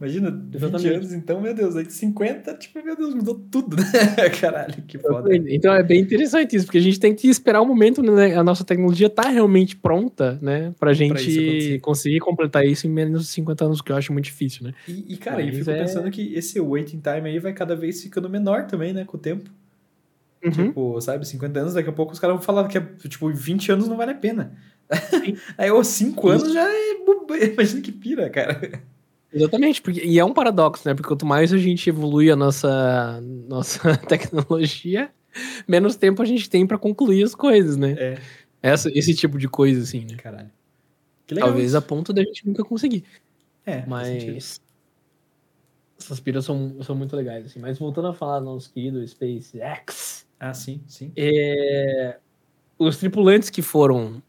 Imagina, 0.00 0.32
20 0.32 0.54
Exatamente. 0.56 0.88
anos, 0.94 1.12
então, 1.12 1.40
meu 1.40 1.54
Deus, 1.54 1.76
aí 1.76 1.86
de 1.86 1.92
50, 1.92 2.54
tipo, 2.54 2.82
meu 2.84 2.96
Deus, 2.96 3.14
mudou 3.14 3.38
tudo, 3.48 3.76
né? 3.76 3.84
Caralho, 4.40 4.82
que 4.82 4.98
foda. 4.98 5.28
Então 5.48 5.72
é 5.72 5.80
bem 5.80 6.00
interessante 6.00 6.56
isso, 6.56 6.64
porque 6.66 6.78
a 6.78 6.80
gente 6.80 6.98
tem 6.98 7.14
que 7.14 7.28
esperar 7.28 7.62
um 7.62 7.66
momento, 7.66 8.02
né? 8.02 8.34
A 8.34 8.42
nossa 8.42 8.64
tecnologia 8.64 9.08
tá 9.08 9.28
realmente 9.28 9.76
pronta, 9.76 10.40
né? 10.42 10.74
Pra 10.80 10.92
gente 10.92 11.78
conseguir 11.82 12.18
completar 12.18 12.66
isso 12.66 12.88
em 12.88 12.90
menos 12.90 13.22
de 13.22 13.28
50 13.28 13.64
anos, 13.64 13.80
que 13.80 13.92
eu 13.92 13.96
acho 13.96 14.12
muito 14.12 14.24
difícil, 14.24 14.64
né? 14.64 14.74
E, 14.88 15.12
e, 15.12 15.16
cara, 15.16 15.40
eu 15.40 15.46
Mas 15.46 15.58
fico 15.58 15.70
é- 15.70 15.78
pensando 15.78 16.10
que 16.10 16.34
esse 16.34 16.58
waiting 16.58 16.98
time 17.00 17.28
aí 17.30 17.38
vai 17.38 17.52
cada 17.52 17.76
vez 17.76 18.02
ficando 18.02 18.28
menor 18.28 18.66
também, 18.66 18.92
né, 18.92 19.04
com 19.04 19.16
o 19.16 19.20
tempo. 19.20 19.48
Uhum. 20.44 20.50
Tipo, 20.50 21.00
sabe, 21.00 21.26
50 21.26 21.60
anos, 21.60 21.74
daqui 21.74 21.88
a 21.88 21.92
pouco 21.92 22.12
os 22.12 22.18
caras 22.18 22.36
vão 22.36 22.42
falar 22.42 22.66
que, 22.66 22.78
é, 22.78 22.80
tipo, 23.08 23.32
20 23.32 23.72
anos 23.72 23.88
não 23.88 23.96
vale 23.96 24.12
a 24.12 24.16
pena. 24.16 24.56
Aí, 25.56 25.70
ô, 25.70 25.82
5 25.84 26.28
anos 26.28 26.52
já 26.52 26.68
é... 26.68 26.92
Imagina 27.52 27.80
que 27.80 27.92
pira, 27.92 28.28
cara. 28.28 28.82
Exatamente, 29.32 29.80
porque, 29.80 30.04
e 30.04 30.18
é 30.18 30.24
um 30.24 30.34
paradoxo, 30.34 30.86
né? 30.86 30.94
Porque 30.94 31.08
quanto 31.08 31.24
mais 31.24 31.52
a 31.52 31.56
gente 31.56 31.88
evolui 31.88 32.30
a 32.30 32.36
nossa, 32.36 33.20
nossa 33.48 33.96
tecnologia, 34.06 35.10
menos 35.66 35.96
tempo 35.96 36.20
a 36.20 36.24
gente 36.24 36.50
tem 36.50 36.66
pra 36.66 36.76
concluir 36.76 37.22
as 37.24 37.34
coisas, 37.34 37.76
né? 37.76 37.92
É, 37.92 38.18
Essa, 38.62 38.90
esse 38.92 39.14
tipo 39.14 39.38
de 39.38 39.48
coisa, 39.48 39.82
assim, 39.82 40.04
né? 40.04 40.16
caralho. 40.16 40.50
Que 41.26 41.34
legal 41.34 41.48
Talvez 41.48 41.68
isso. 41.68 41.78
a 41.78 41.80
ponto 41.80 42.12
da 42.12 42.22
gente 42.22 42.46
nunca 42.46 42.62
conseguir. 42.62 43.04
É. 43.64 43.84
Mas. 43.86 44.60
Essas 45.98 46.18
piras 46.20 46.44
são, 46.44 46.82
são 46.82 46.96
muito 46.96 47.14
legais, 47.14 47.46
assim. 47.46 47.60
Mas 47.60 47.78
voltando 47.78 48.08
a 48.08 48.14
falar 48.14 48.40
do 48.40 48.46
nosso 48.46 48.72
querido 48.72 49.06
SpaceX, 49.06 50.26
Ah, 50.44 50.52
sim, 50.54 50.82
sim. 50.88 51.12
é, 51.16 52.18
os 52.78 52.96
tripulantes 52.98 53.48
que 53.48 53.62
foram. 53.62 54.20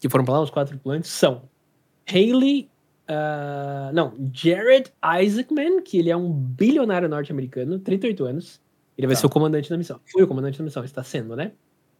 Que 0.00 0.08
foram 0.08 0.24
pra 0.24 0.34
lá, 0.34 0.40
os 0.42 0.50
quatro 0.50 0.72
tripulantes, 0.74 1.10
são 1.10 1.42
Haley. 2.08 2.68
ah, 3.06 3.90
não, 3.94 4.14
Jared 4.32 4.92
Isaacman, 5.22 5.82
que 5.82 5.98
ele 5.98 6.10
é 6.10 6.16
um 6.16 6.32
bilionário 6.32 7.08
norte-americano, 7.08 7.78
38 7.78 8.24
anos. 8.24 8.60
Ele 8.98 9.06
vai 9.06 9.14
Tá. 9.16 9.20
ser 9.20 9.26
o 9.26 9.30
comandante 9.30 9.70
da 9.70 9.78
missão. 9.78 10.00
Foi 10.10 10.22
o 10.22 10.26
comandante 10.28 10.58
da 10.58 10.64
missão, 10.64 10.82
está 10.84 11.02
sendo, 11.04 11.36
né? 11.36 11.52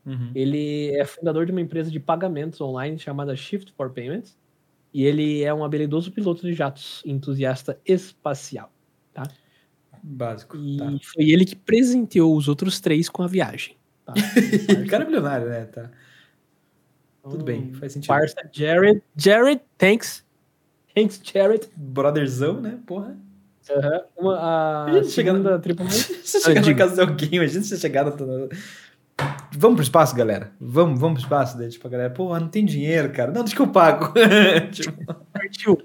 Uhum. 0.05 0.33
Ele 0.35 0.91
é 0.97 1.05
fundador 1.05 1.47
de 1.47 1.53
uma 1.53 1.61
empresa 1.61 1.91
de 1.91 2.01
pagamentos 2.01 2.61
online 2.61 2.99
chamada 2.99 3.37
Shift 3.37 3.73
for 3.73 3.91
Payments. 3.91 4.37
E 4.93 5.05
ele 5.05 5.43
é 5.45 5.55
um 5.55 5.63
habilidoso 5.65 6.11
piloto 6.11 6.43
de 6.43 6.53
jatos, 6.55 7.03
entusiasta 7.07 7.79
espacial. 7.87 8.73
Básico. 10.03 10.57
E 10.57 10.77
Tá. 10.79 10.91
foi 11.03 11.31
ele 11.31 11.45
que 11.45 11.57
presenteou 11.57 12.37
os 12.37 12.49
outros 12.49 12.81
três 12.81 13.09
com 13.09 13.23
a 13.23 13.27
viagem. 13.27 13.77
Tá? 14.05 14.15
O 14.85 14.89
cara 14.89 15.05
é 15.05 15.07
bilionário, 15.07 15.49
né? 15.49 15.65
Tá. 15.67 15.91
Tudo 17.23 17.45
bem, 17.45 17.73
faz 17.75 17.93
sentido. 17.93 18.09
Parça 18.09 18.37
Jared. 18.53 19.03
Jared, 19.17 19.61
thanks. 19.77 20.25
Thanks, 20.95 21.21
Jared. 21.23 21.69
Brotherzão, 21.77 22.61
né? 22.61 22.79
Porra. 22.87 23.17
Aham. 23.71 24.01
Uma, 24.17 24.99
a 24.99 25.05
segunda 25.05 25.59
tripulante. 25.59 25.97
Você 25.97 26.41
chegar 26.41 26.65
na 26.67 26.75
casa 26.75 26.95
de 26.95 27.01
alguém, 27.03 27.29
imagina 27.35 27.63
você 27.63 27.77
chegar 27.77 28.05
na... 28.05 28.13
Vamos 29.53 29.77
pro 29.77 29.83
espaço, 29.83 30.17
galera. 30.17 30.51
Vamos, 30.59 30.99
vamos 30.99 31.21
pro 31.21 31.25
espaço. 31.27 31.59
Daí, 31.59 31.69
tipo, 31.69 31.87
a 31.87 31.91
galera, 31.91 32.11
pô, 32.11 32.37
não 32.39 32.49
tem 32.49 32.65
dinheiro, 32.65 33.13
cara. 33.13 33.31
Não, 33.31 33.43
deixa 33.43 33.55
que 33.55 33.63
eu 33.63 33.69
pago. 33.69 34.15
tipo, 34.73 35.15
Partiu. 35.33 35.79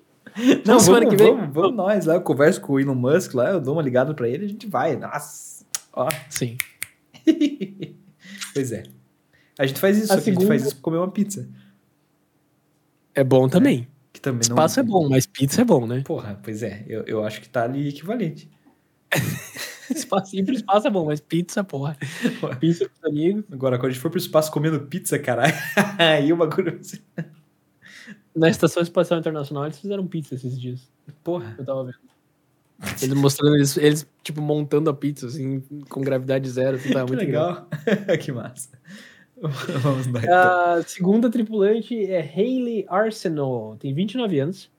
Não, 0.65 0.79
semana 0.79 1.05
vamos, 1.05 1.15
que 1.17 1.23
vem. 1.23 1.35
vamos, 1.35 1.53
vamos 1.53 1.75
nós 1.75 2.05
lá. 2.05 2.15
Eu 2.15 2.21
converso 2.21 2.61
com 2.61 2.73
o 2.73 2.79
Elon 2.79 2.95
Musk 2.95 3.33
lá, 3.33 3.51
eu 3.51 3.61
dou 3.61 3.73
uma 3.73 3.81
ligada 3.81 4.13
pra 4.13 4.27
ele, 4.27 4.45
a 4.45 4.49
gente 4.49 4.67
vai. 4.67 4.95
Nossa. 4.95 5.65
Ó. 5.93 6.07
Sim. 6.29 6.57
pois 8.53 8.71
é. 8.71 8.83
A 9.57 9.65
gente 9.65 9.79
faz 9.79 9.97
isso, 9.97 10.11
A 10.11 10.15
a 10.15 10.17
gente 10.17 10.25
segunda- 10.25 10.47
faz 10.47 10.63
isso 10.63 10.75
pra 10.75 10.83
comer 10.83 10.97
uma 10.97 11.11
pizza. 11.11 11.47
É 13.13 13.23
bom 13.23 13.47
também. 13.47 13.87
Que 14.11 14.19
também 14.19 14.47
não... 14.49 14.55
Espaço 14.55 14.79
é 14.79 14.83
bom, 14.83 15.07
mas 15.09 15.25
pizza 15.25 15.61
é 15.61 15.65
bom, 15.65 15.87
né? 15.87 16.01
Porra, 16.05 16.39
pois 16.43 16.61
é. 16.63 16.83
Eu, 16.87 17.03
eu 17.03 17.23
acho 17.23 17.39
que 17.41 17.47
tá 17.49 17.63
ali 17.63 17.89
equivalente. 17.89 18.49
Espaço, 19.89 20.31
sempre 20.31 20.55
espaço 20.55 20.87
é 20.87 20.89
bom, 20.89 21.05
mas 21.05 21.19
pizza, 21.19 21.63
porra. 21.63 21.95
Pizza 22.59 22.89
com 22.89 22.95
os 22.95 23.03
amigos. 23.11 23.43
Agora, 23.51 23.77
quando 23.77 23.91
a 23.91 23.91
gente 23.91 24.01
for 24.01 24.09
pro 24.09 24.17
espaço 24.17 24.51
comendo 24.51 24.79
pizza, 24.87 25.19
caralho, 25.19 25.53
aí 25.99 26.33
o 26.33 26.37
bagulho... 26.37 26.79
Na 28.35 28.49
Estação 28.49 28.83
Espacial 28.83 29.19
Internacional, 29.19 29.65
eles 29.65 29.79
fizeram 29.79 30.05
pizza 30.05 30.35
esses 30.35 30.59
dias. 30.59 30.91
Porra. 31.23 31.55
Eu 31.57 31.65
tava 31.65 31.85
vendo. 31.85 32.05
Eles 33.01 33.13
mostrando, 33.13 33.55
eles, 33.55 33.77
eles 33.77 34.07
tipo, 34.21 34.41
montando 34.41 34.89
a 34.89 34.93
pizza, 34.93 35.27
assim, 35.27 35.61
com 35.89 36.01
gravidade 36.01 36.49
zero. 36.49 36.75
Assim, 36.75 36.91
tava 36.91 37.05
Que 37.05 37.11
muito 37.13 37.25
legal. 37.25 37.67
que 38.21 38.31
massa. 38.31 38.69
Vamos 39.81 40.07
lá, 40.07 40.19
então. 40.19 40.33
A 40.33 40.83
segunda 40.83 41.29
tripulante 41.29 42.05
é 42.05 42.19
Hayley 42.19 42.85
Arsenal, 42.89 43.77
tem 43.79 43.93
29 43.93 44.39
anos. 44.39 44.71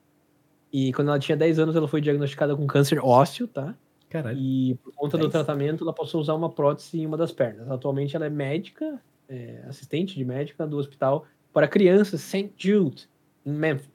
E 0.73 0.93
quando 0.93 1.09
ela 1.09 1.19
tinha 1.19 1.37
10 1.37 1.59
anos, 1.59 1.77
ela 1.77 1.89
foi 1.89 2.01
diagnosticada 2.01 2.55
com 2.55 2.67
câncer 2.67 2.99
ósseo, 3.03 3.47
tá? 3.49 3.75
Caralho. 4.11 4.39
E 4.39 4.75
por 4.83 4.93
conta 4.95 5.17
do 5.17 5.29
10. 5.29 5.33
tratamento, 5.33 5.85
ela 5.85 5.93
passou 5.93 6.19
a 6.19 6.23
usar 6.23 6.35
uma 6.35 6.51
prótese 6.51 7.01
em 7.01 7.07
uma 7.07 7.17
das 7.17 7.33
pernas. 7.33 7.71
Atualmente, 7.71 8.15
ela 8.15 8.27
é 8.27 8.31
médica, 8.31 9.01
é, 9.29 9.63
assistente 9.69 10.17
de 10.17 10.25
médica 10.25 10.67
do 10.67 10.77
hospital 10.77 11.27
para 11.53 11.67
crianças 11.67 12.21
St. 12.21 12.53
Jude, 12.57 13.09
em 13.47 13.53
Memphis, 13.53 13.89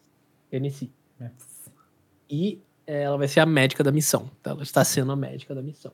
Tennessee. 0.49 0.91
E 2.29 2.59
é, 2.87 3.03
ela 3.03 3.17
vai 3.17 3.27
ser 3.27 3.41
a 3.41 3.45
médica 3.45 3.83
da 3.83 3.91
missão. 3.91 4.31
Tá? 4.41 4.51
Ela 4.51 4.63
está 4.63 4.83
sendo 4.83 5.11
a 5.11 5.15
médica 5.15 5.53
da 5.53 5.61
missão. 5.61 5.91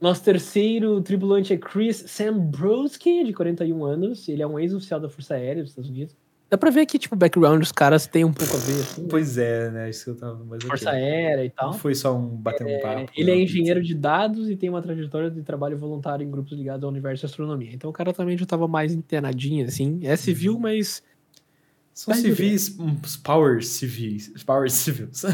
Nosso 0.00 0.22
terceiro 0.22 1.00
tripulante 1.00 1.52
é 1.52 1.56
Chris 1.56 2.04
Sambrowski, 2.06 3.24
de 3.24 3.32
41 3.32 3.84
anos. 3.84 4.28
Ele 4.28 4.42
é 4.42 4.46
um 4.46 4.58
ex-oficial 4.58 5.00
da 5.00 5.08
Força 5.08 5.34
Aérea 5.34 5.62
dos 5.62 5.70
Estados 5.72 5.90
Unidos. 5.90 6.16
Dá 6.50 6.58
pra 6.58 6.70
ver 6.70 6.84
que, 6.86 6.98
tipo, 6.98 7.14
o 7.14 7.18
background 7.18 7.58
dos 7.58 7.72
caras 7.72 8.06
tem 8.06 8.24
um 8.24 8.32
pouco 8.32 8.54
a 8.54 8.58
ver, 8.58 8.74
assim, 8.80 9.02
né? 9.02 9.08
Pois 9.10 9.38
é, 9.38 9.70
né? 9.70 9.90
Isso 9.90 10.04
que 10.04 10.10
eu 10.10 10.16
tava. 10.16 10.44
Mas 10.44 10.62
Força 10.62 10.90
ok. 10.90 11.00
Aérea 11.02 11.44
e 11.44 11.50
tal. 11.50 11.72
Não 11.72 11.78
foi 11.78 11.94
só 11.94 12.14
um 12.14 12.28
bater 12.28 12.64
um 12.66 12.80
papo. 12.80 13.10
Ele 13.16 13.30
é 13.30 13.34
não. 13.34 13.40
engenheiro 13.42 13.82
de 13.82 13.94
dados 13.94 14.48
e 14.50 14.54
tem 14.54 14.68
uma 14.68 14.82
trajetória 14.82 15.30
de 15.30 15.42
trabalho 15.42 15.76
voluntário 15.78 16.24
em 16.24 16.30
grupos 16.30 16.52
ligados 16.52 16.84
ao 16.84 16.90
universo 16.90 17.20
de 17.20 17.26
astronomia. 17.26 17.70
Então 17.72 17.88
o 17.90 17.92
cara 17.92 18.12
também 18.12 18.36
já 18.36 18.44
tava 18.46 18.68
mais 18.68 18.92
internadinho, 18.92 19.66
assim. 19.66 20.00
É 20.02 20.10
Uhum. 20.10 20.16
civil, 20.16 20.58
mas. 20.60 21.02
São 21.94 22.12
Mas 22.12 22.22
civis, 22.22 22.76
uns 22.76 23.16
power 23.16 23.62
civis. 23.64 24.32
Power 24.44 24.68
civils. 24.68 25.22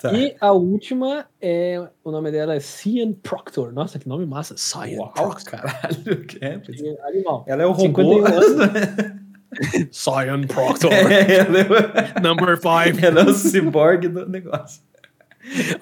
tá. 0.00 0.12
E 0.14 0.34
a 0.40 0.52
última 0.52 1.26
é. 1.40 1.86
O 2.02 2.10
nome 2.10 2.30
dela 2.30 2.54
é 2.54 2.60
Cian 2.60 3.12
Proctor. 3.12 3.72
Nossa, 3.72 3.98
que 3.98 4.08
nome 4.08 4.24
massa. 4.24 4.56
Cian 4.56 4.96
Uau, 4.98 5.12
Proctor. 5.12 5.44
caralho. 5.44 6.26
É, 6.40 6.58
pois 6.58 6.80
é. 6.82 6.88
É 6.88 7.06
Animal. 7.08 7.44
Ela 7.46 7.62
é 7.64 7.66
o 7.66 7.74
51 7.74 8.24
robô. 8.24 8.26
Cian 9.92 10.42
Proctor. 10.46 10.92
ela, 10.92 11.12
é, 11.12 12.20
number 12.22 12.56
5. 12.56 12.68
o- 12.68 13.06
ela 13.06 13.20
é 13.20 13.24
o 13.24 13.34
ciborgue 13.34 14.08
do 14.08 14.26
negócio. 14.28 14.82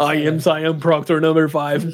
I 0.00 0.26
am 0.26 0.40
Cian 0.40 0.76
Proctor 0.78 1.20
number 1.20 1.48
5. 1.48 1.92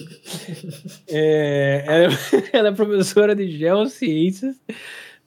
É, 1.11 1.84
ela, 1.86 2.14
é, 2.14 2.57
ela 2.57 2.68
é 2.68 2.72
professora 2.72 3.34
de 3.36 3.51
geociências 3.51 4.57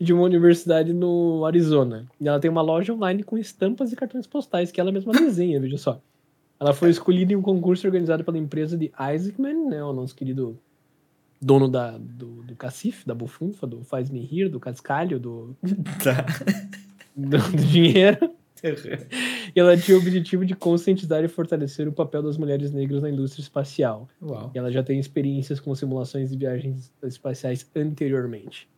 de 0.02 0.12
uma 0.12 0.24
universidade 0.24 0.93
no 0.93 1.45
Arizona. 1.45 2.08
E 2.20 2.28
ela 2.28 2.39
tem 2.39 2.49
uma 2.49 2.62
loja 2.62 2.91
online 2.91 3.22
com 3.22 3.38
estampas 3.38 3.91
e 3.91 3.95
cartões 3.95 4.26
postais 4.26 4.72
que 4.72 4.82
ela 4.82 4.91
mesma 4.91 5.14
desenha, 5.14 5.60
veja 5.60 5.78
só. 5.78 6.02
Ela 6.60 6.74
foi 6.74 6.89
escolhida 6.89 7.34
em 7.34 7.36
um 7.36 7.41
concurso 7.41 7.86
organizado 7.86 8.24
pela 8.24 8.38
empresa 8.38 8.76
de 8.76 8.91
Isaacman, 8.99 9.70
né, 9.70 9.84
o 9.84 9.93
nosso 9.93 10.16
querido 10.16 10.58
dono 11.39 11.68
da, 11.68 11.97
do, 11.99 12.43
do 12.43 12.56
Cacif, 12.56 13.06
da 13.06 13.14
Bufunfa, 13.14 13.68
do 13.68 13.84
Faz 13.84 14.10
Me 14.10 14.22
Rir, 14.22 14.49
do 14.49 14.60
Cascalho, 14.60 15.20
do, 15.20 15.56
Tá. 16.04 16.26
do, 17.16 17.38
do 17.38 17.58
dinheiro. 17.58 18.32
E 19.56 19.60
ela 19.60 19.76
tinha 19.76 19.97
o 19.97 19.99
objetivo 19.99 20.45
de 20.45 20.56
conscientizar 20.56 21.24
e 21.24 21.28
fortalecer 21.28 21.88
o 21.88 21.91
papel 21.91 22.22
das 22.22 22.38
mulheres 22.38 22.72
negras 22.72 23.02
na 23.02 23.10
indústria 23.10 23.41
espacial. 23.41 24.08
Uau. 24.22 24.52
E 24.54 24.58
ela 24.60 24.72
já 24.72 24.84
tem 24.84 24.99
experiências 24.99 25.60
com 25.60 25.74
simulações 25.74 26.30
de 26.30 26.38
viagens 26.38 26.93
espaciais 27.02 27.68
anteriormente. 27.76 28.70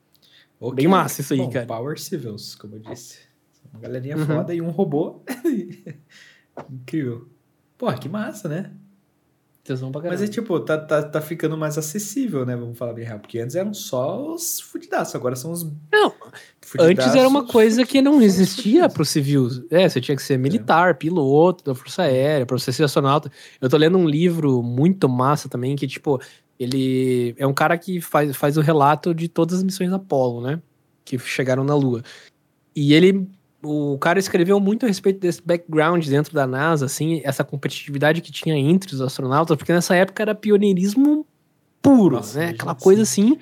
Ok. 0.67 0.75
Bem 0.75 0.87
massa 0.87 1.19
isso 1.21 1.33
aí, 1.33 1.39
Bom, 1.39 1.49
cara. 1.49 1.65
Power 1.65 1.99
civils, 1.99 2.55
como 2.55 2.75
eu 2.75 2.79
disse. 2.79 3.17
Uma 3.73 3.81
galerinha 3.81 4.15
Uhum. 4.17 4.25
foda 4.25 4.53
e 4.53 4.61
um 4.61 4.69
robô. 4.69 5.21
Incrível. 6.71 7.27
Porra, 7.77 7.97
que 7.97 8.07
massa, 8.07 8.47
né? 8.47 8.71
Tesão 9.63 9.91
pra 9.91 10.01
caramba. 10.01 10.19
Mas 10.21 10.29
é 10.29 10.31
tipo, 10.31 10.59
tá, 10.59 10.77
tá, 10.77 11.01
tá 11.03 11.21
ficando 11.21 11.57
mais 11.57 11.77
acessível, 11.77 12.45
né? 12.45 12.53
Vamos 12.55 12.77
falar 12.77 12.93
bem 12.93 13.05
real. 13.05 13.19
Porque 13.19 13.39
antes 13.39 13.55
eram 13.55 13.73
só 13.73 14.33
os 14.33 14.59
fudidaços, 14.59 15.15
agora 15.15 15.35
são 15.37 15.51
os. 15.51 15.63
Não, 15.91 16.13
Antes 16.79 17.13
era 17.15 17.27
uma 17.27 17.45
coisa 17.45 17.85
que 17.85 18.01
não 18.01 18.21
existia 18.21 18.89
pro 18.89 19.05
civil. 19.05 19.47
É, 19.69 19.87
você 19.87 20.01
tinha 20.01 20.15
que 20.17 20.23
ser 20.23 20.37
militar, 20.37 20.95
piloto 20.97 21.63
da 21.63 21.75
Força 21.75 22.03
Aérea, 22.03 22.45
pra 22.45 22.57
você 22.57 22.71
ser 22.73 22.83
astronauta. 22.83 23.31
Eu 23.61 23.69
tô 23.69 23.77
lendo 23.77 23.97
um 23.97 24.07
livro 24.07 24.61
muito 24.61 25.07
massa 25.07 25.47
também, 25.47 25.75
que, 25.75 25.87
tipo, 25.87 26.19
ele 26.59 27.35
é 27.37 27.45
um 27.47 27.53
cara 27.53 27.77
que 27.77 27.99
faz, 27.99 28.35
faz 28.35 28.57
o 28.57 28.61
relato 28.61 29.13
de 29.13 29.27
todas 29.27 29.57
as 29.57 29.63
missões 29.63 29.91
Apollo, 29.91 30.41
né? 30.41 30.61
Que 31.03 31.17
chegaram 31.19 31.63
na 31.63 31.75
Lua. 31.75 32.03
E 32.75 32.93
ele, 32.93 33.27
o 33.63 33.97
cara 33.97 34.19
escreveu 34.19 34.59
muito 34.59 34.85
a 34.85 34.87
respeito 34.87 35.19
desse 35.19 35.41
background 35.41 36.05
dentro 36.07 36.33
da 36.33 36.47
NASA, 36.47 36.85
assim, 36.85 37.21
essa 37.23 37.43
competitividade 37.43 38.21
que 38.21 38.31
tinha 38.31 38.55
entre 38.55 38.93
os 38.93 39.01
astronautas, 39.01 39.57
porque 39.57 39.73
nessa 39.73 39.95
época 39.95 40.21
era 40.21 40.35
pioneirismo 40.35 41.25
puro, 41.81 42.15
Nossa, 42.15 42.39
né? 42.39 42.49
Aquela 42.49 42.75
coisa 42.75 43.03
sim. 43.05 43.33
assim, 43.33 43.39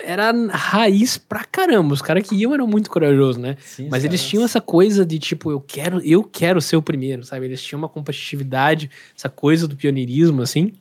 era 0.00 0.32
raiz 0.50 1.16
pra 1.18 1.44
caramba. 1.44 1.94
Os 1.94 2.02
caras 2.02 2.26
que 2.26 2.34
iam 2.34 2.54
eram 2.54 2.66
muito 2.66 2.90
corajosos, 2.90 3.36
né? 3.36 3.56
Sim, 3.60 3.88
Mas 3.90 4.04
eles 4.04 4.24
tinham 4.24 4.44
essa 4.44 4.60
coisa 4.60 5.04
de 5.04 5.18
tipo, 5.18 5.50
eu 5.50 5.60
quero, 5.60 6.00
eu 6.00 6.24
quero 6.24 6.60
ser 6.60 6.76
o 6.76 6.82
primeiro, 6.82 7.24
sabe? 7.24 7.46
Eles 7.46 7.62
tinham 7.62 7.78
uma 7.78 7.88
competitividade, 7.88 8.90
essa 9.16 9.28
coisa 9.28 9.66
do 9.68 9.76
pioneirismo, 9.76 10.42
assim. 10.42 10.72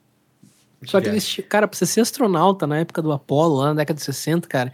Só 0.86 1.02
que 1.02 1.10
eles 1.10 1.28
tinham, 1.28 1.48
cara, 1.50 1.68
pra 1.68 1.78
você 1.78 1.86
ser 1.86 2.02
astronauta 2.02 2.68
na 2.68 2.78
época 2.80 3.02
do 3.02 3.12
Apollo, 3.12 3.56
lá 3.58 3.68
na 3.68 3.74
década 3.76 3.98
de 3.98 4.06
60, 4.06 4.48
cara, 4.48 4.72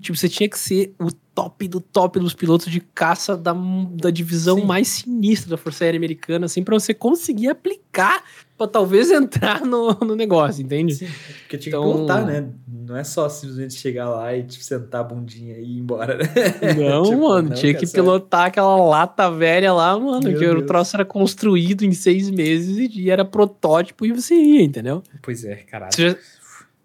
tipo, 0.00 0.16
você 0.16 0.28
tinha 0.28 0.48
que 0.48 0.58
ser 0.58 0.94
o 0.98 1.08
top 1.34 1.66
do 1.66 1.80
top 1.80 2.20
dos 2.20 2.32
pilotos 2.34 2.70
de 2.70 2.78
caça 2.80 3.36
da, 3.36 3.52
da 3.92 4.10
divisão 4.10 4.58
Sim. 4.58 4.64
mais 4.66 4.88
sinistra 4.88 5.50
da 5.50 5.56
Força 5.56 5.84
Aérea 5.84 5.98
Americana, 5.98 6.46
assim, 6.46 6.62
pra 6.62 6.78
você 6.78 6.94
conseguir 6.94 7.48
aplicar 7.48 8.22
pra 8.56 8.68
talvez 8.68 9.10
entrar 9.12 9.62
no, 9.66 9.92
no 9.94 10.14
negócio, 10.14 10.62
entende? 10.62 10.94
Sim, 10.94 11.08
porque 11.40 11.58
tinha 11.58 11.70
Então- 11.76 11.84
que 11.84 11.92
pilotar, 11.94 12.24
né? 12.24 12.48
Não 12.86 12.96
é 12.96 13.02
só 13.02 13.28
simplesmente 13.28 13.74
chegar 13.74 14.10
lá 14.10 14.36
e 14.36 14.44
tipo, 14.44 14.62
sentar 14.62 15.00
a 15.00 15.04
bundinha 15.04 15.56
e 15.58 15.62
ir 15.64 15.78
embora, 15.78 16.18
né? 16.18 16.24
Não, 16.78 17.02
Tipo, 17.02 17.22
mano, 17.28 17.48
não, 17.48 17.56
tinha 17.56 17.72
que 17.74 17.86
pilotar 17.86 18.46
aquela 18.46 18.76
lata 18.76 19.30
velha 19.30 19.72
lá, 19.72 19.98
mano, 19.98 20.22
Meu 20.28 20.38
que 20.38 20.46
o 20.46 20.54
Deus. 20.54 20.66
troço 20.66 20.94
era 20.94 21.04
construído 21.04 21.82
em 21.84 21.92
seis 21.92 22.28
meses 22.30 22.76
e- 22.76 23.00
e 23.00 23.10
era 23.10 23.24
protótipo 23.24 24.04
e 24.06 24.12
você 24.12 24.34
ia, 24.34 24.62
entendeu? 24.62 25.02
Pois 25.22 25.44
é, 25.44 25.56
caralho. 25.56 25.92
Você 25.94 26.10
já, 26.10 26.16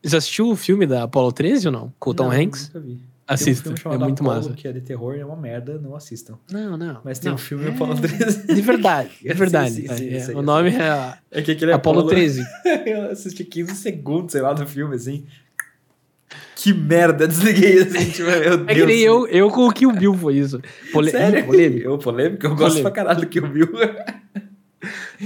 já 0.06 0.18
assistiu 0.20 0.50
o 0.50 0.56
filme 0.56 0.88
da 0.88 1.04
Apollo 1.04 1.34
13 1.34 1.68
ou 1.68 1.72
não? 1.74 1.94
Com 2.00 2.12
o 2.12 2.14
Tom 2.14 2.30
Não, 2.30 2.32
Hanks? 2.32 2.72
Nunca 2.74 2.80
vi. 2.88 2.98
Assista, 3.30 3.70
um 3.70 3.78
filme 3.78 3.96
é 3.96 4.00
muito 4.00 4.22
Apollo, 4.24 4.38
massa. 4.44 4.54
que 4.54 4.68
é 4.68 4.72
de 4.74 4.82
terror, 4.82 5.16
é 5.16 5.24
uma 5.24 5.36
merda, 5.36 5.78
não 5.80 5.96
assistam. 5.96 6.38
Não, 6.52 6.76
não. 6.76 7.00
Mas 7.06 7.20
tem 7.20 7.30
não, 7.30 7.36
um 7.36 7.38
filme 7.38 7.66
é 7.66 7.70
Apollo 7.72 7.96
13. 8.00 8.48
De 8.48 8.62
verdade, 8.62 9.10
de 9.22 9.30
Sim, 9.30 9.34
verdade. 9.36 9.72
sim, 9.76 9.88
sim, 9.88 10.10
É, 10.10 10.18
isso 10.18 10.30
aí, 10.32 10.36
o 10.36 10.42
nome 10.42 10.72
é 10.72 11.14
É 11.32 11.42
que 11.44 11.52
aquele 11.52 11.72
Apollo 11.72 12.08
13. 12.08 12.44
Eu 12.88 13.12
assisti 13.12 13.44
15 13.44 13.76
segundos, 13.76 14.32
sei 14.32 14.42
lá, 14.42 14.54
do 14.54 14.66
filme, 14.66 14.96
assim. 14.96 15.26
Que 16.56 16.74
merda, 16.74 17.28
desliguei 17.28 17.80
assim, 17.84 18.10
tipo, 18.10 18.30
meu 18.30 18.58
Deus. 18.58 18.68
É 18.68 18.74
que 18.76 18.86
nem 18.86 19.00
eu, 19.00 19.26
eu 19.28 19.50
com 19.50 19.66
o 19.68 19.72
Kill 19.72 19.92
Bill 19.94 20.14
foi 20.14 20.36
isso. 20.36 20.60
Pole... 20.92 21.10
Sério? 21.10 21.46
Polêmico. 21.46 21.88
Eu, 21.88 21.98
polêmico? 21.98 22.46
Eu 22.46 22.50
gosto 22.50 22.62
Polêmico. 22.78 22.82
pra 22.82 22.92
caralho 22.92 23.20
do 23.22 23.28
Kill 23.28 23.48
Bill. 23.48 23.70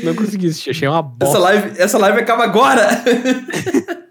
Não 0.04 0.14
consegui 0.16 0.48
assistir, 0.48 0.70
achei 0.72 0.88
uma 0.88 1.00
Essa 1.00 1.04
bosta. 1.04 1.40
live, 1.40 1.80
essa 1.82 1.98
live 1.98 2.20
acaba 2.20 2.44
agora! 2.44 2.88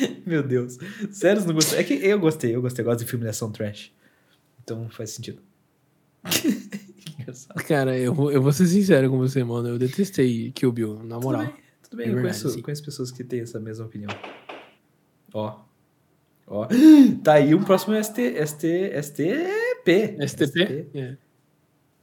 Meu 0.26 0.42
Deus. 0.42 0.78
Sério, 1.10 1.44
não 1.44 1.54
gostou? 1.54 1.78
É 1.78 1.84
que 1.84 1.94
eu 1.94 2.18
gostei, 2.18 2.54
eu 2.54 2.62
gostei. 2.62 2.82
Eu 2.82 2.86
gosto 2.86 3.00
de 3.00 3.06
filme 3.06 3.24
de 3.24 3.30
ação 3.30 3.50
trash. 3.50 3.92
Então 4.62 4.88
faz 4.88 5.10
sentido. 5.10 5.42
Engraçado. 7.18 7.62
Cara, 7.64 7.98
eu 7.98 8.14
vou, 8.14 8.30
eu 8.30 8.42
vou 8.42 8.52
ser 8.52 8.66
sincero 8.66 9.10
com 9.10 9.18
você, 9.18 9.42
mano. 9.44 9.68
Eu 9.68 9.78
detestei 9.78 10.50
Kill 10.52 10.72
Bill, 10.72 11.02
na 11.02 11.18
moral. 11.18 11.42
Tudo 11.42 11.52
bem, 11.52 11.62
tudo 11.82 11.96
bem. 11.96 12.06
É 12.06 12.10
eu 12.10 12.14
verdade, 12.14 12.38
conheço, 12.38 12.56
sim. 12.56 12.62
conheço 12.62 12.84
pessoas 12.84 13.10
que 13.10 13.24
têm 13.24 13.40
essa 13.40 13.60
mesma 13.60 13.86
opinião. 13.86 14.10
Ó. 15.32 15.60
Ó. 16.46 16.68
Tá 17.22 17.34
aí 17.34 17.54
um 17.54 17.62
próximo 17.62 17.94
ST, 18.02 18.46
ST, 18.46 19.02
STP. 19.02 20.26
STP? 20.26 20.88
É. 20.94 21.16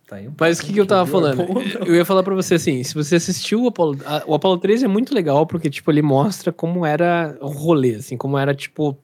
Tá 0.08 0.16
um 0.16 0.34
Mas 0.40 0.60
o 0.60 0.64
que, 0.64 0.74
que 0.74 0.80
eu 0.80 0.86
tava 0.86 1.06
falando? 1.06 1.46
Eu 1.86 1.94
ia 1.94 2.06
falar 2.06 2.24
pra 2.24 2.34
você 2.34 2.56
assim, 2.56 2.82
se 2.82 2.94
você 2.94 3.18
assistiu 3.18 3.64
o 3.64 3.68
Apollo... 3.68 4.00
a- 4.06 4.24
o 4.26 4.34
Apollo 4.34 4.58
13 4.58 4.86
é 4.86 4.88
muito 4.88 5.14
legal, 5.14 5.46
porque, 5.46 5.70
tipo, 5.70 5.92
ele 5.92 6.02
mostra 6.02 6.52
como 6.54 6.86
era 6.86 7.38
o 7.42 7.50
rolê, 7.50 7.96
assim, 7.96 8.16
como 8.16 8.38
era, 8.38 8.56
tipo... 8.56 8.98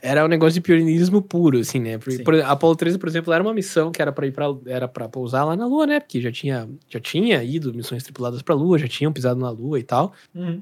Era 0.00 0.24
um 0.24 0.28
negócio 0.28 0.54
de 0.54 0.60
pioneirismo 0.62 1.20
puro, 1.22 1.58
assim, 1.58 1.78
né? 1.78 1.98
Por, 1.98 2.22
por, 2.22 2.40
Apollo 2.42 2.76
13, 2.76 2.98
por 2.98 3.08
exemplo, 3.08 3.32
era 3.32 3.42
uma 3.42 3.54
missão 3.54 3.90
que 3.90 4.00
era 4.02 4.12
pra 4.12 4.26
ir 4.26 4.32
para 4.32 4.46
era 4.66 4.88
para 4.88 5.08
pousar 5.08 5.44
lá 5.44 5.56
na 5.56 5.66
Lua, 5.66 5.86
né? 5.86 6.00
Porque 6.00 6.20
já 6.20 6.30
tinha, 6.30 6.68
já 6.90 7.00
tinha 7.00 7.42
ido 7.42 7.72
missões 7.72 8.02
tripuladas 8.02 8.42
pra 8.42 8.54
Lua, 8.54 8.78
já 8.78 8.86
tinham 8.86 9.12
pisado 9.12 9.40
na 9.40 9.48
Lua 9.48 9.78
e 9.78 9.82
tal. 9.82 10.12
Uhum. 10.34 10.60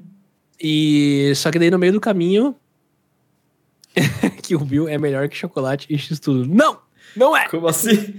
E 0.61 1.33
só 1.35 1.51
que 1.51 1.59
daí 1.59 1.69
no 1.69 1.77
meio 1.77 1.91
do 1.91 1.99
caminho 1.99 2.55
que 4.43 4.55
o 4.55 4.59
Bill 4.59 4.87
é 4.87 4.97
melhor 4.97 5.27
que 5.27 5.35
chocolate 5.35 5.87
e 5.89 5.97
x 5.97 6.19
tudo. 6.21 6.45
Não! 6.45 6.82
Não 7.15 7.35
é! 7.35 7.47
Como 7.49 7.67
assim? 7.67 8.13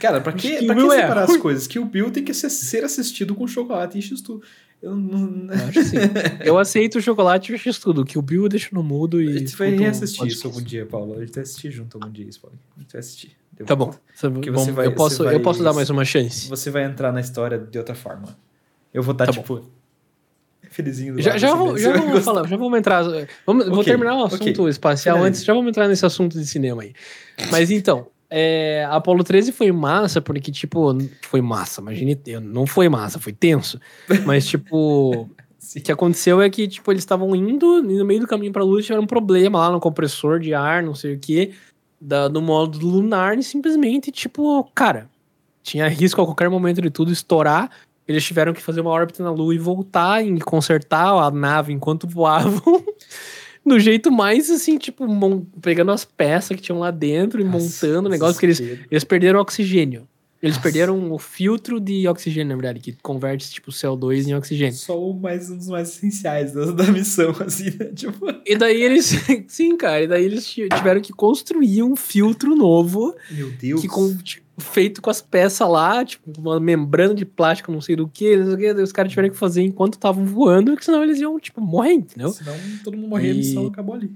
Cara, 0.00 0.20
pra 0.20 0.32
que, 0.32 0.56
Kill 0.58 0.66
pra 0.66 0.74
que 0.74 0.82
é 0.82 0.90
separar 1.02 1.22
as 1.24 1.30
ruim. 1.30 1.40
coisas? 1.40 1.66
Que 1.66 1.78
o 1.78 1.84
Bill 1.84 2.10
tem 2.10 2.24
que 2.24 2.34
ser, 2.34 2.50
ser 2.50 2.84
assistido 2.84 3.34
com 3.34 3.46
chocolate 3.46 3.96
e 3.96 4.00
isso 4.00 4.22
tudo. 4.22 4.42
Eu 4.82 4.96
não. 4.96 5.46
Eu 5.54 5.64
acho 5.68 5.78
assim. 5.78 5.96
Eu 6.44 6.58
aceito 6.58 6.98
o 6.98 7.00
chocolate 7.00 7.52
e 7.52 7.54
o 7.54 7.58
x 7.58 7.78
tudo, 7.78 8.04
que 8.04 8.18
o 8.18 8.22
Bill 8.22 8.42
eu 8.42 8.48
deixo 8.48 8.74
no 8.74 8.82
mudo 8.82 9.18
A 9.18 9.22
e. 9.22 9.38
gente 9.38 9.54
vai 9.56 9.72
um 9.72 9.78
reassistir 9.78 10.26
isso 10.26 10.46
algum 10.48 10.60
dia, 10.60 10.84
Paulo. 10.84 11.14
A 11.18 11.20
gente 11.24 11.32
vai 11.34 11.42
assistir 11.44 11.70
junto 11.70 11.96
algum 11.96 12.10
dia 12.10 12.26
isso, 12.28 12.40
Paulo. 12.40 12.58
A 12.76 12.80
gente 12.80 12.92
vai 12.92 12.98
assistir. 12.98 13.30
Deu 13.52 13.64
Tá 13.64 13.76
bom. 13.76 13.94
Você- 14.12 14.28
bom, 14.28 14.40
você 14.52 14.72
vai- 14.72 14.86
eu, 14.86 14.92
posso, 14.92 15.16
você 15.18 15.22
vai- 15.22 15.34
eu 15.36 15.40
posso 15.40 15.62
dar 15.62 15.72
mais 15.72 15.88
uma 15.88 16.04
chance. 16.04 16.48
Você 16.48 16.68
vai 16.70 16.82
entrar 16.84 17.12
na 17.12 17.20
história 17.20 17.58
de 17.58 17.78
outra 17.78 17.94
forma. 17.94 18.36
Eu 18.92 19.02
vou 19.04 19.12
estar, 19.12 19.26
Tá 19.26 19.32
tipo, 19.32 19.62
felizinho 20.70 21.14
do 21.14 21.22
Já, 21.22 21.36
já, 21.36 21.54
vou, 21.54 21.76
já 21.78 21.92
vamos 21.96 22.24
falar, 22.24 22.46
já 22.48 22.56
vamos 22.56 22.78
entrar. 22.78 23.04
Vamos, 23.46 23.66
vou 23.66 23.74
Ok, 23.80 23.84
terminar 23.84 24.16
o 24.16 24.24
assunto 24.24 24.62
ok. 24.62 24.68
espacial 24.68 25.16
Finalize. 25.16 25.28
antes, 25.38 25.44
já 25.44 25.52
vamos 25.54 25.68
entrar 25.68 25.86
nesse 25.86 26.04
assunto 26.04 26.38
de 26.38 26.46
cinema 26.46 26.82
aí. 26.82 26.92
Mas 27.50 27.70
então, 27.70 28.08
é, 28.34 28.86
a 28.88 28.96
Apollo 28.96 29.22
13 29.22 29.52
foi 29.52 29.70
massa, 29.70 30.22
porque, 30.22 30.50
tipo, 30.50 30.96
foi 31.20 31.42
massa, 31.42 31.82
imagine, 31.82 32.18
não 32.42 32.66
foi 32.66 32.88
massa, 32.88 33.18
foi 33.18 33.32
tenso. 33.32 33.78
Mas, 34.24 34.46
tipo, 34.46 35.28
o 35.76 35.80
que 35.84 35.92
aconteceu 35.92 36.40
é 36.40 36.48
que, 36.48 36.66
tipo, 36.66 36.90
eles 36.90 37.02
estavam 37.02 37.36
indo, 37.36 37.80
e 37.80 37.98
no 37.98 38.06
meio 38.06 38.20
do 38.20 38.26
caminho 38.26 38.50
pra 38.50 38.64
Lua, 38.64 38.80
tiveram 38.80 39.02
um 39.02 39.06
problema 39.06 39.58
lá 39.58 39.70
no 39.70 39.78
compressor 39.78 40.40
de 40.40 40.54
ar, 40.54 40.82
não 40.82 40.94
sei 40.94 41.14
o 41.14 41.18
que, 41.18 41.52
do 42.00 42.40
módulo 42.40 42.88
lunar, 42.88 43.38
e 43.38 43.42
simplesmente, 43.42 44.10
tipo, 44.10 44.64
cara, 44.74 45.10
tinha 45.62 45.86
risco 45.86 46.22
a 46.22 46.24
qualquer 46.24 46.48
momento 46.48 46.80
de 46.80 46.88
tudo 46.88 47.12
estourar. 47.12 47.70
Eles 48.08 48.24
tiveram 48.24 48.54
que 48.54 48.62
fazer 48.62 48.80
uma 48.80 48.90
órbita 48.90 49.22
na 49.22 49.30
Lua 49.30 49.54
e 49.54 49.58
voltar 49.58 50.24
e 50.24 50.40
consertar 50.40 51.12
a 51.22 51.30
nave 51.30 51.72
enquanto 51.72 52.08
voavam. 52.08 52.82
Do 53.64 53.78
jeito 53.78 54.10
mais 54.10 54.50
assim, 54.50 54.76
tipo, 54.76 55.06
pegando 55.60 55.92
as 55.92 56.04
peças 56.04 56.56
que 56.56 56.62
tinham 56.62 56.80
lá 56.80 56.90
dentro 56.90 57.40
e 57.40 57.44
Nossa, 57.44 57.86
montando 57.86 58.08
o 58.08 58.10
negócio 58.10 58.38
que 58.38 58.46
eles, 58.46 58.60
eles 58.60 59.04
perderam 59.04 59.40
oxigênio. 59.40 60.08
Eles 60.42 60.56
Nossa. 60.56 60.62
perderam 60.64 61.12
o 61.12 61.18
filtro 61.20 61.78
de 61.78 62.08
oxigênio, 62.08 62.48
na 62.48 62.54
verdade, 62.60 62.80
que 62.80 62.92
converte, 63.00 63.48
tipo, 63.48 63.70
CO2 63.70 64.26
em 64.26 64.34
oxigênio. 64.34 64.74
Só 64.74 65.00
o 65.00 65.14
mais, 65.14 65.48
um 65.48 65.56
dos 65.56 65.68
mais 65.68 65.90
essenciais 65.90 66.52
da, 66.52 66.72
da 66.72 66.84
missão, 66.90 67.30
assim, 67.46 67.66
né? 67.78 67.92
Tipo, 67.94 68.26
E 68.44 68.56
daí 68.56 68.82
eles. 68.82 69.14
Sim, 69.46 69.76
cara, 69.76 70.02
e 70.02 70.08
daí 70.08 70.24
eles 70.24 70.44
ti- 70.46 70.68
tiveram 70.68 71.00
que 71.00 71.12
construir 71.12 71.84
um 71.84 71.94
filtro 71.94 72.56
novo, 72.56 73.14
meu 73.30 73.50
Deus. 73.52 73.80
que 73.80 73.86
com, 73.86 74.16
tipo, 74.16 74.42
feito 74.58 75.00
com 75.00 75.10
as 75.10 75.22
peças 75.22 75.68
lá, 75.68 76.04
tipo, 76.04 76.28
uma 76.40 76.58
membrana 76.58 77.14
de 77.14 77.24
plástico, 77.24 77.70
não 77.70 77.80
sei 77.80 77.94
do 77.94 78.08
que, 78.08 78.36
não 78.36 78.46
sei 78.46 78.54
o 78.54 78.58
que, 78.58 78.74
daí 78.74 78.82
os 78.82 78.92
caras 78.92 79.12
tiveram 79.12 79.30
que 79.30 79.36
fazer 79.36 79.62
enquanto 79.62 79.94
estavam 79.94 80.24
voando, 80.26 80.72
porque 80.72 80.84
senão 80.84 81.04
eles 81.04 81.20
iam, 81.20 81.38
tipo, 81.38 81.60
morrer, 81.60 81.92
entendeu? 81.92 82.30
Senão 82.30 82.54
todo 82.82 82.96
mundo 82.96 83.08
morria, 83.08 83.30
a 83.30 83.34
E- 83.34 83.38
missão 83.38 83.66
acabou 83.68 83.94
ali. 83.94 84.10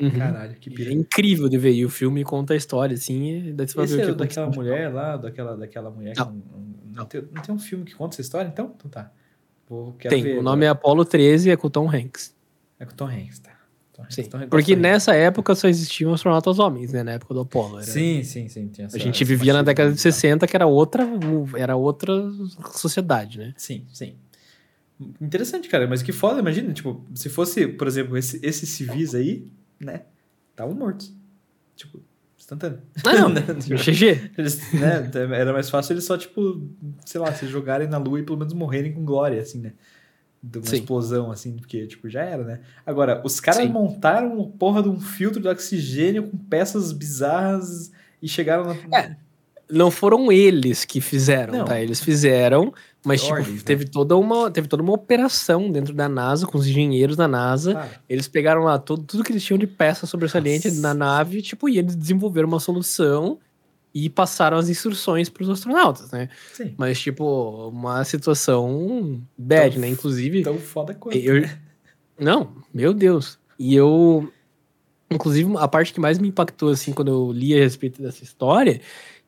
Uhum. 0.00 0.10
Caralho, 0.10 0.54
que 0.60 0.68
É 0.70 0.72
pira. 0.74 0.92
incrível 0.92 1.48
de 1.48 1.56
ver. 1.56 1.72
E 1.72 1.84
o 1.84 1.88
filme 1.88 2.22
conta 2.22 2.52
a 2.52 2.56
história, 2.56 2.94
assim, 2.94 3.48
e 3.48 3.52
daí 3.52 3.66
você 3.66 3.74
vai 3.76 3.86
o 3.86 4.00
é 4.00 4.06
que 4.06 4.12
daquela 4.12 4.50
mulher 4.50 4.92
lá, 4.92 5.16
daquela, 5.16 5.56
daquela 5.56 5.90
mulher 5.90 6.12
que 6.14 6.20
Não. 6.20 6.32
não, 6.32 6.42
não, 6.94 7.04
tem, 7.06 7.22
não 7.32 7.42
tem 7.42 7.54
um 7.54 7.58
filme 7.58 7.84
que 7.84 7.94
conta 7.94 8.14
essa 8.14 8.20
história, 8.22 8.48
então? 8.48 8.72
Então 8.76 8.90
tá. 8.90 9.10
Vou, 9.68 9.92
Tem, 9.94 10.22
ver 10.22 10.38
o 10.38 10.42
nome 10.42 10.64
é 10.64 10.68
Apollo 10.68 11.04
13 11.04 11.50
é 11.50 11.56
com 11.56 11.66
o 11.66 11.70
Tom 11.70 11.88
Hanks. 11.90 12.34
é... 12.78 12.82
é 12.84 12.86
com 12.86 12.92
o 12.92 12.96
Tom 12.96 13.06
Hanks, 13.08 13.38
tá. 13.40 13.50
Tom 13.92 14.02
Hanks, 14.02 14.14
Sim. 14.14 14.22
Tom 14.24 14.36
Hanks, 14.36 14.48
Porque 14.50 14.72
Tom 14.74 14.80
Hanks. 14.80 14.82
nessa 14.92 15.14
época 15.14 15.54
só 15.54 15.66
existiam 15.66 16.12
astronautas 16.12 16.58
homens, 16.58 16.92
né? 16.92 17.02
Na 17.02 17.12
época 17.12 17.32
do 17.34 17.40
Apollo. 17.40 17.78
Era- 17.78 17.86
Sim, 17.86 18.22
sim, 18.22 18.48
sim. 18.48 18.70
A 18.92 18.98
gente 18.98 19.24
vivia 19.24 19.52
na 19.54 19.62
década 19.62 19.90
de 19.90 19.98
e 19.98 20.02
tal. 20.02 20.12
60, 20.12 20.46
que 20.46 20.54
era 20.54 20.66
outra, 20.66 21.04
era 21.56 21.74
outra 21.74 22.12
sociedade, 22.74 23.38
né? 23.38 23.54
Sim, 23.56 23.84
sim. 23.92 24.14
Interessante, 25.20 25.68
cara, 25.68 25.86
mas 25.86 26.02
que 26.02 26.12
foda, 26.12 26.40
imagina, 26.40 26.72
tipo, 26.72 27.04
se 27.14 27.28
fosse, 27.28 27.66
por 27.66 27.86
exemplo, 27.86 28.16
esse, 28.16 28.38
esses 28.42 28.68
civis 28.68 29.14
aí, 29.14 29.50
né, 29.80 30.02
estavam 30.50 30.74
mortos. 30.74 31.14
Tipo, 31.74 32.00
instantâneo. 32.38 32.80
Ah, 33.04 33.28
não. 33.28 33.34
Tipo, 33.60 33.76
GG. 33.76 34.32
Eles, 34.38 34.72
né, 34.72 35.10
era 35.14 35.52
mais 35.52 35.68
fácil 35.68 35.94
eles 35.94 36.04
só, 36.04 36.16
tipo, 36.16 36.68
sei 37.04 37.20
lá, 37.20 37.32
se 37.32 37.46
jogarem 37.46 37.88
na 37.88 37.98
lua 37.98 38.20
e 38.20 38.22
pelo 38.22 38.38
menos 38.38 38.54
morrerem 38.54 38.92
com 38.92 39.04
glória, 39.04 39.40
assim, 39.40 39.60
né? 39.60 39.72
De 40.42 40.58
uma 40.58 40.66
Sim. 40.66 40.76
explosão, 40.76 41.30
assim, 41.32 41.56
porque, 41.56 41.86
tipo, 41.86 42.08
já 42.08 42.22
era, 42.22 42.44
né? 42.44 42.60
Agora, 42.84 43.20
os 43.24 43.40
caras 43.40 43.62
Sim. 43.62 43.68
montaram 43.68 44.34
uma 44.38 44.48
porra 44.48 44.82
de 44.82 44.88
um 44.88 45.00
filtro 45.00 45.40
de 45.40 45.48
oxigênio 45.48 46.30
com 46.30 46.36
peças 46.36 46.92
bizarras 46.92 47.90
e 48.22 48.28
chegaram 48.28 48.64
na. 48.64 48.98
É, 48.98 49.16
Não 49.68 49.90
foram 49.90 50.30
eles 50.30 50.84
que 50.84 51.00
fizeram, 51.00 51.52
Não. 51.58 51.64
tá? 51.64 51.80
Eles 51.80 52.00
fizeram, 52.00 52.72
mas 53.04 53.20
tipo, 53.22 53.34
Ordens, 53.34 53.56
né? 53.56 53.62
teve, 53.64 53.84
toda 53.84 54.16
uma, 54.16 54.48
teve 54.50 54.68
toda 54.68 54.80
uma 54.82 54.92
operação 54.92 55.70
dentro 55.72 55.92
da 55.92 56.08
NASA, 56.08 56.46
com 56.46 56.56
os 56.56 56.66
engenheiros 56.68 57.16
da 57.16 57.26
NASA. 57.26 57.74
Cara, 57.74 58.00
Eles 58.08 58.28
pegaram 58.28 58.62
lá 58.62 58.78
todo, 58.78 59.02
tudo 59.02 59.24
que 59.24 59.32
eles 59.32 59.42
tinham 59.44 59.58
de 59.58 59.66
peça 59.66 60.06
sobressalente 60.06 60.68
Nossa. 60.68 60.80
na 60.80 60.94
nave, 60.94 61.42
tipo, 61.42 61.68
e 61.68 61.78
eles 61.78 61.96
desenvolveram 61.96 62.46
uma 62.46 62.60
solução 62.60 63.38
e 63.92 64.08
passaram 64.08 64.56
as 64.58 64.68
instruções 64.68 65.28
para 65.28 65.42
os 65.42 65.50
astronautas, 65.50 66.12
né? 66.12 66.28
sim. 66.52 66.72
Mas, 66.76 67.00
tipo, 67.00 67.68
uma 67.70 68.04
situação 68.04 69.20
bad, 69.36 69.72
Tão- 69.72 69.80
né? 69.80 69.88
Inclusive, 69.88 70.42
Tão 70.42 70.58
foda 70.58 70.94
quanto. 70.94 71.16
eu, 71.16 71.48
Não, 72.20 72.52
meu 72.72 72.94
Deus. 72.94 73.36
E 73.58 73.74
eu. 73.74 74.30
Inclusive, 75.10 75.52
a 75.58 75.68
parte 75.68 75.92
que 75.94 76.00
mais 76.00 76.18
me 76.18 76.28
impactou, 76.28 76.70
assim, 76.70 76.92
quando 76.92 77.08
eu 77.08 77.32
li 77.32 77.54
a 77.54 77.58
respeito 77.58 78.02
dessa 78.02 78.24
história, 78.24 78.80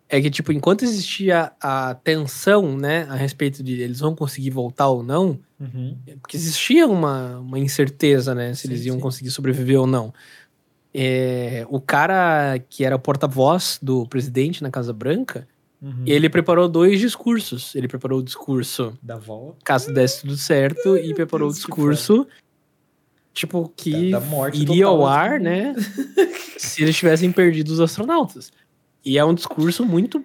é 0.09 0.21
que, 0.21 0.31
tipo, 0.31 0.53
enquanto 0.53 0.83
existia 0.85 1.53
a 1.61 1.95
tensão, 1.95 2.77
né, 2.77 3.03
a 3.11 3.15
respeito 3.15 3.63
de 3.63 3.81
eles 3.81 4.01
vão 4.01 4.15
conseguir 4.15 4.51
voltar 4.51 4.89
ou 4.89 5.03
não, 5.03 5.39
Uhum. 5.61 5.97
porque 6.23 6.37
existia 6.37 6.87
uma, 6.87 7.39
uma 7.41 7.59
incerteza, 7.59 8.35
né, 8.35 8.55
se 8.55 8.63
Sim, 8.63 8.69
eles 8.69 8.87
iam 8.87 8.97
sim. 8.97 9.03
conseguir 9.03 9.31
sobreviver 9.31 9.79
ou 9.81 9.87
não. 9.87 10.15
É, 10.95 11.67
o 11.69 11.81
cara 11.81 12.59
que 12.71 12.85
era 12.85 12.97
o 12.97 12.99
porta-voz 12.99 13.79
do 13.83 14.07
presidente 14.07 14.63
na 14.63 14.71
Casa 14.71 14.93
Branca, 14.93 15.47
Uhum. 15.81 16.03
ele 16.07 16.29
preparou 16.29 16.69
dois 16.69 16.99
discursos. 16.99 17.73
Ele 17.77 17.87
preparou 17.87 18.19
o 18.19 18.23
discurso 18.23 18.99
Da 19.03 19.17
volta. 19.17 19.59
caso 19.63 19.93
desse 19.93 20.23
tudo 20.23 20.37
certo 20.37 20.97
e 20.97 21.15
preparou 21.15 21.51
o 21.51 21.53
discurso 21.53 22.27
tipo 23.33 23.73
que 23.77 24.11
Da- 24.11 24.19
da 24.19 24.27
morte 24.27 24.61
iria 24.61 24.85
total, 24.87 25.01
ao 25.03 25.07
ar, 25.07 25.35
assim. 25.35 25.45
né? 25.45 25.75
se 26.59 26.83
eles 26.83 26.97
tivessem 26.97 27.31
perdido 27.31 27.69
os 27.71 27.79
astronautas. 27.81 28.51
E 29.05 29.19
é 29.19 29.25
um 29.25 29.35
discurso 29.35 29.85
muito 29.85 30.25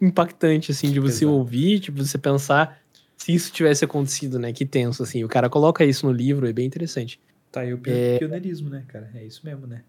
impactante 0.00 0.70
assim 0.70 0.90
de 0.92 1.00
você 1.00 1.24
Exato. 1.24 1.32
ouvir, 1.32 1.80
tipo 1.80 2.02
você 2.04 2.16
pensar 2.18 2.78
se 3.16 3.34
isso 3.34 3.52
tivesse 3.52 3.84
acontecido, 3.84 4.38
né? 4.38 4.52
Que 4.52 4.64
tenso 4.64 5.02
assim. 5.02 5.22
O 5.24 5.28
cara 5.28 5.48
coloca 5.50 5.84
isso 5.84 6.06
no 6.06 6.12
livro, 6.12 6.48
é 6.48 6.52
bem 6.52 6.66
interessante. 6.66 7.20
Tá 7.52 7.60
aí 7.60 7.74
o 7.74 7.78
pio- 7.78 7.94
pioneirismo, 8.18 8.70
né, 8.70 8.84
cara? 8.88 9.10
É 9.14 9.24
isso 9.24 9.44
mesmo, 9.44 9.66
né? 9.66 9.82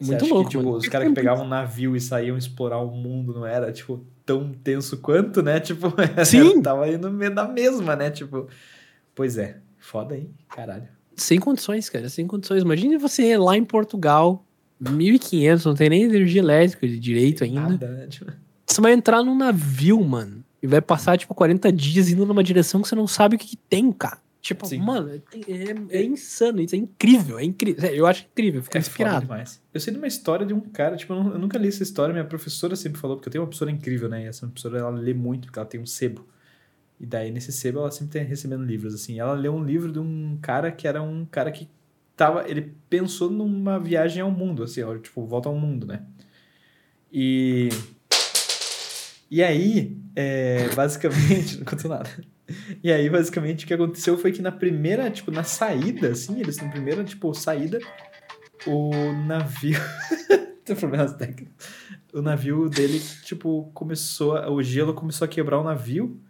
Você 0.00 0.12
Muito 0.12 0.26
louco, 0.26 0.50
Que, 0.50 0.56
tipo, 0.56 0.70
os 0.70 0.88
caras 0.88 1.08
que 1.08 1.14
pegavam 1.14 1.44
um 1.44 1.48
navio 1.48 1.94
e 1.94 2.00
saíam 2.00 2.36
explorar 2.36 2.78
o 2.78 2.90
mundo 2.90 3.34
não 3.34 3.46
era, 3.46 3.70
tipo, 3.70 4.04
tão 4.24 4.50
tenso 4.52 4.96
quanto, 4.98 5.42
né? 5.42 5.60
Tipo, 5.60 5.88
Sim. 6.24 6.62
tava 6.62 6.86
aí 6.86 6.96
no 6.96 7.10
meio 7.12 7.34
da 7.34 7.46
mesma, 7.46 7.94
né? 7.94 8.10
Tipo, 8.10 8.48
pois 9.14 9.36
é. 9.36 9.58
Foda 9.78 10.14
aí, 10.14 10.30
caralho. 10.48 10.88
Sem 11.16 11.38
condições, 11.38 11.88
cara, 11.90 12.08
sem 12.08 12.26
condições. 12.26 12.62
Imagine 12.62 12.96
você 12.96 13.36
lá 13.36 13.56
em 13.56 13.64
Portugal, 13.64 14.44
1500, 14.80 15.64
não 15.66 15.74
tem 15.74 15.88
nem 15.90 16.02
energia 16.04 16.40
elétrica 16.40 16.86
de 16.88 16.98
direito 16.98 17.44
ainda. 17.44 17.60
Nada, 17.60 17.88
né? 17.88 18.06
Tipo, 18.06 18.32
Você 18.66 18.80
vai 18.80 18.92
entrar 18.92 19.22
num 19.22 19.36
navio, 19.36 20.02
mano, 20.02 20.42
e 20.62 20.66
vai 20.66 20.80
passar, 20.80 21.18
tipo, 21.18 21.34
40 21.34 21.70
dias 21.72 22.08
indo 22.08 22.24
numa 22.24 22.42
direção 22.42 22.80
que 22.82 22.88
você 22.88 22.94
não 22.94 23.06
sabe 23.06 23.36
o 23.36 23.38
que, 23.38 23.46
que 23.48 23.56
tem, 23.56 23.90
cara. 23.92 24.18
Tipo, 24.40 24.66
Sim. 24.66 24.78
mano, 24.78 25.10
é, 25.10 25.20
é- 25.52 25.98
é 25.98 26.02
insano, 26.02 26.62
isso 26.62 26.74
é 26.74 26.78
incrível, 26.78 27.38
é 27.38 27.44
incrível. 27.44 27.90
Eu 27.90 28.06
acho 28.06 28.24
incrível, 28.32 28.60
eu 28.60 28.62
fico 28.64 28.76
é 28.76 28.80
inspirado. 28.80 29.20
demais. 29.20 29.60
Eu 29.74 29.78
sei 29.80 29.92
de 29.92 29.98
uma 29.98 30.06
história 30.06 30.46
de 30.46 30.54
um 30.54 30.60
cara, 30.60 30.96
tipo, 30.96 31.12
eu, 31.12 31.22
nu- 31.22 31.32
eu 31.32 31.38
nunca 31.38 31.58
li 31.58 31.68
essa 31.68 31.82
história, 31.82 32.12
minha 32.14 32.24
professora 32.24 32.74
sempre 32.74 32.98
falou, 32.98 33.16
porque 33.18 33.28
eu 33.28 33.32
tenho 33.32 33.42
uma 33.42 33.48
professora 33.48 33.70
incrível, 33.70 34.08
né? 34.08 34.24
E 34.24 34.26
essa 34.28 34.46
professora, 34.46 34.78
ela 34.78 34.90
lê 34.90 35.12
muito, 35.12 35.44
porque 35.46 35.58
ela 35.58 35.68
tem 35.68 35.78
um 35.78 35.84
sebo. 35.84 36.26
E 36.98 37.04
daí, 37.04 37.30
nesse 37.30 37.52
sebo, 37.52 37.80
ela 37.80 37.90
sempre 37.90 38.12
tem 38.18 38.24
recebendo 38.26 38.64
livros, 38.64 38.94
assim. 38.94 39.18
Ela 39.20 39.34
leu 39.34 39.54
um 39.54 39.62
livro 39.62 39.92
de 39.92 39.98
um 39.98 40.38
cara 40.40 40.70
que 40.72 40.88
era 40.88 41.02
um 41.02 41.26
cara 41.26 41.50
que 41.50 41.68
tava... 42.20 42.48
Ele 42.48 42.74
pensou 42.90 43.30
numa 43.30 43.78
viagem 43.78 44.22
ao 44.22 44.30
mundo, 44.30 44.62
assim, 44.62 44.82
ó, 44.82 44.96
tipo, 44.98 45.24
volta 45.24 45.48
ao 45.48 45.54
mundo, 45.54 45.86
né? 45.86 46.02
E... 47.10 47.70
E 49.30 49.42
aí, 49.42 49.96
é, 50.14 50.68
basicamente... 50.74 51.56
Não 51.58 51.64
contou 51.64 51.90
nada. 51.90 52.10
E 52.82 52.92
aí, 52.92 53.08
basicamente, 53.08 53.64
o 53.64 53.68
que 53.68 53.72
aconteceu 53.72 54.18
foi 54.18 54.32
que 54.32 54.42
na 54.42 54.52
primeira, 54.52 55.10
tipo, 55.10 55.30
na 55.30 55.44
saída, 55.44 56.08
assim, 56.08 56.38
eles 56.40 56.58
na 56.58 56.68
primeira, 56.68 57.02
tipo, 57.04 57.32
saída, 57.32 57.78
o 58.66 58.90
navio. 59.26 59.80
Tem 60.64 60.76
problemas 60.76 61.14
técnicos. 61.14 61.54
O 62.12 62.20
navio 62.20 62.68
dele, 62.68 63.00
tipo, 63.24 63.70
começou. 63.72 64.34
O 64.52 64.62
gelo 64.62 64.92
começou 64.92 65.24
a 65.24 65.28
quebrar 65.28 65.58
o 65.58 65.64
navio 65.64 66.20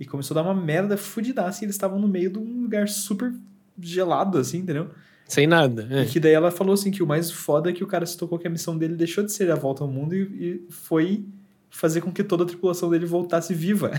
e 0.00 0.06
começou 0.06 0.36
a 0.36 0.42
dar 0.42 0.50
uma 0.50 0.60
merda 0.60 0.96
fudidaça 0.96 1.62
e 1.62 1.66
eles 1.66 1.76
estavam 1.76 1.98
no 1.98 2.08
meio 2.08 2.30
de 2.30 2.38
um 2.38 2.62
lugar 2.62 2.88
super 2.88 3.32
gelado, 3.78 4.38
assim, 4.38 4.58
entendeu? 4.58 4.90
Sem 5.26 5.46
nada. 5.46 5.88
é. 5.90 6.02
E 6.02 6.06
que 6.06 6.20
daí 6.20 6.32
ela 6.32 6.50
falou 6.50 6.74
assim 6.74 6.90
que 6.90 7.02
o 7.02 7.06
mais 7.06 7.30
foda 7.30 7.70
é 7.70 7.72
que 7.72 7.82
o 7.82 7.86
cara 7.86 8.04
se 8.04 8.16
tocou 8.16 8.38
que 8.38 8.46
a 8.46 8.50
missão 8.50 8.76
dele 8.76 8.94
deixou 8.94 9.24
de 9.24 9.32
ser 9.32 9.50
a 9.50 9.54
volta 9.54 9.82
ao 9.82 9.90
mundo 9.90 10.14
e, 10.14 10.22
e 10.22 10.66
foi 10.70 11.24
fazer 11.70 12.02
com 12.02 12.12
que 12.12 12.22
toda 12.22 12.44
a 12.44 12.46
tripulação 12.46 12.90
dele 12.90 13.06
voltasse 13.06 13.54
viva. 13.54 13.92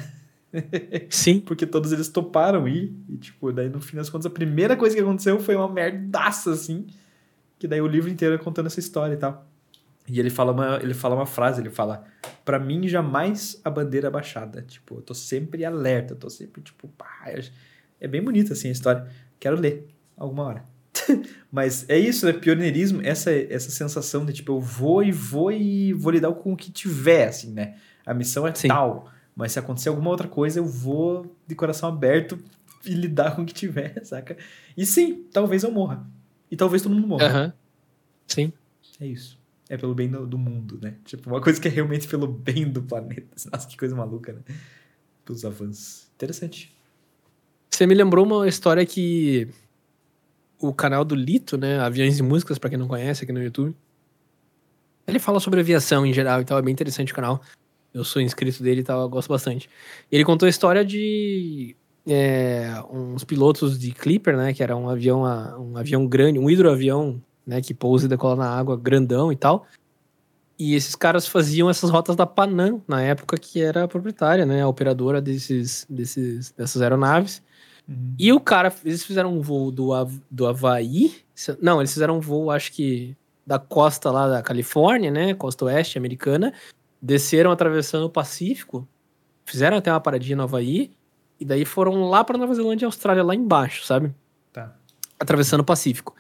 Sim. 1.10 1.40
Porque 1.40 1.66
todos 1.66 1.92
eles 1.92 2.08
toparam 2.08 2.68
ir. 2.68 2.94
E, 3.10 3.18
tipo, 3.18 3.52
daí 3.52 3.70
no 3.70 3.82
fim 3.82 3.98
das 3.98 4.10
contas, 4.10 4.28
a 4.28 4.30
primeira 4.30 4.76
coisa 4.78 4.96
que 4.96 5.02
aconteceu 5.02 5.40
foi 5.40 5.56
uma 5.56 5.68
merdaça, 5.68 6.52
assim. 6.52 6.86
Que 7.58 7.68
daí 7.68 7.82
o 7.82 7.88
livro 7.88 8.10
inteiro 8.10 8.36
é 8.36 8.38
contando 8.38 8.68
essa 8.68 8.80
história 8.80 9.16
e 9.16 9.18
tal. 9.18 9.48
E 10.08 10.20
ele 10.20 10.30
fala 10.30 10.52
uma, 10.52 10.80
ele 10.82 10.94
fala 10.94 11.16
uma 11.16 11.26
frase, 11.26 11.62
ele 11.62 11.70
fala: 11.70 12.04
Pra 12.44 12.60
mim, 12.60 12.88
jamais 12.88 13.60
a 13.64 13.70
bandeira 13.70 14.12
baixada. 14.12 14.62
Tipo, 14.62 14.96
eu 14.98 15.02
tô 15.02 15.14
sempre 15.14 15.64
alerta, 15.66 16.14
eu 16.14 16.18
tô 16.18 16.30
sempre, 16.30 16.62
tipo, 16.62 16.88
pá. 16.90 17.34
É 18.00 18.08
bem 18.08 18.22
bonita, 18.22 18.54
assim, 18.54 18.68
a 18.68 18.72
história. 18.72 19.08
Quero 19.40 19.60
ler 19.60 19.88
alguma 20.18 20.44
hora. 20.44 20.73
Mas 21.52 21.88
é 21.90 21.98
isso, 21.98 22.26
né? 22.26 22.34
Pioneirismo, 22.34 23.02
essa, 23.04 23.32
essa 23.32 23.70
sensação 23.70 24.26
de, 24.26 24.34
tipo, 24.34 24.54
eu 24.54 24.60
vou 24.60 25.04
e 25.04 25.12
vou 25.12 25.52
e 25.52 25.94
vou 25.94 26.12
lidar 26.12 26.32
com 26.34 26.54
o 26.54 26.58
que 26.58 26.72
tiver, 26.72 27.28
assim, 27.28 27.52
né? 27.52 27.76
A 28.06 28.14
missão 28.14 28.48
é 28.48 28.54
Sim. 28.54 28.68
tal. 28.68 29.12
Mas 29.36 29.52
se 29.52 29.60
acontecer 29.60 29.90
alguma 29.90 30.10
outra 30.10 30.28
coisa, 30.28 30.60
eu 30.60 30.66
vou 30.66 31.36
de 31.48 31.56
coração 31.56 31.90
aberto 31.90 32.38
e 32.86 32.94
lidar 32.94 33.36
com 33.36 33.44
o 33.44 33.46
que 33.46 33.54
tiver, 33.54 34.00
saca? 34.06 34.38
E 34.76 34.86
sim, 34.86 35.26
talvez 35.32 35.64
eu 35.64 35.72
morra. 35.72 36.06
E 36.52 36.56
talvez 36.56 36.82
todo 36.82 36.94
mundo 36.94 37.08
morra. 37.08 37.26
Aham. 37.26 37.54
Sim. 38.28 38.54
É 39.00 39.08
isso. 39.08 39.40
É 39.70 39.78
pelo 39.78 39.96
bem 39.96 40.10
do, 40.10 40.28
do 40.28 40.38
mundo, 40.38 40.78
né? 40.82 40.96
Tipo, 41.06 41.30
uma 41.30 41.42
coisa 41.42 41.60
que 41.60 41.68
é 41.68 41.72
realmente 41.72 42.08
pelo 42.08 42.28
bem 42.28 42.70
do 42.70 42.82
planeta. 42.84 43.28
Nossa, 43.52 43.68
que 43.68 43.78
coisa 43.78 43.96
maluca, 43.96 44.34
né? 44.34 44.42
Pelos 45.26 45.46
avanços. 45.46 46.08
Interessante. 46.16 46.76
Você 47.72 47.88
me 47.88 47.96
lembrou 47.96 48.26
uma 48.26 48.48
história 48.48 48.86
que 48.86 49.48
o 50.64 50.74
canal 50.74 51.04
do 51.04 51.14
Lito, 51.14 51.58
né, 51.58 51.78
Aviões 51.80 52.18
e 52.18 52.24
Músicas, 52.24 52.58
pra 52.58 52.70
quem 52.70 52.80
não 52.80 52.88
conhece 52.88 53.24
aqui 53.24 53.34
no 53.34 53.44
YouTube, 53.44 53.76
ele 55.06 55.20
fala 55.20 55.40
sobre 55.42 55.60
aviação 55.60 56.06
em 56.06 56.14
geral 56.14 56.40
e 56.40 56.46
tal, 56.46 56.58
é 56.58 56.62
bem 56.62 56.72
interessante 56.72 57.12
o 57.12 57.16
canal. 57.16 57.42
Eu 57.94 58.06
sou 58.06 58.22
inscrito 58.22 58.64
dele 58.64 58.80
e 58.80 58.84
tal, 58.84 59.02
eu 59.02 59.10
gosto 59.10 59.28
bastante. 59.28 59.70
Ele 60.10 60.24
contou 60.24 60.48
a 60.48 60.50
história 60.50 60.86
de 60.86 61.76
é, 62.08 62.82
uns 62.90 63.26
pilotos 63.26 63.78
de 63.78 63.92
Clipper, 63.92 64.38
né, 64.38 64.54
que 64.54 64.64
era 64.64 64.76
um 64.76 64.88
avião, 64.88 65.24
um 65.60 65.78
avião 65.78 66.08
grande, 66.08 66.40
um 66.40 66.50
hidroavião, 66.50 67.22
né, 67.46 67.62
que 67.62 67.74
pousa 67.74 68.06
e 68.06 68.10
decola 68.10 68.38
na 68.38 68.50
água, 68.50 68.78
grandão 68.78 69.34
e 69.34 69.36
tal. 69.36 69.68
E 70.58 70.76
esses 70.76 70.96
caras 70.96 71.28
faziam 71.28 71.70
essas 71.70 71.90
rotas 71.90 72.16
da 72.16 72.26
Panam, 72.26 72.82
na 72.88 73.02
época 73.02 73.38
que 73.38 73.62
era 73.62 73.84
a 73.84 73.88
proprietária, 73.88 74.46
né, 74.46 74.62
a 74.62 74.68
operadora 74.68 75.22
desses, 75.22 75.86
desses, 75.90 76.52
dessas 76.52 76.82
aeronaves. 76.82 77.44
Uhum. 77.88 78.16
E 78.18 78.32
o 78.32 78.40
cara, 78.40 78.74
eles 78.84 79.04
fizeram 79.04 79.34
um 79.34 79.42
voo 79.42 79.72
do, 79.72 79.92
do 80.30 80.48
Havaí. 80.48 81.16
Não, 81.62 81.82
eles 81.82 81.94
fizeram 81.94 82.18
um 82.18 82.20
voo, 82.20 82.50
acho 82.50 82.72
que 82.72 83.16
da 83.46 83.60
costa 83.60 84.10
lá 84.10 84.28
da 84.28 84.42
Califórnia, 84.42 85.12
né? 85.12 85.34
Costa 85.34 85.66
oeste 85.66 85.98
americana. 85.98 86.54
Desceram 87.02 87.52
atravessando 87.52 88.06
o 88.06 88.10
Pacífico. 88.10 88.88
Fizeram 89.46 89.78
até 89.78 89.92
uma 89.92 90.00
paradinha 90.00 90.38
no 90.38 90.44
Havaí. 90.44 90.92
E 91.40 91.46
daí 91.46 91.66
foram 91.66 92.10
lá 92.10 92.24
pra 92.24 92.38
Nova 92.38 92.54
Zelândia 92.54 92.86
e 92.86 92.88
Austrália, 92.88 93.24
lá 93.24 93.36
embaixo, 93.36 93.86
sabe? 93.86 94.14
Tá. 94.54 94.74
Atravessando 95.20 95.60
o 95.62 95.66
Pacífico. 95.66 96.16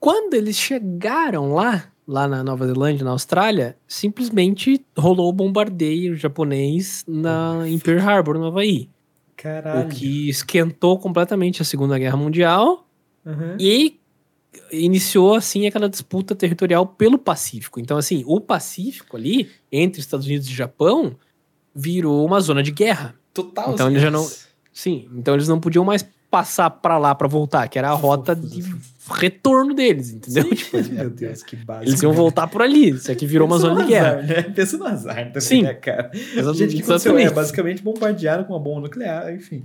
Quando 0.00 0.34
eles 0.34 0.56
chegaram 0.56 1.54
lá, 1.54 1.84
lá 2.08 2.26
na 2.26 2.42
Nova 2.42 2.66
Zelândia, 2.66 3.04
na 3.04 3.12
Austrália, 3.12 3.76
simplesmente 3.86 4.84
rolou 4.98 5.28
o 5.28 5.32
bombardeio 5.32 6.16
japonês 6.16 7.04
na, 7.06 7.62
em 7.68 7.78
Pearl 7.78 8.00
Harbor, 8.00 8.38
no 8.38 8.46
Havaí. 8.46 8.88
Caralho. 9.42 9.86
O 9.86 9.88
que 9.88 10.28
esquentou 10.28 10.98
completamente 10.98 11.62
a 11.62 11.64
Segunda 11.64 11.98
Guerra 11.98 12.16
Mundial 12.16 12.86
Uhum. 13.24 13.56
e 13.58 13.98
iniciou, 14.72 15.34
assim, 15.34 15.66
aquela 15.66 15.88
disputa 15.88 16.34
territorial 16.34 16.86
pelo 16.86 17.18
Pacífico. 17.18 17.78
Então, 17.80 17.96
assim, 17.96 18.22
o 18.26 18.40
Pacífico 18.40 19.16
ali, 19.16 19.48
entre 19.70 20.00
Estados 20.00 20.26
Unidos 20.26 20.46
e 20.48 20.52
Japão, 20.52 21.16
virou 21.74 22.24
uma 22.26 22.40
zona 22.40 22.62
de 22.62 22.70
guerra. 22.72 23.14
Total. 23.32 23.72
Então 23.74 23.86
assim, 23.86 23.94
ele 23.94 24.02
já 24.04 24.10
não- 24.10 24.28
Sim, 24.72 25.08
então 25.14 25.34
eles 25.34 25.46
não 25.48 25.60
podiam 25.60 25.84
mais 25.84 26.04
passar 26.30 26.70
pra 26.70 26.96
lá 26.98 27.14
pra 27.14 27.26
voltar, 27.26 27.66
que 27.68 27.78
era 27.78 27.88
a 27.90 27.94
rota 27.94 28.34
de 28.36 28.62
retorno 29.10 29.74
deles, 29.74 30.12
entendeu? 30.12 30.44
Sim. 30.44 30.54
Tipo, 30.54 30.76
Meu 30.94 31.10
Deus, 31.10 31.42
que 31.42 31.56
básico. 31.56 31.88
eles 31.90 32.02
iam 32.02 32.12
voltar 32.12 32.46
por 32.46 32.62
ali. 32.62 32.90
Isso 32.90 33.10
aqui 33.10 33.26
virou 33.26 33.46
uma 33.48 33.58
zona 33.58 33.82
de 33.82 33.88
guerra. 33.88 34.22
né? 34.22 34.42
Pensa 34.42 34.78
no 34.78 34.86
azar 34.86 35.26
também, 35.26 35.40
Sim. 35.40 35.62
né, 35.62 35.74
cara? 35.74 36.10
Exatamente. 36.14 36.58
Gente, 36.58 36.76
que 36.76 36.82
aconteceu? 36.82 37.18
É, 37.18 37.30
basicamente 37.30 37.82
bombardearam 37.82 38.44
com 38.44 38.52
uma 38.52 38.60
bomba 38.60 38.82
nuclear, 38.82 39.34
enfim. 39.34 39.64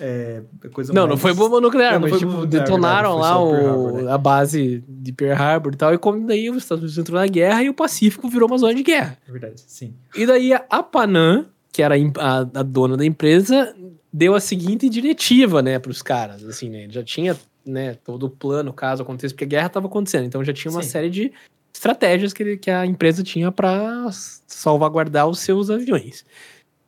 É, 0.00 0.42
coisa 0.72 0.92
Não, 0.92 1.02
mais... 1.02 1.10
não 1.10 1.16
foi 1.16 1.32
bomba 1.32 1.60
nuclear, 1.60 1.92
Não, 1.92 2.00
não 2.00 2.08
mas 2.08 2.10
foi 2.10 2.18
tipo, 2.18 2.32
nuclear, 2.32 2.64
detonaram 2.64 3.12
verdade, 3.14 3.34
lá 3.34 3.40
foi 3.40 3.60
o- 3.62 3.66
Harbor, 3.68 4.02
né? 4.02 4.12
a 4.12 4.18
base 4.18 4.84
de 4.88 5.12
Pearl 5.12 5.40
Harbor 5.40 5.72
e 5.72 5.76
tal, 5.76 5.94
e 5.94 5.98
como 5.98 6.26
daí 6.26 6.50
os 6.50 6.56
Estados 6.58 6.82
Unidos 6.82 6.98
entrou 6.98 7.18
na 7.20 7.26
guerra 7.28 7.62
e 7.62 7.68
o 7.68 7.74
Pacífico 7.74 8.28
virou 8.28 8.48
uma 8.48 8.58
zona 8.58 8.74
de 8.74 8.82
guerra. 8.82 9.16
É 9.26 9.30
verdade, 9.30 9.62
sim. 9.66 9.94
E 10.16 10.26
daí 10.26 10.52
a 10.52 10.82
Panam, 10.82 11.46
que 11.72 11.80
era 11.80 11.94
a- 12.18 12.40
a 12.54 12.62
dona 12.64 12.96
da 12.96 13.06
empresa, 13.06 13.72
deu 14.16 14.32
a 14.36 14.40
seguinte 14.40 14.88
diretiva, 14.88 15.60
né, 15.60 15.76
pros 15.80 16.00
caras, 16.00 16.44
assim, 16.44 16.70
né, 16.70 16.86
já 16.88 17.02
tinha, 17.02 17.36
né, 17.66 17.94
todo 17.94 18.26
o 18.26 18.30
plano, 18.30 18.72
caso 18.72 19.02
acontecesse, 19.02 19.34
porque 19.34 19.42
a 19.44 19.48
guerra 19.48 19.68
tava 19.68 19.88
acontecendo, 19.88 20.24
então 20.24 20.44
já 20.44 20.52
tinha 20.52 20.70
uma 20.70 20.84
Sim. 20.84 20.88
série 20.88 21.10
de 21.10 21.32
estratégias 21.72 22.32
que, 22.32 22.42
ele- 22.44 22.56
que 22.56 22.70
a 22.70 22.86
empresa 22.86 23.24
tinha 23.24 23.50
para 23.50 24.08
salvaguardar 24.46 25.26
os 25.26 25.40
seus 25.40 25.68
aviões. 25.68 26.24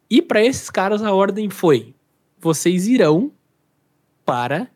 E 0.08 0.22
para 0.22 0.40
esses 0.44 0.70
caras 0.70 1.02
a 1.02 1.12
ordem 1.12 1.50
foi: 1.50 1.92
vocês 2.38 2.86
irão 2.86 3.32
para 4.24 4.68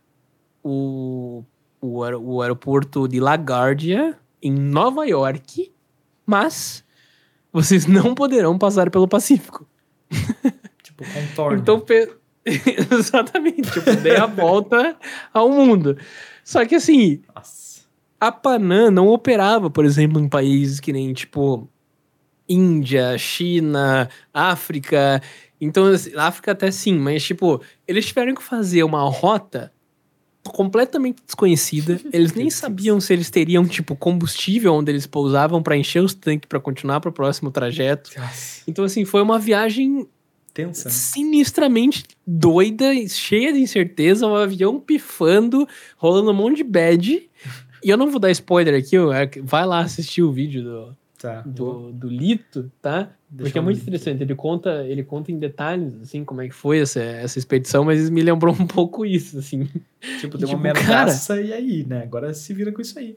o 0.64 1.44
o, 1.80 2.02
aer- 2.04 2.18
o 2.20 2.42
aeroporto 2.42 3.06
de 3.08 3.20
LaGuardia, 3.20 4.18
em 4.42 4.52
Nova 4.52 5.06
York, 5.06 5.72
mas 6.26 6.84
vocês 7.52 7.86
não 7.86 8.12
poderão 8.14 8.58
passar 8.58 8.90
pelo 8.90 9.06
Pacífico. 9.08 9.66
Tipo, 10.82 11.04
contorno. 11.14 11.58
Então, 11.58 11.80
exatamente, 12.92 13.70
tipo, 13.70 13.96
dei 13.96 14.16
a 14.16 14.26
volta 14.26 14.96
ao 15.32 15.50
mundo. 15.50 15.96
Só 16.44 16.64
que 16.64 16.74
assim, 16.74 17.20
Nossa. 17.34 17.82
a 18.18 18.32
Panam 18.32 18.90
não 18.90 19.08
operava, 19.08 19.70
por 19.70 19.84
exemplo, 19.84 20.20
em 20.20 20.28
países 20.28 20.80
que 20.80 20.92
nem, 20.92 21.12
tipo, 21.12 21.68
Índia, 22.48 23.16
China, 23.16 24.08
África. 24.32 25.22
Então, 25.60 25.86
assim, 25.86 26.12
África 26.16 26.52
até 26.52 26.70
sim, 26.70 26.98
mas, 26.98 27.22
tipo, 27.22 27.60
eles 27.86 28.06
tiveram 28.06 28.34
que 28.34 28.42
fazer 28.42 28.82
uma 28.82 29.02
rota 29.08 29.72
completamente 30.42 31.22
desconhecida. 31.24 32.00
Eles 32.12 32.32
nem 32.32 32.48
sabiam 32.48 32.98
se 32.98 33.12
eles 33.12 33.28
teriam, 33.28 33.66
tipo, 33.66 33.94
combustível 33.94 34.74
onde 34.74 34.90
eles 34.90 35.06
pousavam 35.06 35.62
para 35.62 35.76
encher 35.76 36.02
os 36.02 36.14
tanques 36.14 36.48
para 36.48 36.58
continuar 36.58 36.98
para 36.98 37.10
o 37.10 37.12
próximo 37.12 37.50
trajeto. 37.50 38.10
Nossa. 38.18 38.62
Então, 38.66 38.84
assim, 38.84 39.04
foi 39.04 39.20
uma 39.20 39.38
viagem 39.38 40.08
Tensa. 40.66 40.88
né? 40.88 40.94
sinistramente 40.94 42.04
doida, 42.26 42.92
cheia 43.08 43.52
de 43.52 43.58
incerteza, 43.60 44.26
um 44.26 44.34
avião 44.34 44.78
pifando, 44.80 45.66
rolando 45.96 46.30
um 46.30 46.34
monte 46.34 46.56
de 46.58 46.64
bad. 46.64 47.30
E 47.82 47.88
eu 47.88 47.96
não 47.96 48.10
vou 48.10 48.20
dar 48.20 48.30
spoiler 48.30 48.74
aqui, 48.74 48.96
é 48.96 49.30
vai 49.42 49.64
lá 49.66 49.80
assistir 49.80 50.22
o 50.22 50.30
vídeo 50.32 50.62
do, 50.62 50.96
Tá. 51.18 51.42
do, 51.42 51.92
do 51.92 52.08
Lito, 52.08 52.70
tá? 52.80 53.10
Deixa 53.28 53.44
Porque 53.50 53.58
é 53.58 53.62
muito 53.62 53.80
interessante. 53.80 54.22
Ele 54.22 54.34
conta, 54.34 54.84
ele 54.86 55.02
conta 55.04 55.30
em 55.30 55.38
detalhes, 55.38 55.94
assim, 56.02 56.24
como 56.24 56.40
é 56.40 56.48
que 56.48 56.54
foi 56.54 56.78
essa, 56.80 57.00
essa 57.00 57.38
expedição, 57.38 57.84
mas 57.84 58.08
me 58.08 58.22
lembrou 58.22 58.54
um 58.58 58.66
pouco 58.66 59.04
isso, 59.04 59.38
assim. 59.38 59.68
Tipo, 60.18 60.36
deu 60.38 60.48
Tipo, 60.48 60.60
uma 60.60 60.72
cara- 60.72 60.86
merdaça 60.86 61.40
e 61.40 61.52
aí, 61.52 61.84
né? 61.86 62.02
Agora 62.02 62.32
se 62.34 62.52
vira 62.54 62.72
com 62.72 62.80
isso 62.80 62.98
aí. 62.98 63.16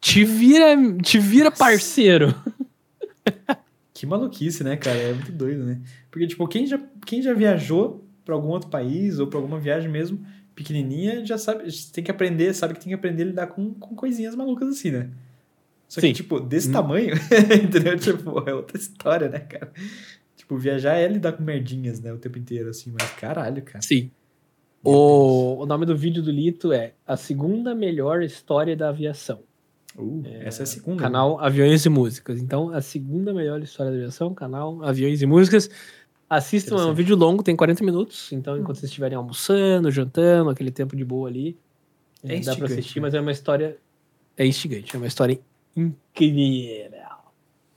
Te 0.00 0.24
vira, 0.24 0.76
te 1.02 1.18
vira 1.20 1.50
Nossa. 1.50 1.56
parceiro. 1.64 2.34
Que 3.98 4.04
maluquice, 4.04 4.62
né, 4.62 4.76
cara? 4.76 4.98
É 4.98 5.12
muito 5.14 5.32
doido, 5.32 5.64
né? 5.64 5.80
Porque, 6.10 6.26
tipo, 6.26 6.46
quem 6.46 6.66
já, 6.66 6.78
quem 7.06 7.22
já 7.22 7.32
viajou 7.32 8.04
pra 8.26 8.34
algum 8.34 8.48
outro 8.48 8.68
país 8.68 9.18
ou 9.18 9.26
pra 9.26 9.38
alguma 9.38 9.58
viagem 9.58 9.90
mesmo 9.90 10.22
pequenininha, 10.54 11.24
já 11.24 11.38
sabe, 11.38 11.64
tem 11.92 12.04
que 12.04 12.10
aprender, 12.10 12.52
sabe 12.52 12.74
que 12.74 12.80
tem 12.80 12.88
que 12.88 12.94
aprender 12.94 13.22
a 13.22 13.26
lidar 13.26 13.46
com, 13.46 13.72
com 13.72 13.94
coisinhas 13.94 14.34
malucas 14.34 14.68
assim, 14.68 14.90
né? 14.90 15.08
Só 15.88 16.00
Sim. 16.00 16.08
que, 16.08 16.14
tipo, 16.14 16.38
desse 16.40 16.68
Hum. 16.68 16.72
tamanho, 16.72 17.14
entendeu? 17.64 17.98
Tipo, 17.98 18.46
é 18.46 18.52
outra 18.52 18.76
história, 18.76 19.28
né, 19.30 19.38
cara? 19.38 19.72
Tipo, 20.36 20.58
viajar 20.58 20.96
é 20.96 21.08
lidar 21.08 21.32
com 21.32 21.42
merdinhas, 21.42 21.98
né, 21.98 22.12
o 22.12 22.18
tempo 22.18 22.38
inteiro, 22.38 22.68
assim, 22.68 22.92
mas 22.98 23.10
caralho, 23.12 23.62
cara. 23.62 23.80
Sim. 23.80 24.10
O, 24.84 25.62
o 25.62 25.66
nome 25.66 25.86
do 25.86 25.96
vídeo 25.96 26.22
do 26.22 26.30
Lito 26.30 26.70
é 26.72 26.92
A 27.06 27.16
Segunda 27.16 27.74
Melhor 27.74 28.22
História 28.22 28.76
da 28.76 28.90
Aviação. 28.90 29.40
Uh, 29.98 30.22
essa 30.40 30.62
é 30.62 30.64
a 30.64 30.66
segunda. 30.66 31.02
Canal 31.02 31.40
Aviões 31.40 31.84
e 31.84 31.88
Músicas. 31.88 32.40
Então, 32.40 32.70
a 32.70 32.80
segunda 32.82 33.32
melhor 33.32 33.62
história 33.62 33.90
da 33.90 33.98
aviação, 33.98 34.34
canal 34.34 34.82
Aviões 34.82 35.22
e 35.22 35.26
Músicas. 35.26 35.70
Assistam, 36.28 36.76
é 36.76 36.86
um 36.86 36.94
vídeo 36.94 37.16
longo, 37.16 37.42
tem 37.42 37.54
40 37.54 37.84
minutos. 37.84 38.32
Então, 38.32 38.58
enquanto 38.58 38.78
vocês 38.78 38.90
estiverem 38.90 39.16
almoçando, 39.16 39.90
jantando, 39.90 40.50
aquele 40.50 40.72
tempo 40.72 40.96
de 40.96 41.04
boa 41.04 41.28
ali, 41.28 41.56
É 42.22 42.40
dá 42.40 42.56
pra 42.56 42.66
assistir, 42.66 42.98
né? 42.98 43.02
mas 43.02 43.14
é 43.14 43.20
uma 43.20 43.30
história. 43.30 43.78
É 44.36 44.44
instigante, 44.44 44.94
é 44.94 44.98
uma 44.98 45.06
história 45.06 45.40
incrível. 45.74 46.92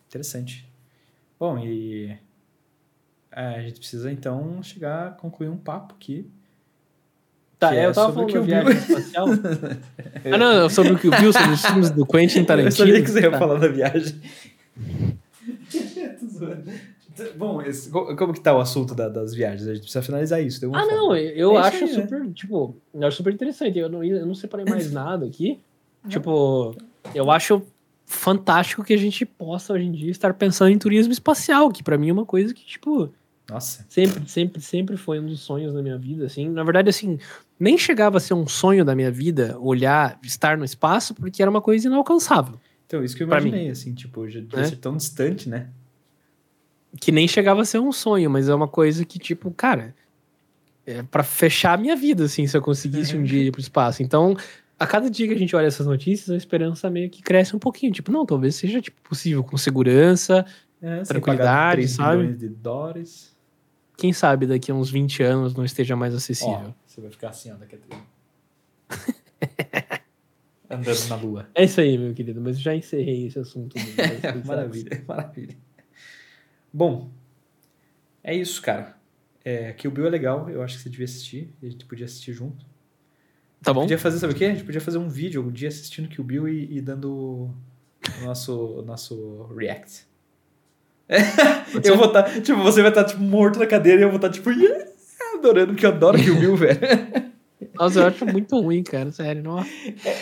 Interessante. 0.07 0.67
Bom, 1.39 1.59
e 1.59 2.17
é, 3.31 3.55
a 3.55 3.61
gente 3.61 3.79
precisa 3.79 4.11
então 4.11 4.61
chegar 4.63 5.07
a 5.07 5.11
concluir 5.11 5.49
um 5.49 5.57
papo 5.57 5.93
aqui. 5.93 6.29
Tá, 7.59 7.71
Que 7.71 7.75
eu 7.75 7.79
é 7.79 7.91
tava 7.91 8.13
sobre 8.13 8.15
falando 8.15 8.29
o 8.29 8.33
Kill 8.33 8.43
viagem 8.43 8.71
espacial. 8.77 9.27
ah, 10.31 10.37
não, 10.37 10.69
sobre 10.69 10.93
o 10.93 10.97
Kill 10.97 11.11
Bill, 11.11 11.33
sobre 11.33 11.51
os 11.51 11.65
filmes 11.65 11.91
do 11.91 12.05
Quentin 12.05 12.45
Tarantino. 12.45 12.69
Eu 12.69 12.71
sabia 12.87 13.01
que 13.03 13.11
você 13.11 13.19
ia 13.19 13.31
Tá. 13.31 13.37
falar 13.37 13.59
da 13.59 13.67
viagem. 13.67 14.15
Bom, 17.37 17.61
esse- 17.61 17.89
co- 17.89 18.15
como 18.15 18.33
que 18.33 18.39
tá 18.39 18.55
o 18.55 18.59
assunto 18.61 18.95
da- 18.95 19.09
das 19.09 19.33
viagens? 19.33 19.67
A 19.67 19.73
gente 19.73 19.81
precisa 19.81 20.01
finalizar 20.01 20.41
isso. 20.41 20.65
Ah, 20.67 20.69
forma. 20.69 20.85
não, 20.91 21.15
eu 21.17 21.57
É 21.57 21.61
acho 21.61 21.83
aí, 21.83 21.95
né? 21.95 22.01
super, 22.01 22.31
tipo, 22.33 22.75
eu 22.93 23.07
acho 23.07 23.17
super 23.17 23.33
interessante. 23.33 23.77
Eu 23.77 23.89
não, 23.89 24.01
eu 24.03 24.25
não 24.25 24.35
separei 24.35 24.65
mais 24.65 24.89
nada 24.93 25.25
aqui. 25.25 25.59
Tipo, 26.07 26.73
eu 27.13 27.29
acho 27.29 27.61
fantástico 28.05 28.83
que 28.85 28.93
a 28.93 28.97
gente 28.97 29.25
possa 29.25 29.73
hoje 29.73 29.83
em 29.83 29.91
dia 29.91 30.09
estar 30.09 30.33
pensando 30.33 30.69
em 30.71 30.77
turismo 30.77 31.11
espacial, 31.11 31.69
que 31.71 31.83
pra 31.83 31.97
mim 31.97 32.09
é 32.09 32.13
uma 32.13 32.25
coisa 32.25 32.53
que, 32.53 32.65
tipo, 32.65 33.09
Nossa. 33.49 33.85
sempre, 33.89 34.27
sempre, 34.29 34.61
sempre 34.61 34.95
foi 34.95 35.19
um 35.19 35.25
dos 35.25 35.41
sonhos 35.41 35.73
da 35.73 35.81
minha 35.81 35.97
vida, 35.97 36.25
assim. 36.25 36.47
Na 36.47 36.63
verdade, 36.63 36.89
assim, 36.89 37.19
nem 37.59 37.77
chegava 37.77 38.17
a 38.17 38.19
ser 38.19 38.33
um 38.33 38.47
sonho 38.47 38.85
da 38.85 38.95
minha 38.95 39.11
vida 39.11 39.57
olhar, 39.59 40.17
estar 40.23 40.57
no 40.57 40.63
espaço, 40.63 41.13
porque 41.13 41.41
era 41.41 41.51
uma 41.51 41.61
coisa 41.61 41.87
inalcançável. 41.87 42.59
Então, 42.87 43.03
isso 43.03 43.15
que 43.15 43.21
eu 43.23 43.27
mim. 43.27 43.33
imaginei, 43.33 43.69
assim, 43.69 43.93
tipo, 43.93 44.27
já 44.29 44.39
devia 44.39 44.59
É. 44.61 44.63
ser 44.63 44.77
tão 44.77 44.95
distante, 44.97 45.47
né? 45.49 45.69
Que 46.99 47.11
nem 47.11 47.27
chegava 47.27 47.61
a 47.61 47.65
ser 47.65 47.79
um 47.79 47.91
sonho, 47.91 48.29
mas 48.29 48.49
é 48.49 48.55
uma 48.55 48.67
coisa 48.67 49.05
que, 49.05 49.19
tipo, 49.19 49.51
cara, 49.51 49.93
é 50.87 51.03
pra 51.03 51.21
fechar 51.21 51.73
a 51.73 51.77
minha 51.77 51.95
vida, 51.95 52.23
assim, 52.25 52.47
se 52.47 52.57
eu 52.57 52.61
conseguisse 52.61 53.15
um 53.15 53.21
dia 53.23 53.43
ir 53.43 53.51
pro 53.51 53.61
espaço. 53.61 54.01
Então, 54.01 54.35
a 54.79 54.87
cada 54.87 55.07
dia 55.09 55.27
que 55.27 55.33
a 55.33 55.37
gente 55.37 55.55
olha 55.55 55.67
essas 55.67 55.85
notícias, 55.85 56.31
a 56.31 56.35
esperança 56.35 56.89
meio 56.89 57.09
que 57.09 57.21
cresce 57.21 57.55
um 57.55 57.59
pouquinho. 57.59 57.91
Tipo, 57.91 58.11
não, 58.11 58.25
talvez 58.25 58.55
seja, 58.55 58.81
tipo, 58.81 58.99
possível 59.07 59.43
com 59.43 59.55
segurança. 59.57 60.43
É, 60.81 61.03
sem 61.03 61.13
Tranquilidade, 61.13 61.47
pagar 61.49 61.71
3 61.73 61.91
sabe? 61.91 62.33
de 62.33 62.47
dólares. 62.47 63.35
Quem 63.97 64.13
sabe 64.13 64.47
daqui 64.47 64.71
a 64.71 64.73
uns 64.73 64.89
20 64.89 65.21
anos 65.21 65.53
não 65.53 65.65
esteja 65.65 65.95
mais 65.95 66.13
Ó, 66.13 66.17
acessível. 66.17 66.73
Você 66.89 67.01
vai 67.01 67.11
ficar 67.11 67.29
assim, 67.29 67.51
ó, 67.51 67.55
daqui 67.55 67.75
a 67.75 67.77
três. 67.77 68.01
Andando 70.69 71.07
na 71.07 71.15
lua. 71.15 71.49
É 71.53 71.63
isso 71.63 71.79
aí, 71.79 71.97
meu 71.97 72.13
querido, 72.13 72.41
mas 72.41 72.57
eu 72.57 72.63
já 72.63 72.75
encerrei 72.75 73.27
esse 73.27 73.37
assunto. 73.37 73.75
maravilha, 74.45 75.03
maravilha. 75.07 75.55
Bom, 76.73 77.11
é 78.23 78.35
isso, 78.35 78.61
cara. 78.61 78.97
É, 79.45 79.71
Kill 79.73 79.91
Bill 79.91 80.07
é 80.07 80.09
legal, 80.09 80.49
eu 80.49 80.63
acho 80.63 80.77
que 80.77 80.83
você 80.83 80.89
devia 80.89 81.05
assistir. 81.05 81.53
A 81.61 81.65
gente 81.67 81.85
podia 81.85 82.05
assistir 82.05 82.33
junto. 82.33 82.65
Tá 83.61 83.71
bom? 83.71 83.81
Podia 83.81 83.99
fazer, 83.99 84.17
sabe 84.19 84.33
o 84.33 84.35
quê? 84.35 84.45
A 84.45 84.53
gente 84.53 84.63
podia 84.63 84.81
fazer 84.81 84.97
um 84.97 85.09
vídeo 85.09 85.41
algum 85.41 85.51
dia 85.51 85.67
assistindo 85.67 86.09
Kill 86.09 86.23
Bill 86.23 86.49
e, 86.49 86.77
e 86.77 86.81
dando 86.81 87.51
o 88.21 88.25
nosso, 88.25 88.81
nosso 88.83 89.43
react. 89.55 90.07
Eu 91.83 91.97
vou 91.97 92.07
estar, 92.07 92.41
tipo, 92.41 92.61
você 92.63 92.81
vai 92.81 92.89
estar 92.89 93.03
tipo, 93.03 93.21
morto 93.21 93.59
na 93.59 93.67
cadeira 93.67 94.01
e 94.01 94.03
eu 94.03 94.09
vou 94.09 94.17
estar 94.17 94.29
tipo, 94.29 94.51
"Yeah", 94.51 94.88
adorando, 95.39 95.73
porque 95.73 95.85
eu 95.85 95.89
adoro 95.89 96.17
Kill 96.17 96.35
Bill, 96.39 96.55
velho. 96.55 96.79
Nossa, 97.77 97.99
eu 97.99 98.07
acho 98.07 98.25
muito 98.25 98.59
ruim, 98.59 98.83
cara, 98.83 99.11
sério. 99.11 99.43
Não, 99.43 99.59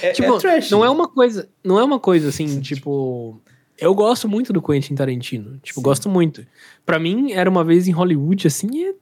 É, 0.01 0.11
tipo, 0.11 0.35
é 0.35 0.39
trash. 0.39 0.71
não 0.71 0.83
é 0.83 0.89
uma 0.89 1.07
coisa, 1.07 1.49
não 1.63 1.77
é 1.79 1.83
uma 1.83 1.99
coisa 1.99 2.29
assim, 2.29 2.59
tipo, 2.61 3.39
eu 3.77 3.93
gosto 3.93 4.27
muito 4.27 4.51
do 4.53 4.61
Quentin 4.61 4.95
Tarantino, 4.95 5.57
tipo, 5.61 5.79
Sim. 5.79 5.83
gosto 5.83 6.09
muito. 6.09 6.45
Pra 6.85 6.97
mim 6.97 7.31
era 7.33 7.49
uma 7.49 7.63
vez 7.63 7.87
em 7.87 7.91
Hollywood 7.91 8.47
assim, 8.47 8.67
e 8.73 8.95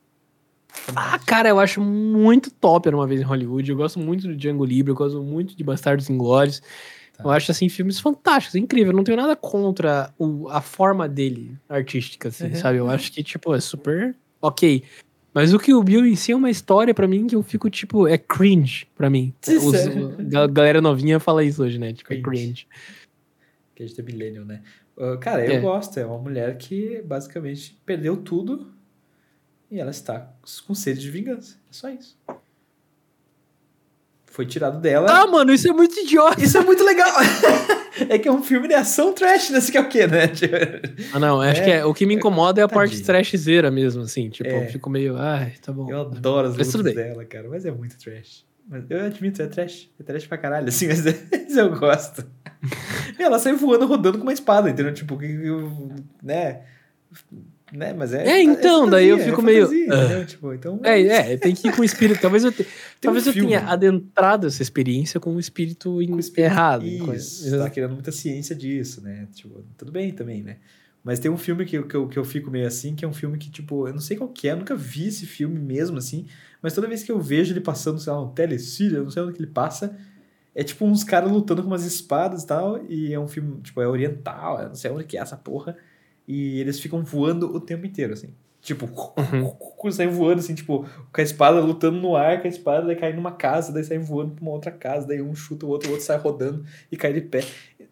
ah, 0.96 1.18
cara, 1.26 1.48
eu 1.50 1.60
acho 1.60 1.80
muito 1.82 2.52
top 2.52 2.88
era 2.88 2.96
uma 2.98 3.08
vez 3.08 3.22
em 3.22 3.24
Hollywood. 3.24 3.70
Eu 3.72 3.78
gosto 3.78 3.98
muito 4.00 4.28
do 4.28 4.36
Django 4.36 4.66
Livre, 4.66 4.92
eu 4.92 4.96
gosto 4.96 5.22
muito 5.24 5.56
de 5.56 5.64
Bastardos 5.64 6.10
Inglórios. 6.10 6.62
Tá. 7.18 7.24
Eu 7.24 7.32
acho 7.32 7.50
assim 7.50 7.70
filmes 7.70 7.98
fantásticos, 8.00 8.56
incrível. 8.56 8.92
Eu 8.92 8.98
não 8.98 9.04
tenho 9.06 9.16
nada 9.18 9.38
contra 9.38 10.14
o- 10.20 10.50
a 10.50 10.60
forma 10.60 11.08
dele 11.08 11.58
artística, 11.70 12.28
assim, 12.28 12.48
Uhum. 12.48 12.56
sabe? 12.56 12.78
Eu 12.80 12.90
acho 12.90 13.10
que 13.14 13.24
tipo 13.24 13.56
é 13.56 13.60
super 13.62 14.14
ok. 14.42 14.84
Mas 15.36 15.54
o 15.54 15.60
que 15.60 15.74
o 15.74 15.84
Bill 15.84 16.06
em 16.06 16.16
si 16.16 16.32
é 16.32 16.36
uma 16.36 16.50
história 16.50 16.94
pra 16.94 17.08
mim 17.08 17.28
que 17.28 17.36
eu 17.36 17.44
fico 17.44 17.70
tipo 17.70 18.08
é 18.08 18.18
cringe 18.18 18.88
pra 18.96 19.10
mim. 19.10 19.34
Os- 19.46 19.74
é. 19.76 20.38
a 20.38 20.48
galera 20.48 20.82
novinha 20.82 21.20
fala 21.20 21.44
isso 21.44 21.62
hoje, 21.62 21.78
né? 21.78 21.92
Tipo 21.92 22.14
é 22.14 22.22
Cringe. 22.22 22.24
cringe. 22.24 22.68
Que 23.76 23.84
a 23.84 23.86
gente 23.88 24.00
é 24.00 24.04
millennial, 24.04 24.46
né? 24.46 24.62
Uh, 24.98 25.18
cara, 25.20 25.46
eu 25.46 25.52
É. 25.52 25.60
gosto. 25.60 26.00
É 26.00 26.06
uma 26.06 26.18
mulher 26.18 26.58
que 26.58 27.02
basicamente 27.02 27.78
perdeu 27.86 28.16
tudo 28.16 28.72
e 29.70 29.78
ela 29.78 29.92
está 29.92 30.32
com 30.66 30.74
sede 30.74 31.02
de 31.02 31.12
vingança. 31.12 31.58
É 31.70 31.74
só 31.74 31.90
isso. 31.90 32.18
Foi 34.36 34.46
tirado 34.46 34.82
dela. 34.82 35.08
Ah, 35.10 35.26
mano, 35.26 35.54
isso 35.54 35.66
é 35.66 35.72
muito 35.72 35.98
idiota. 35.98 36.44
Isso 36.44 36.58
é 36.58 36.62
muito 36.62 36.84
legal! 36.84 37.08
é 38.10 38.20
que 38.20 38.28
é 38.28 38.32
um 38.32 38.44
filme 38.44 38.68
de 38.68 38.74
ação 38.74 39.14
trash, 39.14 39.50
né? 39.50 39.62
Que 39.62 39.78
é 39.78 39.80
o 39.82 39.88
quê, 39.88 40.06
né? 40.06 40.30
Ah, 41.14 41.20
não, 41.20 41.40
acho 41.40 41.62
É, 41.62 41.64
que 41.64 41.72
é, 41.72 41.86
o 41.86 41.94
que 41.94 42.06
me 42.06 42.16
incomoda 42.16 42.60
é 42.60 42.64
a 42.66 42.68
parte 42.68 42.92
tadinho. 42.92 43.06
trashzeira 43.06 43.72
mesmo, 43.72 44.02
assim. 44.02 44.30
Tipo, 44.30 44.50
É. 44.50 44.66
eu 44.66 44.70
fico 44.70 44.90
meio, 44.90 45.16
ai, 45.18 45.54
tá 45.62 45.72
bom. 45.72 45.90
Eu 45.90 46.02
adoro 46.02 46.50
as 46.50 46.58
lutas 46.58 46.94
dela, 46.94 47.24
cara. 47.24 47.48
Mas 47.50 47.66
é 47.66 47.72
muito 47.72 47.98
trash. 47.98 48.44
Mas 48.68 48.84
eu 48.90 49.06
admito, 49.06 49.42
é 49.42 49.48
trash. 49.48 49.90
É 49.98 50.04
trash 50.04 50.28
pra 50.28 50.38
caralho, 50.38 50.68
assim, 50.68 50.88
mas, 50.92 51.02
mas 51.02 51.56
eu 51.56 51.74
gosto. 51.74 52.26
E 53.18 53.24
ela 53.24 53.40
sai 53.40 53.54
voando, 53.54 53.86
rodando 53.88 54.18
com 54.18 54.24
uma 54.26 54.34
espada, 54.34 54.70
entendeu? 54.70 54.94
Tipo, 54.94 55.18
né? 56.22 56.60
Né? 57.74 57.94
Mas 57.94 58.14
é. 58.14 58.26
É, 58.28 58.42
então, 58.44 58.88
daí 58.88 59.08
eu 59.08 59.18
fantasia, 59.18 59.36
fico 59.36 59.42
é 59.42 59.46
meio, 59.46 59.66
fantasia, 59.66 59.88
ah. 59.94 60.06
entendeu? 60.06 60.26
Tipo, 60.26 60.54
então. 60.54 60.80
É, 60.84 61.02
é, 61.02 61.38
tem 61.38 61.56
que 61.56 61.68
ir 61.68 61.76
com 61.76 61.82
o 61.82 61.86
espírito. 61.86 62.22
Talvez 62.22 62.44
eu, 62.44 62.52
te- 62.52 62.64
Tem 62.64 62.66
um 62.66 63.02
talvez 63.02 63.26
eu 63.28 63.34
filme. 63.34 63.50
tenha 63.50 63.62
adentrado 63.68 64.46
essa 64.48 64.62
experiência 64.62 65.20
com 65.20 65.36
o 65.36 65.40
espírito, 65.40 65.90
com 65.94 66.20
espírito- 66.20 66.40
errado. 66.40 66.86
Isso, 66.86 67.50
com- 67.50 67.58
tá 67.58 67.70
querendo 67.70 67.94
muita 67.94 68.12
ciência 68.12 68.56
disso, 68.56 69.02
né? 69.02 69.28
Tipo, 69.34 69.64
tudo 69.78 69.92
bem 69.92 70.12
também, 70.12 70.44
né? 70.44 70.58
Mas 71.04 71.20
tem 71.20 71.30
um 71.30 71.38
filme 71.38 71.66
que, 71.66 71.78
eu- 71.78 71.88
que, 71.88 71.96
eu, 71.96 72.08
que 72.08 72.18
eu 72.18 72.24
fico 72.24 72.50
meio 72.52 72.68
assim, 72.68 72.96
que 72.96 73.04
é 73.04 73.08
um 73.08 73.14
filme 73.14 73.38
que, 73.38 73.50
tipo, 73.50 73.88
eu 73.88 73.94
não 73.94 74.00
sei 74.02 74.16
qual 74.18 74.30
que 74.30 74.48
é, 74.48 74.52
eu 74.54 74.58
nunca 74.58 74.76
vi 74.76 75.08
esse 75.08 75.26
filme 75.26 75.60
mesmo, 75.60 75.98
assim, 75.98 76.26
mas 76.62 76.74
toda 76.74 76.88
vez 76.88 77.04
que 77.04 77.12
eu 77.12 77.20
vejo 77.20 77.52
ele 77.54 77.62
passando, 77.62 78.00
sei 78.00 78.12
lá, 78.14 78.22
no 78.22 78.30
telecine, 78.30 78.94
eu 78.96 79.04
não 79.04 79.12
sei 79.12 79.22
onde 79.24 79.34
que 79.34 79.40
ele 79.40 79.52
passa, 79.52 79.96
É 80.58 80.64
tipo 80.64 80.86
uns 80.86 81.04
caras 81.04 81.30
lutando 81.32 81.62
com 81.62 81.68
umas 81.68 81.84
espadas 81.84 82.44
e 82.44 82.48
tal, 82.48 82.82
e 82.88 83.14
é 83.14 83.20
um 83.20 83.28
filme, 83.28 83.60
tipo, 83.62 83.82
é 83.82 83.88
oriental, 83.88 84.62
eu 84.62 84.68
não 84.70 84.76
sei 84.76 84.90
onde 84.90 85.04
que 85.04 85.18
é 85.18 85.22
essa 85.22 85.36
porra. 85.36 85.76
E 86.28 86.60
eles 86.60 86.80
ficam 86.80 87.04
voando 87.04 87.54
o 87.56 87.60
tempo 87.60 87.86
inteiro, 87.86 88.14
assim. 88.14 88.34
Tipo, 88.62 88.86
Uhum. 88.88 89.92
saem 89.92 90.10
voando, 90.10 90.40
assim, 90.40 90.56
tipo, 90.56 90.88
com 91.14 91.22
a 91.22 91.24
espada 91.24 91.60
lutando 91.62 92.00
no 92.00 92.16
ar, 92.16 92.42
com 92.42 92.48
a 92.48 92.50
espada, 92.50 92.88
daí 92.88 92.96
cai 92.96 93.14
numa 93.14 93.32
casa, 93.32 93.72
daí 93.72 93.84
sai 93.84 94.00
voando 94.00 94.32
pra 94.34 94.42
uma 94.42 94.52
outra 94.52 94.72
casa, 94.72 95.06
daí 95.06 95.22
um 95.22 95.36
chuta 95.36 95.66
o 95.68 95.70
outro, 95.70 95.88
o 95.90 95.92
outro 95.92 96.06
sai 96.06 96.18
rodando 96.18 96.66
e 96.92 96.98
cai 96.98 97.14
de 97.14 97.22
pé. 97.22 97.44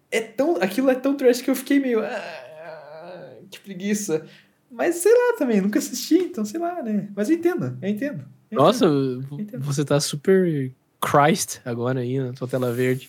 É 0.10 0.20
tão, 0.20 0.56
aquilo 0.58 0.90
é 0.90 0.96
tão 0.96 1.16
trash 1.16 1.42
que 1.42 1.50
eu 1.52 1.56
fiquei 1.56 1.80
meio. 1.80 2.00
"Ah, 2.04 3.36
que 3.52 3.60
preguiça. 3.60 4.26
Mas 4.72 4.96
sei 4.96 5.12
lá 5.14 5.38
também, 5.38 5.62
nunca 5.62 5.78
assisti, 5.78 6.16
então 6.18 6.44
sei 6.44 6.60
lá, 6.60 6.82
né? 6.82 7.08
Mas 7.16 7.30
eu 7.30 7.36
entendo, 7.36 7.78
eu 7.80 7.90
entendo. 7.90 8.26
eu 8.50 8.58
Nossa, 8.58 8.86
Entendo. 9.40 9.64
você 9.64 9.86
tá 9.86 10.00
super 10.00 10.72
Christ 11.00 11.60
agora 11.64 12.00
aí 12.00 12.20
na 12.20 12.34
tua 12.34 12.48
tela 12.48 12.72
verde. 12.74 13.08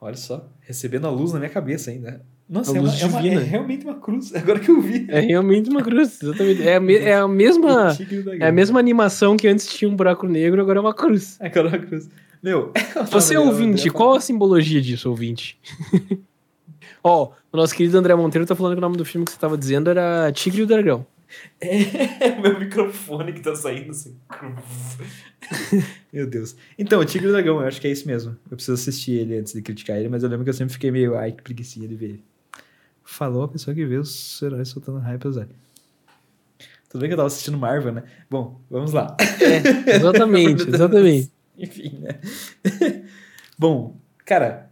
Olha 0.00 0.16
só, 0.16 0.48
recebendo 0.60 1.06
a 1.06 1.10
luz 1.10 1.32
na 1.32 1.38
minha 1.38 1.50
cabeça 1.50 1.90
ainda. 1.90 2.24
Nossa, 2.48 2.72
A 2.72 2.76
é, 2.76 2.80
uma, 2.80 2.92
é, 2.94 3.04
uma- 3.06 3.20
é 3.20 3.38
realmente 3.44 3.84
uma 3.84 3.94
cruz. 3.94 4.32
Agora 4.36 4.60
que 4.60 4.70
eu 4.70 4.80
vi. 4.80 5.06
É 5.08 5.20
realmente 5.20 5.68
uma 5.68 5.82
cruz, 5.82 6.22
exatamente. 6.22 6.62
É 6.62 6.76
a, 6.76 6.80
me- 6.80 6.94
é 6.96 7.14
a 7.16 7.26
mesma. 7.28 7.96
É 8.40 8.46
a 8.48 8.52
mesma 8.52 8.78
animação 8.78 9.36
que 9.36 9.48
antes 9.48 9.66
tinha 9.66 9.88
um 9.90 9.96
buraco 9.96 10.26
negro, 10.28 10.60
agora 10.60 10.78
é 10.78 10.80
uma 10.80 10.94
cruz. 10.94 11.36
Agora 11.40 11.68
é 11.68 11.78
uma 11.78 11.78
cruz. 11.86 12.08
Meu, 12.42 12.72
Você 13.10 13.36
ouvinte, 13.36 13.90
qual 13.90 14.14
a 14.14 14.20
simbologia 14.20 14.80
disso, 14.80 15.08
ouvinte? 15.10 15.58
Ó, 17.02 17.30
o 17.52 17.56
nosso 17.56 17.74
querido 17.74 17.98
André 17.98 18.14
Monteiro 18.14 18.46
tá 18.46 18.54
falando 18.54 18.74
que 18.74 18.78
o 18.78 18.80
nome 18.80 18.96
do 18.96 19.04
filme 19.04 19.24
que 19.24 19.32
você 19.32 19.38
tava 19.38 19.56
dizendo 19.58 19.90
era 19.90 20.30
Tigre 20.32 20.60
e 20.60 20.64
o 20.64 20.66
Dragão. 20.66 21.04
É 21.60 22.28
o 22.38 22.40
meu 22.40 22.58
microfone 22.60 23.32
que 23.32 23.40
tá 23.40 23.54
saindo 23.56 23.90
assim. 23.90 24.16
Meu 26.12 26.26
Deus. 26.26 26.56
Então, 26.78 27.00
o 27.00 27.04
Tigre 27.04 27.26
e 27.26 27.30
o 27.30 27.32
Dragão, 27.32 27.60
eu 27.60 27.66
acho 27.66 27.80
que 27.80 27.86
é 27.86 27.90
isso 27.90 28.06
mesmo. 28.06 28.36
Eu 28.50 28.56
preciso 28.56 28.74
assistir 28.74 29.12
ele 29.12 29.38
antes 29.38 29.52
de 29.52 29.62
criticar 29.62 29.96
ele, 29.98 30.08
mas 30.08 30.22
eu 30.22 30.28
lembro 30.28 30.44
que 30.44 30.50
eu 30.50 30.54
sempre 30.54 30.72
fiquei 30.72 30.90
meio, 30.90 31.16
ai, 31.16 31.32
que 31.32 31.42
preguicinha 31.42 31.88
de 31.88 31.94
ver 31.94 32.06
ele. 32.06 32.24
Falou 33.06 33.44
a 33.44 33.48
pessoa 33.48 33.72
que 33.72 33.86
vê 33.86 33.96
os 33.96 34.42
heróis 34.42 34.68
soltando 34.68 34.98
raio 34.98 35.16
pelos 35.18 35.36
olhos. 35.36 35.54
Tudo 36.88 37.00
bem 37.00 37.08
que 37.08 37.14
eu 37.14 37.16
tava 37.16 37.28
assistindo 37.28 37.56
Marvel, 37.56 37.92
né? 37.92 38.02
Bom, 38.28 38.60
vamos 38.68 38.92
lá. 38.92 39.16
Exatamente, 39.86 40.66
exatamente. 40.68 41.32
Enfim, 41.56 42.00
né? 42.00 42.20
Bom, 43.56 43.96
cara, 44.24 44.70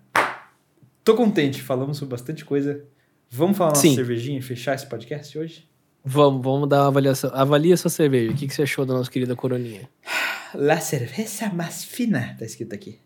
tô 1.04 1.14
contente. 1.14 1.62
Falamos 1.62 1.96
sobre 1.96 2.10
bastante 2.10 2.44
coisa. 2.44 2.84
Vamos 3.30 3.56
falar 3.56 3.70
nossa 3.70 3.82
Sim. 3.82 3.94
cervejinha 3.94 4.40
e 4.40 4.42
fechar 4.42 4.74
esse 4.74 4.86
podcast 4.86 5.38
hoje? 5.38 5.68
Vamos, 6.04 6.42
vamos 6.42 6.68
dar 6.68 6.82
uma 6.82 6.88
avaliação. 6.88 7.30
Avalia 7.32 7.76
sua 7.76 7.90
cerveja. 7.90 8.32
O 8.32 8.34
que, 8.34 8.48
que 8.48 8.54
você 8.54 8.62
achou 8.62 8.84
da 8.84 8.94
nossa 8.94 9.10
querida 9.10 9.36
coroninha? 9.36 9.88
La 10.54 10.80
cerveza 10.80 11.48
mais 11.50 11.84
fina, 11.84 12.36
tá 12.38 12.44
escrito 12.44 12.74
aqui. 12.74 12.98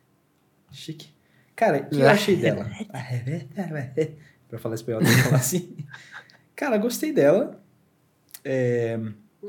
Chique. 0.72 1.08
Cara, 1.54 1.78
o 1.78 1.90
que 1.90 2.00
eu 2.00 2.08
achei 2.08 2.36
dela? 2.36 2.70
Pra 4.48 4.58
falar 4.58 4.74
espanhol, 4.74 5.00
tem 5.02 5.14
que 5.14 5.22
falar 5.22 5.36
assim. 5.36 5.76
Cara, 6.56 6.76
gostei 6.78 7.12
dela. 7.12 7.62
É, 8.44 8.98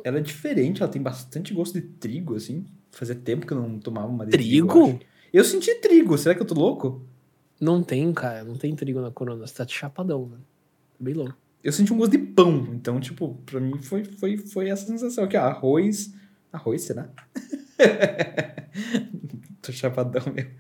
Ela 0.04 0.18
é 0.20 0.22
diferente, 0.22 0.82
ela 0.82 0.92
tem 0.92 1.02
bastante 1.02 1.54
gosto 1.54 1.74
de 1.80 1.82
trigo, 1.88 2.36
assim. 2.36 2.66
Fazia 2.92 3.16
tempo 3.16 3.46
que 3.48 3.54
eu 3.54 3.62
não 3.62 3.80
tomava 3.80 4.08
uma 4.08 4.26
de 4.26 4.32
trigo. 4.32 4.68
eu 4.68 4.74
Trigo? 4.84 4.88
acho. 4.98 5.10
Eu 5.32 5.44
senti 5.44 5.76
trigo, 5.76 6.18
será 6.18 6.34
que 6.36 6.42
eu 6.42 6.46
tô 6.46 6.56
louco? 6.56 7.06
Não 7.62 7.84
tem, 7.84 8.12
cara. 8.14 8.44
Não 8.44 8.56
tem 8.56 8.76
trigo 8.76 9.00
na 9.02 9.12
corona. 9.12 9.46
Você 9.46 9.54
tá 9.54 9.68
chapadão, 9.68 10.26
mano. 10.26 10.46
Bem 11.00 11.14
louco. 11.14 11.36
Eu 11.64 11.72
senti 11.72 11.92
um 11.94 11.98
gosto 11.98 12.12
de 12.12 12.18
pão, 12.20 12.70
então, 12.74 13.00
tipo, 13.02 13.36
pra 13.46 13.60
mim 13.60 13.78
foi, 13.82 14.04
foi, 14.06 14.38
foi 14.38 14.70
essa 14.70 14.86
sensação 14.88 15.26
aqui, 15.26 15.36
ó, 15.38 15.42
arroz. 15.42 16.14
Arroz, 16.54 16.84
será? 16.84 17.10
Tô 19.62 19.72
chapadão 19.72 20.24
mesmo. 20.34 20.52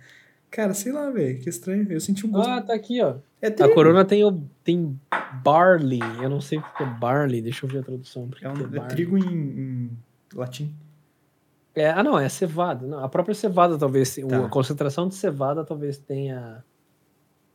Cara, 0.51 0.73
sei 0.73 0.91
lá, 0.91 1.09
velho, 1.11 1.39
que 1.39 1.49
estranho. 1.49 1.91
Eu 1.91 1.99
senti 1.99 2.26
um 2.26 2.31
gosto. 2.31 2.49
Ah, 2.49 2.61
tá 2.61 2.73
aqui, 2.73 3.01
ó. 3.01 3.15
é 3.41 3.47
A 3.47 3.73
corona 3.73 4.03
tem, 4.03 4.23
o, 4.23 4.43
tem 4.63 4.99
barley. 5.43 6.01
Eu 6.21 6.30
não 6.30 6.41
sei 6.41 6.57
o 6.57 6.61
que 6.61 6.84
é 6.84 6.85
barley. 6.85 7.41
Deixa 7.41 7.65
eu 7.65 7.69
ver 7.69 7.80
a 7.80 7.84
tradução. 7.84 8.30
É, 8.41 8.49
um, 8.49 8.76
é 8.76 8.88
trigo 8.88 9.17
em, 9.17 9.23
em 9.31 9.89
latim. 10.34 10.76
É, 11.76 11.91
ah, 11.91 12.03
não, 12.03 12.17
é 12.17 12.27
cevada. 12.27 12.85
Não, 12.88 13.03
a 13.03 13.07
própria 13.07 13.35
cevada 13.35 13.77
talvez. 13.77 14.15
Tá. 14.15 14.45
A 14.45 14.49
concentração 14.49 15.07
de 15.07 15.15
cevada 15.15 15.63
talvez 15.63 15.97
tenha. 15.97 16.63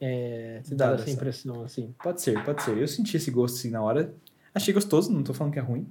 É, 0.01 0.61
te 0.63 0.75
dado 0.75 0.95
essa 1.03 1.11
impressão, 1.11 1.63
assim. 1.63 1.95
Pode 2.03 2.21
ser, 2.21 2.43
pode 2.45 2.63
ser. 2.63 2.77
Eu 2.77 2.87
senti 2.87 3.17
esse 3.17 3.31
gosto 3.31 3.57
assim 3.57 3.71
na 3.71 3.83
hora. 3.83 4.15
Achei 4.55 4.73
gostoso, 4.73 5.11
não 5.13 5.23
tô 5.23 5.35
falando 5.35 5.53
que 5.53 5.59
é 5.59 5.63
ruim. 5.63 5.87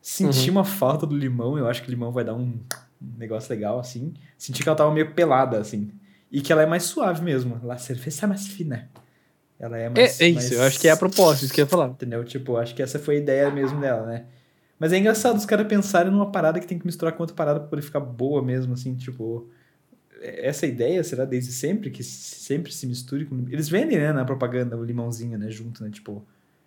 Senti 0.00 0.48
Uhum. 0.50 0.56
uma 0.58 0.64
falta 0.64 1.04
do 1.06 1.16
limão, 1.16 1.58
eu 1.58 1.66
acho 1.66 1.82
que 1.82 1.90
limão 1.90 2.12
vai 2.12 2.24
dar 2.24 2.34
um, 2.34 2.60
um 3.02 3.18
negócio 3.18 3.50
legal, 3.52 3.78
assim. 3.80 4.14
Senti 4.36 4.62
que 4.62 4.68
ela 4.68 4.76
tava 4.76 4.92
meio 4.92 5.12
pelada, 5.14 5.58
assim. 5.58 5.90
E 6.30 6.40
que 6.40 6.52
ela 6.52 6.62
é 6.62 6.66
mais 6.66 6.84
suave 6.84 7.22
mesmo. 7.22 7.60
La 7.64 7.78
cerveza 7.78 8.26
mais 8.26 8.46
fina. 8.46 8.88
Ela 9.58 9.78
é 9.78 9.84
É, 9.84 9.88
mais. 9.88 10.20
é 10.20 10.26
isso, 10.28 10.34
mais- 10.34 10.52
eu 10.52 10.62
acho 10.62 10.78
que 10.80 10.88
é 10.88 10.90
a 10.90 10.96
proposta, 10.96 11.44
isso 11.44 11.52
que 11.54 11.60
eu 11.60 11.64
ia 11.64 11.68
falar. 11.68 11.88
Entendeu? 11.88 12.24
Tipo, 12.24 12.56
acho 12.56 12.74
que 12.74 12.82
essa 12.82 12.98
foi 12.98 13.16
a 13.16 13.18
ideia 13.18 13.50
mesmo 13.50 13.80
dela, 13.80 14.06
né? 14.06 14.24
Mas 14.78 14.92
é 14.92 14.98
engraçado 14.98 15.36
os 15.36 15.44
caras 15.44 15.66
pensarem 15.66 16.12
numa 16.12 16.30
parada 16.30 16.60
que 16.60 16.66
tem 16.66 16.78
que 16.78 16.86
misturar 16.86 17.12
com 17.14 17.22
outra 17.22 17.34
parada 17.34 17.58
pra 17.58 17.68
poder 17.68 17.82
ficar 17.82 18.00
boa 18.00 18.42
mesmo, 18.42 18.74
assim, 18.74 18.94
tipo. 18.94 19.48
Essa 20.20 20.66
ideia 20.66 21.02
será 21.04 21.24
desde 21.24 21.52
sempre 21.52 21.90
que 21.90 22.02
sempre 22.02 22.72
se 22.72 22.86
misture 22.86 23.24
com. 23.24 23.44
Eles 23.50 23.68
vendem, 23.68 23.98
né, 23.98 24.12
na 24.12 24.24
propaganda 24.24 24.76
o 24.76 24.84
limãozinho, 24.84 25.38
né, 25.38 25.50
junto, 25.50 25.82
né? 25.82 25.90
Tipo, 25.90 26.24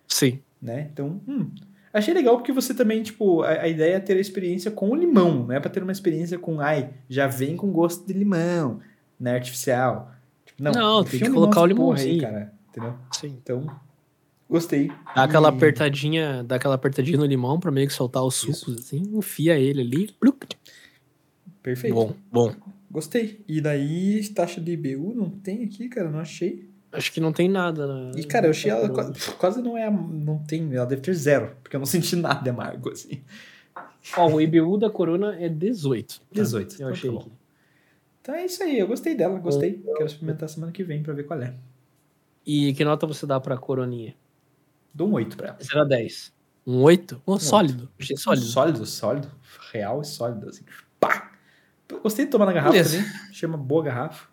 Sim. 0.08 0.40
né? 0.60 0.88
Então, 0.92 1.20
hum. 1.28 1.50
Achei 1.92 2.14
legal 2.14 2.36
porque 2.38 2.52
você 2.52 2.72
também, 2.72 3.02
tipo, 3.02 3.42
a, 3.42 3.50
a 3.62 3.68
ideia 3.68 3.96
é 3.96 4.00
ter 4.00 4.14
a 4.16 4.20
experiência 4.20 4.70
com 4.70 4.88
o 4.90 4.94
limão, 4.94 5.44
não 5.46 5.52
é 5.52 5.60
pra 5.60 5.70
ter 5.70 5.82
uma 5.82 5.92
experiência 5.92 6.38
com, 6.38 6.58
ai, 6.60 6.90
já 7.08 7.26
vem 7.26 7.54
com 7.54 7.70
gosto 7.70 8.06
de 8.06 8.14
limão, 8.14 8.80
né, 9.22 9.34
artificial. 9.34 10.10
Tipo, 10.44 10.62
não, 10.62 10.72
Não, 10.72 11.04
tem 11.04 11.20
que 11.20 11.30
colocar 11.30 11.60
o 11.62 11.74
porra 11.74 11.98
aí, 12.00 12.04
limãozinho. 12.06 12.20
cara, 12.22 12.52
entendeu? 12.68 12.94
Sim. 13.12 13.38
Então, 13.42 13.66
gostei. 14.50 14.88
Dá 15.14 15.22
aquela 15.24 15.48
E- 15.48 15.54
apertadinha, 15.56 16.42
dá 16.44 16.56
aquela 16.56 16.74
apertadinha 16.74 17.16
no 17.18 17.24
limão 17.24 17.58
pra 17.60 17.70
meio 17.70 17.86
que 17.86 17.92
soltar 17.94 18.22
os 18.24 18.34
Isso. 18.42 18.52
sucos, 18.52 18.78
assim, 18.84 19.02
enfia 19.14 19.58
ele 19.58 19.80
ali. 19.80 20.14
Perfeito. 21.62 21.94
Bom, 21.94 22.12
bom. 22.30 22.54
Gostei. 22.90 23.40
E 23.48 23.60
daí, 23.60 24.26
taxa 24.34 24.60
de 24.60 24.72
IBU 24.72 25.14
não 25.14 25.30
tem 25.30 25.64
aqui, 25.64 25.88
cara, 25.88 26.10
não 26.10 26.18
achei. 26.18 26.68
Acho 26.90 27.10
que 27.10 27.20
não 27.20 27.32
tem 27.32 27.48
nada. 27.48 27.86
Na, 27.86 28.18
E, 28.18 28.24
cara, 28.24 28.46
eu 28.46 28.50
achei 28.50 28.70
ela 28.70 28.86
corona. 28.88 29.12
quase, 29.14 29.32
quase 29.36 29.62
não 29.62 29.78
é. 29.78 29.88
Não 29.90 30.38
tem. 30.38 30.74
Ela 30.74 30.84
deve 30.84 31.00
ter 31.00 31.14
zero, 31.14 31.56
porque 31.62 31.74
eu 31.76 31.80
não 31.80 31.86
senti 31.86 32.16
nada 32.16 32.42
de 32.42 32.50
amargo, 32.50 32.90
assim. 32.90 33.22
Ó, 34.16 34.28
o 34.32 34.40
IBU 34.40 34.76
da 34.76 34.90
Corona 34.90 35.36
é 35.40 35.48
18. 35.48 36.18
tá? 36.20 36.26
18, 36.32 36.72
Eu 36.72 36.74
então 36.74 36.88
achei 36.88 37.08
tá 37.10 37.16
bom. 37.16 37.22
aqui. 37.22 37.30
Então 38.22 38.36
é 38.36 38.44
isso 38.46 38.62
aí, 38.62 38.78
eu 38.78 38.86
gostei 38.86 39.16
dela, 39.16 39.36
gostei. 39.40 39.82
Quero 39.96 40.06
experimentar 40.06 40.48
semana 40.48 40.70
que 40.70 40.84
vem 40.84 41.02
pra 41.02 41.12
ver 41.12 41.24
qual 41.24 41.42
é. 41.42 41.54
E 42.46 42.72
que 42.72 42.84
nota 42.84 43.04
você 43.04 43.26
dá 43.26 43.40
pra 43.40 43.58
Coroninha? 43.58 44.14
Dou 44.94 45.08
um 45.08 45.12
8 45.14 45.36
pra 45.36 45.48
ela. 45.48 45.56
Será 45.60 45.84
10. 45.84 46.32
Um 46.64 46.82
8? 46.82 47.20
Um 47.26 47.38
sólido. 47.38 47.90
Achei 47.98 48.16
sólido. 48.16 48.46
Sólido, 48.46 48.86
sólido. 48.86 49.30
Real 49.72 50.00
e 50.00 50.04
sólido, 50.04 50.48
assim. 50.48 50.62
Pá! 51.00 51.32
Gostei 52.02 52.24
de 52.24 52.30
tomar 52.30 52.46
na 52.46 52.52
garrafa 52.52 52.72
Beleza. 52.72 52.96
também. 52.98 53.12
Achei 53.30 53.48
uma 53.48 53.58
boa 53.58 53.82
garrafa. 53.82 54.28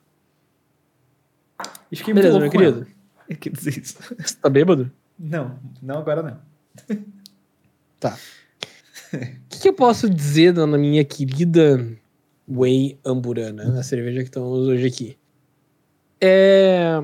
E 1.92 1.96
fiquei 1.96 2.14
Beleza, 2.14 2.40
muito 2.40 2.56
meu 2.58 2.72
louco 2.72 2.84
querido. 2.84 2.96
ela. 3.28 3.38
Quer 3.42 3.50
dizer 3.52 3.80
isso. 3.80 3.98
Você 4.18 4.36
tá 4.36 4.50
bêbado? 4.50 4.92
Não, 5.18 5.60
não 5.82 5.98
agora 5.98 6.22
não. 6.22 6.40
O 8.02 9.50
que, 9.50 9.60
que 9.62 9.70
eu 9.70 9.74
posso 9.74 10.08
dizer 10.10 10.54
da 10.54 10.68
minha 10.68 11.04
querida 11.04 11.98
Whey 12.50 12.98
Amburana, 13.06 13.80
a 13.80 13.84
cerveja 13.84 14.24
que 14.24 14.32
tomamos 14.32 14.68
hoje 14.68 14.88
aqui? 14.88 15.18
É... 16.20 17.02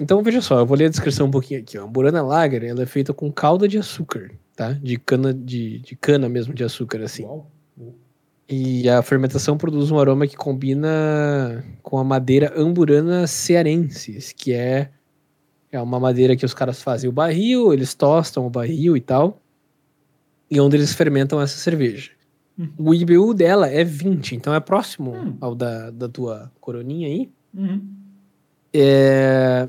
Então, 0.00 0.22
veja 0.22 0.40
só, 0.40 0.58
eu 0.60 0.66
vou 0.66 0.76
ler 0.76 0.86
a 0.86 0.90
descrição 0.90 1.26
um 1.26 1.30
pouquinho 1.30 1.60
aqui. 1.60 1.78
Ó. 1.78 1.82
A 1.82 1.84
Amburana 1.84 2.22
Lager 2.22 2.64
ela 2.64 2.82
é 2.82 2.86
feita 2.86 3.12
com 3.12 3.30
calda 3.30 3.68
de 3.68 3.78
açúcar, 3.78 4.30
tá? 4.54 4.72
De 4.72 4.98
cana, 4.98 5.32
de, 5.32 5.78
de 5.80 5.96
cana 5.96 6.28
mesmo 6.28 6.54
de 6.54 6.64
açúcar, 6.64 7.02
assim. 7.02 7.24
Uau. 7.24 7.50
E 8.48 8.88
a 8.88 9.02
fermentação 9.02 9.58
produz 9.58 9.90
um 9.90 9.98
aroma 9.98 10.26
que 10.26 10.36
combina 10.36 11.64
com 11.82 11.98
a 11.98 12.04
madeira 12.04 12.52
amburana 12.56 13.26
cearensis, 13.26 14.32
que 14.32 14.52
é, 14.52 14.90
é 15.72 15.80
uma 15.80 15.98
madeira 15.98 16.36
que 16.36 16.44
os 16.44 16.54
caras 16.54 16.80
fazem 16.80 17.10
o 17.10 17.12
barril, 17.12 17.72
eles 17.72 17.92
tostam 17.92 18.46
o 18.46 18.50
barril 18.50 18.96
e 18.96 19.00
tal, 19.00 19.42
e 20.48 20.60
onde 20.60 20.76
eles 20.76 20.92
fermentam 20.92 21.40
essa 21.40 21.56
cerveja. 21.58 22.12
Hum. 22.58 22.68
O 22.78 22.94
IBU 22.94 23.34
dela 23.34 23.68
é 23.68 23.84
20, 23.84 24.34
então 24.34 24.54
é 24.54 24.60
próximo 24.60 25.12
Hum. 25.12 25.36
ao 25.40 25.54
da, 25.54 25.90
da 25.90 26.08
tua 26.08 26.50
coroninha 26.60 27.08
aí. 27.08 27.30
Uhum. 27.54 27.82
É, 28.72 29.68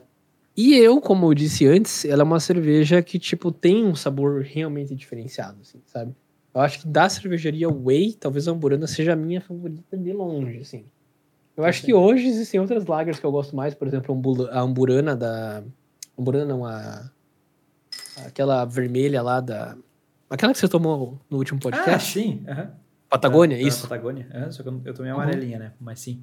E 0.56 0.76
eu, 0.76 1.00
como 1.00 1.28
eu 1.28 1.34
disse 1.34 1.68
antes, 1.68 2.04
ela 2.04 2.24
é 2.24 2.26
uma 2.26 2.40
cerveja 2.40 3.02
que, 3.02 3.20
tipo, 3.20 3.52
tem 3.52 3.86
um 3.86 3.94
sabor 3.96 4.42
realmente 4.42 4.96
diferenciado, 4.96 5.58
assim, 5.62 5.80
sabe? 5.86 6.16
Eu 6.54 6.62
acho 6.62 6.80
que 6.82 6.88
da 6.88 7.08
cervejaria 7.08 7.70
Whey, 7.70 8.14
talvez 8.14 8.48
a 8.48 8.52
Amburana 8.52 8.88
seja 8.88 9.14
a 9.14 9.16
minha 9.16 9.40
favorita 9.40 9.96
de 9.96 10.12
longe, 10.12 10.58
assim. 10.58 10.86
Eu 11.56 11.64
acho 11.64 11.84
que 11.84 11.94
hoje 11.94 12.26
existem 12.28 12.60
outras 12.60 12.86
lagers 12.88 13.20
que 13.20 13.26
eu 13.26 13.32
gosto 13.32 13.56
mais, 13.56 13.76
por 13.76 13.88
exemplo, 13.88 14.16
a 14.50 14.60
Amburana 14.62 15.16
da... 15.16 15.64
Amburana 16.18 16.46
não, 16.46 16.66
a... 16.66 17.10
Aquela 18.26 18.66
vermelha 18.66 19.22
lá 19.22 19.40
da... 19.40 19.78
Aquela 20.30 20.54
que 20.54 20.60
você 20.60 20.68
tomou 20.68 21.20
no 21.30 21.38
último 21.38 21.60
Ah, 21.60 21.64
podcast? 21.64 22.14
sim. 22.20 22.44
aham. 22.48 22.72
Patagônia, 23.10 23.58
da 23.58 23.64
isso. 23.64 23.84
Patagônia. 23.88 24.28
aham, 24.34 24.52
só 24.52 24.64
que 24.64 24.70
eu, 24.70 24.82
eu 24.84 24.94
tomei 24.94 25.12
a 25.12 25.16
Uhum. 25.16 25.22
amarelinha, 25.22 25.58
né? 25.60 25.72
Mas 25.80 26.02
sim. 26.02 26.22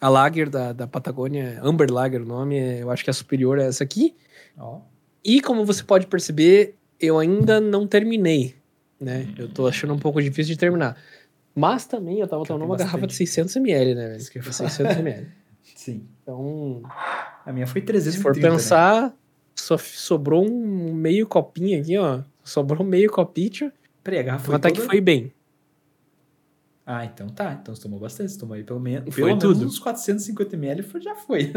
A 0.00 0.08
Lager 0.08 0.48
da, 0.50 0.72
da 0.72 0.86
Patagônia, 0.86 1.58
Amber 1.62 1.90
Lager 1.90 2.22
o 2.22 2.26
nome, 2.26 2.56
é- 2.58 2.82
eu 2.82 2.90
acho 2.90 3.02
que 3.02 3.10
é 3.10 3.12
superior 3.12 3.58
a 3.58 3.64
essa 3.64 3.82
aqui. 3.82 4.14
Ó. 4.56 4.80
E 5.24 5.40
como 5.40 5.64
você 5.64 5.82
pode 5.82 6.06
perceber, 6.06 6.76
eu 7.00 7.18
ainda 7.18 7.60
não 7.60 7.86
terminei, 7.86 8.54
né? 9.00 9.26
Eu 9.38 9.48
tô 9.48 9.66
achando 9.66 9.94
um 9.94 9.98
pouco 9.98 10.22
difícil 10.22 10.52
de 10.52 10.58
terminar. 10.58 10.96
Mas 11.54 11.86
também 11.86 12.20
eu 12.20 12.28
tava 12.28 12.44
tomando 12.44 12.64
uma 12.66 12.76
garrafa 12.76 12.98
de 13.06 13.06
bastante. 13.06 13.26
600ml, 13.30 13.94
né, 13.94 14.06
velho? 14.08 14.16
Isso 14.18 14.30
que 14.30 14.38
eu 14.38 14.42
ia 14.42 14.48
De 14.50 14.54
falar. 14.56 14.70
600ml. 14.70 15.26
Sim. 15.74 16.06
Então, 16.22 16.82
A 17.44 17.52
minha 17.52 17.66
foi 17.66 17.80
se 17.80 17.86
330. 17.86 18.22
for 18.22 18.36
né? 18.36 18.42
pensar, 18.42 19.14
só 19.56 19.76
sobrou 19.78 20.44
um 20.46 20.92
meio 20.94 21.26
copinho 21.26 21.80
aqui, 21.80 21.96
ó. 21.96 22.20
Sobrou 22.48 22.82
meio 22.84 23.10
copinho, 23.10 23.70
garrafa 24.04 24.38
foi 24.38 24.46
foi 24.46 24.54
até 24.54 24.68
toda... 24.70 24.80
que 24.80 24.86
foi 24.86 25.00
bem. 25.00 25.32
Ah, 26.86 27.04
então 27.04 27.28
tá. 27.28 27.52
Então 27.60 27.74
você 27.74 27.82
tomou 27.82 28.00
bastante. 28.00 28.32
Você 28.32 28.38
tomou 28.38 28.54
aí 28.54 28.64
pelo, 28.64 28.80
menos 28.80 29.14
Foi 29.14 29.24
pelo 29.24 29.26
menos 29.36 29.42
tudo. 29.42 29.66
uns 29.66 29.78
450ml 29.80 30.82
foi- 30.82 31.00
já 31.02 31.14
foi. 31.14 31.52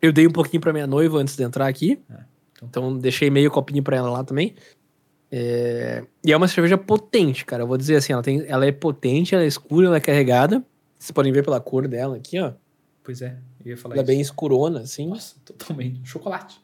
Eu 0.00 0.12
dei 0.12 0.26
um 0.26 0.30
pouquinho 0.32 0.60
pra 0.60 0.72
minha 0.72 0.86
noiva 0.86 1.18
antes 1.18 1.36
de 1.36 1.42
entrar 1.42 1.66
aqui. 1.66 2.00
Ah, 2.08 2.24
então- 2.52 2.68
então 2.68 2.98
deixei 2.98 3.28
meio 3.30 3.50
copinho 3.50 3.82
pra 3.82 3.96
ela 3.96 4.10
lá 4.10 4.24
também. 4.24 4.54
É, 5.30 6.04
E 6.24 6.32
é 6.32 6.36
uma 6.36 6.48
cerveja 6.48 6.78
potente, 6.78 7.44
cara. 7.44 7.62
Eu 7.62 7.66
vou 7.66 7.76
dizer 7.76 7.96
assim, 7.96 8.12
ela, 8.12 8.22
tem... 8.22 8.44
ela 8.46 8.64
é 8.64 8.72
potente, 8.72 9.34
ela 9.34 9.44
é 9.44 9.46
escura, 9.46 9.88
ela 9.88 9.96
é 9.96 10.00
carregada. 10.00 10.64
Vocês 10.98 11.10
podem 11.10 11.32
ver 11.32 11.44
pela 11.44 11.60
cor 11.60 11.86
dela 11.88 12.16
aqui, 12.16 12.38
ó. 12.40 12.52
Pois 13.02 13.20
é, 13.20 13.36
eu 13.62 13.72
ia 13.72 13.76
falar 13.76 13.94
Ela 13.96 14.00
é 14.00 14.04
isso. 14.04 14.06
bem 14.12 14.20
escurona, 14.20 14.80
assim. 14.80 15.08
Nossa, 15.08 15.36
totalmente. 15.44 16.00
Chocolate. 16.08 16.58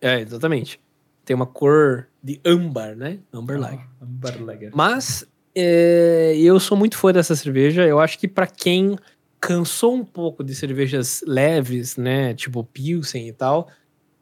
É, 0.00 0.20
exatamente. 0.20 0.80
Tem 1.24 1.34
uma 1.34 1.46
cor 1.46 2.08
de 2.22 2.40
âmbar, 2.44 2.94
né? 2.96 3.18
Amber 3.32 3.58
Lager. 3.58 3.86
Ah, 4.00 4.04
Amber 4.04 4.44
Lager. 4.44 4.70
Mas 4.74 5.26
é, 5.54 6.34
eu 6.36 6.58
sou 6.60 6.76
muito 6.76 6.96
fã 6.96 7.12
dessa 7.12 7.34
cerveja. 7.34 7.86
Eu 7.86 8.00
acho 8.00 8.18
que 8.18 8.28
pra 8.28 8.46
quem 8.46 8.96
cansou 9.40 9.94
um 9.94 10.04
pouco 10.04 10.42
de 10.42 10.54
cervejas 10.54 11.22
leves, 11.26 11.96
né? 11.96 12.34
Tipo 12.34 12.64
Pilsen 12.64 13.28
e 13.28 13.32
tal, 13.32 13.68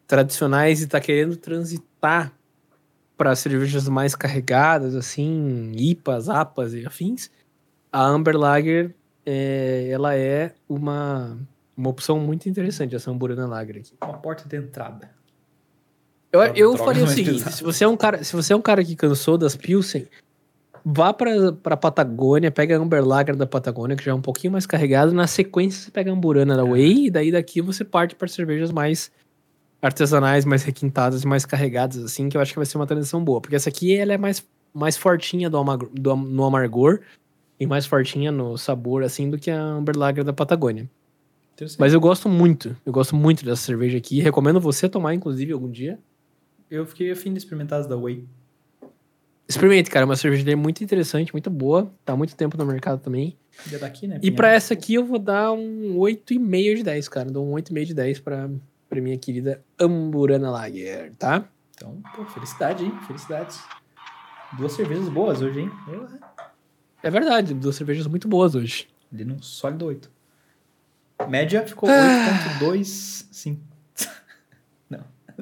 tradicionais 0.07 0.83
e 0.83 0.87
tá 0.87 1.01
querendo 1.01 1.37
transitar 1.37 2.33
para 3.17 3.37
cervejas 3.37 3.89
mais 3.89 4.17
carregadas, 4.17 4.97
assim, 4.97 5.73
IPAs, 5.77 6.29
APAs 6.29 6.75
e 6.75 6.85
afins, 6.85 7.31
a 7.93 8.05
Amber 8.05 8.37
Lager 8.37 8.95
é, 9.25 9.89
ela 9.91 10.17
é 10.17 10.55
uma, 10.69 11.39
uma 11.77 11.89
opção 11.89 12.19
muito 12.19 12.49
interessante, 12.49 12.97
essa 12.97 13.11
Amburana 13.11 13.47
Lager 13.47 13.77
aqui. 13.77 13.95
Uma 14.03 14.19
porta 14.19 14.49
de 14.49 14.57
entrada. 14.57 15.09
Eu, 16.33 16.41
eu 16.55 16.77
faria 16.77 17.05
o 17.05 17.09
seguinte: 17.09 17.35
pesadas. 17.35 17.55
se 17.55 17.63
você, 17.63 17.85
é 17.85 17.89
um 17.89 17.97
cara, 17.97 18.25
se 18.25 18.35
você 18.35 18.53
é 18.53 18.57
um 18.57 18.63
cara 18.63 18.83
que 18.83 18.97
cansou 18.97 19.37
das 19.37 19.55
Pilsen, 19.55 20.07
vá 20.85 21.13
pra, 21.13 21.53
pra 21.53 21.77
Patagônia, 21.77 22.51
pega 22.51 22.77
a 22.77 22.81
Amber 22.81 23.05
Lager 23.05 23.37
da 23.37 23.47
Patagônia, 23.47 23.97
que 23.97 24.05
já 24.05 24.13
é 24.13 24.15
um 24.15 24.23
pouquinho 24.23 24.53
mais 24.53 24.65
carregado. 24.65 25.13
Na 25.13 25.27
sequência, 25.27 25.83
você 25.83 25.91
pega 25.91 26.11
a 26.11 26.15
Amburana 26.15 26.57
da 26.57 26.65
Whey, 26.65 27.07
e 27.07 27.11
daí 27.11 27.31
daqui 27.31 27.61
você 27.61 27.85
parte 27.85 28.15
para 28.15 28.29
cervejas 28.29 28.73
mais 28.73 29.13
artesanais, 29.83 30.45
mais 30.45 30.63
requintadas 30.63 31.25
e 31.25 31.27
mais 31.27 31.45
carregadas, 31.45 31.99
assim, 31.99 32.29
que 32.29 32.37
eu 32.37 32.41
acho 32.41 32.53
que 32.53 32.59
vai 32.59 32.67
ser 32.67 32.79
uma 32.79 32.87
transição 32.87 33.23
boa. 33.23 33.41
Porque 33.41 33.57
essa 33.57 33.69
aqui 33.69 33.95
ela 33.95 34.13
é 34.13 34.19
mais, 34.19 34.43
mais 34.73 34.97
fortinha 34.97 35.51
do 35.51 35.63
do 35.93 36.17
no 36.17 36.45
amargor 36.45 37.01
e 37.59 37.67
mais 37.67 37.85
fortinha 37.85 38.33
no 38.33 38.57
sabor, 38.57 39.03
assim, 39.03 39.29
do 39.29 39.39
que 39.39 39.51
a 39.51 39.61
Amber 39.61 39.97
Lager 39.99 40.25
da 40.25 40.33
Patagônia. 40.33 40.89
Mas 41.79 41.93
eu 41.93 42.01
gosto 42.01 42.29
muito, 42.29 42.75
eu 42.87 42.93
gosto 42.93 43.15
muito 43.15 43.45
dessa 43.45 43.63
cerveja 43.63 43.99
aqui. 43.99 44.21
Recomendo 44.21 44.61
você 44.61 44.89
tomar, 44.89 45.15
inclusive, 45.15 45.53
algum 45.53 45.71
dia. 45.71 45.99
Eu 46.73 46.87
fiquei 46.87 47.11
afim 47.13 47.33
de 47.35 47.39
experimentar 47.39 47.81
as 47.81 47.87
da 47.87 47.97
Whey. 47.99 48.27
Experimente, 49.47 49.91
cara. 49.91 50.05
É 50.05 50.07
uma 50.07 50.17
cervejaria 50.17 50.57
muito 50.57 50.83
interessante, 50.83 51.31
muito 51.35 51.51
boa. 51.51 51.93
Tá 52.03 52.15
há 52.15 52.17
muito 52.17 52.35
tempo 52.35 52.57
no 52.57 52.65
mercado 52.65 52.99
também. 52.99 53.37
E 53.71 53.75
a 53.75 53.79
daqui, 53.79 54.07
né? 54.07 54.19
E 54.23 54.31
pra 54.31 54.51
essa 54.51 54.73
aqui 54.73 54.95
eu 54.95 55.05
vou 55.05 55.19
dar 55.19 55.53
um 55.53 55.99
8,5 55.99 56.77
de 56.77 56.83
10, 56.83 57.09
cara. 57.11 57.31
Dou 57.31 57.47
um 57.47 57.53
8,5 57.53 57.85
de 57.85 57.93
10 57.95 58.21
pra, 58.21 58.49
pra 58.89 59.01
minha 59.03 59.19
querida 59.19 59.63
Amburana 59.79 60.51
Lager, 60.51 61.13
tá? 61.19 61.45
Então, 61.75 62.01
pô, 62.17 62.25
felicidade, 62.25 62.85
hein? 62.85 62.93
Felicidades. 63.07 63.61
Duas 64.57 64.73
cervejas 64.73 65.09
boas 65.11 65.43
hoje, 65.43 65.61
hein? 65.61 65.71
Eu, 65.89 66.09
É 67.03 67.11
verdade, 67.11 67.53
duas 67.53 67.77
cervejas 67.77 68.07
muito 68.07 68.27
boas 68.27 68.55
hoje. 68.55 68.89
ali 69.13 69.27
num 69.27 69.43
sólido 69.43 69.85
8. 69.85 70.11
Média 71.29 71.67
ficou 71.67 71.91
Ah. 71.91 72.59
8.25. 72.61 73.59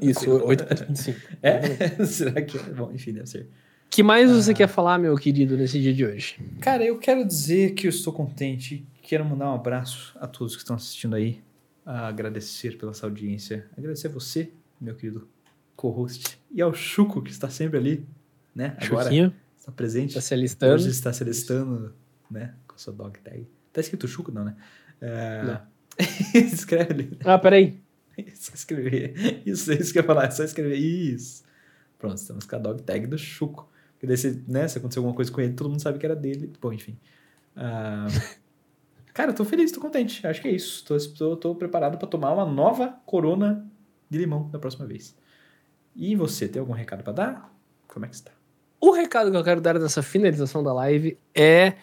Isso, 0.00 0.20
Sei. 0.20 0.30
8,25. 0.30 1.16
É? 1.42 2.04
Será 2.06 2.42
que 2.42 2.56
é? 2.58 2.62
Bom, 2.62 2.90
enfim, 2.92 3.12
deve 3.12 3.26
ser. 3.26 3.48
que 3.88 4.02
mais 4.02 4.30
Ah. 4.30 4.34
você 4.34 4.52
quer 4.54 4.68
falar, 4.68 4.98
meu 4.98 5.14
querido, 5.16 5.56
nesse 5.56 5.80
dia 5.80 5.92
de 5.94 6.04
hoje? 6.04 6.36
Cara, 6.60 6.84
eu 6.84 6.98
quero 6.98 7.24
dizer 7.26 7.72
que 7.74 7.86
eu 7.86 7.90
estou 7.90 8.12
contente. 8.12 8.86
Quero 9.02 9.24
mandar 9.24 9.50
um 9.50 9.54
abraço 9.54 10.16
a 10.20 10.26
todos 10.26 10.54
que 10.54 10.62
estão 10.62 10.76
assistindo 10.76 11.16
aí. 11.16 11.40
A 11.84 12.06
agradecer 12.08 12.76
pela 12.78 12.92
sua 12.94 13.08
audiência. 13.08 13.66
Agradecer 13.76 14.06
a 14.08 14.10
você, 14.10 14.52
meu 14.80 14.94
querido 14.94 15.26
co-host. 15.74 16.38
E 16.52 16.60
ao 16.60 16.72
Chuco, 16.74 17.22
que 17.22 17.30
está 17.30 17.48
sempre 17.48 17.78
ali, 17.78 18.06
né? 18.54 18.76
Agora 18.80 19.04
Chuquinho, 19.04 19.34
está 19.58 19.72
presente. 19.72 20.14
tá 20.14 20.20
se 20.20 20.34
alistando. 20.34 20.74
Hoje 20.74 20.90
está 20.90 21.12
se 21.12 21.22
alistando, 21.22 21.92
né? 22.30 22.54
Com 22.68 22.74
a 22.76 22.78
sua 22.78 22.92
dog 22.92 23.18
tag. 23.20 23.48
Tá 23.72 23.80
escrito 23.80 24.06
Chuco, 24.06 24.30
não, 24.30 24.44
né? 24.44 24.54
É... 25.00 25.42
Não. 25.42 25.60
Escreve 26.34 26.92
ali. 26.92 27.18
Ah, 27.24 27.38
peraí. 27.38 27.80
Só 28.34 28.52
escrever. 28.54 29.42
Isso, 29.46 29.70
é 29.72 29.76
isso 29.76 29.92
que 29.92 29.98
eu 29.98 30.02
ia 30.02 30.06
falar. 30.06 30.24
É 30.26 30.30
só 30.30 30.44
escrever. 30.44 30.76
Isso. 30.76 31.44
Pronto, 31.98 32.16
estamos 32.16 32.46
com 32.46 32.56
a 32.56 32.58
dog 32.58 32.82
tag 32.82 33.06
do 33.06 33.18
Chuco. 33.18 33.68
Porque 33.92 34.06
daí, 34.06 34.16
se, 34.16 34.42
né, 34.48 34.66
se 34.66 34.78
acontecer 34.78 34.98
alguma 34.98 35.14
coisa 35.14 35.30
com 35.30 35.40
ele, 35.40 35.52
todo 35.52 35.68
mundo 35.68 35.82
sabe 35.82 35.98
que 35.98 36.06
era 36.06 36.16
dele. 36.16 36.52
Bom, 36.60 36.72
enfim. 36.72 36.98
Ah, 37.54 38.06
cara, 39.12 39.30
eu 39.30 39.34
tô 39.34 39.44
feliz, 39.44 39.70
tô 39.70 39.80
contente. 39.80 40.26
Acho 40.26 40.40
que 40.40 40.48
é 40.48 40.52
isso. 40.52 40.84
Tô, 40.84 40.96
tô, 40.98 41.36
tô 41.36 41.54
preparado 41.54 41.98
para 41.98 42.08
tomar 42.08 42.32
uma 42.32 42.46
nova 42.46 42.98
corona 43.04 43.66
de 44.08 44.18
limão 44.18 44.48
da 44.50 44.58
próxima 44.58 44.86
vez. 44.86 45.16
E 45.94 46.16
você, 46.16 46.48
tem 46.48 46.60
algum 46.60 46.72
recado 46.72 47.02
para 47.02 47.12
dar? 47.12 47.56
Como 47.86 48.06
é 48.06 48.08
que 48.08 48.14
está? 48.14 48.32
O 48.80 48.92
recado 48.92 49.30
que 49.30 49.36
eu 49.36 49.44
quero 49.44 49.60
dar 49.60 49.78
nessa 49.78 50.02
finalização 50.02 50.62
da 50.62 50.72
live 50.72 51.18
é 51.34 51.74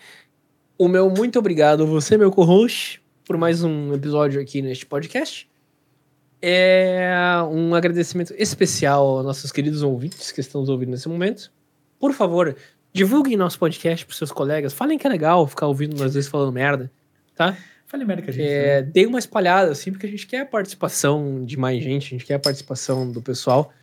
o 0.78 0.88
meu 0.88 1.10
muito 1.10 1.38
obrigado, 1.38 1.86
você, 1.86 2.18
meu 2.18 2.32
co-host, 2.32 3.04
por 3.26 3.38
mais 3.38 3.64
um 3.64 3.94
episódio 3.94 4.42
aqui 4.42 4.62
neste 4.62 4.86
podcast. 4.86 5.47
É 6.50 7.12
um 7.52 7.76
agradecimento 7.76 8.34
especial 8.38 9.06
aos 9.06 9.26
nossos 9.26 9.52
queridos 9.52 9.84
ouvintes 9.84 10.32
que 10.32 10.40
estão 10.40 10.62
nos 10.62 10.70
ouvindo 10.70 10.92
nesse 10.92 11.10
momento. 11.10 11.52
Por 12.00 12.14
favor, 12.14 12.56
divulguem 12.94 13.36
nosso 13.36 13.60
podcast 13.60 14.06
para 14.06 14.16
seus 14.16 14.32
colegas. 14.32 14.72
Falem 14.72 14.98
que 14.98 15.06
é 15.06 15.10
legal 15.10 15.46
ficar 15.46 15.68
ouvindo 15.68 15.98
nós 15.98 16.14
dois 16.14 16.26
falando 16.26 16.54
merda, 16.54 16.90
tá? 17.36 17.58
Fale 17.86 18.06
merda 18.06 18.24
com 18.24 18.30
a 18.30 18.32
gente. 18.32 18.48
É, 18.48 18.82
né? 18.82 18.90
dê 18.90 19.06
uma 19.06 19.20
espalhada, 19.20 19.72
assim, 19.72 19.92
porque 19.92 20.06
a 20.06 20.10
gente 20.10 20.26
quer 20.26 20.40
a 20.40 20.46
participação 20.46 21.44
de 21.44 21.58
mais 21.58 21.84
gente, 21.84 22.06
a 22.06 22.10
gente 22.12 22.26
quer 22.26 22.36
a 22.36 22.40
participação 22.40 23.12
do 23.12 23.22
pessoal. 23.22 23.74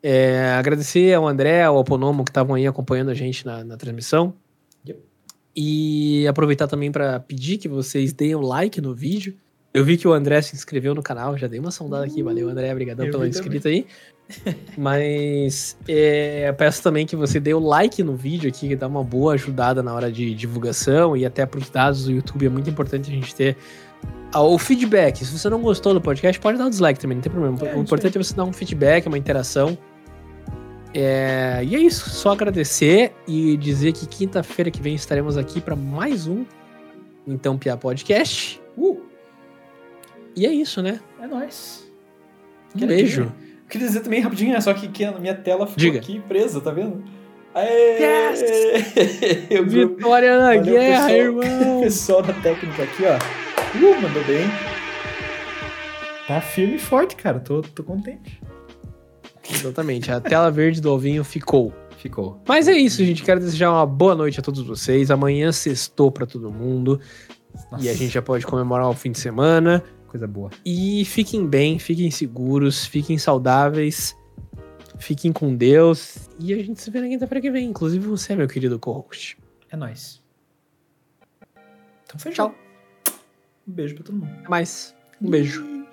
É, 0.00 0.52
agradecer 0.56 1.12
ao 1.14 1.26
André, 1.26 1.64
ao 1.64 1.76
Oponomo, 1.76 2.22
que 2.22 2.30
estavam 2.30 2.54
aí 2.54 2.64
acompanhando 2.64 3.10
a 3.10 3.14
gente 3.14 3.44
na, 3.44 3.64
na 3.64 3.76
transmissão. 3.76 4.34
Yep. 4.86 5.00
E 5.56 6.28
aproveitar 6.28 6.68
também 6.68 6.92
para 6.92 7.18
pedir 7.18 7.58
que 7.58 7.66
vocês 7.66 8.12
deem 8.12 8.36
um 8.36 8.40
like 8.40 8.80
no 8.80 8.94
vídeo. 8.94 9.36
Eu 9.74 9.84
vi 9.84 9.96
que 9.96 10.06
o 10.06 10.12
André 10.12 10.40
se 10.40 10.54
inscreveu 10.54 10.94
no 10.94 11.02
canal, 11.02 11.36
já 11.36 11.48
dei 11.48 11.58
uma 11.58 11.72
sondada 11.72 12.04
aqui, 12.04 12.22
valeu 12.22 12.48
André, 12.48 12.70
obrigadão 12.70 13.06
vi 13.06 13.28
inscrita 13.28 13.68
aí. 13.68 13.84
Mas 14.78 15.76
é, 15.88 16.52
peço 16.52 16.80
também 16.80 17.04
que 17.04 17.16
você 17.16 17.40
dê 17.40 17.52
o 17.52 17.58
like 17.58 18.00
no 18.00 18.14
vídeo 18.14 18.48
aqui, 18.48 18.68
que 18.68 18.76
dá 18.76 18.86
uma 18.86 19.02
boa 19.02 19.34
ajudada 19.34 19.82
na 19.82 19.92
hora 19.92 20.12
de 20.12 20.32
divulgação 20.32 21.16
e 21.16 21.26
até 21.26 21.44
para 21.44 21.58
os 21.58 21.68
dados 21.68 22.04
do 22.04 22.12
YouTube. 22.12 22.46
É 22.46 22.48
muito 22.48 22.70
importante 22.70 23.10
a 23.10 23.12
gente 23.12 23.34
ter 23.34 23.56
ah, 24.32 24.42
o 24.42 24.56
feedback. 24.58 25.24
Se 25.24 25.36
você 25.36 25.50
não 25.50 25.60
gostou 25.60 25.92
do 25.92 26.00
podcast, 26.00 26.40
pode 26.40 26.56
dar 26.56 26.66
o 26.66 26.70
dislike 26.70 27.00
também, 27.00 27.16
não 27.16 27.22
tem 27.22 27.32
problema. 27.32 27.58
É, 27.68 27.74
o 27.74 27.80
importante 27.80 28.16
é 28.16 28.22
você 28.22 28.32
dar 28.32 28.44
um 28.44 28.52
feedback, 28.52 29.08
uma 29.08 29.18
interação. 29.18 29.76
É, 30.94 31.60
e 31.64 31.74
é 31.74 31.80
isso, 31.80 32.10
só 32.10 32.30
agradecer 32.30 33.12
e 33.26 33.56
dizer 33.56 33.92
que 33.92 34.06
quinta-feira 34.06 34.70
que 34.70 34.80
vem 34.80 34.94
estaremos 34.94 35.36
aqui 35.36 35.60
para 35.60 35.74
mais 35.74 36.28
um 36.28 36.44
Então 37.26 37.58
Pia 37.58 37.76
Podcast. 37.76 38.62
Uh, 38.78 39.03
E 40.36 40.46
é 40.46 40.52
isso, 40.52 40.82
né? 40.82 41.00
é 41.20 41.26
nóis. 41.26 41.88
Um 42.76 42.86
beijo. 42.86 43.22
dizer- 43.24 43.34
queria 43.68 43.86
dizer 43.86 44.00
também 44.00 44.20
rapidinho, 44.20 44.52
né? 44.52 44.60
Só 44.60 44.74
que 44.74 44.86
aqui 44.86 45.04
a 45.04 45.12
minha 45.12 45.34
tela 45.34 45.66
ficou 45.66 45.78
Diga. 45.80 45.98
aqui 45.98 46.20
presa, 46.20 46.60
tá 46.60 46.70
vendo? 46.70 47.02
Aê! 47.54 47.98
Eu 49.48 49.64
Vitória 49.66 50.38
na 50.38 50.56
guerra, 50.56 51.06
pessoal. 51.06 51.10
irmão! 51.44 51.78
O 51.78 51.82
pessoal 51.84 52.22
da 52.22 52.32
técnica 52.32 52.82
aqui, 52.82 53.02
ó. 53.04 53.16
Uh, 53.78 54.00
mandou 54.02 54.24
bem. 54.24 54.44
Tá 56.26 56.40
firme 56.40 56.76
e 56.76 56.78
forte, 56.78 57.14
cara. 57.16 57.38
Tô, 57.38 57.60
tô 57.62 57.84
contente. 57.84 58.40
Exatamente, 59.52 60.10
a 60.10 60.20
tela 60.20 60.50
verde 60.50 60.80
do 60.80 60.90
ovinho 60.92 61.22
ficou. 61.22 61.72
Ficou. 61.98 62.40
Mas 62.48 62.66
é 62.66 62.72
isso, 62.72 63.04
gente. 63.04 63.22
Quero 63.22 63.40
desejar 63.40 63.70
uma 63.70 63.86
boa 63.86 64.14
noite 64.14 64.40
a 64.40 64.42
todos 64.42 64.60
vocês. 64.62 65.10
Amanhã 65.10 65.52
sextou 65.52 66.10
pra 66.10 66.26
todo 66.26 66.50
mundo. 66.50 67.00
Nossa, 67.70 67.84
E 67.84 67.88
a 67.88 67.94
gente 67.94 68.12
já 68.12 68.20
pode 68.22 68.44
comemorar 68.46 68.88
o 68.88 68.94
fim 68.94 69.10
de 69.12 69.18
semana. 69.18 69.82
Coisa 70.14 70.28
boa. 70.28 70.48
E 70.64 71.04
fiquem 71.06 71.44
bem, 71.44 71.76
fiquem 71.76 72.08
seguros, 72.08 72.86
fiquem 72.86 73.18
saudáveis, 73.18 74.16
fiquem 74.96 75.32
com 75.32 75.56
Deus. 75.56 76.30
E 76.38 76.54
a 76.54 76.62
gente 76.62 76.80
se 76.80 76.88
vê 76.88 77.00
na 77.00 77.08
quinta-feira 77.08 77.40
que 77.40 77.50
vem. 77.50 77.68
Inclusive 77.68 78.06
você, 78.06 78.36
meu 78.36 78.46
querido 78.46 78.78
co-host. 78.78 79.36
É 79.72 79.76
nóis. 79.76 80.22
Então 82.04 82.16
fechou. 82.16 82.50
Tchau. 82.50 82.54
Um 83.66 83.72
beijo 83.72 83.96
pra 83.96 84.04
todo 84.04 84.14
mundo. 84.14 84.30
Até 84.38 84.48
mais. 84.48 84.94
Um 85.20 85.28
beijo. 85.28 85.83